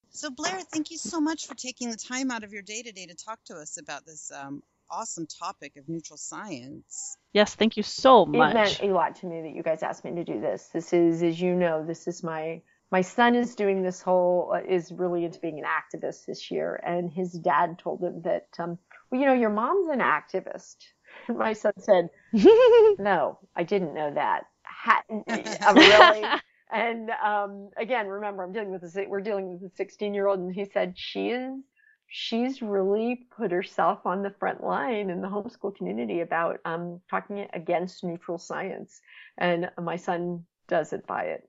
So 0.09 0.29
Blair, 0.29 0.61
thank 0.61 0.91
you 0.91 0.97
so 0.97 1.19
much 1.19 1.45
for 1.45 1.55
taking 1.55 1.89
the 1.91 1.97
time 1.97 2.31
out 2.31 2.43
of 2.43 2.53
your 2.53 2.61
day 2.61 2.81
today 2.81 3.05
to 3.05 3.15
talk 3.15 3.43
to 3.45 3.55
us 3.55 3.77
about 3.77 4.05
this 4.05 4.31
um, 4.31 4.63
awesome 4.89 5.27
topic 5.27 5.77
of 5.77 5.87
neutral 5.87 6.17
science. 6.17 7.17
Yes, 7.33 7.55
thank 7.55 7.77
you 7.77 7.83
so 7.83 8.25
much. 8.25 8.35
It 8.35 8.37
much. 8.37 8.53
meant 8.53 8.91
a 8.91 8.93
lot 8.93 9.15
to 9.17 9.25
me 9.25 9.41
that 9.41 9.55
you 9.55 9.63
guys 9.63 9.83
asked 9.83 10.05
me 10.05 10.15
to 10.15 10.23
do 10.23 10.39
this. 10.39 10.69
This 10.73 10.93
is, 10.93 11.21
as 11.23 11.39
you 11.39 11.55
know, 11.55 11.85
this 11.85 12.07
is 12.07 12.23
my 12.23 12.61
my 12.91 13.01
son 13.01 13.35
is 13.35 13.55
doing 13.55 13.83
this 13.83 14.01
whole 14.01 14.53
uh, 14.55 14.61
is 14.61 14.91
really 14.91 15.25
into 15.25 15.39
being 15.39 15.59
an 15.59 15.65
activist 15.65 16.25
this 16.25 16.51
year, 16.51 16.79
and 16.85 17.11
his 17.11 17.33
dad 17.33 17.79
told 17.79 18.01
him 18.01 18.21
that, 18.23 18.47
um, 18.59 18.77
well, 19.09 19.19
you 19.19 19.27
know, 19.27 19.33
your 19.33 19.49
mom's 19.49 19.89
an 19.89 19.99
activist. 19.99 20.77
And 21.27 21.37
my 21.45 21.53
son 21.53 21.73
said, 21.79 22.09
no, 22.33 23.39
I 23.55 23.63
didn't 23.63 23.93
know 23.93 24.13
that. 24.13 24.43
Ha- 24.63 25.03
uh, 25.09 25.73
really? 25.75 26.23
And 26.71 27.09
um, 27.09 27.69
again, 27.77 28.07
remember, 28.07 28.43
I'm 28.43 28.51
dealing 28.51 28.71
with 28.71 28.83
a 28.83 29.05
we're 29.07 29.21
dealing 29.21 29.53
with 29.53 29.71
a 29.71 29.75
16 29.75 30.13
year 30.13 30.27
old, 30.27 30.39
and 30.39 30.53
he 30.53 30.65
said 30.65 30.93
she 30.95 31.29
is 31.29 31.63
she's 32.15 32.61
really 32.61 33.27
put 33.35 33.51
herself 33.51 34.05
on 34.05 34.23
the 34.23 34.29
front 34.29 34.63
line 34.63 35.09
in 35.09 35.21
the 35.21 35.27
homeschool 35.27 35.75
community 35.75 36.21
about 36.21 36.61
um, 36.63 37.01
talking 37.09 37.45
against 37.53 38.05
neutral 38.05 38.37
science, 38.37 39.01
and 39.37 39.69
my 39.81 39.97
son 39.97 40.45
doesn't 40.69 41.05
buy 41.07 41.23
it. 41.25 41.43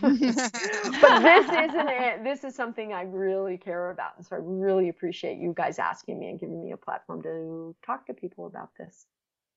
but 0.00 0.10
this 0.20 1.46
isn't 1.50 1.88
it. 1.88 2.22
This 2.22 2.44
is 2.44 2.54
something 2.54 2.92
I 2.92 3.02
really 3.02 3.58
care 3.58 3.90
about, 3.90 4.16
and 4.16 4.24
so 4.24 4.36
I 4.36 4.38
really 4.40 4.88
appreciate 4.88 5.38
you 5.38 5.52
guys 5.52 5.80
asking 5.80 6.20
me 6.20 6.28
and 6.28 6.38
giving 6.38 6.62
me 6.62 6.70
a 6.70 6.76
platform 6.76 7.22
to 7.24 7.74
talk 7.84 8.06
to 8.06 8.14
people 8.14 8.46
about 8.46 8.70
this. 8.78 9.06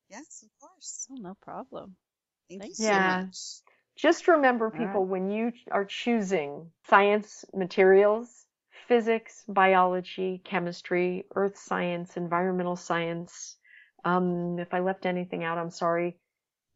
yes, 0.09 0.43
of 0.43 0.49
course. 0.59 1.07
Oh, 1.11 1.15
no 1.15 1.35
problem. 1.41 1.95
Thank, 2.49 2.61
Thank 2.61 2.71
you 2.71 2.75
you. 2.79 2.85
so 2.85 2.93
Yeah. 2.93 3.01
much. 3.01 3.61
Just 3.95 4.27
remember, 4.27 4.71
right. 4.71 4.77
people, 4.77 5.05
when 5.05 5.29
you 5.31 5.51
are 5.71 5.85
choosing 5.85 6.71
science 6.87 7.45
materials, 7.53 8.38
physics, 8.89 9.45
biology, 9.47 10.41
chemistry, 10.43 11.25
earth 11.35 11.57
science, 11.57 12.17
environmental 12.17 12.75
science, 12.75 13.57
um, 14.05 14.59
if 14.59 14.73
I 14.73 14.81
left 14.81 15.05
anything 15.05 15.45
out, 15.45 15.59
I'm 15.59 15.71
sorry. 15.71 16.19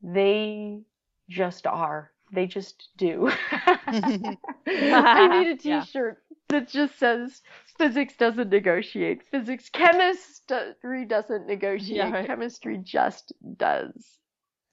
They 0.03 0.81
just 1.29 1.67
are. 1.67 2.11
They 2.33 2.47
just 2.47 2.89
do. 2.97 3.31
I 3.91 5.27
need 5.27 5.47
a 5.47 5.57
Yeah. 5.63 5.85
t-shirt 5.85 6.23
that 6.49 6.69
just 6.69 6.99
says 6.99 7.41
physics 7.77 8.15
doesn't 8.17 8.49
negotiate. 8.49 9.23
Physics 9.31 9.69
chemistry 9.69 11.05
doesn't 11.05 11.47
negotiate. 11.47 11.97
Yeah. 11.97 12.25
Chemistry 12.25 12.77
just 12.83 13.33
does. 13.57 14.19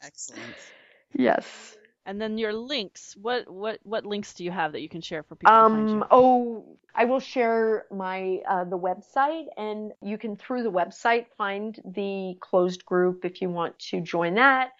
Excellent. 0.03 0.73
Yes. 1.15 1.77
And 2.11 2.21
then 2.21 2.39
your 2.39 2.53
links. 2.53 3.17
What 3.17 3.49
what 3.49 3.79
what 3.85 4.05
links 4.05 4.35
do 4.35 4.43
you 4.43 4.51
have 4.51 4.73
that 4.73 4.81
you 4.81 4.89
can 4.89 5.01
share 5.01 5.23
for 5.23 5.37
people 5.37 5.55
Um, 5.55 6.05
oh, 6.11 6.77
I 6.93 7.05
will 7.05 7.21
share 7.21 7.87
my 7.93 8.41
uh, 8.49 8.65
the 8.65 8.77
website, 8.77 9.47
and 9.57 9.93
you 10.03 10.19
can 10.19 10.37
through 10.37 10.65
the 10.65 10.73
website 10.73 11.27
find 11.39 11.81
the 11.85 12.37
closed 12.41 12.85
group 12.85 13.25
if 13.25 13.41
you 13.41 13.49
want 13.49 13.79
to 13.91 14.01
join 14.01 14.35
that. 14.35 14.73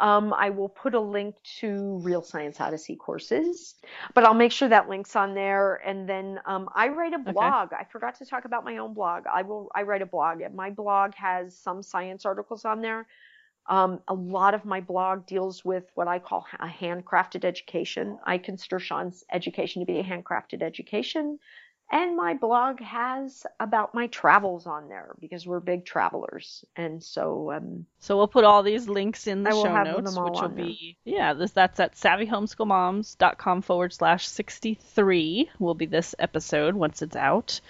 Um, 0.00 0.34
I 0.34 0.50
will 0.50 0.68
put 0.68 0.94
a 0.94 1.00
link 1.00 1.36
to 1.60 2.00
Real 2.02 2.20
Science 2.20 2.60
Odyssey 2.60 2.96
courses, 2.96 3.76
but 4.12 4.24
I'll 4.24 4.34
make 4.34 4.50
sure 4.50 4.68
that 4.68 4.88
link's 4.88 5.14
on 5.14 5.34
there. 5.34 5.76
And 5.86 6.08
then 6.08 6.40
um, 6.46 6.68
I 6.74 6.88
write 6.88 7.14
a 7.14 7.18
blog. 7.18 7.72
I 7.74 7.84
forgot 7.84 8.18
to 8.18 8.26
talk 8.26 8.44
about 8.44 8.64
my 8.64 8.78
own 8.78 8.92
blog. 8.92 9.22
I 9.32 9.42
will. 9.42 9.70
I 9.72 9.82
write 9.82 10.02
a 10.02 10.06
blog. 10.06 10.40
And 10.40 10.56
my 10.56 10.70
blog 10.70 11.14
has 11.14 11.56
some 11.56 11.80
science 11.84 12.26
articles 12.26 12.64
on 12.64 12.82
there. 12.82 13.06
Um, 13.68 14.00
a 14.06 14.14
lot 14.14 14.54
of 14.54 14.64
my 14.64 14.80
blog 14.80 15.26
deals 15.26 15.64
with 15.64 15.84
what 15.94 16.08
I 16.08 16.18
call 16.20 16.46
a 16.58 16.68
handcrafted 16.68 17.44
education. 17.44 18.18
I 18.24 18.38
consider 18.38 18.78
Sean's 18.78 19.24
education 19.32 19.80
to 19.82 19.86
be 19.86 19.98
a 19.98 20.04
handcrafted 20.04 20.62
education. 20.62 21.38
And 21.88 22.16
my 22.16 22.34
blog 22.34 22.80
has 22.80 23.46
about 23.60 23.94
my 23.94 24.08
travels 24.08 24.66
on 24.66 24.88
there 24.88 25.14
because 25.20 25.46
we're 25.46 25.60
big 25.60 25.84
travelers. 25.84 26.64
And 26.74 27.00
so, 27.00 27.52
um, 27.52 27.86
So 28.00 28.16
we'll 28.16 28.26
put 28.26 28.42
all 28.42 28.64
these 28.64 28.88
links 28.88 29.28
in 29.28 29.44
the 29.44 29.50
show 29.52 29.82
notes, 29.84 30.16
which 30.16 30.16
will 30.16 30.36
on 30.36 30.56
there. 30.56 30.64
be 30.66 30.96
yeah, 31.04 31.32
this 31.32 31.52
that's 31.52 31.78
at 31.78 31.94
savvyhomeschoolmoms.com 31.94 33.62
forward 33.62 33.92
slash 33.92 34.26
sixty 34.26 34.74
three 34.74 35.48
will 35.60 35.74
be 35.74 35.86
this 35.86 36.14
episode 36.18 36.74
once 36.74 37.02
it's 37.02 37.14
out. 37.16 37.60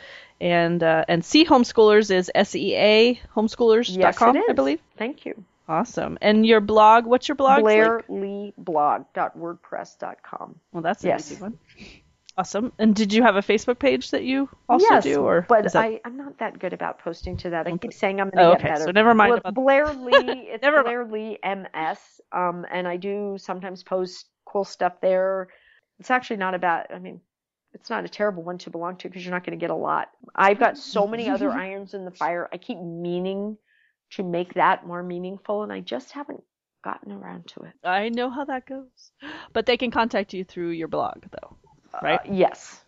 And 0.40 0.82
uh, 0.82 1.04
and 1.08 1.22
SEA 1.22 1.44
Homeschoolers 1.44 2.10
is 2.10 2.30
S 2.34 2.54
E 2.54 2.74
A 2.74 3.20
homeschoolers.com, 3.34 4.34
yes. 4.36 4.44
I 4.48 4.52
believe. 4.52 4.80
Thank 4.96 5.26
you. 5.26 5.44
Awesome. 5.68 6.16
And 6.20 6.46
your 6.46 6.60
blog, 6.60 7.06
what's 7.06 7.28
your 7.28 7.34
blog? 7.34 7.62
BlairLeeBlog.wordpress.com. 7.62 10.60
Well, 10.72 10.82
that's 10.82 11.02
an 11.04 11.10
Yes. 11.10 11.32
easy 11.32 11.42
one. 11.42 11.58
Awesome. 12.38 12.70
And 12.78 12.94
did 12.94 13.14
you 13.14 13.22
have 13.22 13.36
a 13.36 13.40
Facebook 13.40 13.78
page 13.78 14.10
that 14.10 14.22
you 14.22 14.48
also 14.68 14.86
yes, 14.90 15.04
do, 15.04 15.22
or 15.22 15.46
but 15.48 15.64
that- 15.72 15.76
I, 15.76 16.00
I'm 16.04 16.18
not 16.18 16.38
that 16.38 16.58
good 16.58 16.74
about 16.74 16.98
posting 16.98 17.38
to 17.38 17.50
that. 17.50 17.66
I 17.66 17.74
keep 17.78 17.94
saying 17.94 18.20
I'm 18.20 18.28
Oh, 18.28 18.30
going 18.36 18.46
to 18.46 18.52
get 18.56 18.60
okay, 18.60 18.68
better. 18.74 18.84
so 18.84 18.90
never 18.90 19.14
mind 19.14 19.38
about- 19.38 19.54
Blair 19.54 19.86
Lee. 19.92 20.12
It's 20.52 20.62
Never 20.62 20.82
Blair 20.82 21.06
Lee 21.06 21.38
MS. 21.42 22.20
Um, 22.32 22.66
and 22.70 22.86
I 22.86 22.98
do 22.98 23.36
sometimes 23.38 23.82
post 23.82 24.26
cool 24.44 24.64
stuff 24.64 25.00
there. 25.00 25.48
It's 25.98 26.10
actually 26.10 26.36
not 26.36 26.54
about. 26.54 26.92
I 26.92 26.98
mean, 26.98 27.20
it's 27.72 27.88
not 27.88 28.04
a 28.04 28.08
terrible 28.08 28.42
one 28.42 28.58
to 28.58 28.70
belong 28.70 28.96
to 28.98 29.08
because 29.08 29.24
you're 29.24 29.32
not 29.34 29.44
going 29.44 29.58
to 29.58 29.62
get 29.62 29.70
a 29.70 29.74
lot. 29.74 30.10
I've 30.34 30.58
got 30.58 30.76
so 30.76 31.06
many 31.06 31.30
other 31.30 31.50
irons 31.64 31.94
in 31.94 32.04
the 32.04 32.10
fire. 32.10 32.48
I 32.52 32.58
keep 32.58 32.78
meaning 32.78 33.56
to 34.10 34.22
make 34.22 34.54
that 34.54 34.86
more 34.86 35.02
meaningful, 35.02 35.62
and 35.62 35.72
I 35.72 35.80
just 35.80 36.12
haven't 36.12 36.42
gotten 36.84 37.12
around 37.12 37.46
to 37.48 37.64
it. 37.64 37.72
I 37.84 38.08
know 38.08 38.30
how 38.30 38.44
that 38.44 38.66
goes. 38.66 39.10
But 39.52 39.66
they 39.66 39.76
can 39.76 39.90
contact 39.90 40.32
you 40.32 40.44
through 40.44 40.70
your 40.70 40.88
blog, 40.88 41.24
though, 41.30 41.56
right? 42.02 42.20
Uh, 42.20 42.32
yes. 42.32 42.80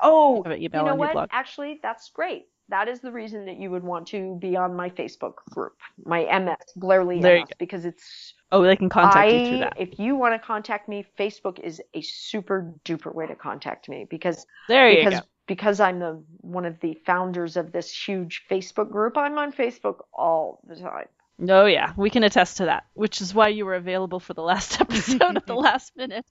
Oh, 0.00 0.42
have 0.42 0.52
an 0.52 0.60
you 0.60 0.68
know 0.68 0.80
on 0.80 0.86
your 0.86 0.96
what? 0.96 1.12
blog. 1.12 1.28
Actually, 1.32 1.80
that's 1.82 2.10
great. 2.10 2.46
That 2.68 2.88
is 2.88 3.00
the 3.00 3.12
reason 3.12 3.46
that 3.46 3.58
you 3.58 3.70
would 3.70 3.84
want 3.84 4.08
to 4.08 4.36
be 4.40 4.56
on 4.56 4.74
my 4.74 4.90
Facebook 4.90 5.34
group, 5.50 5.76
my 6.04 6.24
MS 6.24 6.56
Blair 6.74 7.04
Lee 7.04 7.20
There 7.20 7.36
you 7.36 7.42
MS, 7.42 7.50
because 7.58 7.84
it's 7.84 8.34
oh, 8.50 8.62
they 8.62 8.74
can 8.74 8.88
contact 8.88 9.30
I. 9.30 9.36
you 9.36 9.48
through 9.48 9.58
that. 9.58 9.74
If 9.78 9.98
you 10.00 10.16
want 10.16 10.34
to 10.34 10.44
contact 10.44 10.88
me, 10.88 11.06
Facebook 11.18 11.60
is 11.60 11.80
a 11.94 12.02
super 12.02 12.74
duper 12.84 13.14
way 13.14 13.26
to 13.28 13.36
contact 13.36 13.88
me 13.88 14.06
because 14.10 14.46
There 14.68 14.90
you 14.90 15.04
because 15.04 15.20
go. 15.20 15.26
Because 15.46 15.80
I'm 15.80 15.98
the 15.98 16.22
one 16.40 16.64
of 16.64 16.80
the 16.80 16.94
founders 17.06 17.56
of 17.56 17.72
this 17.72 17.92
huge 17.92 18.44
Facebook 18.50 18.90
group. 18.90 19.16
I'm 19.16 19.38
on 19.38 19.52
Facebook 19.52 20.00
all 20.12 20.60
the 20.66 20.76
time. 20.76 21.08
Oh 21.48 21.66
yeah, 21.66 21.92
we 21.96 22.08
can 22.10 22.22
attest 22.22 22.58
to 22.58 22.64
that, 22.66 22.84
which 22.94 23.20
is 23.20 23.34
why 23.34 23.48
you 23.48 23.66
were 23.66 23.74
available 23.74 24.20
for 24.20 24.32
the 24.34 24.42
last 24.42 24.80
episode 24.80 25.36
at 25.36 25.46
the 25.46 25.54
last 25.54 25.94
minute. 25.96 26.24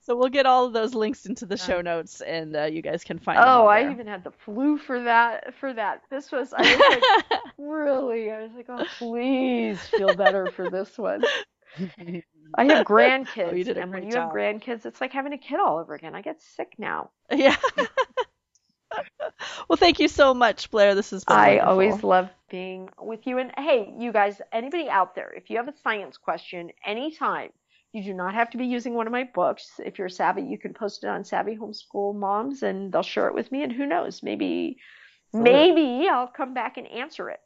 so 0.00 0.16
we'll 0.16 0.30
get 0.30 0.46
all 0.46 0.64
of 0.66 0.72
those 0.72 0.94
links 0.94 1.26
into 1.26 1.44
the 1.44 1.56
show 1.56 1.82
notes, 1.82 2.22
and 2.22 2.56
uh, 2.56 2.64
you 2.64 2.80
guys 2.82 3.04
can 3.04 3.18
find. 3.18 3.38
them 3.38 3.44
Oh, 3.46 3.66
I 3.66 3.90
even 3.90 4.06
had 4.06 4.24
the 4.24 4.30
flu 4.30 4.78
for 4.78 5.02
that. 5.04 5.54
For 5.60 5.72
that, 5.72 6.02
this 6.10 6.32
was 6.32 6.54
I 6.54 6.62
was 6.62 7.20
like 7.30 7.40
really. 7.58 8.30
I 8.30 8.42
was 8.42 8.52
like, 8.56 8.66
oh, 8.68 8.84
please 8.98 9.80
feel 9.80 10.14
better 10.14 10.50
for 10.50 10.70
this 10.70 10.96
one. 10.96 11.24
I 12.56 12.64
have 12.64 12.78
oh, 12.80 12.84
grandkids, 12.84 13.52
Oh, 13.52 13.54
you 13.54 13.64
did 13.64 13.78
a 13.78 13.82
and 13.82 13.90
when 13.92 14.02
great 14.02 14.12
you 14.12 14.20
have 14.20 14.30
grandkids, 14.30 14.86
it's 14.86 15.00
like 15.00 15.12
having 15.12 15.32
a 15.32 15.38
kid 15.38 15.60
all 15.60 15.78
over 15.78 15.94
again. 15.94 16.14
I 16.14 16.22
get 16.22 16.42
sick 16.42 16.74
now. 16.78 17.10
Yeah. 17.30 17.56
well, 19.68 19.76
thank 19.76 20.00
you 20.00 20.08
so 20.08 20.34
much, 20.34 20.70
Blair. 20.70 20.94
This 20.94 21.12
is 21.12 21.24
I 21.26 21.56
wonderful. 21.56 21.70
always 21.70 22.02
love 22.02 22.30
being 22.50 22.88
with 23.00 23.26
you. 23.26 23.38
And 23.38 23.52
hey, 23.56 23.94
you 23.98 24.12
guys, 24.12 24.40
anybody 24.52 24.88
out 24.88 25.14
there, 25.14 25.32
if 25.32 25.50
you 25.50 25.56
have 25.56 25.68
a 25.68 25.74
science 25.82 26.16
question 26.16 26.70
anytime, 26.84 27.50
you 27.92 28.02
do 28.02 28.12
not 28.12 28.34
have 28.34 28.50
to 28.50 28.58
be 28.58 28.66
using 28.66 28.94
one 28.94 29.06
of 29.06 29.12
my 29.12 29.24
books. 29.34 29.70
If 29.78 29.98
you're 29.98 30.08
savvy, 30.08 30.42
you 30.42 30.58
can 30.58 30.74
post 30.74 31.04
it 31.04 31.08
on 31.08 31.24
Savvy 31.24 31.56
Homeschool 31.56 32.14
Moms 32.14 32.62
and 32.62 32.92
they'll 32.92 33.02
share 33.02 33.28
it 33.28 33.34
with 33.34 33.52
me. 33.52 33.62
And 33.62 33.72
who 33.72 33.86
knows, 33.86 34.20
maybe, 34.22 34.78
maybe 35.32 36.08
I'll 36.10 36.26
come 36.26 36.54
back 36.54 36.76
and 36.76 36.88
answer 36.88 37.30
it. 37.30 37.40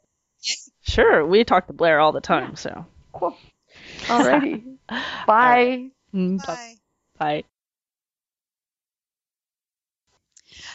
Sure, 0.81 1.25
we 1.25 1.43
talk 1.43 1.67
to 1.67 1.73
Blair 1.73 1.99
all 1.99 2.11
the 2.11 2.21
time, 2.21 2.55
so. 2.55 2.85
Cool. 3.13 3.37
Alrighty. 4.05 4.63
Bye. 5.27 5.89
Mm, 6.13 6.45
Bye. 6.45 6.75
Bye. 7.17 7.43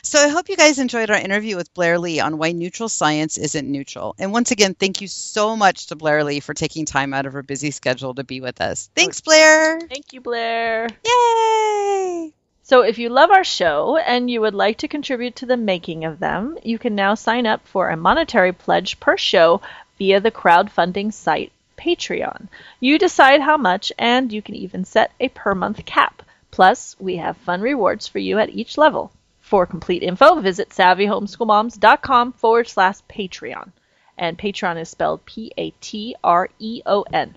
So 0.03 0.19
I 0.19 0.29
hope 0.29 0.49
you 0.49 0.57
guys 0.57 0.79
enjoyed 0.79 1.11
our 1.11 1.19
interview 1.19 1.57
with 1.57 1.73
Blair 1.75 1.99
Lee 1.99 2.21
on 2.21 2.39
why 2.39 2.53
neutral 2.53 2.89
science 2.89 3.39
isn't 3.39 3.71
neutral. 3.71 4.15
And 4.19 4.33
once 4.33 4.51
again, 4.51 4.75
thank 4.75 5.01
you 5.01 5.09
so 5.09 5.57
much 5.57 5.87
to 5.87 5.97
Blair 5.97 6.23
Lee 6.23 6.41
for 6.41 6.55
taking 6.55 6.85
time 6.85 7.13
out 7.13 7.27
of 7.27 7.33
her 7.33 7.43
busy 7.43 7.71
schedule 7.71 8.15
to 8.15 8.23
be 8.23 8.41
with 8.41 8.61
us. 8.61 8.91
Thanks, 8.95 9.21
Blair. 9.21 9.81
Thank 9.81 10.13
you, 10.13 10.21
Blair. 10.21 10.89
Yay! 11.05 12.33
So, 12.63 12.83
if 12.83 12.99
you 12.99 13.09
love 13.09 13.31
our 13.31 13.45
show 13.45 13.97
and 13.97 14.31
you 14.31 14.41
would 14.41 14.55
like 14.55 14.79
to 14.79 14.89
contribute 14.89 15.37
to 15.37 15.47
the 15.47 15.57
making 15.57 16.05
of 16.05 16.19
them, 16.19 16.57
you 16.63 16.79
can 16.79 16.95
now 16.95 17.15
sign 17.15 17.47
up 17.47 17.67
for 17.67 17.89
a 17.89 17.97
monetary 17.97 18.53
pledge 18.53 19.01
per 19.01 19.17
show 19.17 19.61
via 19.99 20.21
the 20.21 20.31
crowdfunding 20.31 21.13
site 21.13 21.53
Patreon. 21.85 22.49
You 22.81 22.99
decide 22.99 23.41
how 23.41 23.57
much, 23.57 23.93
and 23.99 24.33
you 24.33 24.41
can 24.41 24.55
even 24.55 24.85
set 24.85 25.13
a 25.21 25.29
per 25.29 25.55
month 25.55 25.85
cap. 25.85 26.23
Plus, 26.51 26.97
we 26.99 27.17
have 27.17 27.37
fun 27.39 27.61
rewards 27.61 28.09
for 28.09 28.19
you 28.19 28.39
at 28.39 28.51
each 28.51 28.79
level. 28.79 29.13
For 29.41 29.67
complete 29.67 30.03
info, 30.03 30.41
visit 30.41 30.71
savvyhomeschoolmoms.com 30.71 32.33
forward 32.33 32.69
slash 32.69 33.01
Patreon. 33.11 33.73
And 34.17 34.39
Patreon 34.39 34.81
is 34.81 34.89
spelled 34.89 35.27
P 35.27 35.53
A 35.59 35.71
T 35.81 36.17
R 36.25 36.49
E 36.59 36.83
O 36.87 37.03
N. 37.13 37.37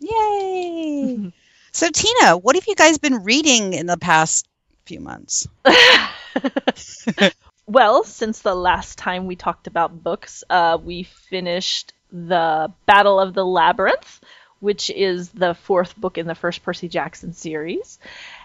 Yay! 0.00 1.32
so, 1.72 1.88
Tina, 1.90 2.36
what 2.36 2.56
have 2.56 2.66
you 2.66 2.74
guys 2.74 2.98
been 2.98 3.24
reading 3.24 3.72
in 3.72 3.86
the 3.86 3.96
past 3.96 4.46
few 4.84 5.00
months? 5.00 5.48
Well, 7.68 8.02
since 8.02 8.40
the 8.40 8.54
last 8.54 8.96
time 8.96 9.26
we 9.26 9.36
talked 9.36 9.66
about 9.66 10.02
books, 10.02 10.42
uh, 10.48 10.78
we 10.82 11.02
finished 11.02 11.92
the 12.12 12.72
Battle 12.86 13.20
of 13.20 13.34
the 13.34 13.44
Labyrinth, 13.44 14.20
which 14.60 14.90
is 14.90 15.28
the 15.30 15.54
fourth 15.54 15.96
book 15.96 16.18
in 16.18 16.26
the 16.26 16.34
first 16.34 16.62
Percy 16.62 16.88
Jackson 16.88 17.32
series, 17.32 17.98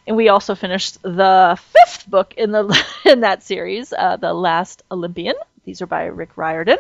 and 0.06 0.16
we 0.16 0.30
also 0.30 0.56
finished 0.56 1.02
the 1.02 1.58
fifth 1.60 2.10
book 2.10 2.34
in 2.38 2.52
the 2.52 2.86
in 3.06 3.22
that 3.22 3.44
series, 3.44 3.94
uh, 3.94 4.18
The 4.18 4.34
Last 4.34 4.84
Olympian. 4.92 5.36
These 5.66 5.82
are 5.82 5.88
by 5.88 6.06
Rick 6.06 6.38
Riordan. 6.38 6.78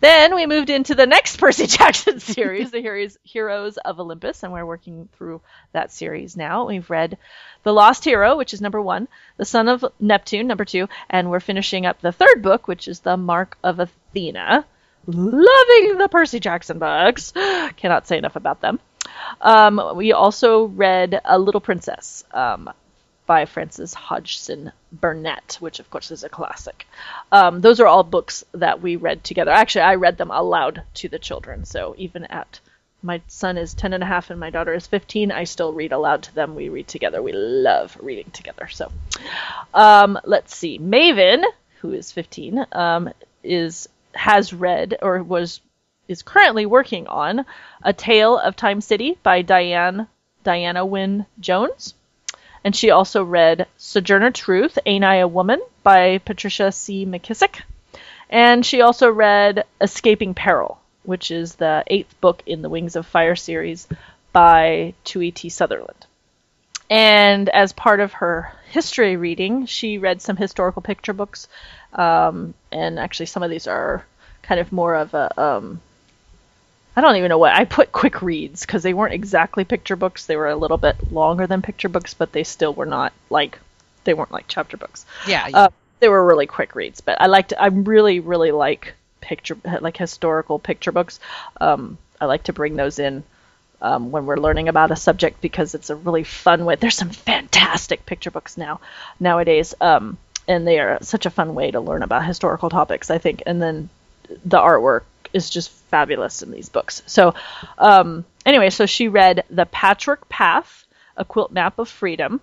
Then 0.00 0.34
we 0.34 0.46
moved 0.46 0.68
into 0.68 0.94
the 0.94 1.06
next 1.06 1.36
Percy 1.40 1.66
Jackson 1.66 2.20
series, 2.20 2.70
the 2.70 2.80
Heroes, 2.80 3.18
Heroes 3.22 3.76
of 3.78 3.98
Olympus, 3.98 4.42
and 4.42 4.52
we're 4.52 4.66
working 4.66 5.08
through 5.16 5.40
that 5.72 5.90
series 5.90 6.36
now. 6.36 6.66
We've 6.66 6.90
read 6.90 7.16
The 7.62 7.72
Lost 7.72 8.04
Hero, 8.04 8.36
which 8.36 8.52
is 8.52 8.60
number 8.60 8.80
one, 8.80 9.08
The 9.38 9.46
Son 9.46 9.68
of 9.68 9.84
Neptune, 9.98 10.46
number 10.46 10.66
two, 10.66 10.88
and 11.08 11.30
we're 11.30 11.40
finishing 11.40 11.86
up 11.86 12.00
the 12.00 12.12
third 12.12 12.42
book, 12.42 12.68
which 12.68 12.88
is 12.88 13.00
The 13.00 13.16
Mark 13.16 13.56
of 13.62 13.80
Athena. 13.80 14.66
Loving 15.06 15.98
the 15.98 16.08
Percy 16.10 16.40
Jackson 16.40 16.78
books. 16.78 17.32
Cannot 17.76 18.06
say 18.06 18.18
enough 18.18 18.36
about 18.36 18.60
them. 18.60 18.80
Um, 19.40 19.80
we 19.94 20.12
also 20.12 20.64
read 20.64 21.20
A 21.24 21.38
Little 21.38 21.60
Princess 21.60 22.24
um, 22.32 22.70
by 23.26 23.44
Frances 23.44 23.94
Hodgson 23.94 24.72
Burnett, 24.92 25.58
which 25.60 25.78
of 25.78 25.90
course 25.90 26.10
is 26.10 26.24
a 26.24 26.28
classic. 26.28 26.86
Um, 27.30 27.60
those 27.60 27.80
are 27.80 27.86
all 27.86 28.02
books 28.02 28.44
that 28.52 28.82
we 28.82 28.96
read 28.96 29.22
together. 29.24 29.50
Actually, 29.50 29.82
I 29.82 29.94
read 29.96 30.18
them 30.18 30.30
aloud 30.30 30.82
to 30.94 31.08
the 31.08 31.18
children. 31.18 31.64
So 31.64 31.94
even 31.98 32.24
at 32.24 32.60
my 33.02 33.22
son 33.28 33.58
is 33.58 33.74
10 33.74 33.92
and 33.92 34.02
a 34.02 34.06
half 34.06 34.30
and 34.30 34.40
my 34.40 34.50
daughter 34.50 34.74
is 34.74 34.86
15, 34.86 35.30
I 35.30 35.44
still 35.44 35.72
read 35.72 35.92
aloud 35.92 36.24
to 36.24 36.34
them. 36.34 36.54
We 36.54 36.68
read 36.68 36.88
together. 36.88 37.22
We 37.22 37.32
love 37.32 37.96
reading 38.00 38.30
together. 38.32 38.68
So 38.68 38.90
um, 39.74 40.18
let's 40.24 40.54
see. 40.54 40.78
Maven, 40.78 41.44
who 41.80 41.92
is 41.92 42.10
15, 42.10 42.66
um, 42.72 43.10
is 43.44 43.88
has 44.16 44.52
read 44.52 44.98
or 45.02 45.22
was 45.22 45.60
is 46.08 46.22
currently 46.22 46.66
working 46.66 47.06
on 47.08 47.44
A 47.82 47.92
Tale 47.92 48.38
of 48.38 48.56
Time 48.56 48.80
City 48.80 49.18
by 49.22 49.42
Diane 49.42 50.08
Diana 50.44 50.86
Wynne 50.86 51.26
Jones. 51.40 51.94
And 52.62 52.74
she 52.74 52.90
also 52.90 53.24
read 53.24 53.66
Sojourner 53.76 54.30
Truth, 54.30 54.78
Ain't 54.86 55.04
I 55.04 55.16
a 55.16 55.28
Woman 55.28 55.60
by 55.82 56.18
Patricia 56.18 56.72
C. 56.72 57.06
McKissick. 57.06 57.62
And 58.30 58.66
she 58.66 58.80
also 58.80 59.10
read 59.10 59.64
Escaping 59.80 60.34
Peril, 60.34 60.80
which 61.04 61.30
is 61.30 61.56
the 61.56 61.84
eighth 61.86 62.20
book 62.20 62.42
in 62.46 62.62
the 62.62 62.68
Wings 62.68 62.96
of 62.96 63.06
Fire 63.06 63.36
series 63.36 63.86
by 64.32 64.94
Tui 65.04 65.30
T. 65.30 65.48
Sutherland. 65.48 66.06
And 66.88 67.48
as 67.48 67.72
part 67.72 68.00
of 68.00 68.14
her 68.14 68.52
history 68.70 69.16
reading, 69.16 69.66
she 69.66 69.98
read 69.98 70.22
some 70.22 70.36
historical 70.36 70.82
picture 70.82 71.12
books. 71.12 71.48
Um, 71.92 72.54
and 72.72 72.98
actually, 72.98 73.26
some 73.26 73.42
of 73.42 73.50
these 73.50 73.66
are 73.66 74.04
kind 74.42 74.60
of 74.60 74.72
more 74.72 74.94
of 74.94 75.14
a. 75.14 75.40
Um, 75.40 75.80
I 76.94 77.02
don't 77.02 77.16
even 77.16 77.28
know 77.28 77.38
what 77.38 77.54
I 77.54 77.66
put 77.66 77.92
quick 77.92 78.22
reads 78.22 78.62
because 78.62 78.82
they 78.82 78.94
weren't 78.94 79.12
exactly 79.12 79.64
picture 79.64 79.96
books. 79.96 80.26
They 80.26 80.36
were 80.36 80.48
a 80.48 80.56
little 80.56 80.78
bit 80.78 81.12
longer 81.12 81.46
than 81.46 81.60
picture 81.60 81.90
books, 81.90 82.14
but 82.14 82.32
they 82.32 82.44
still 82.44 82.72
were 82.72 82.86
not 82.86 83.12
like 83.28 83.58
they 84.04 84.14
weren't 84.14 84.32
like 84.32 84.46
chapter 84.48 84.76
books. 84.76 85.04
Yeah. 85.26 85.48
Uh, 85.52 85.68
they 86.00 86.08
were 86.08 86.24
really 86.24 86.46
quick 86.46 86.74
reads, 86.74 87.00
but 87.00 87.20
I 87.20 87.26
liked. 87.26 87.52
I 87.58 87.66
really, 87.66 88.20
really 88.20 88.52
like 88.52 88.94
picture 89.20 89.56
like 89.80 89.96
historical 89.96 90.58
picture 90.58 90.92
books. 90.92 91.20
Um, 91.60 91.98
I 92.20 92.26
like 92.26 92.44
to 92.44 92.52
bring 92.52 92.76
those 92.76 92.98
in 92.98 93.24
um, 93.80 94.10
when 94.10 94.26
we're 94.26 94.38
learning 94.38 94.68
about 94.68 94.90
a 94.90 94.96
subject 94.96 95.40
because 95.40 95.74
it's 95.74 95.90
a 95.90 95.96
really 95.96 96.24
fun 96.24 96.64
way. 96.64 96.76
There's 96.76 96.96
some 96.96 97.10
fantastic 97.10 98.06
picture 98.06 98.30
books 98.30 98.56
now 98.56 98.80
nowadays, 99.20 99.74
um, 99.80 100.18
and 100.48 100.66
they 100.66 100.78
are 100.78 100.98
such 101.02 101.26
a 101.26 101.30
fun 101.30 101.54
way 101.54 101.70
to 101.70 101.80
learn 101.80 102.02
about 102.02 102.24
historical 102.24 102.70
topics. 102.70 103.10
I 103.10 103.18
think, 103.18 103.42
and 103.46 103.60
then 103.60 103.88
the 104.44 104.58
artwork 104.58 105.02
is 105.32 105.50
just 105.50 105.70
fabulous 105.70 106.42
in 106.42 106.50
these 106.50 106.68
books. 106.68 107.02
So, 107.06 107.34
um, 107.78 108.24
anyway, 108.44 108.70
so 108.70 108.86
she 108.86 109.08
read 109.08 109.44
The 109.50 109.66
Patchwork 109.66 110.28
Path, 110.28 110.86
A 111.16 111.24
Quilt 111.24 111.52
Map 111.52 111.78
of 111.78 111.88
Freedom, 111.88 112.40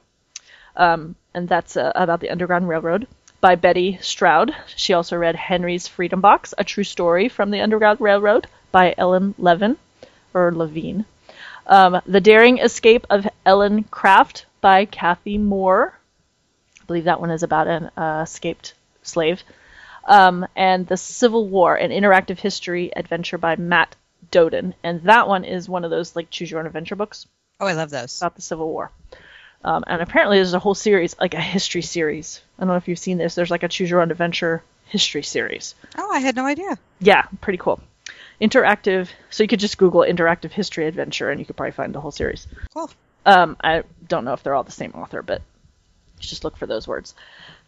um, 0.75 1.15
and 1.33 1.49
that's 1.49 1.77
uh, 1.77 1.91
about 1.95 2.19
the 2.19 2.29
Underground 2.29 2.67
Railroad 2.67 3.07
by 3.41 3.55
Bettye 3.55 4.01
Stroud. 4.01 4.55
She 4.75 4.93
also 4.93 5.17
read 5.17 5.35
Henry's 5.35 5.87
Freedom 5.87 6.21
Box, 6.21 6.53
A 6.57 6.63
True 6.63 6.83
Story 6.83 7.29
from 7.29 7.51
the 7.51 7.61
Underground 7.61 7.99
Railroad 7.99 8.47
by 8.71 8.95
Ellen 8.97 9.35
Levin, 9.37 9.77
or 10.33 10.51
Levine. 10.53 11.05
Um, 11.67 12.01
the 12.05 12.21
Daring 12.21 12.59
Escape 12.59 13.05
of 13.09 13.27
Ellen 13.45 13.83
Craft 13.83 14.45
by 14.61 14.85
Cathy 14.85 15.37
Moore. 15.37 15.97
Believe 16.93 17.05
that 17.05 17.19
one 17.21 17.31
is 17.31 17.41
about 17.41 17.67
an 17.67 17.89
uh, 17.97 18.19
escaped 18.21 18.75
slave 19.01 19.41
um, 20.05 20.45
and 20.55 20.85
The 20.85 20.95
Civil 20.95 21.47
War, 21.47 21.75
an 21.75 21.89
interactive 21.89 22.37
history 22.37 22.95
adventure 22.95 23.39
by 23.39 23.55
Matt 23.55 23.95
Doden. 24.31 24.75
And 24.83 25.01
that 25.05 25.27
one 25.27 25.43
is 25.43 25.67
one 25.67 25.85
of 25.85 25.89
those 25.89 26.15
like 26.15 26.29
choose 26.29 26.51
your 26.51 26.59
own 26.59 26.67
adventure 26.67 26.95
books 26.95 27.25
Oh, 27.59 27.65
I 27.65 27.73
love 27.73 27.89
those. 27.89 28.21
about 28.21 28.35
the 28.35 28.43
Civil 28.43 28.69
War. 28.69 28.91
Um, 29.63 29.83
and 29.87 30.03
apparently 30.03 30.37
there's 30.37 30.53
a 30.53 30.59
whole 30.59 30.75
series, 30.75 31.15
like 31.19 31.33
a 31.33 31.41
history 31.41 31.81
series. 31.81 32.41
I 32.59 32.61
don't 32.61 32.67
know 32.67 32.75
if 32.75 32.87
you've 32.87 32.99
seen 32.99 33.17
this. 33.17 33.33
There's 33.33 33.49
like 33.49 33.63
a 33.63 33.67
choose 33.69 33.89
your 33.89 34.01
own 34.01 34.11
adventure 34.11 34.61
history 34.85 35.23
series. 35.23 35.73
Oh, 35.97 36.11
I 36.11 36.19
had 36.19 36.35
no 36.35 36.45
idea. 36.45 36.77
Yeah, 36.99 37.23
pretty 37.41 37.57
cool. 37.57 37.79
Interactive. 38.39 39.07
So 39.31 39.41
you 39.41 39.47
could 39.47 39.59
just 39.59 39.79
Google 39.79 40.01
interactive 40.01 40.51
history 40.51 40.85
adventure, 40.85 41.31
and 41.31 41.39
you 41.39 41.45
could 41.47 41.57
probably 41.57 41.71
find 41.71 41.95
the 41.95 42.01
whole 42.01 42.11
series. 42.11 42.45
Cool. 42.71 42.91
Um, 43.25 43.57
I 43.63 43.81
don't 44.07 44.25
know 44.25 44.33
if 44.33 44.43
they're 44.43 44.53
all 44.53 44.63
the 44.63 44.71
same 44.71 44.91
author, 44.91 45.23
but 45.23 45.41
just 46.27 46.43
look 46.43 46.57
for 46.57 46.65
those 46.65 46.87
words. 46.87 47.15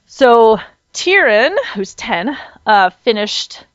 So 0.05 0.59
Tyrion, 0.93 1.55
who's 1.73 1.93
10, 1.95 2.37
uh, 2.65 2.89
finished, 2.89 3.65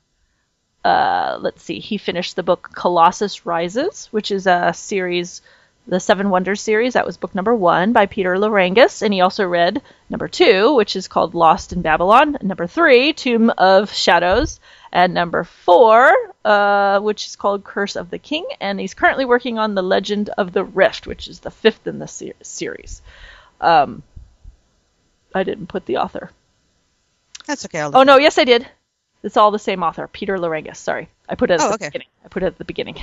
uh, 0.84 1.38
let's 1.40 1.62
see, 1.62 1.78
he 1.78 1.98
finished 1.98 2.34
the 2.34 2.42
book 2.42 2.70
Colossus 2.74 3.44
Rises, 3.44 4.08
which 4.10 4.30
is 4.30 4.46
a 4.46 4.72
series, 4.74 5.42
the 5.86 6.00
Seven 6.00 6.30
Wonders 6.30 6.60
series. 6.60 6.94
That 6.94 7.04
was 7.04 7.16
book 7.16 7.34
number 7.34 7.54
one 7.54 7.92
by 7.92 8.06
Peter 8.06 8.36
Lerangis. 8.36 9.02
And 9.02 9.12
he 9.12 9.20
also 9.20 9.44
read 9.44 9.82
number 10.08 10.28
two, 10.28 10.74
which 10.74 10.96
is 10.96 11.08
called 11.08 11.34
Lost 11.34 11.72
in 11.72 11.82
Babylon. 11.82 12.38
Number 12.40 12.66
three, 12.66 13.12
Tomb 13.12 13.50
of 13.50 13.92
Shadows. 13.92 14.60
And 14.92 15.12
number 15.12 15.44
four, 15.44 16.12
uh, 16.44 17.00
which 17.00 17.26
is 17.26 17.36
called 17.36 17.64
Curse 17.64 17.96
of 17.96 18.10
the 18.10 18.18
King. 18.18 18.46
And 18.60 18.80
he's 18.80 18.94
currently 18.94 19.24
working 19.24 19.58
on 19.58 19.74
The 19.74 19.82
Legend 19.82 20.30
of 20.38 20.52
the 20.52 20.64
Rift, 20.64 21.06
which 21.06 21.28
is 21.28 21.40
the 21.40 21.50
fifth 21.50 21.86
in 21.86 21.98
the 21.98 22.08
se- 22.08 22.34
series. 22.42 23.02
Um, 23.60 24.02
I 25.34 25.42
didn't 25.44 25.66
put 25.68 25.86
the 25.86 25.98
author. 25.98 26.30
That's 27.46 27.64
okay. 27.66 27.80
Oh 27.82 28.02
no, 28.02 28.16
yes 28.18 28.38
I 28.38 28.44
did. 28.44 28.66
It's 29.22 29.36
all 29.36 29.50
the 29.50 29.58
same 29.58 29.82
author, 29.82 30.08
Peter 30.08 30.38
Lerangis. 30.38 30.76
Sorry, 30.76 31.08
I 31.28 31.34
put 31.34 31.50
it 31.50 31.54
at 31.54 31.60
Oh, 31.60 31.68
the 31.68 31.74
okay. 31.74 31.86
beginning. 31.88 32.08
I 32.24 32.28
put 32.28 32.42
it 32.42 32.46
at 32.46 32.58
the 32.58 32.64
beginning. 32.64 32.96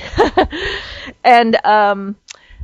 and 1.24 1.56
um, 1.66 2.16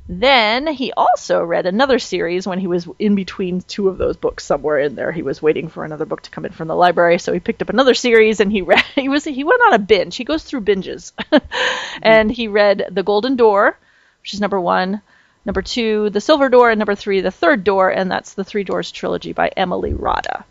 Then 0.09 0.67
he 0.67 0.91
also 0.91 1.43
read 1.43 1.65
another 1.65 1.99
series 1.99 2.45
when 2.47 2.59
he 2.59 2.67
was 2.67 2.87
in 2.99 3.15
between 3.15 3.61
two 3.61 3.89
of 3.89 3.97
those 3.97 4.17
books 4.17 4.43
somewhere 4.43 4.79
in 4.79 4.95
there. 4.95 5.11
He 5.11 5.21
was 5.21 5.41
waiting 5.41 5.69
for 5.69 5.85
another 5.85 6.05
book 6.05 6.21
to 6.23 6.31
come 6.31 6.45
in 6.45 6.51
from 6.51 6.67
the 6.67 6.75
library, 6.75 7.19
so 7.19 7.31
he 7.31 7.39
picked 7.39 7.61
up 7.61 7.69
another 7.69 7.93
series 7.93 8.39
and 8.39 8.51
he 8.51 8.61
read. 8.71 8.83
He 8.95 9.07
was 9.09 9.23
he 9.23 9.43
went 9.43 9.61
on 9.67 9.73
a 9.73 9.79
binge. 9.79 10.15
He 10.15 10.23
goes 10.25 10.43
through 10.43 10.61
binges, 10.61 11.11
and 12.01 12.31
he 12.31 12.47
read 12.47 12.87
The 12.91 13.03
Golden 13.03 13.35
Door, 13.35 13.77
which 14.21 14.33
is 14.33 14.41
number 14.41 14.59
one, 14.59 15.01
number 15.45 15.61
two, 15.61 16.09
The 16.09 16.21
Silver 16.21 16.49
Door, 16.49 16.71
and 16.71 16.79
number 16.79 16.95
three, 16.95 17.21
The 17.21 17.31
Third 17.31 17.63
Door, 17.63 17.89
and 17.89 18.09
that's 18.09 18.33
the 18.33 18.43
Three 18.43 18.63
Doors 18.63 18.91
trilogy 18.91 19.33
by 19.33 19.49
Emily 19.55 19.93
Rodda. 19.93 20.43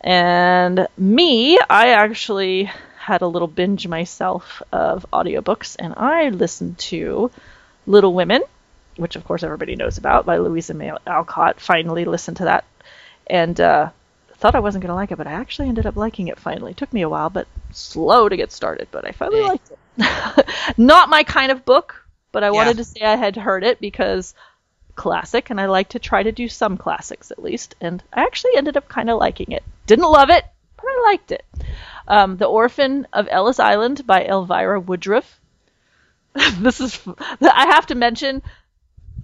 And 0.00 0.88
me, 0.96 1.58
I 1.68 1.88
actually 1.88 2.70
had 2.96 3.22
a 3.22 3.26
little 3.26 3.48
binge 3.48 3.86
myself 3.86 4.62
of 4.72 5.06
audiobooks, 5.12 5.76
and 5.78 5.94
I 5.96 6.30
listened 6.30 6.78
to 6.78 7.30
Little 7.86 8.14
Women, 8.14 8.42
which 8.96 9.16
of 9.16 9.24
course 9.24 9.42
everybody 9.42 9.76
knows 9.76 9.98
about 9.98 10.26
by 10.26 10.38
Louisa 10.38 10.74
May 10.74 10.92
Alcott. 11.06 11.60
Finally 11.60 12.04
listened 12.04 12.38
to 12.38 12.44
that, 12.44 12.64
and 13.26 13.60
uh, 13.60 13.90
thought 14.34 14.54
I 14.54 14.60
wasn't 14.60 14.82
going 14.82 14.90
to 14.90 14.94
like 14.94 15.12
it, 15.12 15.18
but 15.18 15.26
I 15.26 15.32
actually 15.32 15.68
ended 15.68 15.86
up 15.86 15.96
liking 15.96 16.28
it 16.28 16.38
finally. 16.38 16.72
It 16.72 16.76
took 16.76 16.92
me 16.92 17.02
a 17.02 17.08
while, 17.08 17.30
but 17.30 17.46
slow 17.72 18.28
to 18.28 18.36
get 18.36 18.52
started, 18.52 18.88
but 18.90 19.06
I 19.06 19.12
finally 19.12 19.42
liked 19.42 19.70
it. 19.70 20.48
Not 20.78 21.10
my 21.10 21.22
kind 21.24 21.52
of 21.52 21.64
book, 21.64 21.99
but 22.32 22.44
I 22.44 22.50
wanted 22.50 22.76
to 22.78 22.84
say 22.84 23.02
I 23.02 23.16
had 23.16 23.36
heard 23.36 23.64
it 23.64 23.80
because 23.80 24.34
classic, 24.94 25.50
and 25.50 25.60
I 25.60 25.66
like 25.66 25.90
to 25.90 25.98
try 25.98 26.22
to 26.22 26.32
do 26.32 26.48
some 26.48 26.76
classics 26.76 27.30
at 27.30 27.42
least, 27.42 27.74
and 27.80 28.02
I 28.12 28.22
actually 28.22 28.56
ended 28.56 28.76
up 28.76 28.88
kind 28.88 29.10
of 29.10 29.18
liking 29.18 29.52
it. 29.52 29.62
Didn't 29.86 30.10
love 30.10 30.30
it, 30.30 30.44
but 30.76 30.84
I 30.86 31.02
liked 31.10 31.32
it. 31.32 31.44
Um, 32.06 32.36
the 32.36 32.46
Orphan 32.46 33.06
of 33.12 33.28
Ellis 33.30 33.58
Island 33.60 34.06
by 34.06 34.24
Elvira 34.24 34.80
Woodruff. 34.80 35.40
this 36.58 36.80
is, 36.80 37.00
I 37.40 37.66
have 37.66 37.86
to 37.86 37.94
mention, 37.94 38.42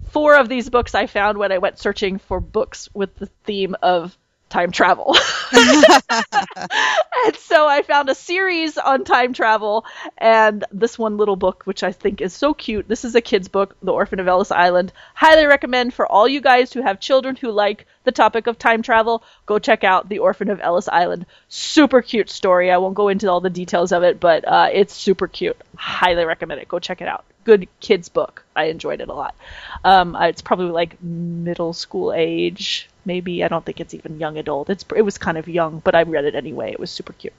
four 0.09 0.35
of 0.35 0.49
these 0.49 0.69
books 0.69 0.95
I 0.95 1.07
found 1.07 1.37
when 1.37 1.51
I 1.51 1.57
went 1.57 1.79
searching 1.79 2.17
for 2.17 2.39
books 2.39 2.89
with 2.93 3.15
the 3.15 3.27
theme 3.45 3.75
of 3.81 4.17
time 4.49 4.71
travel. 4.71 5.15
and 5.51 7.35
so 7.37 7.67
I 7.67 7.83
found 7.85 8.09
a 8.09 8.15
series 8.15 8.77
on 8.77 9.03
time 9.03 9.33
travel 9.33 9.85
and 10.17 10.63
this 10.71 10.97
one 10.97 11.17
little 11.17 11.35
book, 11.35 11.63
which 11.65 11.83
I 11.83 11.91
think 11.91 12.21
is 12.21 12.33
so 12.33 12.53
cute. 12.53 12.87
This 12.87 13.05
is 13.05 13.15
a 13.15 13.21
kid's 13.21 13.47
book, 13.47 13.75
The 13.81 13.93
Orphan 13.93 14.19
of 14.19 14.27
Ellis 14.27 14.51
Island. 14.51 14.93
Highly 15.13 15.45
recommend 15.45 15.93
for 15.93 16.05
all 16.05 16.27
you 16.27 16.41
guys 16.41 16.73
who 16.73 16.81
have 16.81 16.99
children 16.99 17.35
who 17.35 17.51
like 17.51 17.85
the 18.07 18.11
topic 18.13 18.47
of 18.47 18.57
time 18.57 18.81
travel. 18.81 19.21
Go 19.45 19.59
check 19.59 19.83
out 19.83 20.07
The 20.07 20.19
Orphan 20.19 20.49
of 20.49 20.61
Ellis 20.61 20.87
Island. 20.87 21.25
Super 21.49 22.01
cute 22.01 22.29
story. 22.29 22.71
I 22.71 22.77
won't 22.77 22.95
go 22.95 23.09
into 23.09 23.29
all 23.29 23.41
the 23.41 23.49
details 23.49 23.91
of 23.91 24.01
it, 24.01 24.19
but 24.19 24.47
uh, 24.47 24.69
it's 24.71 24.93
super 24.93 25.27
cute. 25.27 25.57
Highly 25.75 26.23
recommend 26.23 26.61
it. 26.61 26.69
Go 26.69 26.79
check 26.79 27.01
it 27.01 27.07
out. 27.09 27.25
Good 27.43 27.67
kids 27.81 28.07
book. 28.07 28.45
I 28.55 28.65
enjoyed 28.65 29.01
it 29.01 29.09
a 29.09 29.13
lot. 29.13 29.35
Um, 29.83 30.15
uh, 30.15 30.27
it's 30.27 30.41
probably 30.41 30.71
like 30.71 31.03
middle 31.03 31.73
school 31.73 32.13
age, 32.13 32.89
maybe. 33.03 33.43
I 33.43 33.49
don't 33.49 33.65
think 33.65 33.81
it's 33.81 33.93
even 33.93 34.21
young 34.21 34.37
adult. 34.37 34.69
It's 34.69 34.85
it 34.95 35.01
was 35.01 35.17
kind 35.17 35.37
of 35.37 35.49
young, 35.49 35.79
but 35.79 35.93
I 35.93 36.03
read 36.03 36.23
it 36.23 36.35
anyway. 36.35 36.71
It 36.71 36.79
was 36.79 36.89
super 36.89 37.13
cute. 37.13 37.33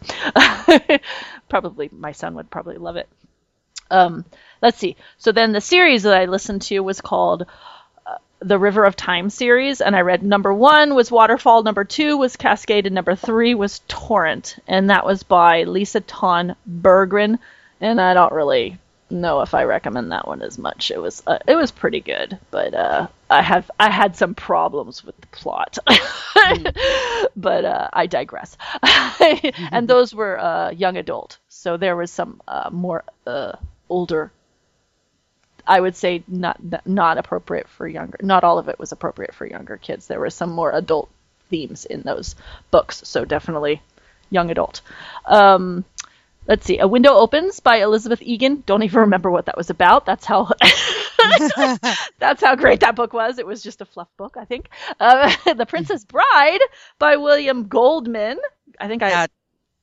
probably 1.49 1.89
my 1.91 2.13
son 2.13 2.35
would 2.35 2.51
probably 2.51 2.77
love 2.77 2.97
it. 2.97 3.09
Um, 3.91 4.27
let's 4.61 4.79
see. 4.79 4.97
So 5.17 5.33
then 5.33 5.53
the 5.53 5.63
series 5.63 6.03
that 6.03 6.21
I 6.21 6.27
listened 6.27 6.61
to 6.63 6.81
was 6.81 7.01
called 7.01 7.47
the 8.41 8.59
River 8.59 8.85
of 8.85 8.97
Time 8.97 9.31
series, 9.31 9.81
and 9.81 9.97
I 9.97 10.01
read 10.01 10.23
number 10.23 10.53
one 10.53 10.95
was 10.95 11.11
Waterfall, 11.11 11.63
number 11.63 11.85
two 11.85 12.17
was 12.17 12.37
Cascade, 12.37 12.87
and 12.87 12.95
number 12.95 13.15
three 13.15 13.55
was 13.55 13.81
Torrent, 13.89 14.57
and 14.67 14.91
that 14.91 15.05
was 15.05 15.23
by 15.23 15.65
Lisa 15.65 16.01
Tawn 16.01 16.55
Bergren. 16.69 17.39
And 17.81 18.01
I 18.01 18.15
don't 18.15 18.33
really 18.33 18.79
know 19.11 19.41
if 19.41 19.55
I 19.55 19.65
recommend 19.65 20.13
that 20.13 20.27
one 20.27 20.43
as 20.43 20.59
much. 20.59 20.91
It 20.91 21.01
was 21.01 21.23
uh, 21.27 21.39
it 21.47 21.57
was 21.57 21.71
pretty 21.71 22.01
good, 22.01 22.39
but 22.51 22.75
uh, 22.75 23.09
I 23.31 23.43
have 23.43 23.71
I 23.79 23.91
had 23.91 24.17
some 24.17 24.35
problems 24.35 25.05
with 25.05 25.21
the 25.21 25.27
plot. 25.29 25.79
but 27.37 27.65
uh, 27.65 27.89
I 27.93 28.07
digress. 28.07 28.57
and 29.73 29.89
those 29.89 30.15
were 30.15 30.39
uh, 30.39 30.71
young 30.71 30.97
adult, 30.97 31.39
so 31.49 31.77
there 31.77 31.97
was 31.97 32.11
some 32.11 32.41
uh, 32.47 32.71
more 32.73 33.05
uh, 33.27 33.53
older. 33.89 34.33
I 35.69 35.79
would 35.79 35.95
say 35.95 36.25
not 36.27 36.59
not 36.87 37.19
appropriate 37.19 37.69
for 37.69 37.87
younger. 37.87 38.19
Not 38.23 38.43
all 38.43 38.59
of 38.59 38.69
it 38.69 38.79
was 38.79 38.91
appropriate 38.91 39.35
for 39.35 39.47
younger 39.47 39.77
kids. 39.77 40.07
There 40.07 40.19
were 40.19 40.31
some 40.31 40.51
more 40.51 40.73
adult 40.73 41.11
themes 41.51 41.85
in 41.85 42.01
those 42.03 42.35
books, 42.71 43.03
so 43.05 43.25
definitely 43.27 43.83
young 44.31 44.51
adult. 44.51 44.81
Um, 45.27 45.85
let's 46.47 46.65
see. 46.65 46.79
A 46.79 46.89
Window 46.89 47.13
Opens 47.15 47.61
by 47.61 47.77
Elizabeth 47.77 48.23
Egan. 48.23 48.63
Don't 48.65 48.83
even 48.83 49.01
remember 49.01 49.31
what 49.31 49.47
that 49.47 49.59
was 49.59 49.69
about. 49.69 50.07
That's 50.07 50.25
how 50.25 50.51
that's 52.19 52.43
how 52.43 52.57
great 52.57 52.81
that 52.81 52.97
book 52.97 53.13
was. 53.13 53.39
It 53.39 53.47
was 53.47 53.63
just 53.63 53.83
a 53.83 53.85
fluff 53.85 54.09
book, 54.17 54.37
I 54.39 54.47
think. 54.47 54.71
Uh, 54.99 55.31
the 55.55 55.67
Princess 55.67 56.05
Bride 56.05 56.61
by 56.99 57.17
William 57.17 57.69
Goldman. 57.69 58.39
I 58.81 58.89
think 58.89 59.03
I 59.03 59.09
Yeah, 59.11 59.27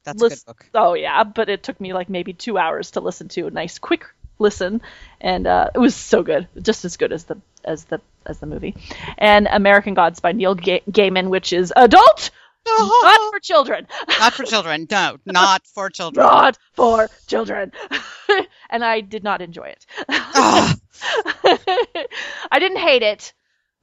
that's 0.04 0.24
a 0.24 0.30
good 0.30 0.46
book. 0.48 0.66
Oh 0.74 0.96
yeah, 0.96 1.24
but 1.24 1.50
it 1.50 1.62
took 1.62 1.80
me 1.80 1.94
like 1.94 2.10
maybe 2.10 2.34
two 2.34 2.58
hours 2.58 2.92
to 2.92 3.02
listen 3.02 3.28
to 3.30 3.48
a 3.48 3.52
nice 3.52 3.78
quick 3.78 4.06
listen, 4.40 4.82
and 5.22 5.48
uh, 5.48 5.70
it 5.74 5.80
was 5.80 5.96
so 5.96 6.24
good, 6.24 6.48
just 6.62 6.86
as 6.86 6.98
good 6.98 7.12
as 7.14 7.26
the 7.26 7.38
as 7.64 7.86
the 7.86 8.02
as 8.26 8.40
the 8.40 8.46
movie. 8.46 8.76
And 9.18 9.48
American 9.50 9.94
Gods 9.94 10.20
by 10.20 10.32
Neil 10.32 10.56
Ga- 10.56 10.84
Gaiman, 10.90 11.30
which 11.30 11.54
is 11.54 11.74
adult, 11.76 12.32
not 12.68 13.32
for 13.32 13.40
children. 13.40 13.88
Not 14.20 14.34
for 14.34 14.44
children. 14.44 14.88
No, 14.90 15.18
not 15.26 15.68
for 15.68 15.90
children. 15.90 16.26
not 16.26 16.58
for 16.74 17.10
children. 17.28 17.72
and 18.70 18.84
I 18.84 19.02
did 19.02 19.24
not 19.24 19.42
enjoy 19.42 19.66
it. 19.66 19.86
I 20.10 20.76
didn't 22.60 22.80
hate 22.80 23.04
it, 23.04 23.34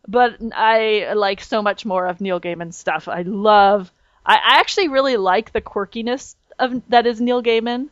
but 0.08 0.36
I 0.52 1.12
like 1.14 1.42
so 1.42 1.62
much 1.62 1.84
more 1.84 2.06
of 2.06 2.20
Neil 2.20 2.40
Gaiman's 2.40 2.76
stuff. 2.76 3.08
I 3.08 3.22
love. 3.22 3.92
I, 4.26 4.34
I 4.34 4.58
actually 4.60 4.88
really 4.88 5.16
like 5.16 5.52
the 5.52 5.60
quirkiness 5.60 6.34
of 6.58 6.82
that 6.88 7.06
is 7.06 7.20
Neil 7.20 7.42
Gaiman, 7.42 7.88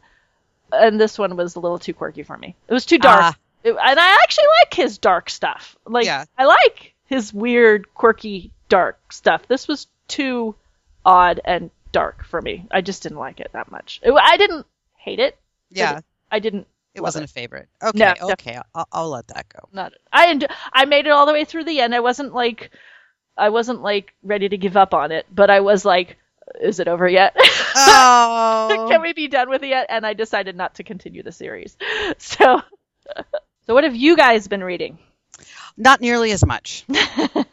and 0.73 1.01
this 1.01 1.19
one 1.19 1.37
was 1.37 1.57
a 1.57 1.61
little 1.61 1.79
too 1.79 1.95
quirky 1.95 2.23
for 2.23 2.37
me. 2.37 2.55
It 2.69 2.73
was 2.73 2.87
too 2.87 2.99
dark, 2.99 3.21
Ah. 3.23 3.37
It- 3.65 3.77
and 3.77 4.01
I 4.01 4.19
actually 4.23 4.47
like 4.63 4.75
his 4.75 4.99
dark 4.99 5.29
stuff. 5.31 5.77
Like 5.87 6.07
Yeah. 6.07 6.25
I 6.39 6.45
like 6.47 6.95
his 7.07 7.33
weird, 7.35 7.93
quirky, 7.95 8.53
dark 8.69 9.13
stuff. 9.13 9.47
This 9.49 9.67
was 9.69 9.87
too 10.09 10.55
odd 11.05 11.41
and 11.45 11.71
dark 11.93 12.25
for 12.25 12.41
me. 12.41 12.67
I 12.71 12.81
just 12.81 13.03
didn't 13.03 13.19
like 13.19 13.41
it 13.41 13.51
that 13.53 13.71
much. 13.71 14.01
It, 14.03 14.13
I 14.13 14.37
didn't 14.37 14.67
hate 14.97 15.19
it. 15.19 15.37
yeah, 15.71 16.01
I 16.31 16.39
didn't. 16.39 16.67
it 16.95 17.01
wasn't 17.01 17.25
it. 17.25 17.31
a 17.31 17.33
favorite. 17.33 17.69
Okay, 17.83 17.99
No, 17.99 18.31
okay, 18.33 18.59
I'll, 18.75 18.87
I'll 18.93 19.11
let 19.11 19.29
that 19.29 19.49
go. 19.49 19.69
Not. 19.73 19.93
I 20.13 20.39
I 20.73 20.85
made 20.85 21.07
it 21.07 21.11
all 21.11 21.27
the 21.27 21.33
way 21.33 21.45
through 21.45 21.65
the 21.65 21.81
end. 21.81 21.95
I 21.95 22.01
wasn't 22.01 22.33
like, 22.35 22.71
I 23.37 23.49
wasn't 23.51 23.83
like 23.83 24.13
ready 24.23 24.49
to 24.49 24.57
give 24.57 24.77
up 24.77 24.95
on 24.95 25.11
it, 25.13 25.27
but 25.33 25.51
I 25.51 25.61
was 25.61 25.85
like, 25.85 26.17
is 26.61 26.81
it 26.81 26.89
over 26.89 27.09
yet? 27.09 27.37
Oh, 27.83 28.87
Can 28.91 29.01
we 29.03 29.13
be 29.13 29.29
done 29.29 29.49
with 29.49 29.63
it 29.63 29.69
yet? 29.69 29.87
And 29.89 30.05
I 30.05 30.15
decided 30.15 30.57
not 30.57 30.75
to 30.77 30.83
continue 30.85 31.23
the 31.23 31.33
series. 31.33 31.77
So, 32.19 32.61
so 33.67 33.75
what 33.75 33.85
have 33.85 33.95
you 33.97 34.17
guys 34.17 34.49
been 34.49 34.63
reading? 34.65 34.99
not 35.77 36.01
nearly 36.01 36.33
as 36.33 36.45
much. 36.45 36.85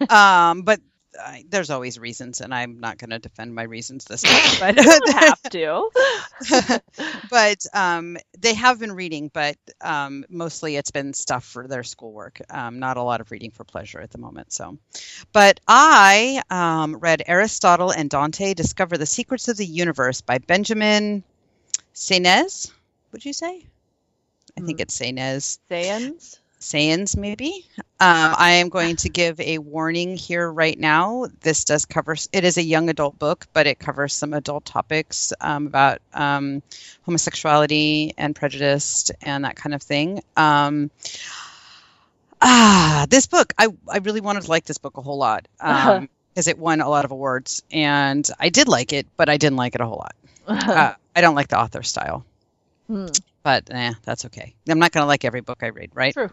um, 0.10 0.64
but 0.64 0.80
uh, 1.20 1.38
there's 1.50 1.70
always 1.70 2.00
reasons, 2.00 2.42
and 2.42 2.54
I'm 2.54 2.80
not 2.80 2.98
going 2.98 3.12
to 3.12 3.20
defend 3.20 3.54
my 3.56 3.64
reasons 3.64 4.06
this 4.06 4.22
time. 4.28 4.54
You 4.68 4.84
don't 4.84 5.08
But 5.16 5.30
have 5.30 5.42
to. 5.50 5.90
but 7.30 7.66
um, 7.74 8.18
they 8.40 8.54
have 8.54 8.80
been 8.80 8.92
reading, 8.94 9.30
but 9.34 9.58
um, 9.82 10.26
mostly 10.30 10.76
it's 10.76 10.92
been 10.92 11.14
stuff 11.14 11.44
for 11.44 11.68
their 11.68 11.84
schoolwork. 11.84 12.42
Um, 12.50 12.80
not 12.80 12.98
a 12.98 13.04
lot 13.04 13.22
of 13.22 13.32
reading 13.32 13.52
for 13.52 13.64
pleasure 13.64 14.00
at 14.00 14.12
the 14.12 14.18
moment. 14.18 14.52
So, 14.54 14.78
but 15.34 15.60
I 15.68 16.42
um, 16.50 16.98
read 16.98 17.24
Aristotle 17.28 17.92
and 17.92 18.10
Dante 18.10 18.54
Discover 18.54 18.98
the 18.98 19.06
Secrets 19.06 19.48
of 19.48 19.58
the 19.58 19.66
Universe 19.66 20.22
by 20.22 20.40
Benjamin 20.40 21.24
Sainez. 21.94 22.72
Would 23.12 23.26
you 23.26 23.34
say? 23.34 23.66
I 24.58 24.62
think 24.62 24.80
Hmm. 24.80 24.82
it's 24.82 24.98
Sainez. 25.00 25.60
Sayans? 25.70 26.40
Sayans, 26.60 27.16
maybe. 27.16 27.66
Um, 27.78 27.86
I 28.00 28.52
am 28.62 28.70
going 28.70 28.96
to 28.98 29.10
give 29.10 29.40
a 29.40 29.60
warning 29.60 30.18
here 30.18 30.52
right 30.52 30.78
now. 30.78 31.28
This 31.42 31.64
does 31.66 31.86
cover, 31.86 32.16
it 32.32 32.44
is 32.44 32.58
a 32.58 32.64
young 32.64 32.90
adult 32.90 33.18
book, 33.20 33.46
but 33.54 33.68
it 33.68 33.78
covers 33.80 34.14
some 34.14 34.34
adult 34.34 34.66
topics 34.66 35.34
um, 35.40 35.68
about 35.68 36.00
um, 36.14 36.64
homosexuality 37.06 38.14
and 38.18 38.36
prejudice 38.36 39.12
and 39.22 39.46
that 39.46 39.56
kind 39.56 39.76
of 39.76 39.82
thing. 39.84 40.24
Um, 40.36 40.90
ah, 42.42 43.06
this 43.10 43.28
book, 43.28 43.54
I, 43.58 43.68
I 43.88 43.98
really 44.00 44.22
wanted 44.22 44.44
to 44.44 44.50
like 44.50 44.66
this 44.66 44.78
book 44.78 44.98
a 44.98 45.02
whole 45.02 45.18
lot 45.18 45.48
Uh-huh. 45.60 46.08
because 46.34 46.48
it 46.48 46.58
won 46.58 46.82
a 46.82 46.90
lot 46.90 47.06
of 47.06 47.12
awards. 47.12 47.64
And 47.72 48.28
I 48.40 48.50
did 48.50 48.68
like 48.68 48.94
it, 48.94 49.08
but 49.16 49.30
I 49.30 49.38
didn't 49.38 49.58
like 49.58 49.76
it 49.76 49.82
a 49.82 49.86
whole 49.86 49.98
lot. 49.98 50.16
Uh, 50.48 50.94
I 51.16 51.22
don't 51.22 51.36
like 51.36 51.50
the 51.50 51.60
author 51.60 51.84
style 51.84 52.24
Hmm, 52.88 53.08
but 53.48 53.70
eh, 53.72 53.94
that's 54.04 54.26
okay. 54.26 54.56
I'm 54.68 54.78
not 54.78 54.92
going 54.92 55.04
to 55.04 55.08
like 55.08 55.24
every 55.24 55.40
book 55.40 55.60
I 55.64 55.68
read, 55.68 55.92
right? 55.94 56.12
True. 56.14 56.30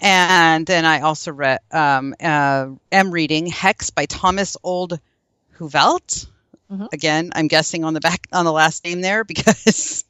And 0.00 0.64
then 0.64 0.84
I 0.84 1.00
also 1.00 1.32
read, 1.32 1.58
um, 1.72 2.14
uh, 2.22 2.68
am 2.92 3.10
reading 3.10 3.46
Hex 3.48 3.90
by 3.90 4.06
Thomas 4.06 4.56
Olde 4.62 5.00
Heuvelt. 5.58 6.28
Mhm. 6.70 6.92
Again, 6.92 7.32
I'm 7.34 7.48
guessing 7.48 7.82
on 7.82 7.94
the 7.94 8.00
back 8.00 8.28
on 8.32 8.44
the 8.44 8.52
last 8.52 8.84
name 8.84 9.00
there 9.00 9.24
because 9.32 10.04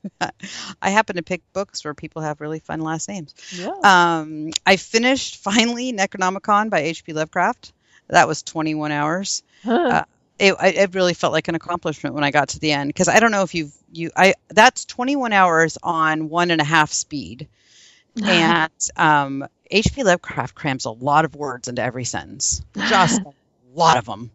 I 0.83 0.91
happen 0.91 1.17
to 1.17 1.23
pick 1.23 1.41
books 1.55 1.83
where 1.85 1.95
people 1.95 2.21
have 2.21 2.43
really 2.43 2.59
fun 2.59 2.81
last 2.81 3.09
names. 3.09 3.35
Yeah. 3.53 3.71
Um, 3.83 4.51
I 4.67 4.77
finished 4.77 5.37
finally 5.39 5.95
Necronomicon 5.95 6.69
by 6.69 6.81
H.P. 6.81 7.15
Lovecraft. 7.15 7.73
That 8.09 8.29
was 8.29 8.43
21 8.43 8.93
hours. 8.93 9.43
uh, 9.65 10.03
It, 10.39 10.55
it 10.61 10.95
really 10.95 11.15
felt 11.15 11.33
like 11.33 11.49
an 11.49 11.55
accomplishment 11.55 12.15
when 12.15 12.25
I 12.25 12.31
got 12.31 12.51
to 12.51 12.59
the 12.59 12.73
end 12.73 12.89
because 12.89 13.09
I 13.09 13.21
don't 13.21 13.31
know 13.31 13.43
if 13.43 13.55
you've 13.55 13.73
you 13.93 14.11
I 14.15 14.35
that's 14.49 14.85
21 14.85 15.33
hours 15.33 15.79
on 15.83 16.29
one 16.29 16.51
and 16.51 16.61
a 16.61 16.65
half 16.65 16.93
speed, 16.93 17.49
and 18.23 18.71
um, 18.97 19.47
H.P. 19.71 20.05
Lovecraft 20.05 20.55
crams 20.55 20.85
a 20.85 20.91
lot 20.91 21.25
of 21.25 21.35
words 21.35 21.69
into 21.69 21.83
every 21.83 22.05
sentence, 22.05 22.63
just 22.77 23.21
a 23.27 23.33
lot 23.75 23.97
of 23.97 24.05
them. 24.05 24.31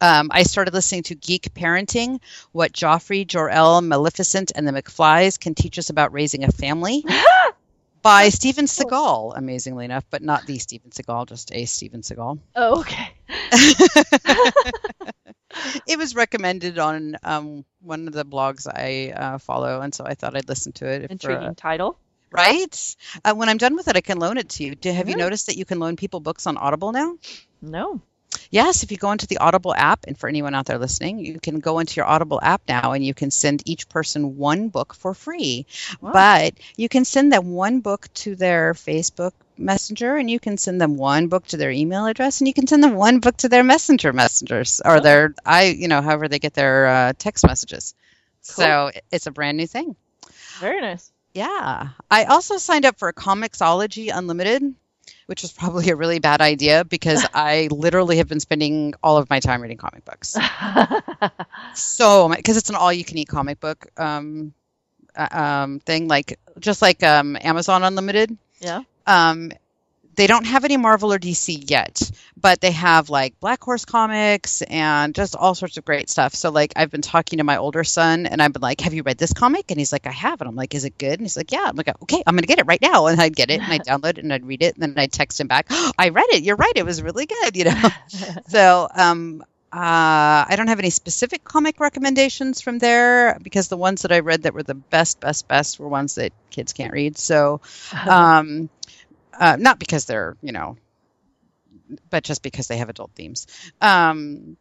Um, 0.00 0.30
I 0.32 0.44
started 0.44 0.72
listening 0.72 1.02
to 1.04 1.14
Geek 1.14 1.52
Parenting, 1.54 2.20
what 2.52 2.72
Joffrey, 2.72 3.26
Jor-El, 3.26 3.82
Maleficent, 3.82 4.52
and 4.54 4.66
the 4.66 4.72
McFlys 4.72 5.38
can 5.38 5.54
teach 5.54 5.78
us 5.78 5.90
about 5.90 6.12
raising 6.12 6.44
a 6.44 6.50
family 6.50 7.04
by 8.04 8.28
Steven 8.28 8.66
Seagal, 8.66 9.32
amazingly 9.34 9.86
enough, 9.86 10.04
but 10.10 10.22
not 10.22 10.46
the 10.46 10.58
Steven 10.58 10.90
Seagal, 10.90 11.26
just 11.26 11.52
a 11.52 11.64
Steven 11.64 12.02
Seagal. 12.02 12.38
oh, 12.54 12.80
okay. 12.80 13.08
it 15.88 15.98
was 15.98 16.14
recommended 16.14 16.78
on 16.78 17.16
um, 17.24 17.64
one 17.80 18.06
of 18.06 18.12
the 18.12 18.26
blogs 18.26 18.68
I 18.68 19.10
uh, 19.10 19.38
follow, 19.38 19.80
and 19.80 19.94
so 19.94 20.04
I 20.04 20.14
thought 20.14 20.36
I'd 20.36 20.48
listen 20.48 20.72
to 20.72 20.86
it. 20.86 21.06
for, 21.06 21.12
Intriguing 21.12 21.54
title. 21.54 21.98
right? 22.30 22.96
Uh, 23.24 23.34
when 23.34 23.48
I'm 23.48 23.56
done 23.56 23.74
with 23.74 23.88
it, 23.88 23.96
I 23.96 24.02
can 24.02 24.18
loan 24.18 24.36
it 24.36 24.50
to 24.50 24.64
you. 24.64 24.74
Do, 24.74 24.92
have 24.92 25.08
you 25.08 25.16
noticed 25.16 25.46
that 25.46 25.56
you 25.56 25.64
can 25.64 25.78
loan 25.78 25.96
people 25.96 26.20
books 26.20 26.46
on 26.46 26.58
Audible 26.58 26.92
now? 26.92 27.16
No. 27.62 28.02
Yes, 28.50 28.82
if 28.82 28.90
you 28.90 28.96
go 28.96 29.12
into 29.12 29.26
the 29.26 29.38
Audible 29.38 29.74
app, 29.74 30.04
and 30.06 30.18
for 30.18 30.28
anyone 30.28 30.54
out 30.54 30.66
there 30.66 30.78
listening, 30.78 31.18
you 31.18 31.40
can 31.40 31.60
go 31.60 31.78
into 31.78 31.96
your 31.96 32.06
Audible 32.06 32.40
app 32.42 32.62
now 32.68 32.92
and 32.92 33.04
you 33.04 33.14
can 33.14 33.30
send 33.30 33.62
each 33.66 33.88
person 33.88 34.36
one 34.36 34.68
book 34.68 34.94
for 34.94 35.14
free. 35.14 35.66
Wow. 36.00 36.12
But 36.12 36.54
you 36.76 36.88
can 36.88 37.04
send 37.04 37.32
them 37.32 37.50
one 37.50 37.80
book 37.80 38.08
to 38.14 38.36
their 38.36 38.74
Facebook 38.74 39.32
Messenger, 39.56 40.16
and 40.16 40.28
you 40.28 40.40
can 40.40 40.56
send 40.58 40.80
them 40.80 40.96
one 40.96 41.28
book 41.28 41.46
to 41.48 41.56
their 41.56 41.70
email 41.70 42.06
address, 42.06 42.40
and 42.40 42.48
you 42.48 42.54
can 42.54 42.66
send 42.66 42.82
them 42.82 42.94
one 42.94 43.20
book 43.20 43.36
to 43.38 43.48
their 43.48 43.62
Messenger 43.62 44.12
messengers 44.12 44.80
or 44.84 45.00
their 45.00 45.34
I, 45.44 45.66
you 45.66 45.86
know, 45.86 46.02
however 46.02 46.26
they 46.28 46.40
get 46.40 46.54
their 46.54 46.86
uh, 46.86 47.12
text 47.16 47.46
messages. 47.46 47.94
So 48.40 48.90
it's 49.12 49.26
a 49.26 49.30
brand 49.30 49.56
new 49.56 49.66
thing. 49.66 49.96
Very 50.60 50.80
nice. 50.80 51.10
Yeah. 51.34 51.88
I 52.10 52.24
also 52.24 52.58
signed 52.58 52.84
up 52.84 52.98
for 52.98 53.12
Comixology 53.12 54.10
Unlimited, 54.12 54.74
which 55.26 55.42
was 55.42 55.52
probably 55.52 55.90
a 55.90 55.96
really 55.96 56.18
bad 56.18 56.40
idea 56.40 56.84
because 56.84 57.26
I 57.34 57.68
literally 57.70 58.18
have 58.18 58.28
been 58.28 58.40
spending 58.40 58.94
all 59.02 59.16
of 59.16 59.30
my 59.30 59.40
time 59.40 59.60
reading 59.62 59.76
comic 59.78 60.04
books. 60.04 60.36
So, 61.74 62.28
because 62.28 62.56
it's 62.56 62.70
an 62.70 62.76
all 62.76 62.92
you 62.92 63.04
can 63.04 63.18
eat 63.18 63.28
comic 63.28 63.58
book 63.60 63.86
um, 63.96 64.52
uh, 65.16 65.28
um, 65.30 65.80
thing, 65.80 66.08
like 66.08 66.38
just 66.58 66.82
like 66.82 67.02
um, 67.02 67.36
Amazon 67.40 67.82
Unlimited. 67.82 68.36
yeah. 68.60 68.82
Um, 69.06 69.50
they 70.16 70.26
don't 70.26 70.46
have 70.46 70.64
any 70.64 70.76
Marvel 70.76 71.12
or 71.12 71.18
DC 71.18 71.70
yet, 71.70 72.10
but 72.36 72.60
they 72.60 72.70
have 72.70 73.10
like 73.10 73.38
Black 73.40 73.62
Horse 73.62 73.84
comics 73.84 74.62
and 74.62 75.14
just 75.14 75.36
all 75.36 75.54
sorts 75.54 75.76
of 75.76 75.84
great 75.84 76.10
stuff. 76.10 76.34
So 76.34 76.50
like 76.50 76.72
I've 76.76 76.90
been 76.90 77.02
talking 77.02 77.38
to 77.38 77.44
my 77.44 77.56
older 77.56 77.84
son 77.84 78.26
and 78.26 78.42
I've 78.42 78.52
been 78.52 78.62
like, 78.62 78.80
"Have 78.80 78.94
you 78.94 79.02
read 79.02 79.18
this 79.18 79.32
comic?" 79.32 79.70
And 79.70 79.78
he's 79.78 79.92
like, 79.92 80.06
"I 80.06 80.12
have." 80.12 80.40
And 80.40 80.48
I'm 80.48 80.56
like, 80.56 80.74
"Is 80.74 80.84
it 80.84 80.98
good?" 80.98 81.12
And 81.12 81.22
he's 81.22 81.36
like, 81.36 81.52
"Yeah." 81.52 81.64
I'm 81.66 81.76
like, 81.76 81.88
"Okay, 82.02 82.22
I'm 82.26 82.34
gonna 82.34 82.46
get 82.46 82.58
it 82.58 82.66
right 82.66 82.80
now." 82.80 83.06
And 83.06 83.20
I'd 83.20 83.36
get 83.36 83.50
it 83.50 83.60
and 83.60 83.72
I'd 83.72 83.84
download 83.84 84.18
it 84.18 84.24
and 84.24 84.32
I'd 84.32 84.46
read 84.46 84.62
it 84.62 84.74
and 84.74 84.82
then 84.82 84.94
I'd 84.96 85.12
text 85.12 85.40
him 85.40 85.46
back, 85.46 85.66
"I 85.98 86.10
read 86.10 86.26
it. 86.30 86.42
You're 86.42 86.56
right. 86.56 86.72
It 86.74 86.86
was 86.86 87.02
really 87.02 87.26
good." 87.26 87.56
You 87.56 87.64
know. 87.64 87.88
so 88.48 88.88
um, 88.94 89.42
uh, 89.74 90.46
I 90.48 90.54
don't 90.56 90.68
have 90.68 90.78
any 90.78 90.90
specific 90.90 91.42
comic 91.42 91.80
recommendations 91.80 92.60
from 92.60 92.78
there 92.78 93.36
because 93.42 93.66
the 93.66 93.76
ones 93.76 94.02
that 94.02 94.12
I 94.12 94.20
read 94.20 94.44
that 94.44 94.54
were 94.54 94.62
the 94.62 94.76
best, 94.76 95.18
best, 95.18 95.48
best 95.48 95.80
were 95.80 95.88
ones 95.88 96.14
that 96.14 96.32
kids 96.50 96.72
can't 96.72 96.92
read. 96.92 97.18
So, 97.18 97.60
um, 98.08 98.70
uh, 99.38 99.56
not 99.58 99.78
because 99.78 100.04
they're 100.04 100.36
you 100.42 100.52
know, 100.52 100.76
but 102.10 102.24
just 102.24 102.42
because 102.42 102.68
they 102.68 102.78
have 102.78 102.88
adult 102.88 103.10
themes. 103.14 103.46
Um, 103.80 104.56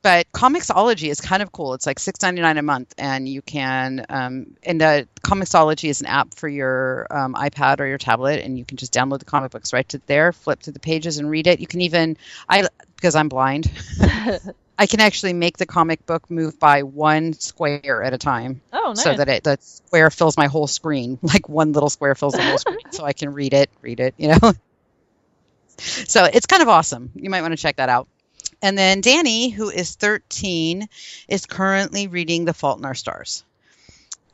but 0.00 0.30
Comixology 0.32 1.10
is 1.10 1.20
kind 1.20 1.42
of 1.42 1.50
cool. 1.50 1.74
It's 1.74 1.86
like 1.86 1.98
six 1.98 2.22
ninety 2.22 2.40
nine 2.40 2.56
a 2.56 2.62
month, 2.62 2.94
and 2.98 3.28
you 3.28 3.42
can 3.42 4.06
um, 4.08 4.56
and 4.62 4.80
uh, 4.80 5.02
Comixology 5.22 5.88
is 5.88 6.00
an 6.00 6.06
app 6.06 6.34
for 6.34 6.48
your 6.48 7.06
um, 7.10 7.34
iPad 7.34 7.80
or 7.80 7.86
your 7.86 7.98
tablet, 7.98 8.44
and 8.44 8.56
you 8.56 8.64
can 8.64 8.76
just 8.76 8.92
download 8.92 9.18
the 9.18 9.24
comic 9.24 9.50
books 9.50 9.72
right 9.72 9.88
to 9.88 10.00
there, 10.06 10.32
flip 10.32 10.60
through 10.60 10.74
the 10.74 10.80
pages, 10.80 11.18
and 11.18 11.28
read 11.28 11.46
it. 11.46 11.60
You 11.60 11.66
can 11.66 11.80
even 11.80 12.16
I 12.48 12.68
because 12.94 13.16
I'm 13.16 13.28
blind. 13.28 13.70
I 14.78 14.86
can 14.86 15.00
actually 15.00 15.32
make 15.32 15.58
the 15.58 15.66
comic 15.66 16.06
book 16.06 16.30
move 16.30 16.58
by 16.60 16.84
one 16.84 17.32
square 17.32 18.02
at 18.04 18.14
a 18.14 18.18
time. 18.18 18.60
Oh, 18.72 18.92
nice. 18.94 19.02
so 19.02 19.12
that 19.12 19.28
it 19.28 19.42
the 19.42 19.58
square 19.60 20.08
fills 20.10 20.36
my 20.36 20.46
whole 20.46 20.68
screen. 20.68 21.18
Like 21.28 21.48
one 21.48 21.72
little 21.72 21.90
square 21.90 22.14
fills 22.14 22.34
the 22.34 22.42
whole 22.42 22.58
screen 22.58 22.78
so 22.92 23.04
i 23.04 23.12
can 23.12 23.32
read 23.32 23.52
it 23.52 23.70
read 23.82 24.00
it 24.00 24.14
you 24.16 24.28
know? 24.28 24.38
So 25.80 26.24
it's 26.24 26.46
kind 26.46 26.60
of 26.60 26.68
awesome. 26.68 27.12
You 27.14 27.30
might 27.30 27.42
want 27.42 27.52
to 27.52 27.56
check 27.56 27.76
that 27.76 27.88
out. 27.88 28.08
And 28.60 28.76
then 28.76 29.00
danny 29.00 29.50
who 29.50 29.70
is 29.70 29.94
13 29.94 30.88
is 31.28 31.46
currently 31.46 32.08
reading 32.08 32.44
the 32.44 32.54
fault 32.54 32.80
in 32.80 32.84
our 32.84 32.94
stars 32.94 33.44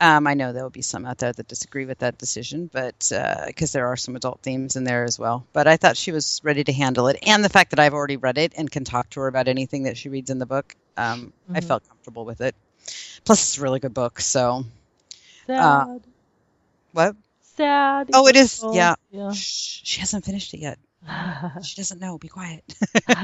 um, 0.01 0.27
I 0.27 0.33
know 0.33 0.51
there 0.53 0.63
will 0.63 0.69
be 0.69 0.81
some 0.81 1.05
out 1.05 1.17
there 1.17 1.31
that 1.31 1.47
disagree 1.47 1.85
with 1.85 1.99
that 1.99 2.17
decision, 2.17 2.69
but 2.71 3.11
because 3.47 3.71
there 3.71 3.87
are 3.87 3.95
some 3.95 4.15
adult 4.15 4.41
themes 4.41 4.75
in 4.75 4.83
there 4.83 5.03
as 5.03 5.17
well. 5.17 5.45
But 5.53 5.67
I 5.67 5.77
thought 5.77 5.97
she 5.97 6.11
was 6.11 6.41
ready 6.43 6.63
to 6.63 6.73
handle 6.73 7.07
it, 7.07 7.19
and 7.25 7.43
the 7.43 7.49
fact 7.49 7.71
that 7.71 7.79
I've 7.79 7.93
already 7.93 8.17
read 8.17 8.37
it 8.37 8.53
and 8.57 8.69
can 8.69 8.83
talk 8.83 9.09
to 9.11 9.21
her 9.21 9.27
about 9.27 9.47
anything 9.47 9.83
that 9.83 9.97
she 9.97 10.09
reads 10.09 10.29
in 10.29 10.39
the 10.39 10.45
book, 10.45 10.75
um, 10.97 11.33
I 11.53 11.59
Mhm. 11.59 11.63
felt 11.63 11.87
comfortable 11.87 12.25
with 12.25 12.41
it. 12.41 12.55
Plus, 13.23 13.41
it's 13.41 13.57
a 13.57 13.61
really 13.61 13.79
good 13.79 13.93
book. 13.93 14.19
So, 14.19 14.65
Sad. 15.47 15.59
uh, 15.59 15.99
what? 16.91 17.15
Sad. 17.57 18.09
Oh, 18.13 18.27
it 18.27 18.35
is. 18.35 18.63
Yeah. 18.73 18.95
Yeah. 19.11 19.31
Shh, 19.31 19.81
she 19.83 19.99
hasn't 20.01 20.25
finished 20.25 20.53
it 20.53 20.59
yet. 20.59 20.77
She 21.63 21.75
doesn't 21.75 21.99
know. 21.99 22.17
Be 22.17 22.27
quiet. 22.27 22.63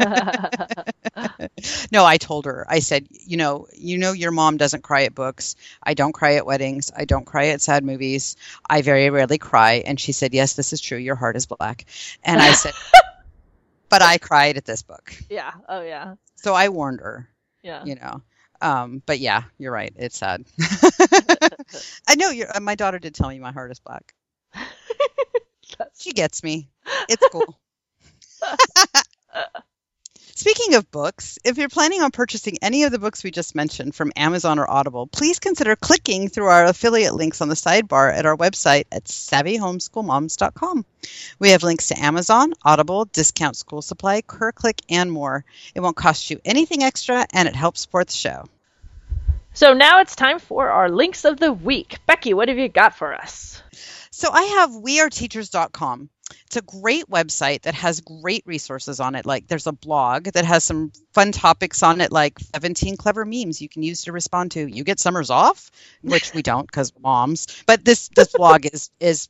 no, 1.92 2.06
I 2.06 2.18
told 2.18 2.46
her. 2.46 2.66
I 2.70 2.80
said, 2.80 3.08
you 3.10 3.38
know, 3.38 3.68
you 3.74 3.98
know, 3.98 4.12
your 4.12 4.32
mom 4.32 4.58
doesn't 4.58 4.84
cry 4.84 5.04
at 5.04 5.16
books. 5.16 5.56
I 5.82 5.94
don't 5.94 6.14
cry 6.14 6.36
at 6.36 6.46
weddings. 6.46 6.92
I 6.96 7.06
don't 7.06 7.26
cry 7.26 7.48
at 7.48 7.62
sad 7.62 7.84
movies. 7.84 8.36
I 8.70 8.82
very 8.82 9.10
rarely 9.10 9.38
cry. 9.38 9.84
And 9.86 10.00
she 10.00 10.12
said, 10.12 10.34
yes, 10.34 10.54
this 10.54 10.74
is 10.74 10.82
true. 10.82 10.98
Your 10.98 11.16
heart 11.16 11.36
is 11.36 11.46
black. 11.46 11.86
And 12.24 12.42
I 12.42 12.54
said, 12.54 12.74
but 13.90 14.02
I 14.02 14.18
cried 14.18 14.58
at 14.58 14.66
this 14.66 14.84
book. 14.84 15.14
yeah. 15.30 15.52
Oh, 15.68 15.82
yeah. 15.82 16.16
So 16.36 16.54
I 16.54 16.70
warned 16.70 17.02
her. 17.02 17.28
Yeah. 17.64 17.84
You 17.86 17.96
know. 17.96 18.22
Um, 18.62 19.02
but 19.06 19.20
yeah, 19.20 19.44
you're 19.58 19.72
right. 19.72 19.94
It's 19.96 20.18
sad. 20.18 20.46
I 22.08 22.16
know. 22.16 22.30
You're, 22.30 22.56
uh, 22.56 22.60
my 22.60 22.76
daughter 22.76 23.00
did 23.00 23.16
tell 23.16 23.30
me 23.30 23.40
my 23.40 23.52
heart 23.52 23.72
is 23.72 23.80
black. 23.80 24.14
She 25.98 26.12
gets 26.12 26.44
me. 26.44 26.70
It's 27.10 27.26
cool. 27.32 27.58
Speaking 30.42 30.74
of 30.74 30.90
books, 30.90 31.38
if 31.44 31.60
you're 31.60 31.70
planning 31.70 32.02
on 32.02 32.10
purchasing 32.10 32.58
any 32.64 32.82
of 32.84 32.92
the 32.92 32.98
books 32.98 33.24
we 33.24 33.30
just 33.30 33.54
mentioned 33.54 33.94
from 33.94 34.12
Amazon 34.16 34.58
or 34.58 34.68
Audible, 34.68 35.06
please 35.06 35.38
consider 35.38 35.76
clicking 35.76 36.30
through 36.30 36.48
our 36.48 36.66
affiliate 36.66 37.14
links 37.14 37.42
on 37.42 37.50
the 37.50 37.56
sidebar 37.56 38.12
at 38.12 38.26
our 38.26 38.36
website 38.36 38.86
at 38.92 39.04
savvyhomeschoolmoms.com. 39.04 40.84
We 41.38 41.50
have 41.52 41.62
links 41.62 41.90
to 41.90 42.04
Amazon, 42.04 42.54
Audible, 42.64 43.06
Discount 43.06 43.56
School 43.56 43.84
Supply, 43.84 44.24
CurrClick, 44.24 44.82
and 44.90 45.12
more. 45.12 45.46
It 45.76 45.82
won't 45.82 45.96
cost 45.96 46.32
you 46.32 46.42
anything 46.44 46.82
extra 46.82 47.28
and 47.32 47.48
it 47.48 47.56
helps 47.56 47.82
support 47.82 48.08
the 48.08 48.14
show. 48.14 48.46
So 49.54 49.74
now 49.74 50.00
it's 50.00 50.16
time 50.16 50.40
for 50.40 50.72
our 50.72 50.90
links 50.90 51.24
of 51.24 51.40
the 51.40 51.54
week. 51.54 52.00
Becky, 52.08 52.34
what 52.34 52.48
have 52.48 52.58
you 52.58 52.68
got 52.68 52.98
for 52.98 53.14
us? 53.14 53.62
So 54.12 54.30
I 54.32 54.44
have 54.44 54.72
weareteachers.com. 54.72 56.10
It's 56.46 56.58
a 56.58 56.62
great 56.62 57.10
website 57.10 57.64
that 57.64 57.74
has 57.76 58.02
great 58.02 58.44
resources 58.46 59.00
on 59.00 59.16
it. 59.16 59.26
Like 59.26 59.48
there's 59.48 59.68
a 59.68 59.72
blog 59.72 60.26
that 60.26 60.46
has 60.46 60.64
some 60.64 60.92
fun 61.14 61.32
topics 61.32 61.84
on 61.84 62.02
it, 62.02 62.12
like 62.12 62.40
17 62.40 62.98
clever 62.98 63.26
memes 63.26 63.62
you 63.62 63.70
can 63.70 63.84
use 63.84 64.04
to 64.04 64.12
respond 64.12 64.52
to. 64.52 64.66
You 64.66 64.84
get 64.84 65.00
summers 65.00 65.30
off, 65.30 65.72
which 66.02 66.34
we 66.34 66.42
don't 66.42 66.66
because 66.66 66.94
moms. 67.00 67.64
But 67.66 67.84
this 67.84 68.10
this 68.16 68.34
blog 68.34 68.66
is 68.66 68.92
is 69.00 69.30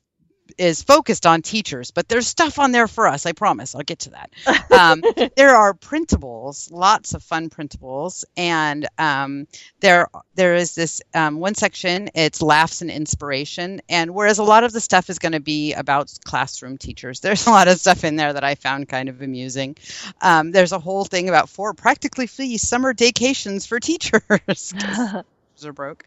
is 0.58 0.84
focused 0.84 1.26
on 1.26 1.42
teachers, 1.42 1.92
but 1.92 2.08
there's 2.08 2.28
stuff 2.28 2.60
on 2.60 2.72
there 2.72 2.88
for 2.88 3.08
us. 3.08 3.26
I 3.26 3.34
promise. 3.34 3.76
I'll 3.76 3.84
get 3.84 4.00
to 4.00 4.12
that. 4.12 4.32
Um, 4.72 5.04
there 5.36 5.56
are 5.56 5.74
printables, 5.74 6.72
lots 6.72 7.14
of 7.14 7.22
fun 7.22 7.50
printables, 7.50 8.24
and 8.38 8.88
um, 8.98 9.48
there 9.82 10.08
there 10.36 10.56
is 10.56 10.76
this 10.76 11.02
um, 11.14 11.40
one 11.40 11.56
section. 11.56 12.10
It's 12.16 12.42
laughs 12.42 12.82
and 12.82 12.90
inspiration, 12.90 13.82
and 13.90 14.12
whereas 14.16 14.40
a 14.40 14.44
lot 14.44 14.64
of 14.64 14.72
the 14.72 14.80
stuff 14.80 15.10
is 15.10 15.20
going 15.20 15.34
to 15.34 15.42
be 15.42 15.74
about 15.74 16.12
classroom 16.24 16.78
teachers, 16.78 17.20
there's 17.20 17.48
a 17.48 17.52
lot 17.52 17.68
of 17.68 17.80
stuff 17.80 18.04
in 18.04 18.16
there 18.16 18.34
that 18.34 18.44
I 18.44 18.56
found 18.56 18.88
kind 18.88 19.10
of 19.10 19.22
amusing. 19.22 19.76
Um, 20.22 20.52
there's 20.52 20.72
a 20.72 20.80
whole 20.80 21.06
thing 21.06 21.28
about 21.28 21.50
four 21.50 21.74
practically 21.74 22.28
free 22.28 22.58
summer 22.58 22.94
vacations 22.94 23.66
for 23.66 23.80
teachers. 23.80 24.74
are 25.66 25.74
broke. 25.74 26.06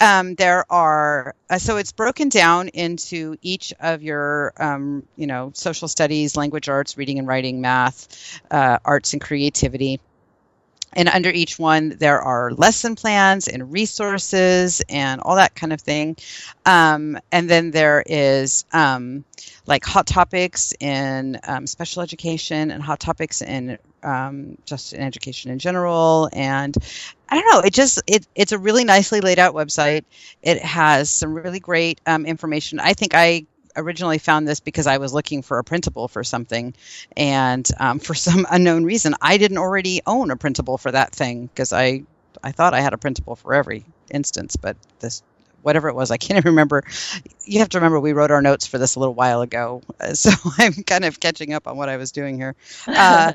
Um, 0.00 0.34
there 0.34 0.64
are 0.70 1.34
uh, 1.50 1.58
so 1.58 1.76
it's 1.78 1.92
broken 1.92 2.28
down 2.28 2.68
into 2.68 3.36
each 3.42 3.72
of 3.80 4.02
your 4.02 4.52
um, 4.58 5.04
you 5.16 5.26
know 5.26 5.52
social 5.54 5.88
studies, 5.88 6.36
language 6.36 6.68
arts, 6.68 6.96
reading 6.98 7.18
and 7.18 7.28
writing, 7.28 7.60
math, 7.60 8.40
uh, 8.50 8.78
arts 8.84 9.12
and 9.12 9.22
creativity. 9.22 10.00
and 10.92 11.08
under 11.08 11.30
each 11.30 11.58
one 11.58 11.90
there 11.98 12.20
are 12.20 12.52
lesson 12.52 12.94
plans 12.94 13.48
and 13.48 13.72
resources 13.72 14.82
and 14.88 15.20
all 15.20 15.36
that 15.36 15.54
kind 15.54 15.72
of 15.72 15.80
thing 15.80 16.16
um, 16.64 17.18
and 17.32 17.50
then 17.50 17.70
there 17.70 18.02
is 18.06 18.64
um, 18.72 19.24
like 19.66 19.84
hot 19.84 20.06
topics 20.06 20.72
in 20.80 21.38
um, 21.44 21.66
special 21.66 22.02
education 22.02 22.70
and 22.70 22.82
hot 22.82 23.00
topics 23.00 23.42
in 23.42 23.78
um, 24.06 24.56
just 24.64 24.92
in 24.92 25.02
education 25.02 25.50
in 25.50 25.58
general. 25.58 26.30
And 26.32 26.76
i 27.28 27.34
don't 27.34 27.52
know 27.52 27.66
it 27.66 27.74
just 27.74 28.00
it, 28.06 28.24
it's 28.36 28.52
a 28.52 28.58
really 28.58 28.84
nicely 28.84 29.20
laid 29.20 29.38
out 29.38 29.54
website. 29.54 30.04
It 30.42 30.62
has 30.62 31.10
some 31.10 31.34
really 31.34 31.60
great 31.60 32.00
um, 32.06 32.24
information. 32.24 32.80
I 32.80 32.94
think 32.94 33.14
i 33.14 33.46
originally 33.76 34.18
found 34.18 34.48
this 34.48 34.60
because 34.60 34.86
I 34.86 34.98
was 34.98 35.12
looking 35.12 35.42
for 35.42 35.58
a 35.58 35.64
printable 35.64 36.08
for 36.08 36.24
something, 36.24 36.74
and 37.16 37.68
um, 37.78 37.98
for 38.06 38.14
some 38.14 38.46
unknown 38.50 38.84
reason, 38.84 39.14
I 39.20 39.36
didn't 39.38 39.58
already 39.58 40.00
own 40.06 40.30
a 40.30 40.36
printable 40.36 40.78
for 40.78 40.90
that 40.92 41.12
thing 41.12 41.46
because 41.46 41.72
I 41.72 42.04
I 42.42 42.52
thought 42.52 42.74
I 42.74 42.80
had 42.80 42.92
a 42.92 42.98
printable 42.98 43.36
for 43.36 43.54
every 43.54 43.84
instance, 44.10 44.56
but 44.56 44.76
this 45.00 45.22
whatever 45.62 45.88
it 45.88 45.94
was, 45.94 46.10
I 46.10 46.16
can't 46.16 46.38
even 46.38 46.50
remember. 46.52 46.84
You 47.44 47.60
have 47.60 47.70
to 47.70 47.78
remember 47.78 47.98
we 48.00 48.12
wrote 48.12 48.30
our 48.30 48.42
notes 48.42 48.66
for 48.66 48.78
this 48.78 48.94
a 48.94 49.00
little 49.00 49.14
while 49.14 49.42
ago, 49.42 49.82
so 50.14 50.30
I'm 50.58 50.72
kind 50.84 51.04
of 51.04 51.20
catching 51.20 51.52
up 51.52 51.66
on 51.66 51.76
what 51.76 51.88
I 51.88 51.96
was 51.96 52.12
doing 52.12 52.36
here. 52.36 52.54
Uh, 52.86 53.32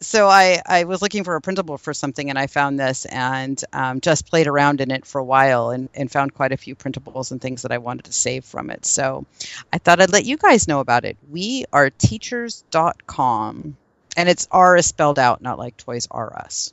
so 0.00 0.28
I, 0.28 0.62
I 0.64 0.84
was 0.84 1.02
looking 1.02 1.24
for 1.24 1.36
a 1.36 1.40
printable 1.40 1.76
for 1.76 1.92
something 1.92 2.30
and 2.30 2.38
I 2.38 2.46
found 2.46 2.80
this 2.80 3.04
and 3.04 3.62
um, 3.72 4.00
just 4.00 4.26
played 4.26 4.46
around 4.46 4.80
in 4.80 4.90
it 4.90 5.04
for 5.04 5.18
a 5.18 5.24
while 5.24 5.70
and, 5.70 5.90
and 5.94 6.10
found 6.10 6.32
quite 6.32 6.52
a 6.52 6.56
few 6.56 6.74
printables 6.74 7.32
and 7.32 7.40
things 7.40 7.62
that 7.62 7.72
I 7.72 7.78
wanted 7.78 8.06
to 8.06 8.12
save 8.12 8.46
from 8.46 8.70
it. 8.70 8.86
So 8.86 9.26
I 9.72 9.78
thought 9.78 10.00
I'd 10.00 10.12
let 10.12 10.24
you 10.24 10.38
guys 10.38 10.66
know 10.66 10.80
about 10.80 11.04
it. 11.04 11.18
We 11.30 11.66
are 11.72 11.90
teachers.com 11.90 13.76
and 14.16 14.28
it's 14.28 14.48
R 14.50 14.76
is 14.76 14.86
spelled 14.86 15.18
out, 15.18 15.42
not 15.42 15.58
like 15.58 15.76
Toys 15.76 16.08
R 16.10 16.34
Us. 16.34 16.72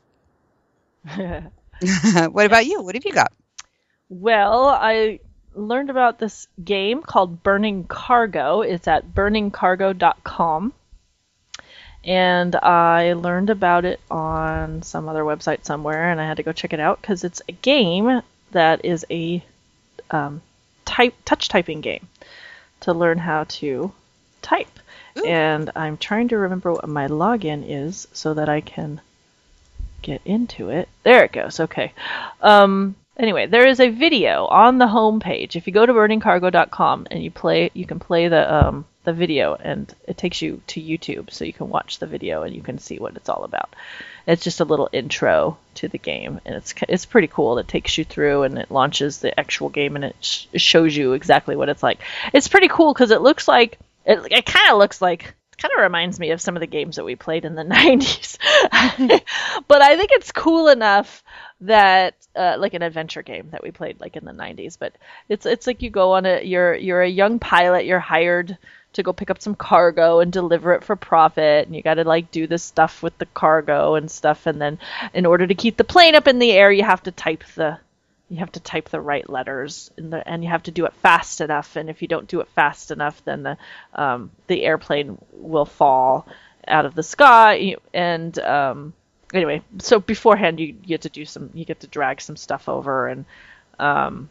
what 1.16 2.45
about 2.45 2.66
you? 2.66 2.82
What 2.82 2.95
have 2.95 3.06
you 3.06 3.14
got? 3.14 3.34
Well, 4.10 4.68
I 4.68 5.20
learned 5.54 5.90
about 5.90 6.18
this 6.18 6.48
game 6.64 7.02
called 7.02 7.44
Burning 7.44 7.84
Cargo. 7.84 8.62
It's 8.62 8.88
at 8.88 9.14
burningcargo.com 9.14 10.74
and 12.08 12.56
I 12.56 13.14
learned 13.14 13.50
about 13.50 13.84
it 13.84 14.00
on 14.10 14.82
some 14.82 15.10
other 15.10 15.24
website 15.24 15.66
somewhere, 15.66 16.10
and 16.10 16.22
I 16.22 16.26
had 16.26 16.38
to 16.38 16.44
go 16.44 16.54
check 16.54 16.72
it 16.72 16.80
out 16.80 17.02
because 17.02 17.26
it's 17.26 17.42
a 17.50 17.52
game 17.52 18.22
that 18.52 18.86
is 18.86 19.06
a 19.12 19.44
um, 20.10 20.42
type 20.86 21.14
touch 21.26 21.50
typing 21.50 21.82
game 21.82 22.08
to 22.80 22.94
learn 22.94 23.18
how 23.18 23.44
to 23.44 23.92
type. 24.42 24.80
Ooh. 25.18 25.26
And 25.26 25.70
I'm 25.76 25.98
trying 25.98 26.30
to 26.30 26.38
remember 26.38 26.72
what 26.72 26.88
my 26.88 27.08
login 27.08 27.66
is 27.68 28.08
so 28.14 28.36
that 28.36 28.48
I 28.48 28.62
can 28.62 29.02
get 30.02 30.22
into 30.24 30.70
it. 30.70 30.88
There 31.04 31.26
it 31.26 31.34
goes. 31.34 31.60
Okay. 31.60 31.92
Um, 32.42 32.96
anyway, 33.18 33.48
there 33.48 33.68
is 33.68 33.82
a 33.82 33.90
video 33.90 34.46
on 34.46 34.78
the 34.78 34.88
home 34.88 35.20
page. 35.20 35.58
If 35.58 35.68
you 35.68 35.74
go 35.74 35.86
to 35.86 35.94
burningcargo.com 35.94 37.08
and 37.12 37.22
you 37.22 37.32
play, 37.32 37.70
you 37.74 37.86
can 37.86 38.00
play 38.00 38.30
the 38.30 38.68
um, 38.68 38.86
the 39.08 39.14
video 39.14 39.56
and 39.56 39.96
it 40.06 40.18
takes 40.18 40.42
you 40.42 40.62
to 40.68 40.82
YouTube 40.82 41.32
so 41.32 41.46
you 41.46 41.54
can 41.54 41.70
watch 41.70 42.00
the 42.00 42.06
video 42.06 42.44
and 42.44 42.54
you 42.54 42.62
can 42.62 42.78
see 42.78 43.00
what 43.00 43.16
it's 43.16 43.30
all 43.30 43.46
about. 43.46 43.74
It's 44.28 44.44
just 44.44 44.60
a 44.60 44.66
little 44.66 44.90
intro 44.92 45.58
to 45.76 45.88
the 45.88 45.98
game 45.98 46.42
and 46.46 46.56
it's 46.56 46.74
it's 46.90 47.06
pretty 47.06 47.30
cool. 47.30 47.58
It 47.58 47.70
takes 47.70 47.98
you 47.98 48.04
through 48.04 48.44
and 48.44 48.60
it 48.60 48.70
launches 48.70 49.20
the 49.20 49.40
actual 49.40 49.70
game 49.70 49.96
and 49.96 50.04
it, 50.04 50.16
sh- 50.20 50.48
shows 50.56 50.94
you 50.94 51.14
exactly 51.14 51.56
what 51.56 51.70
it's 51.70 51.82
like. 51.82 52.00
It's 52.34 52.50
pretty 52.50 52.68
cool 52.68 52.94
because 52.94 53.12
it 53.12 53.22
looks 53.22 53.48
like 53.48 53.80
it, 54.06 54.20
it 54.30 54.46
kind 54.46 54.72
of 54.72 54.78
looks 54.78 55.02
like 55.02 55.34
it 55.54 55.58
kind 55.58 55.72
of 55.74 55.82
reminds 55.82 56.20
me 56.20 56.32
of 56.32 56.42
some 56.42 56.58
of 56.58 56.60
the 56.60 56.68
games 56.68 56.98
that 56.98 57.06
we 57.06 57.16
played 57.16 57.46
in 57.46 57.56
the 57.56 57.64
90s. 57.78 58.38
but 59.70 59.82
I 59.82 59.96
think 59.96 60.12
it's 60.12 60.34
cool 60.34 60.68
enough 60.68 61.24
that 61.62 62.16
uh, 62.36 62.58
like 62.60 62.74
an 62.74 62.82
adventure 62.82 63.24
game 63.24 63.52
that 63.52 63.64
we 63.64 63.72
played 63.72 64.02
like 64.02 64.18
in 64.18 64.26
the 64.26 64.34
90s, 64.34 64.78
but 64.78 64.92
it's 65.30 65.46
it's 65.46 65.66
like 65.66 65.82
you 65.82 65.90
go 65.90 66.12
on 66.12 66.26
a 66.26 66.44
you're 66.44 66.76
you're 66.76 67.02
a 67.02 67.10
young 67.10 67.40
pilot, 67.40 67.86
you're 67.86 68.02
hired 68.02 68.58
to 68.98 69.03
go 69.03 69.14
pick 69.14 69.30
up 69.30 69.41
some 69.41 69.56
cargo 69.56 70.19
and 70.19 70.32
deliver 70.32 70.74
it 70.74 70.84
for 70.84 70.95
profit 70.95 71.65
and 71.65 71.76
you 71.76 71.82
got 71.82 71.95
to 71.95 72.03
like 72.03 72.30
do 72.30 72.45
this 72.45 72.64
stuff 72.64 73.02
with 73.02 73.18
the 73.18 73.26
cargo 73.28 73.95
and 73.95 74.11
stuff 74.11 74.45
and 74.45 74.61
then 74.61 74.78
in 75.14 75.26
order 75.26 75.48
to 75.48 75.56
keep 75.56 75.78
the 75.78 75.84
plane 75.84 76.15
up 76.15 76.28
in 76.28 76.40
the 76.40 76.52
air 76.52 76.72
you 76.72 76.84
have 76.84 77.02
to 77.02 77.11
type 77.11 77.44
the 77.56 77.78
you 78.30 78.38
have 78.38 78.52
to 78.52 78.60
type 78.60 78.90
the 78.90 78.99
right 78.99 79.30
letters 79.30 79.90
the, 79.95 80.28
and 80.28 80.44
you 80.44 80.49
have 80.49 80.64
to 80.64 80.72
do 80.72 80.86
it 80.86 80.94
fast 80.95 81.40
enough 81.41 81.76
and 81.76 81.90
if 81.90 82.02
you 82.02 82.07
don't 82.07 82.28
do 82.28 82.41
it 82.41 82.49
fast 82.49 82.91
enough 82.91 83.24
then 83.24 83.44
the 83.44 83.57
um, 83.94 84.30
the 84.48 84.64
airplane 84.64 85.18
will 85.32 85.65
fall 85.65 86.28
out 86.68 86.86
of 86.86 86.95
the 86.95 87.03
sky 87.03 87.76
and 87.94 88.38
um, 88.40 88.94
anyway 89.34 89.61
so 89.80 89.99
beforehand 89.99 90.60
you, 90.60 90.68
you 90.68 90.74
get 90.88 91.02
to 91.02 91.10
do 91.10 91.24
some 91.24 91.49
you 91.53 91.64
get 91.64 91.80
to 91.80 91.88
drag 91.88 92.19
some 92.19 92.36
stuff 92.36 92.68
over 92.68 93.07
and 93.07 93.26
um, 93.80 94.30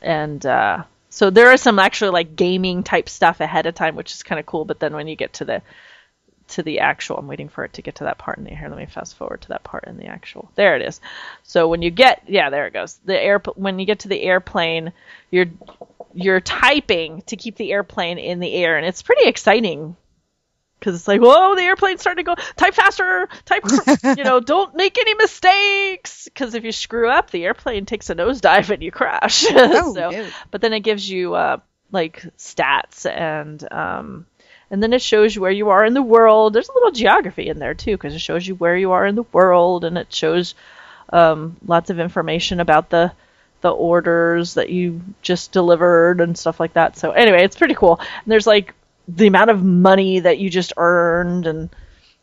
and 0.00 0.44
uh, 0.46 0.84
so 1.12 1.28
there 1.28 1.48
are 1.48 1.58
some 1.58 1.78
actually 1.78 2.10
like 2.10 2.36
gaming 2.36 2.82
type 2.82 3.06
stuff 3.06 3.40
ahead 3.40 3.66
of 3.66 3.74
time, 3.74 3.96
which 3.96 4.12
is 4.12 4.22
kind 4.22 4.38
of 4.38 4.46
cool. 4.46 4.64
But 4.64 4.80
then 4.80 4.94
when 4.94 5.08
you 5.08 5.14
get 5.14 5.34
to 5.34 5.44
the 5.44 5.60
to 6.48 6.62
the 6.62 6.80
actual, 6.80 7.18
I'm 7.18 7.26
waiting 7.26 7.50
for 7.50 7.64
it 7.64 7.74
to 7.74 7.82
get 7.82 7.96
to 7.96 8.04
that 8.04 8.16
part 8.16 8.38
in 8.38 8.44
the 8.44 8.54
here. 8.54 8.66
Let 8.66 8.78
me 8.78 8.86
fast 8.86 9.18
forward 9.18 9.42
to 9.42 9.48
that 9.48 9.62
part 9.62 9.84
in 9.84 9.98
the 9.98 10.06
actual. 10.06 10.50
There 10.54 10.74
it 10.74 10.80
is. 10.80 11.02
So 11.42 11.68
when 11.68 11.82
you 11.82 11.90
get, 11.90 12.22
yeah, 12.28 12.48
there 12.48 12.66
it 12.66 12.72
goes. 12.72 12.98
The 13.04 13.20
air 13.20 13.42
when 13.56 13.78
you 13.78 13.84
get 13.84 14.00
to 14.00 14.08
the 14.08 14.22
airplane, 14.22 14.94
you're 15.30 15.50
you're 16.14 16.40
typing 16.40 17.20
to 17.26 17.36
keep 17.36 17.56
the 17.56 17.72
airplane 17.72 18.16
in 18.16 18.40
the 18.40 18.54
air, 18.54 18.78
and 18.78 18.86
it's 18.86 19.02
pretty 19.02 19.28
exciting 19.28 19.96
because 20.82 20.96
it's 20.96 21.06
like, 21.06 21.20
whoa, 21.20 21.54
the 21.54 21.62
airplane's 21.62 22.00
starting 22.00 22.24
to 22.24 22.34
go. 22.34 22.42
Type 22.56 22.74
faster. 22.74 23.28
Type, 23.44 23.62
you 24.16 24.24
know, 24.24 24.40
don't 24.40 24.74
make 24.74 24.98
any 24.98 25.14
mistakes. 25.14 26.24
Because 26.24 26.54
if 26.54 26.64
you 26.64 26.72
screw 26.72 27.08
up, 27.08 27.30
the 27.30 27.44
airplane 27.44 27.86
takes 27.86 28.10
a 28.10 28.16
nosedive 28.16 28.70
and 28.70 28.82
you 28.82 28.90
crash. 28.90 29.46
Oh, 29.54 29.94
so, 29.94 30.28
but 30.50 30.60
then 30.60 30.72
it 30.72 30.80
gives 30.80 31.08
you 31.08 31.34
uh, 31.34 31.58
like 31.92 32.24
stats 32.36 33.08
and 33.08 33.72
um, 33.72 34.26
and 34.70 34.82
then 34.82 34.92
it 34.92 35.02
shows 35.02 35.36
you 35.36 35.40
where 35.40 35.52
you 35.52 35.68
are 35.68 35.84
in 35.84 35.94
the 35.94 36.02
world. 36.02 36.52
There's 36.52 36.68
a 36.68 36.74
little 36.74 36.90
geography 36.90 37.48
in 37.48 37.58
there 37.58 37.74
too, 37.74 37.92
because 37.92 38.14
it 38.14 38.20
shows 38.20 38.46
you 38.46 38.56
where 38.56 38.76
you 38.76 38.92
are 38.92 39.06
in 39.06 39.14
the 39.14 39.24
world, 39.32 39.84
and 39.84 39.96
it 39.96 40.12
shows 40.12 40.54
um, 41.10 41.56
lots 41.64 41.90
of 41.90 42.00
information 42.00 42.58
about 42.58 42.90
the 42.90 43.12
the 43.60 43.70
orders 43.70 44.54
that 44.54 44.70
you 44.70 45.00
just 45.22 45.52
delivered 45.52 46.20
and 46.20 46.36
stuff 46.36 46.58
like 46.58 46.72
that. 46.72 46.98
So 46.98 47.12
anyway, 47.12 47.44
it's 47.44 47.56
pretty 47.56 47.74
cool. 47.74 48.00
And 48.00 48.32
there's 48.32 48.46
like 48.46 48.74
the 49.08 49.26
amount 49.26 49.50
of 49.50 49.62
money 49.62 50.20
that 50.20 50.38
you 50.38 50.50
just 50.50 50.72
earned 50.76 51.46
and 51.46 51.70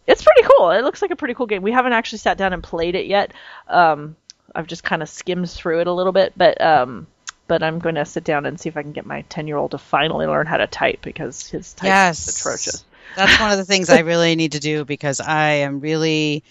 it's 0.08 0.24
pretty 0.24 0.42
cool. 0.58 0.72
It 0.72 0.84
looks 0.84 1.02
like 1.02 1.12
a 1.12 1.16
pretty 1.16 1.36
cool 1.36 1.46
game. 1.46 1.62
We 1.62 1.72
haven't 1.72 1.94
actually 1.94 2.18
sat 2.20 2.38
down 2.38 2.52
and 2.52 2.64
played 2.64 2.96
it 2.96 3.06
yet. 3.06 3.32
Um, 3.68 4.16
I've 4.56 4.66
just 4.66 4.84
kind 4.84 5.04
of 5.04 5.10
skimmed 5.10 5.50
through 5.52 5.82
it 5.82 5.88
a 5.88 5.94
little 5.94 6.12
bit, 6.12 6.34
but 6.36 6.60
um, 6.60 7.06
but 7.48 7.62
I'm 7.62 7.80
going 7.80 7.96
to 7.96 8.06
sit 8.06 8.24
down 8.24 8.46
and 8.46 8.60
see 8.60 8.70
if 8.70 8.78
I 8.78 8.82
can 8.82 8.92
get 8.92 9.06
my 9.06 9.22
10 9.24 9.48
year 9.48 9.58
old 9.58 9.72
to 9.72 9.78
finally 9.78 10.26
learn 10.26 10.48
how 10.48 10.58
to 10.58 10.68
type 10.68 11.02
because 11.02 11.48
his 11.48 11.74
type 11.74 11.88
yes. 11.88 12.28
is 12.28 12.40
atrocious. 12.40 12.86
That's 13.16 13.40
one 13.40 13.52
of 13.52 13.58
the 13.58 13.66
things 13.66 13.90
I 13.90 14.00
really 14.02 14.36
need 14.36 14.54
to 14.54 14.60
do 14.60 14.86
because 14.86 15.20
I 15.20 15.50
am 15.66 15.80
really 15.80 16.44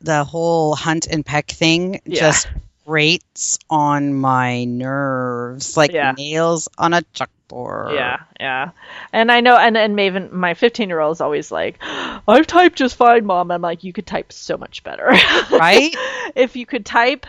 the 0.00 0.24
whole 0.24 0.74
hunt 0.74 1.06
and 1.06 1.24
peck 1.24 1.48
thing 1.48 2.00
yeah. 2.04 2.20
just 2.20 2.48
grates 2.90 3.56
on 3.70 4.12
my 4.12 4.64
nerves 4.64 5.76
like 5.76 5.92
yeah. 5.92 6.10
nails 6.18 6.68
on 6.76 6.92
a 6.92 7.02
chalk 7.12 7.30
or 7.52 7.92
yeah 7.94 8.16
yeah. 8.40 8.70
And 9.12 9.30
i 9.30 9.40
know 9.40 9.56
and, 9.56 9.76
and 9.76 9.94
maven 9.96 10.32
my 10.32 10.54
15 10.54 10.88
year 10.88 10.98
old 10.98 11.16
is 11.16 11.20
always 11.20 11.52
like 11.52 11.78
i've 11.84 12.48
typed 12.48 12.76
just 12.76 12.96
fine 12.96 13.24
mom. 13.26 13.52
I'm 13.52 13.62
like 13.62 13.84
you 13.84 13.92
could 13.92 14.08
type 14.08 14.32
so 14.32 14.56
much 14.56 14.82
better. 14.82 15.06
Right? 15.06 15.94
If 16.34 16.54
you 16.56 16.66
could 16.66 16.84
type 16.84 17.26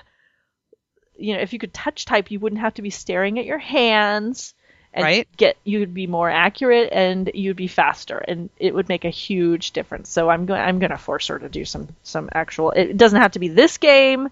you 1.15 1.35
know 1.35 1.41
if 1.41 1.53
you 1.53 1.59
could 1.59 1.73
touch 1.73 2.05
type 2.05 2.31
you 2.31 2.39
wouldn't 2.39 2.61
have 2.61 2.75
to 2.75 2.81
be 2.81 2.89
staring 2.89 3.37
at 3.37 3.45
your 3.45 3.59
hands 3.59 4.55
and 4.93 5.03
right. 5.03 5.27
get 5.37 5.57
you'd 5.63 5.93
be 5.93 6.07
more 6.07 6.29
accurate 6.29 6.89
and 6.91 7.29
you'd 7.35 7.55
be 7.55 7.67
faster 7.67 8.17
and 8.17 8.49
it 8.57 8.73
would 8.73 8.89
make 8.89 9.05
a 9.05 9.09
huge 9.09 9.71
difference. 9.71 10.09
So 10.09 10.27
i'm 10.27 10.47
going 10.47 10.61
i'm 10.61 10.79
going 10.79 10.91
to 10.91 10.97
force 10.97 11.27
her 11.27 11.37
to 11.37 11.49
do 11.49 11.65
some 11.65 11.89
some 12.01 12.29
actual 12.33 12.71
it 12.71 12.97
doesn't 12.97 13.21
have 13.21 13.33
to 13.33 13.39
be 13.39 13.47
this 13.47 13.77
game 13.77 14.29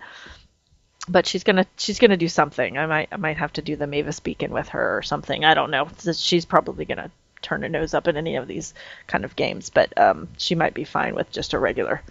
but 1.10 1.26
she's 1.26 1.44
gonna 1.44 1.66
she's 1.78 2.00
gonna 2.00 2.18
do 2.18 2.30
something. 2.30 2.78
I 2.78 2.86
might 2.86 3.10
I 3.12 3.18
might 3.18 3.38
have 3.38 3.54
to 3.54 3.62
do 3.62 3.76
the 3.76 3.88
Mavis 3.88 4.20
Beacon 4.20 4.52
with 4.52 4.70
her 4.70 4.98
or 4.98 5.02
something. 5.02 5.44
I 5.44 5.54
don't 5.54 5.72
know. 5.72 5.90
She's 6.14 6.46
probably 6.46 6.86
gonna 6.86 7.12
turn 7.42 7.64
her 7.64 7.70
nose 7.70 7.94
up 7.94 8.08
at 8.08 8.16
any 8.16 8.36
of 8.36 8.48
these 8.48 8.74
kind 9.08 9.26
of 9.26 9.36
games, 9.36 9.70
but 9.70 9.98
um, 9.98 10.28
she 10.38 10.56
might 10.56 10.74
be 10.74 10.84
fine 10.84 11.16
with 11.16 11.32
just 11.32 11.54
a 11.54 11.60
regular, 11.60 12.02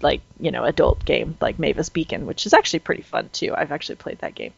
like 0.00 0.22
you 0.40 0.50
know, 0.50 0.64
adult 0.64 1.04
game 1.04 1.36
like 1.40 1.58
Mavis 1.58 1.88
Beacon, 1.88 2.26
which 2.26 2.46
is 2.46 2.52
actually 2.52 2.80
pretty 2.80 3.02
fun 3.02 3.30
too. 3.32 3.54
I've 3.56 3.72
actually 3.72 3.96
played 3.96 4.18
that 4.18 4.34
game, 4.34 4.52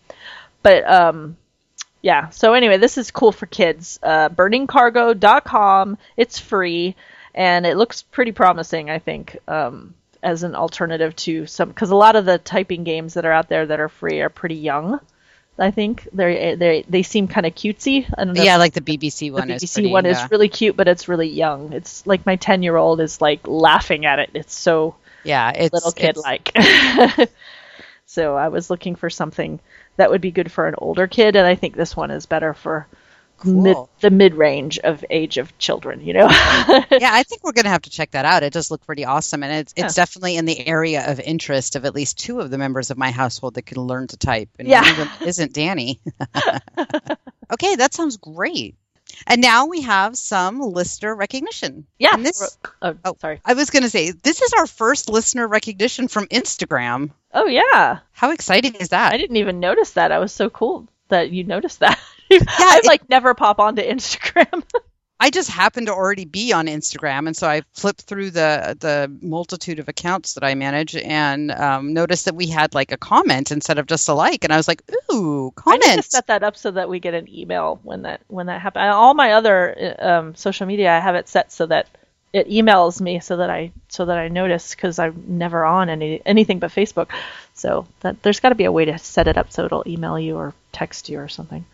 but 0.62 0.89
um, 0.90 1.36
yeah. 2.01 2.31
So 2.31 2.55
anyway, 2.55 2.78
this 2.78 2.97
is 2.97 3.11
cool 3.11 3.32
for 3.32 3.47
kids. 3.47 3.99
Uh, 4.03 4.31
burningcargo.com. 4.31 5.99
It's 6.16 6.39
free 6.39 6.97
and 7.35 7.66
it 7.66 7.77
looks 7.77 8.03
pretty 8.03 8.32
promising. 8.32 8.89
I 8.89 8.99
think. 8.99 9.36
Um, 9.47 9.95
as 10.23 10.43
an 10.43 10.55
alternative 10.55 11.15
to 11.16 11.47
some 11.47 11.69
because 11.69 11.90
a 11.90 11.97
lot 11.97 12.16
of 12.16 12.24
the 12.24 12.39
typing 12.39 12.85
games 12.85 13.15
that 13.15 13.24
are 13.24 13.32
out 13.32 13.49
there 13.49 13.66
that 13.66 13.81
are 13.81 13.89
free 13.89 14.20
are 14.20 14.28
pretty 14.28 14.57
young. 14.57 15.01
I 15.59 15.73
think 15.73 16.09
they 16.12 16.55
they 16.55 16.85
they 16.89 17.03
seem 17.03 17.27
kind 17.27 17.47
of 17.47 17.55
cutesy. 17.55 18.07
Yeah, 18.35 18.59
like 18.59 18.74
the 18.74 18.81
BBC 18.81 19.32
one. 19.32 19.49
The 19.49 19.55
BBC 19.55 19.62
is 19.65 19.73
pretty, 19.74 19.90
one 19.90 20.05
yeah. 20.05 20.24
is 20.24 20.31
really 20.31 20.49
cute, 20.49 20.77
but 20.77 20.86
it's 20.86 21.09
really 21.09 21.28
young. 21.28 21.73
It's 21.73 22.07
like 22.07 22.24
my 22.24 22.36
ten 22.36 22.62
year 22.62 22.77
old 22.77 23.01
is 23.01 23.20
like 23.20 23.47
laughing 23.47 24.07
at 24.07 24.20
it. 24.20 24.31
It's 24.35 24.55
so 24.55 24.95
Yeah, 25.24 25.51
it's 25.51 25.73
little 25.73 25.93
kid 25.93 26.16
like. 26.16 26.57
so 28.07 28.36
I 28.36 28.49
was 28.49 28.70
looking 28.70 28.95
for 28.95 29.11
something 29.11 29.59
that 29.97 30.11
would 30.11 30.20
be 30.20 30.31
good 30.31 30.53
for 30.53 30.69
an 30.69 30.77
older 30.78 31.09
kid, 31.09 31.35
and 31.35 31.47
I 31.47 31.57
think 31.57 31.74
this 31.74 31.97
one 31.97 32.12
is 32.12 32.27
better 32.27 32.55
for 32.55 32.86
mid, 33.44 33.77
the 34.01 34.10
mid 34.10 34.35
range 34.35 34.78
of 34.81 35.05
age 35.10 35.39
of 35.39 35.56
children. 35.59 36.01
You 36.01 36.12
know. 36.15 36.28
yeah, 36.28 37.10
I 37.12 37.23
think 37.27 37.44
we're 37.44 37.52
gonna 37.52 37.69
have 37.69 37.82
to 37.82 37.90
check 37.90 38.10
that 38.12 38.24
out. 38.24 38.43
It 38.43 38.52
does 38.52 38.70
look 38.70 38.85
pretty 38.86 39.05
awesome, 39.05 39.43
and 39.43 39.52
it's 39.52 39.73
it's 39.77 39.97
Yeah. 39.97 40.02
definitely 40.02 40.36
in 40.36 40.44
the 40.44 40.66
area 40.66 41.10
of 41.10 41.20
interest 41.20 41.77
of 41.77 41.85
at 41.85 41.94
least 41.94 42.19
two 42.19 42.40
of 42.40 42.51
the 42.51 42.59
members 42.59 42.90
of 42.90 42.98
my 42.98 43.10
household 43.10 43.55
that 43.55 43.66
can 43.66 43.81
learn 43.81 44.06
to 44.09 44.16
type, 44.16 44.48
and 44.59 44.66
Yeah. 44.69 44.82
one 44.82 44.90
of 44.90 44.97
them 44.97 45.09
isn't 45.28 45.52
Danny. 45.52 46.01
okay, 47.52 47.77
that 47.77 47.94
sounds 47.94 48.16
great. 48.16 48.74
And 49.27 49.40
now 49.40 49.66
we 49.66 49.82
have 49.82 50.16
some 50.16 50.60
listener 50.60 51.15
recognition. 51.15 51.86
Yeah. 51.98 52.10
And 52.15 52.24
this, 52.24 52.59
oh, 52.62 52.90
oh, 52.90 52.94
Oh. 53.05 53.16
sorry. 53.20 53.40
I 53.44 53.55
was 53.55 53.70
gonna 53.70 53.89
say, 53.89 54.10
this 54.12 54.43
is 54.43 54.52
our 54.52 54.66
first 54.66 55.09
listener 55.09 55.48
recognition 55.48 56.09
from 56.09 56.27
Instagram. 56.27 57.10
Oh 57.32 57.47
yeah. 57.47 58.01
How 58.12 58.31
exciting 58.32 58.74
is 58.74 58.90
that? 58.90 59.12
I 59.12 59.16
didn't 59.16 59.36
even 59.36 59.60
notice 59.60 59.93
that. 59.93 60.12
I 60.12 60.19
was 60.19 60.32
so 60.32 60.51
cool 60.51 60.86
that 61.09 61.31
you 61.31 61.44
noticed 61.44 61.81
that. 61.81 61.98
I 62.30 62.80
it- 62.82 62.86
like 62.86 63.09
never 63.09 63.34
pop 63.34 63.59
onto 63.59 63.82
Instagram. 63.82 64.62
I 65.20 65.30
just 65.30 65.50
happened 65.50 65.88
to 65.88 65.92
already 65.92 66.26
be 66.26 66.52
on 66.52 66.66
Instagram, 66.66 67.26
and 67.26 67.36
so 67.36 67.48
I 67.48 67.62
flipped 67.72 68.02
through 68.02 68.30
the 68.30 68.76
the 68.78 69.12
multitude 69.20 69.80
of 69.80 69.88
accounts 69.88 70.34
that 70.34 70.44
I 70.44 70.55
manage, 70.55 70.94
and 70.94 71.50
um, 71.50 71.92
noticed 71.92 72.26
that 72.26 72.36
we 72.36 72.46
had 72.46 72.72
like 72.72 72.92
a 72.92 72.96
comment 72.96 73.50
instead 73.50 73.78
of 73.78 73.86
just 73.86 74.09
a 74.09 74.14
like, 74.14 74.44
and 74.44 74.52
I 74.52 74.56
was 74.56 74.68
like, 74.68 74.82
"Ooh, 75.12 75.50
comment!" 75.56 75.84
I 75.84 75.96
need 75.96 76.02
to 76.05 76.09
set 76.09 76.28
that 76.28 76.44
up 76.44 76.56
so 76.56 76.70
that 76.70 76.88
we 76.88 77.00
get 77.00 77.14
an 77.14 77.28
email 77.28 77.80
when 77.82 78.02
that 78.02 78.20
when 78.28 78.46
that 78.46 78.60
happens. 78.60 78.94
All 78.94 79.12
my 79.14 79.32
other 79.32 79.96
uh, 79.98 80.09
um, 80.09 80.34
social 80.36 80.68
media, 80.68 80.94
I 80.94 81.00
have 81.00 81.16
it 81.16 81.28
set 81.28 81.50
so 81.50 81.66
that 81.66 81.88
it 82.32 82.48
emails 82.48 83.00
me 83.00 83.18
so 83.18 83.38
that 83.38 83.50
I 83.50 83.72
so 83.88 84.05
that 84.05 84.18
I 84.18 84.28
notice 84.28 84.72
because 84.72 85.00
I'm 85.00 85.24
never 85.26 85.64
on 85.64 85.88
any 85.88 86.22
anything 86.24 86.60
but 86.60 86.70
Facebook. 86.70 87.09
So 87.55 87.88
that 88.00 88.22
there's 88.22 88.38
got 88.38 88.50
to 88.50 88.55
be 88.55 88.66
a 88.66 88.72
way 88.72 88.84
to 88.84 88.98
set 88.98 89.26
it 89.26 89.36
up 89.36 89.50
so 89.50 89.64
it'll 89.64 89.82
email 89.84 90.16
you 90.16 90.36
or 90.36 90.55
text 90.70 91.09
you 91.09 91.18
or 91.18 91.26
something. 91.26 91.64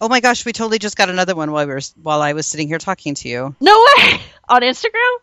Oh 0.00 0.08
my 0.08 0.20
gosh, 0.20 0.44
we 0.44 0.52
totally 0.52 0.78
just 0.78 0.96
got 0.96 1.10
another 1.10 1.34
one 1.34 1.52
while 1.52 1.66
we 1.66 1.72
were 1.74 1.80
while 2.02 2.22
I 2.22 2.32
was 2.32 2.46
sitting 2.46 2.68
here 2.68 2.78
talking 2.78 3.14
to 3.16 3.28
you. 3.28 3.54
No 3.60 3.86
way! 3.96 4.20
On 4.48 4.62
Instagram. 4.62 5.16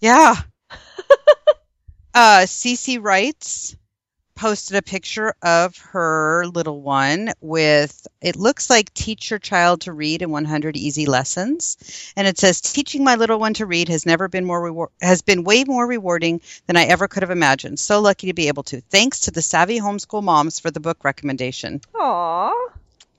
Yeah. 0.00 0.34
uh, 2.14 2.46
Cece 2.46 3.02
writes 3.02 3.76
posted 4.38 4.76
a 4.76 4.82
picture 4.82 5.34
of 5.42 5.76
her 5.78 6.46
little 6.46 6.80
one 6.80 7.32
with 7.40 8.06
it 8.20 8.36
looks 8.36 8.70
like 8.70 8.94
teach 8.94 9.30
your 9.30 9.40
child 9.40 9.80
to 9.80 9.92
read 9.92 10.22
in 10.22 10.30
100 10.30 10.76
easy 10.76 11.06
lessons. 11.06 12.12
And 12.16 12.26
it 12.26 12.38
says 12.38 12.60
teaching 12.60 13.02
my 13.02 13.16
little 13.16 13.40
one 13.40 13.54
to 13.54 13.66
read 13.66 13.88
has 13.88 14.06
never 14.06 14.28
been 14.28 14.44
more 14.44 14.62
rewar- 14.62 14.92
has 15.02 15.22
been 15.22 15.42
way 15.42 15.64
more 15.64 15.86
rewarding 15.86 16.40
than 16.66 16.76
i 16.76 16.84
ever 16.84 17.08
could 17.08 17.24
have 17.24 17.32
imagined. 17.32 17.80
So 17.80 18.00
lucky 18.00 18.28
to 18.28 18.32
be 18.32 18.46
able 18.46 18.62
to. 18.64 18.80
Thanks 18.80 19.20
to 19.20 19.32
the 19.32 19.42
savvy 19.42 19.80
homeschool 19.80 20.22
moms 20.22 20.60
for 20.60 20.70
the 20.70 20.80
book 20.80 21.02
recommendation. 21.02 21.80
Aw, 21.96 22.68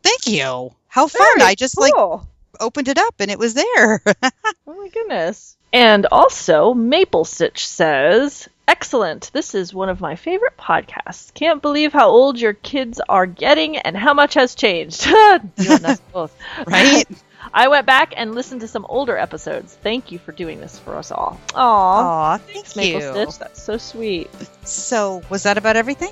thank 0.01 0.27
you 0.27 0.73
how 0.89 1.07
fun 1.07 1.21
very 1.37 1.49
i 1.49 1.55
just 1.55 1.79
like 1.79 1.93
cool. 1.93 2.27
opened 2.59 2.89
it 2.89 2.97
up 2.97 3.15
and 3.19 3.31
it 3.31 3.39
was 3.39 3.53
there 3.53 4.01
Oh 4.67 4.75
my 4.75 4.87
goodness. 4.89 5.57
And 5.73 6.05
also, 6.11 6.75
Maple 6.75 7.25
Stitch 7.25 7.67
says, 7.67 8.47
Excellent. 8.67 9.31
This 9.33 9.55
is 9.55 9.73
one 9.73 9.89
of 9.89 9.99
my 9.99 10.15
favorite 10.15 10.57
podcasts. 10.57 11.33
Can't 11.33 11.59
believe 11.59 11.91
how 11.91 12.09
old 12.09 12.39
your 12.39 12.53
kids 12.53 13.01
are 13.09 13.25
getting 13.25 13.77
and 13.77 13.97
how 13.97 14.13
much 14.13 14.35
has 14.35 14.53
changed. 14.53 15.05
you 15.07 15.71
us 15.71 15.99
both. 16.13 16.37
right 16.67 17.03
I 17.51 17.67
went 17.69 17.87
back 17.87 18.13
and 18.15 18.35
listened 18.35 18.61
to 18.61 18.67
some 18.67 18.85
older 18.87 19.17
episodes. 19.17 19.73
Thank 19.81 20.11
you 20.11 20.19
for 20.19 20.33
doing 20.33 20.59
this 20.59 20.77
for 20.77 20.95
us 20.95 21.11
all. 21.11 21.39
Aw. 21.55 22.33
Aw, 22.33 22.37
thank 22.37 22.75
Maple 22.75 23.01
you 23.01 23.11
Stitch, 23.11 23.39
that's 23.39 23.63
so 23.63 23.77
sweet. 23.77 24.29
so 24.63 25.23
was 25.31 25.43
that 25.43 25.57
about 25.57 25.77
everything 25.77 26.11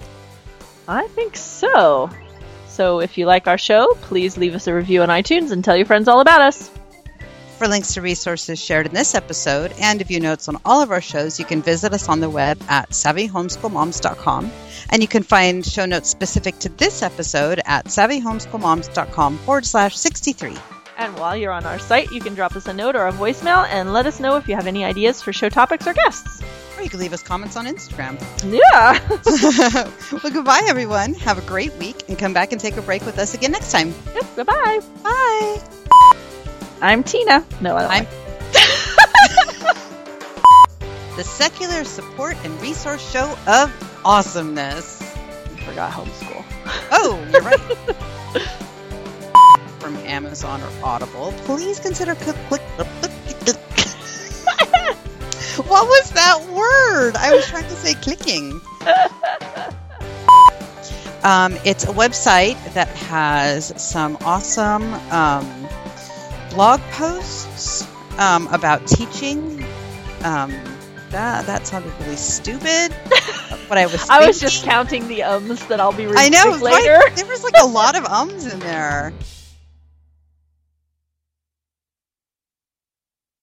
I 0.87 1.07
think 1.09 1.35
so. 1.35 2.09
So 2.77 2.99
if 2.99 3.17
you 3.17 3.25
like 3.25 3.47
our 3.47 3.57
show, 3.57 3.97
please 4.01 4.37
leave 4.37 4.53
us 4.53 4.67
a 4.67 4.73
review 4.73 5.01
on 5.01 5.09
iTunes 5.09 5.49
and 5.51 5.65
tell 5.65 5.75
your 5.75 5.87
friends 5.87 6.07
all 6.07 6.19
about 6.19 6.41
us. 6.41 6.69
For 7.57 7.67
links 7.67 7.95
to 7.95 8.03
resources 8.03 8.63
shared 8.63 8.85
in 8.85 8.93
this 8.93 9.15
episode 9.15 9.73
and 9.79 9.97
to 9.97 10.05
view 10.05 10.19
notes 10.19 10.47
on 10.47 10.61
all 10.63 10.83
of 10.83 10.91
our 10.91 11.01
shows, 11.01 11.39
you 11.39 11.45
can 11.45 11.63
visit 11.63 11.91
us 11.91 12.07
on 12.07 12.19
the 12.19 12.29
web 12.29 12.61
at 12.69 12.91
savvyhomeschoolmoms.com. 12.91 14.51
And 14.91 15.01
you 15.01 15.07
can 15.07 15.23
find 15.23 15.65
show 15.65 15.87
notes 15.87 16.07
specific 16.07 16.59
to 16.59 16.69
this 16.69 17.01
episode 17.01 17.61
at 17.65 17.85
savvyhomeschoolmoms.com 17.85 19.39
forward 19.39 19.65
slash 19.65 19.97
63. 19.97 20.55
And 20.99 21.15
while 21.19 21.38
you're 21.38 21.52
on 21.52 21.64
our 21.65 21.78
site, 21.78 22.11
you 22.11 22.19
can 22.19 22.34
drop 22.34 22.56
us 22.56 22.65
a 22.68 22.74
note 22.74 22.95
or 22.95 23.06
a 23.06 23.11
voicemail 23.11 23.68
and 23.69 23.94
let 23.94 24.07
us 24.07 24.19
know 24.19 24.36
if 24.38 24.48
you 24.48 24.56
have 24.56 24.65
any 24.65 24.84
ideas 24.84 25.22
for 25.22 25.32
show 25.32 25.48
topics 25.48 25.86
or 25.86 25.94
guests. 25.94 26.41
Or 26.76 26.82
you 26.82 26.90
can 26.90 26.99
leave 26.99 27.14
us 27.14 27.22
comments 27.22 27.56
on 27.56 27.68
Instagram. 27.68 28.19
Yeah. 28.44 28.98
well, 30.24 30.34
goodbye, 30.34 30.64
everyone. 30.68 31.14
Have 31.15 31.38
a 31.38 31.41
great 31.41 31.72
week 31.76 32.10
and 32.10 32.18
come 32.18 32.34
back 32.34 32.52
and 32.52 32.60
take 32.60 32.78
a 32.78 32.82
break 32.82 33.06
with 33.06 33.19
us 33.19 33.36
again 33.36 33.52
next 33.52 33.72
time. 33.72 33.94
yep, 34.15 34.36
bye-bye. 34.36 34.80
I'm 36.82 37.03
Tina. 37.03 37.45
No, 37.61 37.76
I 37.76 37.82
don't 37.84 37.91
I'm- 37.91 38.07
The 41.15 41.24
secular 41.24 41.84
support 41.84 42.38
and 42.44 42.60
resource 42.61 43.07
show 43.11 43.36
of 43.48 44.02
awesomeness. 44.06 45.02
I 45.02 45.60
forgot 45.61 45.91
homeschool. 45.91 46.44
Oh, 46.91 47.19
you're 47.32 47.41
right. 47.41 47.60
From 49.79 49.95
Amazon 49.97 50.61
or 50.61 50.69
Audible, 50.83 51.33
please 51.45 51.79
consider 51.79 52.15
click. 52.15 52.35
click, 52.47 52.61
click, 52.75 52.87
click. 52.99 53.57
what 55.67 55.87
was 55.87 56.11
that 56.11 56.39
word? 56.49 57.15
I 57.15 57.33
was 57.35 57.45
trying 57.47 57.63
to 57.65 57.75
say 57.75 57.93
clicking. 57.95 58.59
Um, 61.23 61.57
it's 61.65 61.83
a 61.83 61.87
website 61.87 62.55
that 62.73 62.87
has 62.89 63.73
some 63.81 64.17
awesome 64.21 64.93
um, 65.11 65.67
blog 66.51 66.79
posts 66.91 67.85
um, 68.17 68.47
about 68.47 68.87
teaching. 68.87 69.61
Um, 70.23 70.51
that 71.09 71.45
that 71.47 71.67
sounded 71.67 71.91
really 72.01 72.15
stupid. 72.15 72.93
What 73.67 73.77
I 73.77 73.87
was 73.87 74.09
I 74.09 74.25
was 74.25 74.39
just 74.39 74.63
counting 74.63 75.09
the 75.09 75.23
ums 75.23 75.65
that 75.67 75.81
I'll 75.81 75.91
be 75.91 76.05
reading 76.05 76.17
I 76.17 76.29
know. 76.29 76.51
later. 76.61 76.99
like- 76.99 77.15
there 77.15 77.25
was 77.25 77.43
like 77.43 77.55
a 77.61 77.65
lot 77.65 77.97
of 77.97 78.05
ums 78.05 78.45
in 78.45 78.59
there. 78.59 79.11